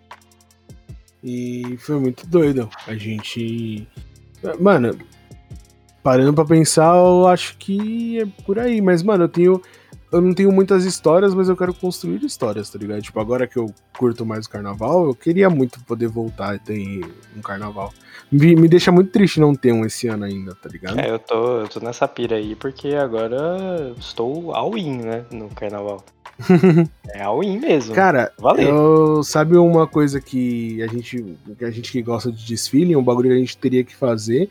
E 1.29 1.77
foi 1.79 1.99
muito 1.99 2.25
doido. 2.25 2.71
A 2.87 2.95
gente. 2.95 3.89
Mano, 4.61 4.97
parando 6.07 6.33
pra 6.33 6.45
pensar, 6.45 6.95
eu 6.95 7.27
acho 7.27 7.57
que 7.59 8.21
é 8.21 8.27
por 8.45 8.61
aí. 8.61 8.81
Mas, 8.81 9.03
mano, 9.03 9.25
eu 9.25 9.29
tenho. 9.29 9.61
eu 10.13 10.21
não 10.21 10.33
tenho 10.33 10.53
muitas 10.53 10.85
histórias, 10.85 11.35
mas 11.35 11.49
eu 11.49 11.57
quero 11.57 11.75
construir 11.75 12.25
histórias, 12.25 12.71
tá 12.71 12.79
ligado? 12.79 13.03
Tipo, 13.03 13.19
agora 13.19 13.45
que 13.45 13.57
eu 13.57 13.75
curto 13.99 14.25
mais 14.25 14.47
o 14.47 14.51
carnaval, 14.51 15.07
eu 15.07 15.17
queria 15.17 15.51
muito 15.51 15.81
poder 15.81 16.07
voltar 16.07 16.55
a 16.55 16.59
ter 16.61 17.05
um 17.37 17.41
carnaval. 17.41 17.93
Me, 18.31 18.55
me 18.55 18.69
deixa 18.69 18.93
muito 18.93 19.11
triste 19.11 19.41
não 19.41 19.53
ter 19.53 19.73
um 19.73 19.85
esse 19.85 20.07
ano 20.07 20.25
ainda, 20.25 20.55
tá 20.55 20.69
ligado? 20.69 21.01
É, 21.01 21.11
eu 21.11 21.19
tô, 21.19 21.63
eu 21.63 21.69
tô 21.69 21.81
nessa 21.81 22.07
pira 22.07 22.37
aí 22.37 22.55
porque 22.55 22.95
agora 22.95 23.93
estou 23.99 24.55
all-in, 24.55 24.99
né, 24.99 25.25
no 25.33 25.49
carnaval. 25.49 26.05
é 27.11 27.23
all-in 27.23 27.59
mesmo. 27.59 27.95
Cara, 27.97 28.33
eu, 28.59 29.25
sabe 29.25 29.57
uma 29.57 29.89
coisa 29.89 30.21
que 30.21 30.81
a 30.83 30.87
gente 30.87 31.37
que 31.59 31.65
a 31.65 31.71
gente 31.71 31.91
que 31.91 32.01
gosta 32.01 32.31
de 32.31 32.47
desfile, 32.47 32.95
um 32.95 33.03
bagulho 33.03 33.31
que 33.31 33.35
a 33.35 33.39
gente 33.39 33.57
teria 33.59 33.83
que 33.83 33.97
fazer, 33.97 34.51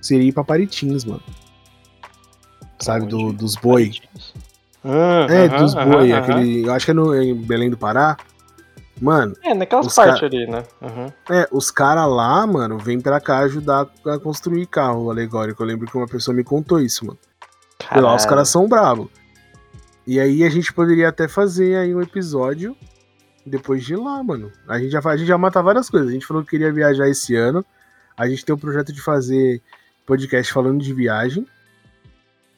seria 0.00 0.28
ir 0.28 0.32
pra 0.32 0.44
Paritins, 0.44 1.04
mano. 1.04 1.22
Sabe, 2.78 3.06
do, 3.06 3.32
dos 3.32 3.56
boi. 3.56 3.92
Ah, 4.84 5.26
é, 5.28 5.48
dos 5.48 5.74
boi, 5.74 6.12
aquele. 6.12 6.66
Eu 6.66 6.72
acho 6.72 6.84
que 6.84 6.90
é 6.90 6.94
no, 6.94 7.14
em 7.14 7.34
Belém 7.34 7.70
do 7.70 7.76
Pará. 7.76 8.16
Mano. 9.00 9.34
É, 9.42 9.52
naquelas 9.52 9.94
partes 9.94 10.22
ali, 10.22 10.46
né? 10.46 10.62
Uhum. 10.80 11.12
É, 11.30 11.46
os 11.52 11.70
caras 11.70 12.08
lá, 12.08 12.46
mano, 12.46 12.78
vêm 12.78 12.98
pra 12.98 13.20
cá 13.20 13.40
ajudar 13.40 13.86
a 14.06 14.18
construir 14.18 14.66
carro 14.66 15.10
alegórico. 15.10 15.62
Eu 15.62 15.66
lembro 15.66 15.86
que 15.86 15.96
uma 15.96 16.06
pessoa 16.06 16.34
me 16.34 16.42
contou 16.42 16.80
isso, 16.80 17.04
mano. 17.04 17.18
Caralho. 17.78 18.06
Lá 18.06 18.14
os 18.14 18.24
caras 18.24 18.48
são 18.48 18.66
bravos. 18.66 19.08
E 20.06 20.18
aí 20.18 20.44
a 20.44 20.48
gente 20.48 20.72
poderia 20.72 21.08
até 21.08 21.28
fazer 21.28 21.76
aí 21.76 21.94
um 21.94 22.00
episódio 22.00 22.76
depois 23.44 23.84
de 23.84 23.94
lá, 23.94 24.22
mano. 24.22 24.50
A 24.66 24.78
gente 24.78 24.90
já, 24.90 25.00
a 25.04 25.16
gente 25.16 25.28
já 25.28 25.36
mata 25.36 25.62
várias 25.62 25.90
coisas. 25.90 26.08
A 26.08 26.12
gente 26.12 26.26
falou 26.26 26.42
que 26.42 26.50
queria 26.50 26.72
viajar 26.72 27.08
esse 27.08 27.34
ano. 27.34 27.64
A 28.16 28.26
gente 28.28 28.44
tem 28.44 28.54
o 28.54 28.58
projeto 28.58 28.92
de 28.92 29.02
fazer 29.02 29.60
podcast 30.06 30.52
falando 30.52 30.82
de 30.82 30.94
viagem. 30.94 31.46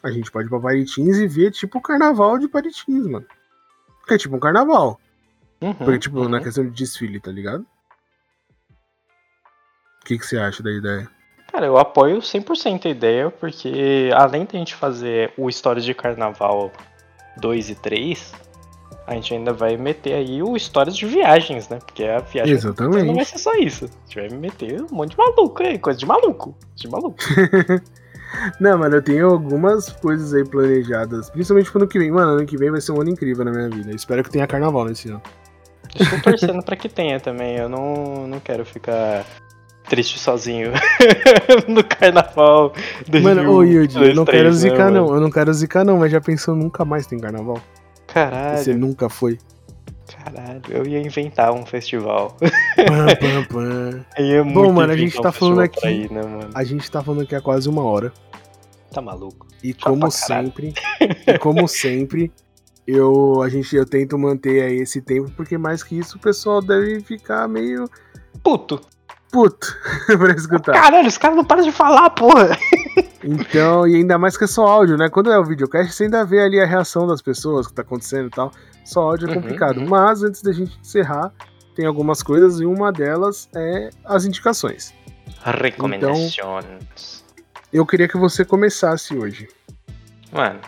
A 0.03 0.11
gente 0.11 0.31
pode 0.31 0.47
ir 0.47 0.51
pra 0.51 0.61
Paritins 0.61 1.17
e 1.17 1.27
ver 1.27 1.51
tipo 1.51 1.79
o 1.79 1.83
carnaval 1.83 2.39
de 2.39 2.47
Paritins, 2.47 3.07
mano. 3.07 3.27
Que 4.07 4.15
é 4.15 4.19
tipo 4.19 4.37
um 4.37 4.41
carnaval. 4.41 5.01
Uhum, 5.61 5.75
Porque, 5.75 5.99
tipo, 5.99 6.21
uhum. 6.21 6.29
na 6.29 6.41
questão 6.41 6.65
de 6.65 6.71
desfile, 6.71 7.19
tá 7.19 7.33
ligado? 7.33 7.67
O 10.01 10.05
que, 10.05 10.19
que 10.19 10.25
você 10.25 10.39
acha 10.39 10.63
da 10.63 10.71
ideia? 10.71 11.11
Cara, 11.51 11.67
eu 11.67 11.77
apoio 11.77 12.19
100% 12.19 12.87
a 12.87 12.89
ideia, 12.89 13.31
porque 13.31 14.11
além 14.15 14.45
de 14.45 14.57
a 14.57 14.59
gente 14.59 14.75
fazer 14.75 15.33
o 15.37 15.49
Histórias 15.49 15.85
de 15.85 15.95
Carnaval 15.95 16.73
2 17.39 17.71
e 17.71 17.75
3, 17.75 18.33
a 19.09 19.15
gente 19.15 19.33
ainda 19.33 19.55
vai 19.55 19.75
meter 19.79 20.13
aí 20.13 20.43
o 20.43 20.55
Histórias 20.55 20.95
de 20.95 21.07
Viagens, 21.07 21.67
né? 21.71 21.79
Porque 21.79 22.05
a 22.05 22.19
viagem 22.19 22.53
Exatamente. 22.55 23.07
não 23.07 23.15
vai 23.15 23.25
ser 23.25 23.39
só 23.39 23.55
isso. 23.55 23.87
A 23.87 23.89
gente 24.07 24.29
vai 24.29 24.39
meter 24.39 24.83
um 24.83 24.95
monte 24.95 25.13
de 25.13 25.17
maluco 25.17 25.63
aí, 25.63 25.79
coisa 25.79 25.99
de 25.99 26.05
maluco. 26.05 26.55
De 26.77 26.89
maluco. 26.89 27.17
Não, 28.61 28.77
mano, 28.77 28.97
eu 28.97 29.03
tenho 29.03 29.31
algumas 29.31 29.91
coisas 29.91 30.35
aí 30.35 30.45
planejadas. 30.45 31.31
Principalmente 31.31 31.71
pro 31.71 31.81
ano 31.81 31.89
que 31.89 31.99
vem. 31.99 32.11
Mano, 32.11 32.33
ano 32.33 32.47
que 32.47 32.59
vem 32.59 32.71
vai 32.71 32.83
ser 32.83 32.93
um 32.93 33.01
ano 33.01 33.09
incrível 33.09 33.43
na 33.43 33.51
minha 33.51 33.71
vida. 33.71 33.91
espero 33.91 34.23
que 34.23 34.29
tenha 34.29 34.47
carnaval 34.47 34.85
nesse 34.85 35.09
ano. 35.09 35.23
Estou 35.99 36.21
torcendo 36.21 36.63
pra 36.63 36.77
que 36.77 36.91
tenha 36.91 37.19
também. 37.19 37.57
Eu 37.57 37.71
não, 37.71 38.29
não 38.29 38.39
quero 38.39 38.67
ficar 38.67 39.25
triste 39.89 40.19
sozinho 40.19 40.73
no 41.67 41.83
carnaval. 41.83 42.75
Mano, 43.23 43.51
ô 43.51 43.63
Yudi, 43.63 43.97
eu 43.97 44.15
não 44.15 44.27
quero 44.27 44.51
né, 44.51 44.55
zicar 44.55 44.91
não. 44.91 45.15
Eu 45.15 45.21
não 45.23 45.31
quero 45.31 45.51
zicar 45.55 45.83
não, 45.83 45.97
mas 45.97 46.13
já 46.13 46.21
pensou 46.21 46.55
nunca 46.55 46.85
mais 46.85 47.07
tem 47.07 47.19
carnaval? 47.19 47.59
Caralho. 48.09 48.59
Você 48.59 48.75
nunca 48.75 49.09
foi. 49.09 49.39
Caralho, 50.09 50.63
eu 50.71 50.87
ia 50.87 51.01
inventar 51.01 51.53
um 51.53 51.65
festival. 51.65 52.37
Pam, 52.41 53.07
pam, 53.21 53.45
pam. 53.45 54.53
Bom, 54.53 54.73
mano, 54.73 54.93
a 54.93 54.97
gente 54.97 55.21
tá 55.21 55.29
um 55.29 55.33
falando 55.33 55.61
aqui. 55.61 55.87
Ir, 55.87 56.11
né, 56.11 56.23
a 56.55 56.65
gente 56.65 56.91
tá 56.91 57.03
falando 57.03 57.23
aqui 57.23 57.35
há 57.35 57.41
quase 57.41 57.69
uma 57.69 57.83
hora. 57.83 58.13
Tá 58.91 59.03
maluco. 59.03 59.47
E 59.63 59.75
como 59.75 60.11
sempre, 60.11 60.73
e 61.27 61.39
como 61.39 61.69
sempre, 61.69 62.33
eu 62.87 63.43
a 63.43 63.49
gente 63.51 63.77
eu 63.77 63.85
tento 63.85 64.19
manter 64.19 64.63
aí 64.63 64.77
esse 64.77 65.03
tempo 65.03 65.31
porque 65.37 65.59
mais 65.59 65.83
que 65.83 65.99
isso 65.99 66.17
o 66.17 66.21
pessoal 66.21 66.63
deve 66.63 67.01
ficar 67.01 67.47
meio 67.47 67.85
puto. 68.43 68.81
Puto 69.31 69.77
pra 70.07 70.33
escutar. 70.33 70.73
Caralho, 70.73 71.07
os 71.07 71.19
caras 71.19 71.37
não 71.37 71.45
param 71.45 71.63
de 71.63 71.73
falar, 71.73 72.11
porra. 72.11 72.59
Então, 73.23 73.87
e 73.87 73.97
ainda 73.97 74.17
mais 74.17 74.37
que 74.37 74.45
é 74.45 74.47
só 74.47 74.67
áudio, 74.67 74.97
né? 74.97 75.09
Quando 75.09 75.31
é 75.31 75.39
o 75.39 75.45
videocast, 75.45 75.93
você 75.93 76.05
ainda 76.05 76.25
vê 76.25 76.41
ali 76.41 76.61
a 76.61 76.67
reação 76.67 77.07
das 77.07 77.21
pessoas 77.21 77.67
que 77.67 77.75
tá 77.75 77.83
acontecendo 77.83 78.29
e 78.29 78.31
tal. 78.31 78.53
Só 78.85 79.03
áudio 79.03 79.27
é 79.27 79.31
uhum, 79.31 79.43
complicado. 79.43 79.79
Uhum. 79.79 79.89
Mas 79.89 80.23
antes 80.23 80.41
da 80.41 80.53
gente 80.53 80.79
encerrar, 80.81 81.33
tem 81.75 81.85
algumas 81.85 82.23
coisas 82.23 82.61
e 82.61 82.65
uma 82.65 82.91
delas 82.91 83.49
é 83.55 83.91
as 84.05 84.25
indicações. 84.25 84.95
Recomendações. 85.45 86.35
Então, 86.35 86.61
eu 87.73 87.85
queria 87.85 88.09
que 88.09 88.17
você 88.17 88.45
começasse 88.45 89.17
hoje. 89.17 89.49
Mano, 90.33 90.61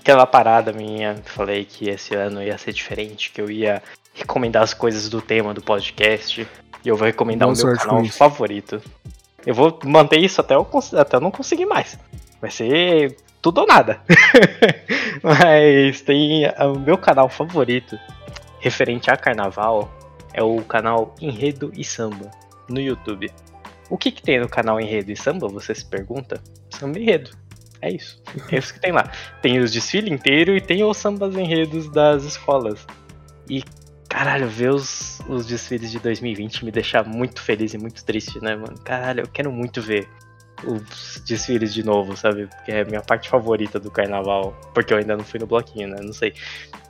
aquela 0.00 0.26
parada 0.26 0.72
minha, 0.72 1.16
falei 1.24 1.64
que 1.64 1.88
esse 1.88 2.14
ano 2.14 2.42
ia 2.42 2.56
ser 2.56 2.72
diferente, 2.72 3.30
que 3.30 3.40
eu 3.40 3.50
ia 3.50 3.82
recomendar 4.14 4.62
as 4.62 4.72
coisas 4.72 5.08
do 5.08 5.20
tema 5.20 5.52
do 5.52 5.60
podcast. 5.60 6.48
E 6.88 6.90
eu 6.90 6.96
vou 6.96 7.04
recomendar 7.04 7.46
Boa 7.46 7.62
o 7.62 7.66
meu 7.66 7.76
canal 7.76 8.04
favorito. 8.06 8.80
Eu 9.44 9.54
vou 9.54 9.78
manter 9.84 10.20
isso 10.20 10.40
até 10.40 10.54
eu, 10.54 10.66
até 10.98 11.16
eu 11.18 11.20
não 11.20 11.30
conseguir 11.30 11.66
mais. 11.66 11.98
Vai 12.40 12.50
ser 12.50 13.14
tudo 13.42 13.60
ou 13.60 13.66
nada. 13.66 14.00
Mas 15.22 16.00
tem 16.00 16.46
o 16.46 16.78
meu 16.78 16.96
canal 16.96 17.28
favorito 17.28 17.98
referente 18.58 19.10
a 19.10 19.18
carnaval 19.18 19.92
é 20.32 20.42
o 20.42 20.62
canal 20.62 21.14
Enredo 21.20 21.70
e 21.76 21.84
Samba 21.84 22.30
no 22.70 22.80
YouTube. 22.80 23.30
O 23.90 23.98
que, 23.98 24.10
que 24.10 24.22
tem 24.22 24.40
no 24.40 24.48
canal 24.48 24.80
Enredo 24.80 25.12
e 25.12 25.16
Samba? 25.16 25.46
Você 25.48 25.74
se 25.74 25.84
pergunta? 25.84 26.42
Samba 26.70 26.98
e 26.98 27.02
Enredo. 27.02 27.32
É 27.82 27.90
isso. 27.90 28.18
É 28.50 28.56
isso 28.56 28.72
que 28.72 28.80
tem 28.80 28.92
lá. 28.92 29.12
Tem 29.42 29.58
os 29.58 29.70
desfiles 29.70 30.10
inteiro 30.10 30.56
e 30.56 30.60
tem 30.62 30.82
os 30.82 30.96
sambas 30.96 31.36
enredos 31.36 31.90
das 31.90 32.24
escolas. 32.24 32.86
E, 33.46 33.62
caralho, 34.08 34.48
ver 34.48 34.70
os, 34.70 35.20
os 35.28 35.46
desfiles 35.46 35.90
de 35.90 35.98
2020 35.98 36.64
me 36.64 36.70
deixa 36.70 37.02
muito 37.02 37.42
feliz 37.42 37.74
e 37.74 37.78
muito 37.78 38.04
triste, 38.04 38.40
né, 38.40 38.56
mano? 38.56 38.78
Caralho, 38.82 39.20
eu 39.20 39.28
quero 39.28 39.52
muito 39.52 39.82
ver 39.82 40.08
os 40.64 41.22
desfiles 41.24 41.72
de 41.72 41.84
novo, 41.84 42.16
sabe? 42.16 42.46
Porque 42.46 42.72
é 42.72 42.80
a 42.80 42.84
minha 42.84 43.00
parte 43.00 43.28
favorita 43.28 43.78
do 43.78 43.90
carnaval. 43.90 44.58
Porque 44.74 44.92
eu 44.92 44.98
ainda 44.98 45.16
não 45.16 45.24
fui 45.24 45.38
no 45.38 45.46
bloquinho, 45.46 45.88
né? 45.88 45.96
Não 46.00 46.12
sei. 46.12 46.32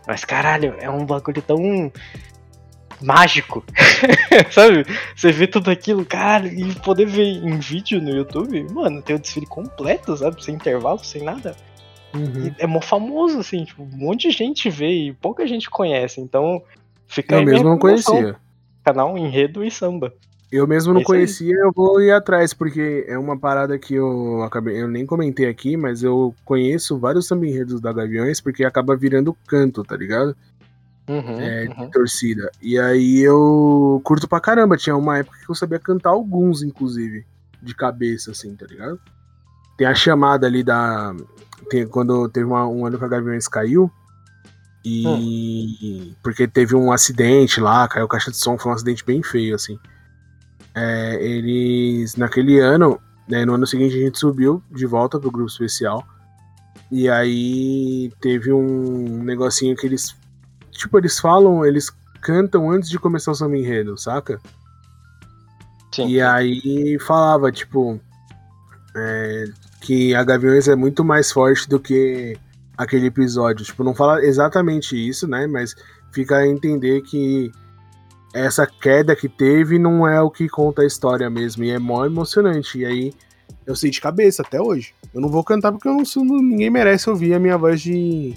Mas 0.07 0.25
caralho, 0.25 0.75
é 0.79 0.89
um 0.89 1.05
bagulho 1.05 1.43
tão 1.43 1.93
mágico. 3.01 3.65
sabe? 4.51 4.87
Você 5.15 5.33
vê 5.33 5.47
tudo 5.47 5.71
aquilo, 5.71 6.05
caralho, 6.05 6.49
e 6.49 6.75
poder 6.77 7.07
ver 7.07 7.25
em 7.25 7.59
vídeo 7.59 8.01
no 8.01 8.11
YouTube, 8.11 8.67
mano, 8.73 9.03
tem 9.03 9.17
o 9.17 9.19
desfile 9.19 9.47
completo, 9.47 10.17
sabe? 10.17 10.43
Sem 10.43 10.55
intervalo, 10.55 11.03
sem 11.05 11.23
nada. 11.23 11.55
Uhum. 12.15 12.55
é 12.59 12.67
mó 12.67 12.81
famoso, 12.81 13.39
assim, 13.39 13.65
tipo, 13.65 13.83
um 13.83 13.97
monte 13.99 14.31
de 14.31 14.35
gente 14.35 14.71
vê 14.71 14.89
e 14.89 15.13
pouca 15.13 15.47
gente 15.47 15.69
conhece. 15.69 16.21
Então, 16.21 16.63
fica 17.09 17.37
Eu 17.37 17.45
mesmo 17.45 17.69
não 17.69 17.79
conhecia. 17.79 18.37
Canal 18.85 19.19
Enredo 19.19 19.65
e 19.65 19.71
Samba. 19.71 20.13
Eu 20.51 20.67
mesmo 20.67 20.95
não 20.95 21.03
conhecia, 21.03 21.55
eu 21.55 21.71
vou 21.75 22.01
ir 22.01 22.11
atrás, 22.11 22.55
porque 22.55 23.05
é 23.07 23.19
uma 23.19 23.39
parada 23.39 23.79
que 23.79 23.95
eu 23.95 24.43
acabei. 24.43 24.81
Eu 24.81 24.89
nem 24.89 25.05
comentei 25.05 25.47
aqui, 25.47 25.77
mas 25.77 26.03
eu 26.03 26.35
conheço 26.43 26.99
vários 26.99 27.27
samba 27.27 27.47
enredos 27.47 27.83
da 27.83 27.93
Gaviões, 27.93 28.41
porque 28.41 28.65
acaba 28.65 28.97
virando 28.97 29.37
canto, 29.47 29.85
tá 29.85 29.95
ligado? 29.95 30.35
Uhum, 31.07 31.41
é, 31.41 31.69
uhum. 31.69 31.91
torcida. 31.91 32.51
E 32.63 32.79
aí 32.79 33.19
eu 33.21 34.01
curto 34.05 34.27
pra 34.27 34.41
caramba. 34.41 34.79
Tinha 34.79 34.97
uma 34.97 35.19
época 35.19 35.39
que 35.45 35.51
eu 35.51 35.55
sabia 35.55 35.79
cantar 35.79 36.11
alguns, 36.11 36.63
inclusive, 36.63 37.27
de 37.63 37.75
cabeça, 37.75 38.31
assim, 38.31 38.57
tá 38.57 38.67
ligado? 38.67 38.99
Tem 39.77 39.87
a 39.87 39.95
chamada 39.95 40.47
ali 40.47 40.63
da. 40.63 41.15
Tem, 41.69 41.87
quando 41.87 42.27
teve 42.29 42.47
uma, 42.47 42.67
um 42.67 42.87
ano 42.87 42.99
que 42.99 43.05
a 43.05 43.09
Gaviões 43.09 43.47
caiu. 43.49 43.91
E. 44.89 46.09
Hum. 46.09 46.15
Porque 46.23 46.47
teve 46.47 46.75
um 46.75 46.93
acidente 46.93 47.61
lá, 47.61 47.87
caiu 47.89 48.09
caixa 48.09 48.31
de 48.31 48.37
som, 48.37 48.59
foi 48.59 48.73
um 48.73 48.75
acidente 48.75 49.05
bem 49.05 49.23
feio, 49.23 49.55
assim 49.55 49.79
é, 50.79 51.17
eles, 51.21 52.15
naquele 52.15 52.61
ano, 52.61 53.01
né, 53.29 53.45
no 53.45 53.55
ano 53.55 53.67
seguinte 53.67 53.97
a 53.97 54.01
gente 54.01 54.19
subiu 54.19 54.63
de 54.71 54.87
volta 54.87 55.19
pro 55.19 55.31
grupo 55.31 55.51
especial. 55.51 56.07
E 56.91 57.09
aí 57.09 58.13
teve 58.21 58.53
um 58.53 59.23
negocinho 59.23 59.77
que 59.77 59.87
eles. 59.87 60.17
Tipo, 60.71 60.99
eles 60.99 61.19
falam, 61.19 61.67
eles 61.67 61.91
cantam 62.23 62.71
antes 62.71 62.89
de 62.89 62.99
começar 62.99 63.33
o 63.33 63.35
samba 63.35 63.57
enredo, 63.57 63.99
saca? 63.99 64.41
Sim. 65.93 66.09
E 66.09 66.21
aí 66.21 66.99
falava, 67.01 67.51
tipo. 67.51 68.01
É, 68.97 69.45
que 69.81 70.15
a 70.15 70.25
Gaviões 70.25 70.67
é 70.67 70.75
muito 70.75 71.05
mais 71.05 71.31
forte 71.31 71.69
do 71.69 71.79
que 71.79 72.39
aquele 72.79 73.09
episódio. 73.09 73.67
Tipo, 73.67 73.83
não 73.83 73.95
fala 73.95 74.25
exatamente 74.25 74.97
isso, 74.97 75.27
né? 75.27 75.47
Mas 75.49 75.75
fica 76.13 76.37
a 76.37 76.47
entender 76.47 77.03
que 77.03 77.51
essa 78.33 78.67
queda 78.67 79.17
que 79.17 79.29
teve 79.29 79.79
não 79.79 80.07
é 80.07 80.23
o 80.23 80.31
que 80.31 80.49
conta 80.49 80.83
a 80.83 80.87
história 80.87 81.29
mesmo. 81.29 81.65
E 81.65 81.71
é 81.71 81.79
mó 81.79 82.07
emocionante. 82.07 82.79
E 82.79 82.87
aí 82.87 83.13
eu 83.67 83.75
sei 83.75 83.91
de 83.91 84.01
cabeça 84.01 84.43
até 84.43 84.63
hoje. 84.63 84.95
Eu 85.13 85.21
não 85.21 85.29
vou 85.29 85.43
cantar 85.43 85.73
porque 85.73 85.89
não 85.89 86.03
ninguém 86.25 86.71
merece 86.71 87.11
ouvir 87.11 87.35
a 87.35 87.41
minha 87.41 87.59
voz 87.59 87.81
de 87.81 88.35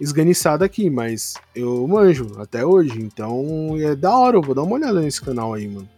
esganiçada 0.00 0.64
aqui, 0.64 0.90
mas 0.90 1.34
eu 1.54 1.86
manjo 1.86 2.32
até 2.38 2.66
hoje. 2.66 3.00
Então 3.00 3.76
é 3.78 3.94
da 3.94 4.16
hora, 4.16 4.36
eu 4.36 4.42
vou 4.42 4.54
dar 4.54 4.62
uma 4.62 4.74
olhada 4.74 5.00
nesse 5.00 5.22
canal 5.22 5.54
aí, 5.54 5.68
mano. 5.68 5.88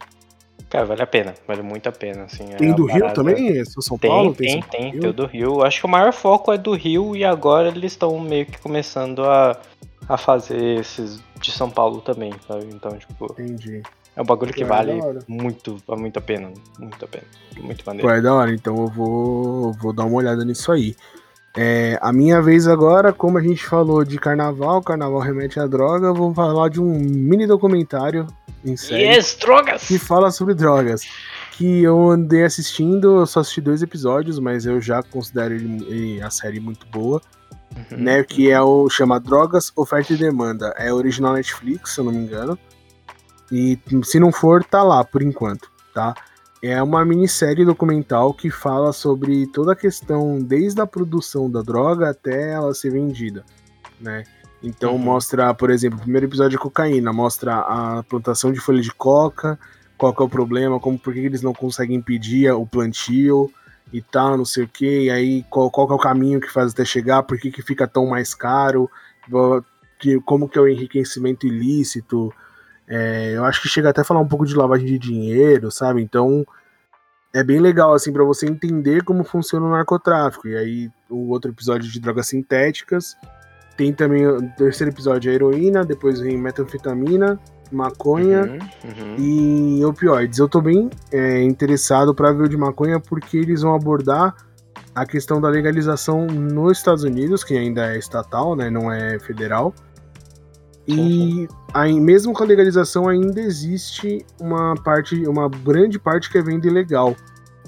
Cara, 0.69 0.85
vale 0.85 1.01
a 1.01 1.07
pena, 1.07 1.33
vale 1.47 1.61
muito 1.61 1.87
a 1.87 1.91
pena, 1.91 2.23
assim. 2.23 2.45
Tem 2.57 2.71
é 2.71 2.73
do 2.73 2.85
Rio 2.85 3.13
também? 3.13 3.57
É 3.57 3.63
São 3.63 3.97
Tem, 3.97 4.09
Paulo? 4.09 4.35
tem, 4.35 4.61
São 4.61 4.69
tem, 4.69 4.91
Rio? 4.91 4.99
tem 5.01 5.09
o 5.09 5.13
do 5.13 5.25
Rio. 5.25 5.63
Acho 5.63 5.79
que 5.79 5.85
o 5.85 5.89
maior 5.89 6.11
foco 6.11 6.51
é 6.51 6.57
do 6.57 6.73
Rio 6.73 7.15
e 7.15 7.23
agora 7.23 7.69
eles 7.69 7.93
estão 7.93 8.19
meio 8.19 8.45
que 8.45 8.57
começando 8.59 9.23
a, 9.23 9.57
a 10.09 10.17
fazer 10.17 10.79
esses 10.79 11.21
de 11.39 11.51
São 11.51 11.69
Paulo 11.69 12.01
também, 12.01 12.33
sabe? 12.47 12.65
Então, 12.73 12.97
tipo, 12.97 13.25
Entendi. 13.31 13.81
é 14.15 14.21
um 14.21 14.25
bagulho 14.25 14.53
que 14.53 14.59
Pô, 14.59 14.65
é 14.65 14.77
vale 14.77 14.99
muito, 15.27 15.77
muito 15.87 16.19
a 16.19 16.21
pena. 16.21 16.51
Muito 16.77 17.05
a 17.05 17.07
pena. 17.07 17.23
Muito 17.61 17.83
maneiro. 17.85 18.07
Pô, 18.07 18.13
é 18.13 18.21
da 18.21 18.33
hora, 18.33 18.53
então 18.53 18.75
eu 18.75 18.87
vou, 18.87 19.71
vou 19.73 19.93
dar 19.93 20.03
uma 20.03 20.17
olhada 20.17 20.43
nisso 20.43 20.69
aí. 20.71 20.95
É, 21.59 21.97
a 22.01 22.13
minha 22.13 22.39
vez 22.39 22.67
agora, 22.67 23.11
como 23.11 23.37
a 23.39 23.41
gente 23.41 23.65
falou 23.65 24.03
de 24.03 24.19
carnaval, 24.19 24.79
carnaval 24.81 25.19
remete 25.19 25.59
à 25.59 25.65
droga, 25.65 26.07
eu 26.07 26.13
vou 26.13 26.31
falar 26.33 26.69
de 26.69 26.79
um 26.79 26.85
mini 26.99 27.47
documentário 27.47 28.27
em 28.63 28.77
série 28.77 29.05
Yes, 29.07 29.35
drogas! 29.39 29.87
que 29.87 29.97
fala 29.97 30.29
sobre 30.29 30.53
drogas. 30.53 31.01
Que 31.53 31.81
eu 31.81 32.11
andei 32.11 32.43
assistindo, 32.43 33.17
eu 33.21 33.25
só 33.25 33.39
assisti 33.39 33.59
dois 33.59 33.81
episódios, 33.81 34.37
mas 34.37 34.67
eu 34.67 34.79
já 34.79 35.01
considero 35.01 35.55
ele, 35.55 35.83
ele- 35.89 36.21
a 36.21 36.29
série 36.29 36.59
muito 36.59 36.85
boa, 36.91 37.19
Uhum. 37.75 37.97
né? 37.97 38.23
Que 38.23 38.51
é 38.51 38.61
o 38.61 38.87
chama 38.89 39.19
Drogas, 39.19 39.71
Oferta 39.75 40.13
e 40.13 40.17
Demanda. 40.17 40.73
É 40.77 40.93
original 40.93 41.33
Netflix, 41.33 41.93
se 41.95 41.99
eu 41.99 42.05
não 42.05 42.11
me 42.11 42.19
engano. 42.19 42.57
E 43.51 43.79
se 44.03 44.19
não 44.19 44.31
for, 44.31 44.63
tá 44.63 44.83
lá 44.83 45.03
por 45.03 45.23
enquanto, 45.23 45.71
tá? 45.93 46.13
É 46.61 46.81
uma 46.81 47.05
minissérie 47.05 47.63
documental 47.63 48.33
que 48.33 48.49
fala 48.49 48.91
sobre 48.91 49.45
toda 49.47 49.73
a 49.73 49.75
questão, 49.75 50.39
desde 50.39 50.81
a 50.81 50.87
produção 50.87 51.49
da 51.49 51.61
droga 51.61 52.09
até 52.09 52.53
ela 52.53 52.73
ser 52.73 52.91
vendida, 52.91 53.45
né? 54.01 54.23
Então 54.63 54.93
Uhum. 54.93 54.97
mostra, 54.97 55.53
por 55.53 55.69
exemplo, 55.69 55.99
o 55.99 56.01
primeiro 56.01 56.25
episódio 56.25 56.57
é 56.57 56.59
cocaína, 56.59 57.13
mostra 57.13 57.57
a 57.59 58.03
plantação 58.03 58.51
de 58.51 58.59
folha 58.59 58.81
de 58.81 58.91
coca, 58.91 59.57
qual 59.97 60.15
é 60.19 60.23
o 60.23 60.29
problema, 60.29 60.79
como 60.79 60.97
por 60.97 61.13
que 61.13 61.19
eles 61.19 61.43
não 61.43 61.53
conseguem 61.53 61.97
impedir 61.97 62.51
o 62.51 62.65
plantio 62.65 63.51
e 63.93 64.01
tal, 64.01 64.35
não 64.35 64.45
sei 64.45 64.63
o 64.63 64.67
que, 64.67 65.03
e 65.03 65.09
aí 65.11 65.45
qual, 65.49 65.69
qual 65.69 65.89
é 65.91 65.93
o 65.93 65.99
caminho 65.99 66.39
que 66.39 66.51
faz 66.51 66.71
até 66.71 66.83
chegar, 66.83 67.23
por 67.23 67.37
que, 67.37 67.51
que 67.51 67.61
fica 67.61 67.87
tão 67.87 68.07
mais 68.07 68.33
caro, 68.33 68.89
que, 69.99 70.19
como 70.21 70.49
que 70.49 70.57
é 70.57 70.61
o 70.61 70.67
enriquecimento 70.67 71.45
ilícito, 71.45 72.33
é, 72.87 73.33
eu 73.35 73.43
acho 73.43 73.61
que 73.61 73.67
chega 73.67 73.89
até 73.89 74.01
a 74.01 74.03
falar 74.03 74.19
um 74.19 74.27
pouco 74.27 74.45
de 74.45 74.55
lavagem 74.55 74.85
de 74.85 74.97
dinheiro, 74.97 75.69
sabe? 75.69 76.01
Então 76.01 76.45
é 77.33 77.43
bem 77.43 77.59
legal 77.59 77.93
assim 77.93 78.11
para 78.11 78.23
você 78.23 78.45
entender 78.45 79.03
como 79.03 79.23
funciona 79.23 79.65
o 79.65 79.71
narcotráfico. 79.71 80.47
E 80.47 80.55
aí 80.55 80.89
o 81.09 81.29
outro 81.29 81.51
episódio 81.51 81.89
de 81.89 81.99
drogas 81.99 82.27
sintéticas 82.27 83.15
tem 83.75 83.93
também 83.93 84.25
o 84.25 84.41
terceiro 84.57 84.91
episódio 84.91 85.31
a 85.31 85.35
heroína, 85.35 85.85
depois 85.85 86.19
vem 86.19 86.35
metanfetamina, 86.35 87.39
maconha 87.71 88.43
Uhum, 88.43 88.57
uhum. 88.85 89.79
e 89.79 89.85
opioides. 89.85 90.39
Eu 90.39 90.49
tô 90.49 90.61
bem 90.61 90.89
é, 91.11 91.43
interessado 91.43 92.15
para 92.15 92.31
ver 92.31 92.43
o 92.43 92.49
de 92.49 92.57
maconha 92.57 92.99
porque 92.99 93.37
eles 93.37 93.61
vão 93.61 93.75
abordar 93.75 94.35
a 94.95 95.05
questão 95.05 95.39
da 95.39 95.47
legalização 95.47 96.25
nos 96.25 96.79
Estados 96.79 97.03
Unidos, 97.03 97.43
que 97.43 97.55
ainda 97.55 97.93
é 97.93 97.99
estatal, 97.99 98.55
né, 98.55 98.69
não 98.69 98.91
é 98.91 99.19
federal. 99.19 99.73
E 100.87 101.47
aí, 101.73 101.99
mesmo 101.99 102.33
com 102.33 102.43
a 102.43 102.47
legalização 102.47 103.09
ainda 103.09 103.41
existe 103.41 104.25
uma 104.39 104.73
parte, 104.75 105.27
uma 105.27 105.49
grande 105.49 105.99
parte 105.99 106.29
que 106.29 106.37
é 106.37 106.41
venda 106.41 106.65
ilegal, 106.65 107.15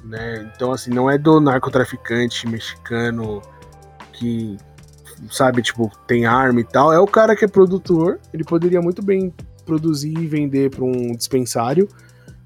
né? 0.04 0.50
Então 0.56 0.72
assim, 0.72 0.90
não 0.92 1.10
é 1.10 1.18
do 1.18 1.40
narcotraficante 1.42 2.48
mexicano 2.48 3.42
que 4.14 4.58
sabe, 5.30 5.62
tipo, 5.62 5.92
tem 6.08 6.26
arma 6.26 6.62
e 6.62 6.64
tal, 6.64 6.94
é 6.94 7.00
o 7.00 7.06
cara 7.08 7.36
que 7.36 7.44
é 7.44 7.48
produtor, 7.48 8.20
ele 8.34 8.46
poderia 8.46 8.82
muito 8.82 9.04
bem 9.04 9.34
produzir 9.66 10.18
e 10.18 10.26
vender 10.26 10.70
para 10.72 10.86
um 10.86 11.14
dispensário, 11.14 11.88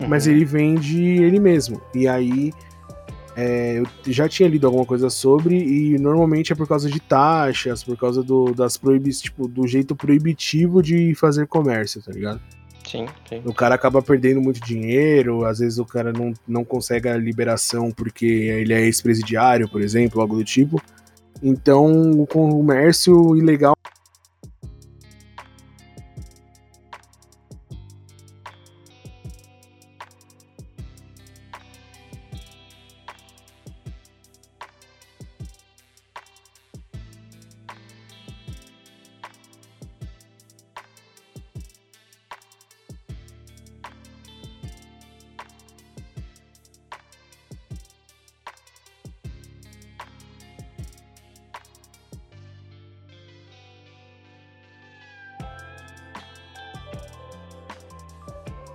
mas 0.08 0.26
Uhum. 0.26 0.32
ele 0.32 0.46
vende 0.46 1.00
ele 1.02 1.40
mesmo. 1.40 1.80
E 1.94 2.08
aí 2.08 2.52
é, 3.36 3.80
eu 3.80 3.86
já 4.06 4.30
tinha 4.30 4.48
lido 4.48 4.68
alguma 4.68 4.86
coisa 4.86 5.10
sobre, 5.10 5.58
e 5.58 5.98
normalmente 5.98 6.54
é 6.54 6.56
por 6.56 6.68
causa 6.68 6.90
de 6.90 7.00
taxas, 7.00 7.84
por 7.84 7.98
causa 7.98 8.22
do, 8.24 8.54
das 8.54 8.78
proibi 8.78 9.12
tipo, 9.12 9.48
do 9.48 9.68
jeito 9.68 9.96
proibitivo 9.96 10.82
de 10.82 11.16
fazer 11.16 11.48
comércio, 11.48 12.02
tá 12.02 12.12
ligado? 12.12 12.40
Sim, 12.88 13.06
sim. 13.28 13.42
O 13.46 13.54
cara 13.54 13.76
acaba 13.76 14.02
perdendo 14.02 14.42
muito 14.42 14.60
dinheiro, 14.60 15.46
às 15.46 15.60
vezes 15.60 15.80
o 15.80 15.86
cara 15.86 16.12
não, 16.12 16.34
não 16.48 16.64
consegue 16.64 17.08
a 17.10 17.18
liberação 17.18 17.92
porque 17.92 18.26
ele 18.26 18.74
é 18.74 18.82
ex-presidiário, 18.82 19.68
por 19.70 19.82
exemplo, 19.82 20.22
algo 20.22 20.36
do 20.36 20.44
tipo. 20.44 20.82
Então 21.42 22.12
o 22.12 22.28
comércio 22.28 23.36
ilegal 23.36 23.76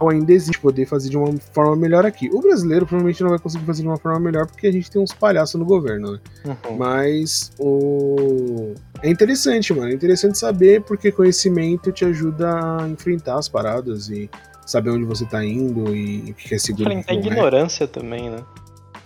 ainda 0.09 0.33
existe 0.33 0.61
poder 0.61 0.87
fazer 0.87 1.09
de 1.09 1.17
uma 1.17 1.33
forma 1.53 1.77
melhor 1.77 2.05
aqui. 2.07 2.29
O 2.33 2.41
brasileiro 2.41 2.87
provavelmente 2.87 3.23
não 3.23 3.31
vai 3.31 3.39
conseguir 3.39 3.65
fazer 3.65 3.83
de 3.83 3.89
uma 3.89 3.97
forma 3.97 4.19
melhor 4.21 4.47
porque 4.47 4.67
a 4.67 4.73
gente 4.73 4.91
tem 4.91 5.01
uns 5.01 5.13
palhaços 5.13 5.59
no 5.59 5.65
governo, 5.67 6.13
né? 6.13 6.19
Uhum. 6.45 6.77
Mas 6.77 7.51
o. 7.59 8.75
É 9.03 9.09
interessante, 9.11 9.73
mano. 9.73 9.91
É 9.91 9.95
interessante 9.95 10.39
saber 10.39 10.83
porque 10.83 11.13
conhecimento 11.13 11.93
te 11.93 12.05
ajuda 12.05 12.49
a 12.83 12.89
enfrentar 12.89 13.39
as 13.39 13.49
paradas 13.49 14.09
e 14.09 14.29
saber 14.67 14.91
onde 14.91 15.05
você 15.05 15.25
tá 15.25 15.45
indo 15.45 15.95
e 15.95 16.31
o 16.31 16.35
que 16.35 16.55
é 16.55 16.59
seguro. 16.59 16.93
Enfrentar 16.93 17.13
a 17.13 17.15
não 17.15 17.23
é. 17.23 17.27
ignorância 17.27 17.87
também, 17.89 18.31
né? 18.31 18.39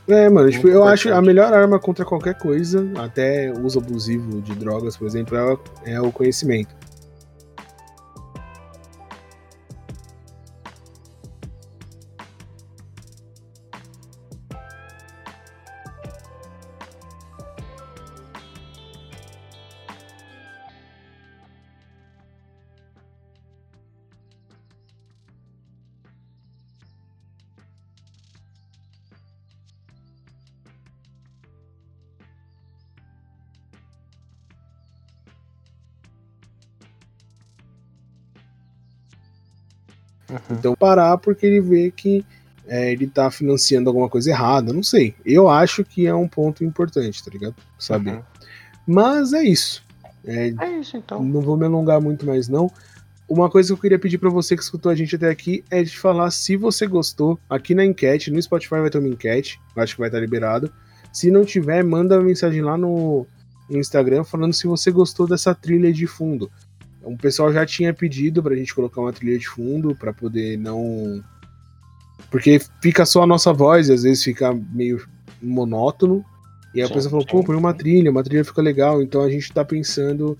É, 0.08 0.28
mano, 0.28 0.50
tipo, 0.50 0.66
eu 0.66 0.82
acho 0.82 1.12
a 1.12 1.22
melhor 1.22 1.52
arma 1.52 1.78
contra 1.78 2.04
qualquer 2.04 2.34
coisa, 2.36 2.90
até 2.96 3.52
uso 3.52 3.78
abusivo 3.78 4.42
de 4.42 4.52
drogas, 4.54 4.96
por 4.96 5.06
exemplo, 5.06 5.36
é 5.36 5.52
o- 5.52 5.58
é 5.84 6.00
o 6.00 6.10
conhecimento. 6.10 6.74
Uhum. 40.32 40.56
Então 40.58 40.74
parar 40.74 41.18
porque 41.18 41.46
ele 41.46 41.60
vê 41.60 41.90
que 41.90 42.24
é, 42.66 42.92
ele 42.92 43.06
tá 43.06 43.30
financiando 43.30 43.88
alguma 43.90 44.08
coisa 44.08 44.30
errada, 44.30 44.72
não 44.72 44.82
sei. 44.82 45.14
Eu 45.24 45.48
acho 45.48 45.84
que 45.84 46.06
é 46.06 46.14
um 46.14 46.28
ponto 46.28 46.64
importante, 46.64 47.22
tá 47.22 47.30
ligado? 47.30 47.54
Saber. 47.78 48.14
Uhum. 48.14 48.22
Mas 48.86 49.32
é 49.32 49.42
isso. 49.42 49.84
É, 50.24 50.54
É 50.60 50.78
isso 50.78 50.96
então. 50.96 51.22
não 51.22 51.40
vou 51.40 51.56
me 51.56 51.66
alongar 51.66 52.00
muito 52.00 52.24
mais 52.24 52.48
não. 52.48 52.70
Uma 53.28 53.48
coisa 53.48 53.68
que 53.68 53.72
eu 53.72 53.78
queria 53.78 53.98
pedir 53.98 54.18
pra 54.18 54.30
você 54.30 54.56
que 54.56 54.62
escutou 54.62 54.90
a 54.90 54.94
gente 54.94 55.16
até 55.16 55.28
aqui 55.28 55.64
é 55.70 55.82
de 55.82 55.96
falar 55.96 56.30
se 56.30 56.56
você 56.56 56.86
gostou. 56.86 57.38
Aqui 57.48 57.74
na 57.74 57.84
enquete, 57.84 58.30
no 58.30 58.40
Spotify 58.40 58.76
vai 58.76 58.90
ter 58.90 58.98
uma 58.98 59.08
enquete, 59.08 59.60
acho 59.76 59.94
que 59.94 60.00
vai 60.00 60.08
estar 60.08 60.20
liberado. 60.20 60.72
Se 61.12 61.30
não 61.30 61.44
tiver, 61.44 61.82
manda 61.82 62.16
uma 62.16 62.24
mensagem 62.24 62.62
lá 62.62 62.76
no, 62.76 63.26
no 63.68 63.78
Instagram 63.78 64.24
falando 64.24 64.52
se 64.52 64.66
você 64.66 64.90
gostou 64.90 65.26
dessa 65.26 65.54
trilha 65.54 65.92
de 65.92 66.06
fundo. 66.06 66.50
O 67.02 67.16
pessoal 67.16 67.52
já 67.52 67.66
tinha 67.66 67.92
pedido 67.92 68.42
pra 68.42 68.54
gente 68.54 68.74
colocar 68.74 69.00
uma 69.00 69.12
trilha 69.12 69.38
de 69.38 69.48
fundo 69.48 69.94
pra 69.94 70.12
poder 70.12 70.56
não 70.56 71.22
porque 72.30 72.60
fica 72.80 73.04
só 73.04 73.22
a 73.22 73.26
nossa 73.26 73.52
voz 73.52 73.88
e 73.88 73.92
às 73.92 74.02
vezes 74.04 74.24
fica 74.24 74.52
meio 74.72 75.06
monótono. 75.40 76.24
E 76.74 76.80
aí 76.80 76.86
a 76.86 76.90
pessoa 76.90 77.10
falou, 77.10 77.26
pô, 77.26 77.44
põe 77.44 77.56
uma 77.56 77.74
trilha, 77.74 78.10
uma 78.10 78.22
trilha 78.22 78.44
fica 78.44 78.62
legal. 78.62 79.02
Então 79.02 79.20
a 79.20 79.30
gente 79.30 79.52
tá 79.52 79.62
pensando 79.64 80.38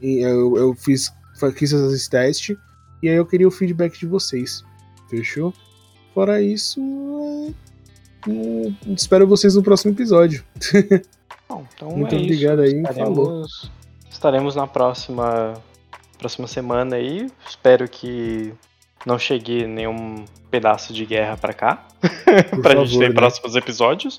em. 0.00 0.20
Eu, 0.20 0.56
eu 0.56 0.74
fiz, 0.74 1.12
fiz 1.54 1.72
esses 1.72 2.08
testes 2.08 2.56
e 3.02 3.08
aí 3.10 3.16
eu 3.16 3.26
queria 3.26 3.46
o 3.46 3.50
feedback 3.50 3.98
de 3.98 4.06
vocês. 4.06 4.64
Fechou? 5.10 5.52
Fora 6.14 6.40
isso, 6.40 6.80
é, 8.26 8.92
espero 8.92 9.26
vocês 9.26 9.54
no 9.54 9.62
próximo 9.62 9.92
episódio. 9.92 10.42
Bom, 11.48 11.66
então 11.74 11.90
Muito 11.90 12.14
é 12.14 12.18
obrigado 12.18 12.64
isso. 12.64 12.74
aí, 12.74 12.82
Estaremos, 12.82 13.70
estaremos 14.10 14.56
na 14.56 14.66
próxima 14.66 15.54
próxima 16.24 16.48
semana 16.48 16.96
aí. 16.96 17.30
Espero 17.46 17.86
que 17.86 18.54
não 19.04 19.18
chegue 19.18 19.66
nenhum 19.66 20.24
pedaço 20.50 20.94
de 20.94 21.04
guerra 21.04 21.36
pra 21.36 21.52
cá. 21.52 21.86
Pra 22.62 22.72
favor, 22.72 22.86
gente 22.86 22.98
ter 22.98 23.08
né? 23.10 23.14
próximos 23.14 23.54
episódios. 23.54 24.18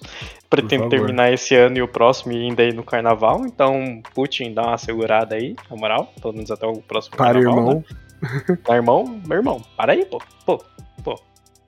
Pretendo 0.50 0.88
terminar 0.88 1.34
esse 1.34 1.56
ano 1.56 1.78
e 1.78 1.82
o 1.82 1.88
próximo 1.88 2.32
e 2.34 2.38
ainda 2.38 2.64
aí 2.64 2.72
no 2.72 2.84
carnaval. 2.84 3.46
Então, 3.46 4.02
Putin, 4.14 4.54
dá 4.54 4.62
uma 4.64 4.78
segurada 4.78 5.36
aí, 5.36 5.56
na 5.70 5.76
moral. 5.76 6.14
Pelo 6.22 6.34
menos 6.34 6.52
até 6.52 6.66
o 6.66 6.78
próximo 6.78 7.18
Para, 7.18 7.34
carnaval. 7.34 7.60
irmão. 7.60 7.84
Né? 8.22 8.58
Meu 8.68 8.76
irmão, 8.76 9.22
meu 9.26 9.38
irmão, 9.38 9.62
para 9.76 9.94
aí, 9.94 10.06
pô. 10.06 10.22
Pô, 10.46 10.64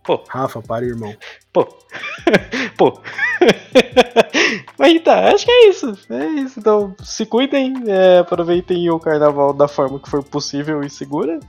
pô, 0.07 0.23
Rafa, 0.29 0.61
para, 0.61 0.85
irmão. 0.85 1.13
pô. 1.51 1.67
pô. 2.77 3.01
Mas 4.79 5.01
tá, 5.01 5.33
acho 5.33 5.45
que 5.45 5.51
é 5.51 5.69
isso. 5.69 5.97
É 6.09 6.25
isso. 6.27 6.59
Então, 6.59 6.95
se 7.03 7.25
cuidem, 7.25 7.73
é, 7.87 8.19
aproveitem 8.19 8.89
o 8.89 8.99
carnaval 8.99 9.51
da 9.51 9.67
forma 9.67 9.99
que 9.99 10.09
for 10.09 10.23
possível 10.23 10.81
e 10.81 10.89
segura. 10.89 11.41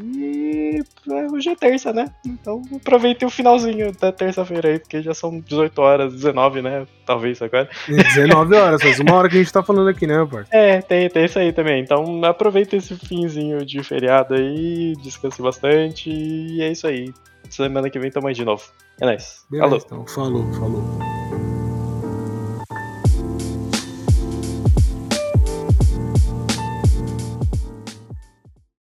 E 0.00 0.82
é, 1.10 1.26
hoje 1.30 1.50
é 1.50 1.54
terça, 1.54 1.92
né? 1.92 2.10
Então 2.24 2.62
aproveitem 2.74 3.28
o 3.28 3.30
finalzinho 3.30 3.92
da 3.92 4.10
terça-feira 4.10 4.70
aí, 4.70 4.78
porque 4.78 5.02
já 5.02 5.12
são 5.12 5.38
18 5.38 5.78
horas, 5.78 6.12
19, 6.14 6.62
né? 6.62 6.86
Talvez 7.04 7.40
agora. 7.42 7.68
19 7.86 8.56
horas, 8.56 8.82
faz 8.82 8.98
uma 8.98 9.14
hora 9.14 9.28
que 9.28 9.36
a 9.36 9.38
gente 9.38 9.52
tá 9.52 9.62
falando 9.62 9.88
aqui, 9.88 10.06
né, 10.06 10.26
parça? 10.26 10.48
É, 10.50 10.80
tem, 10.80 11.08
tem 11.10 11.26
isso 11.26 11.38
aí 11.38 11.52
também. 11.52 11.82
Então 11.82 12.24
aproveitem 12.24 12.78
esse 12.78 12.96
finzinho 12.96 13.64
de 13.64 13.82
feriado 13.84 14.34
aí, 14.34 14.94
descanse 15.02 15.40
bastante 15.42 16.10
e 16.10 16.62
é 16.62 16.72
isso 16.72 16.86
aí. 16.86 17.12
Semana 17.50 17.88
que 17.90 17.98
vem 17.98 18.10
tamo 18.10 18.28
aí 18.28 18.34
de 18.34 18.44
novo. 18.44 18.64
É 19.00 19.06
nóis. 19.06 19.44
Beleza, 19.50 19.66
Alô. 19.74 19.82
então. 19.84 20.06
Falou, 20.06 20.52
falou. 20.54 21.23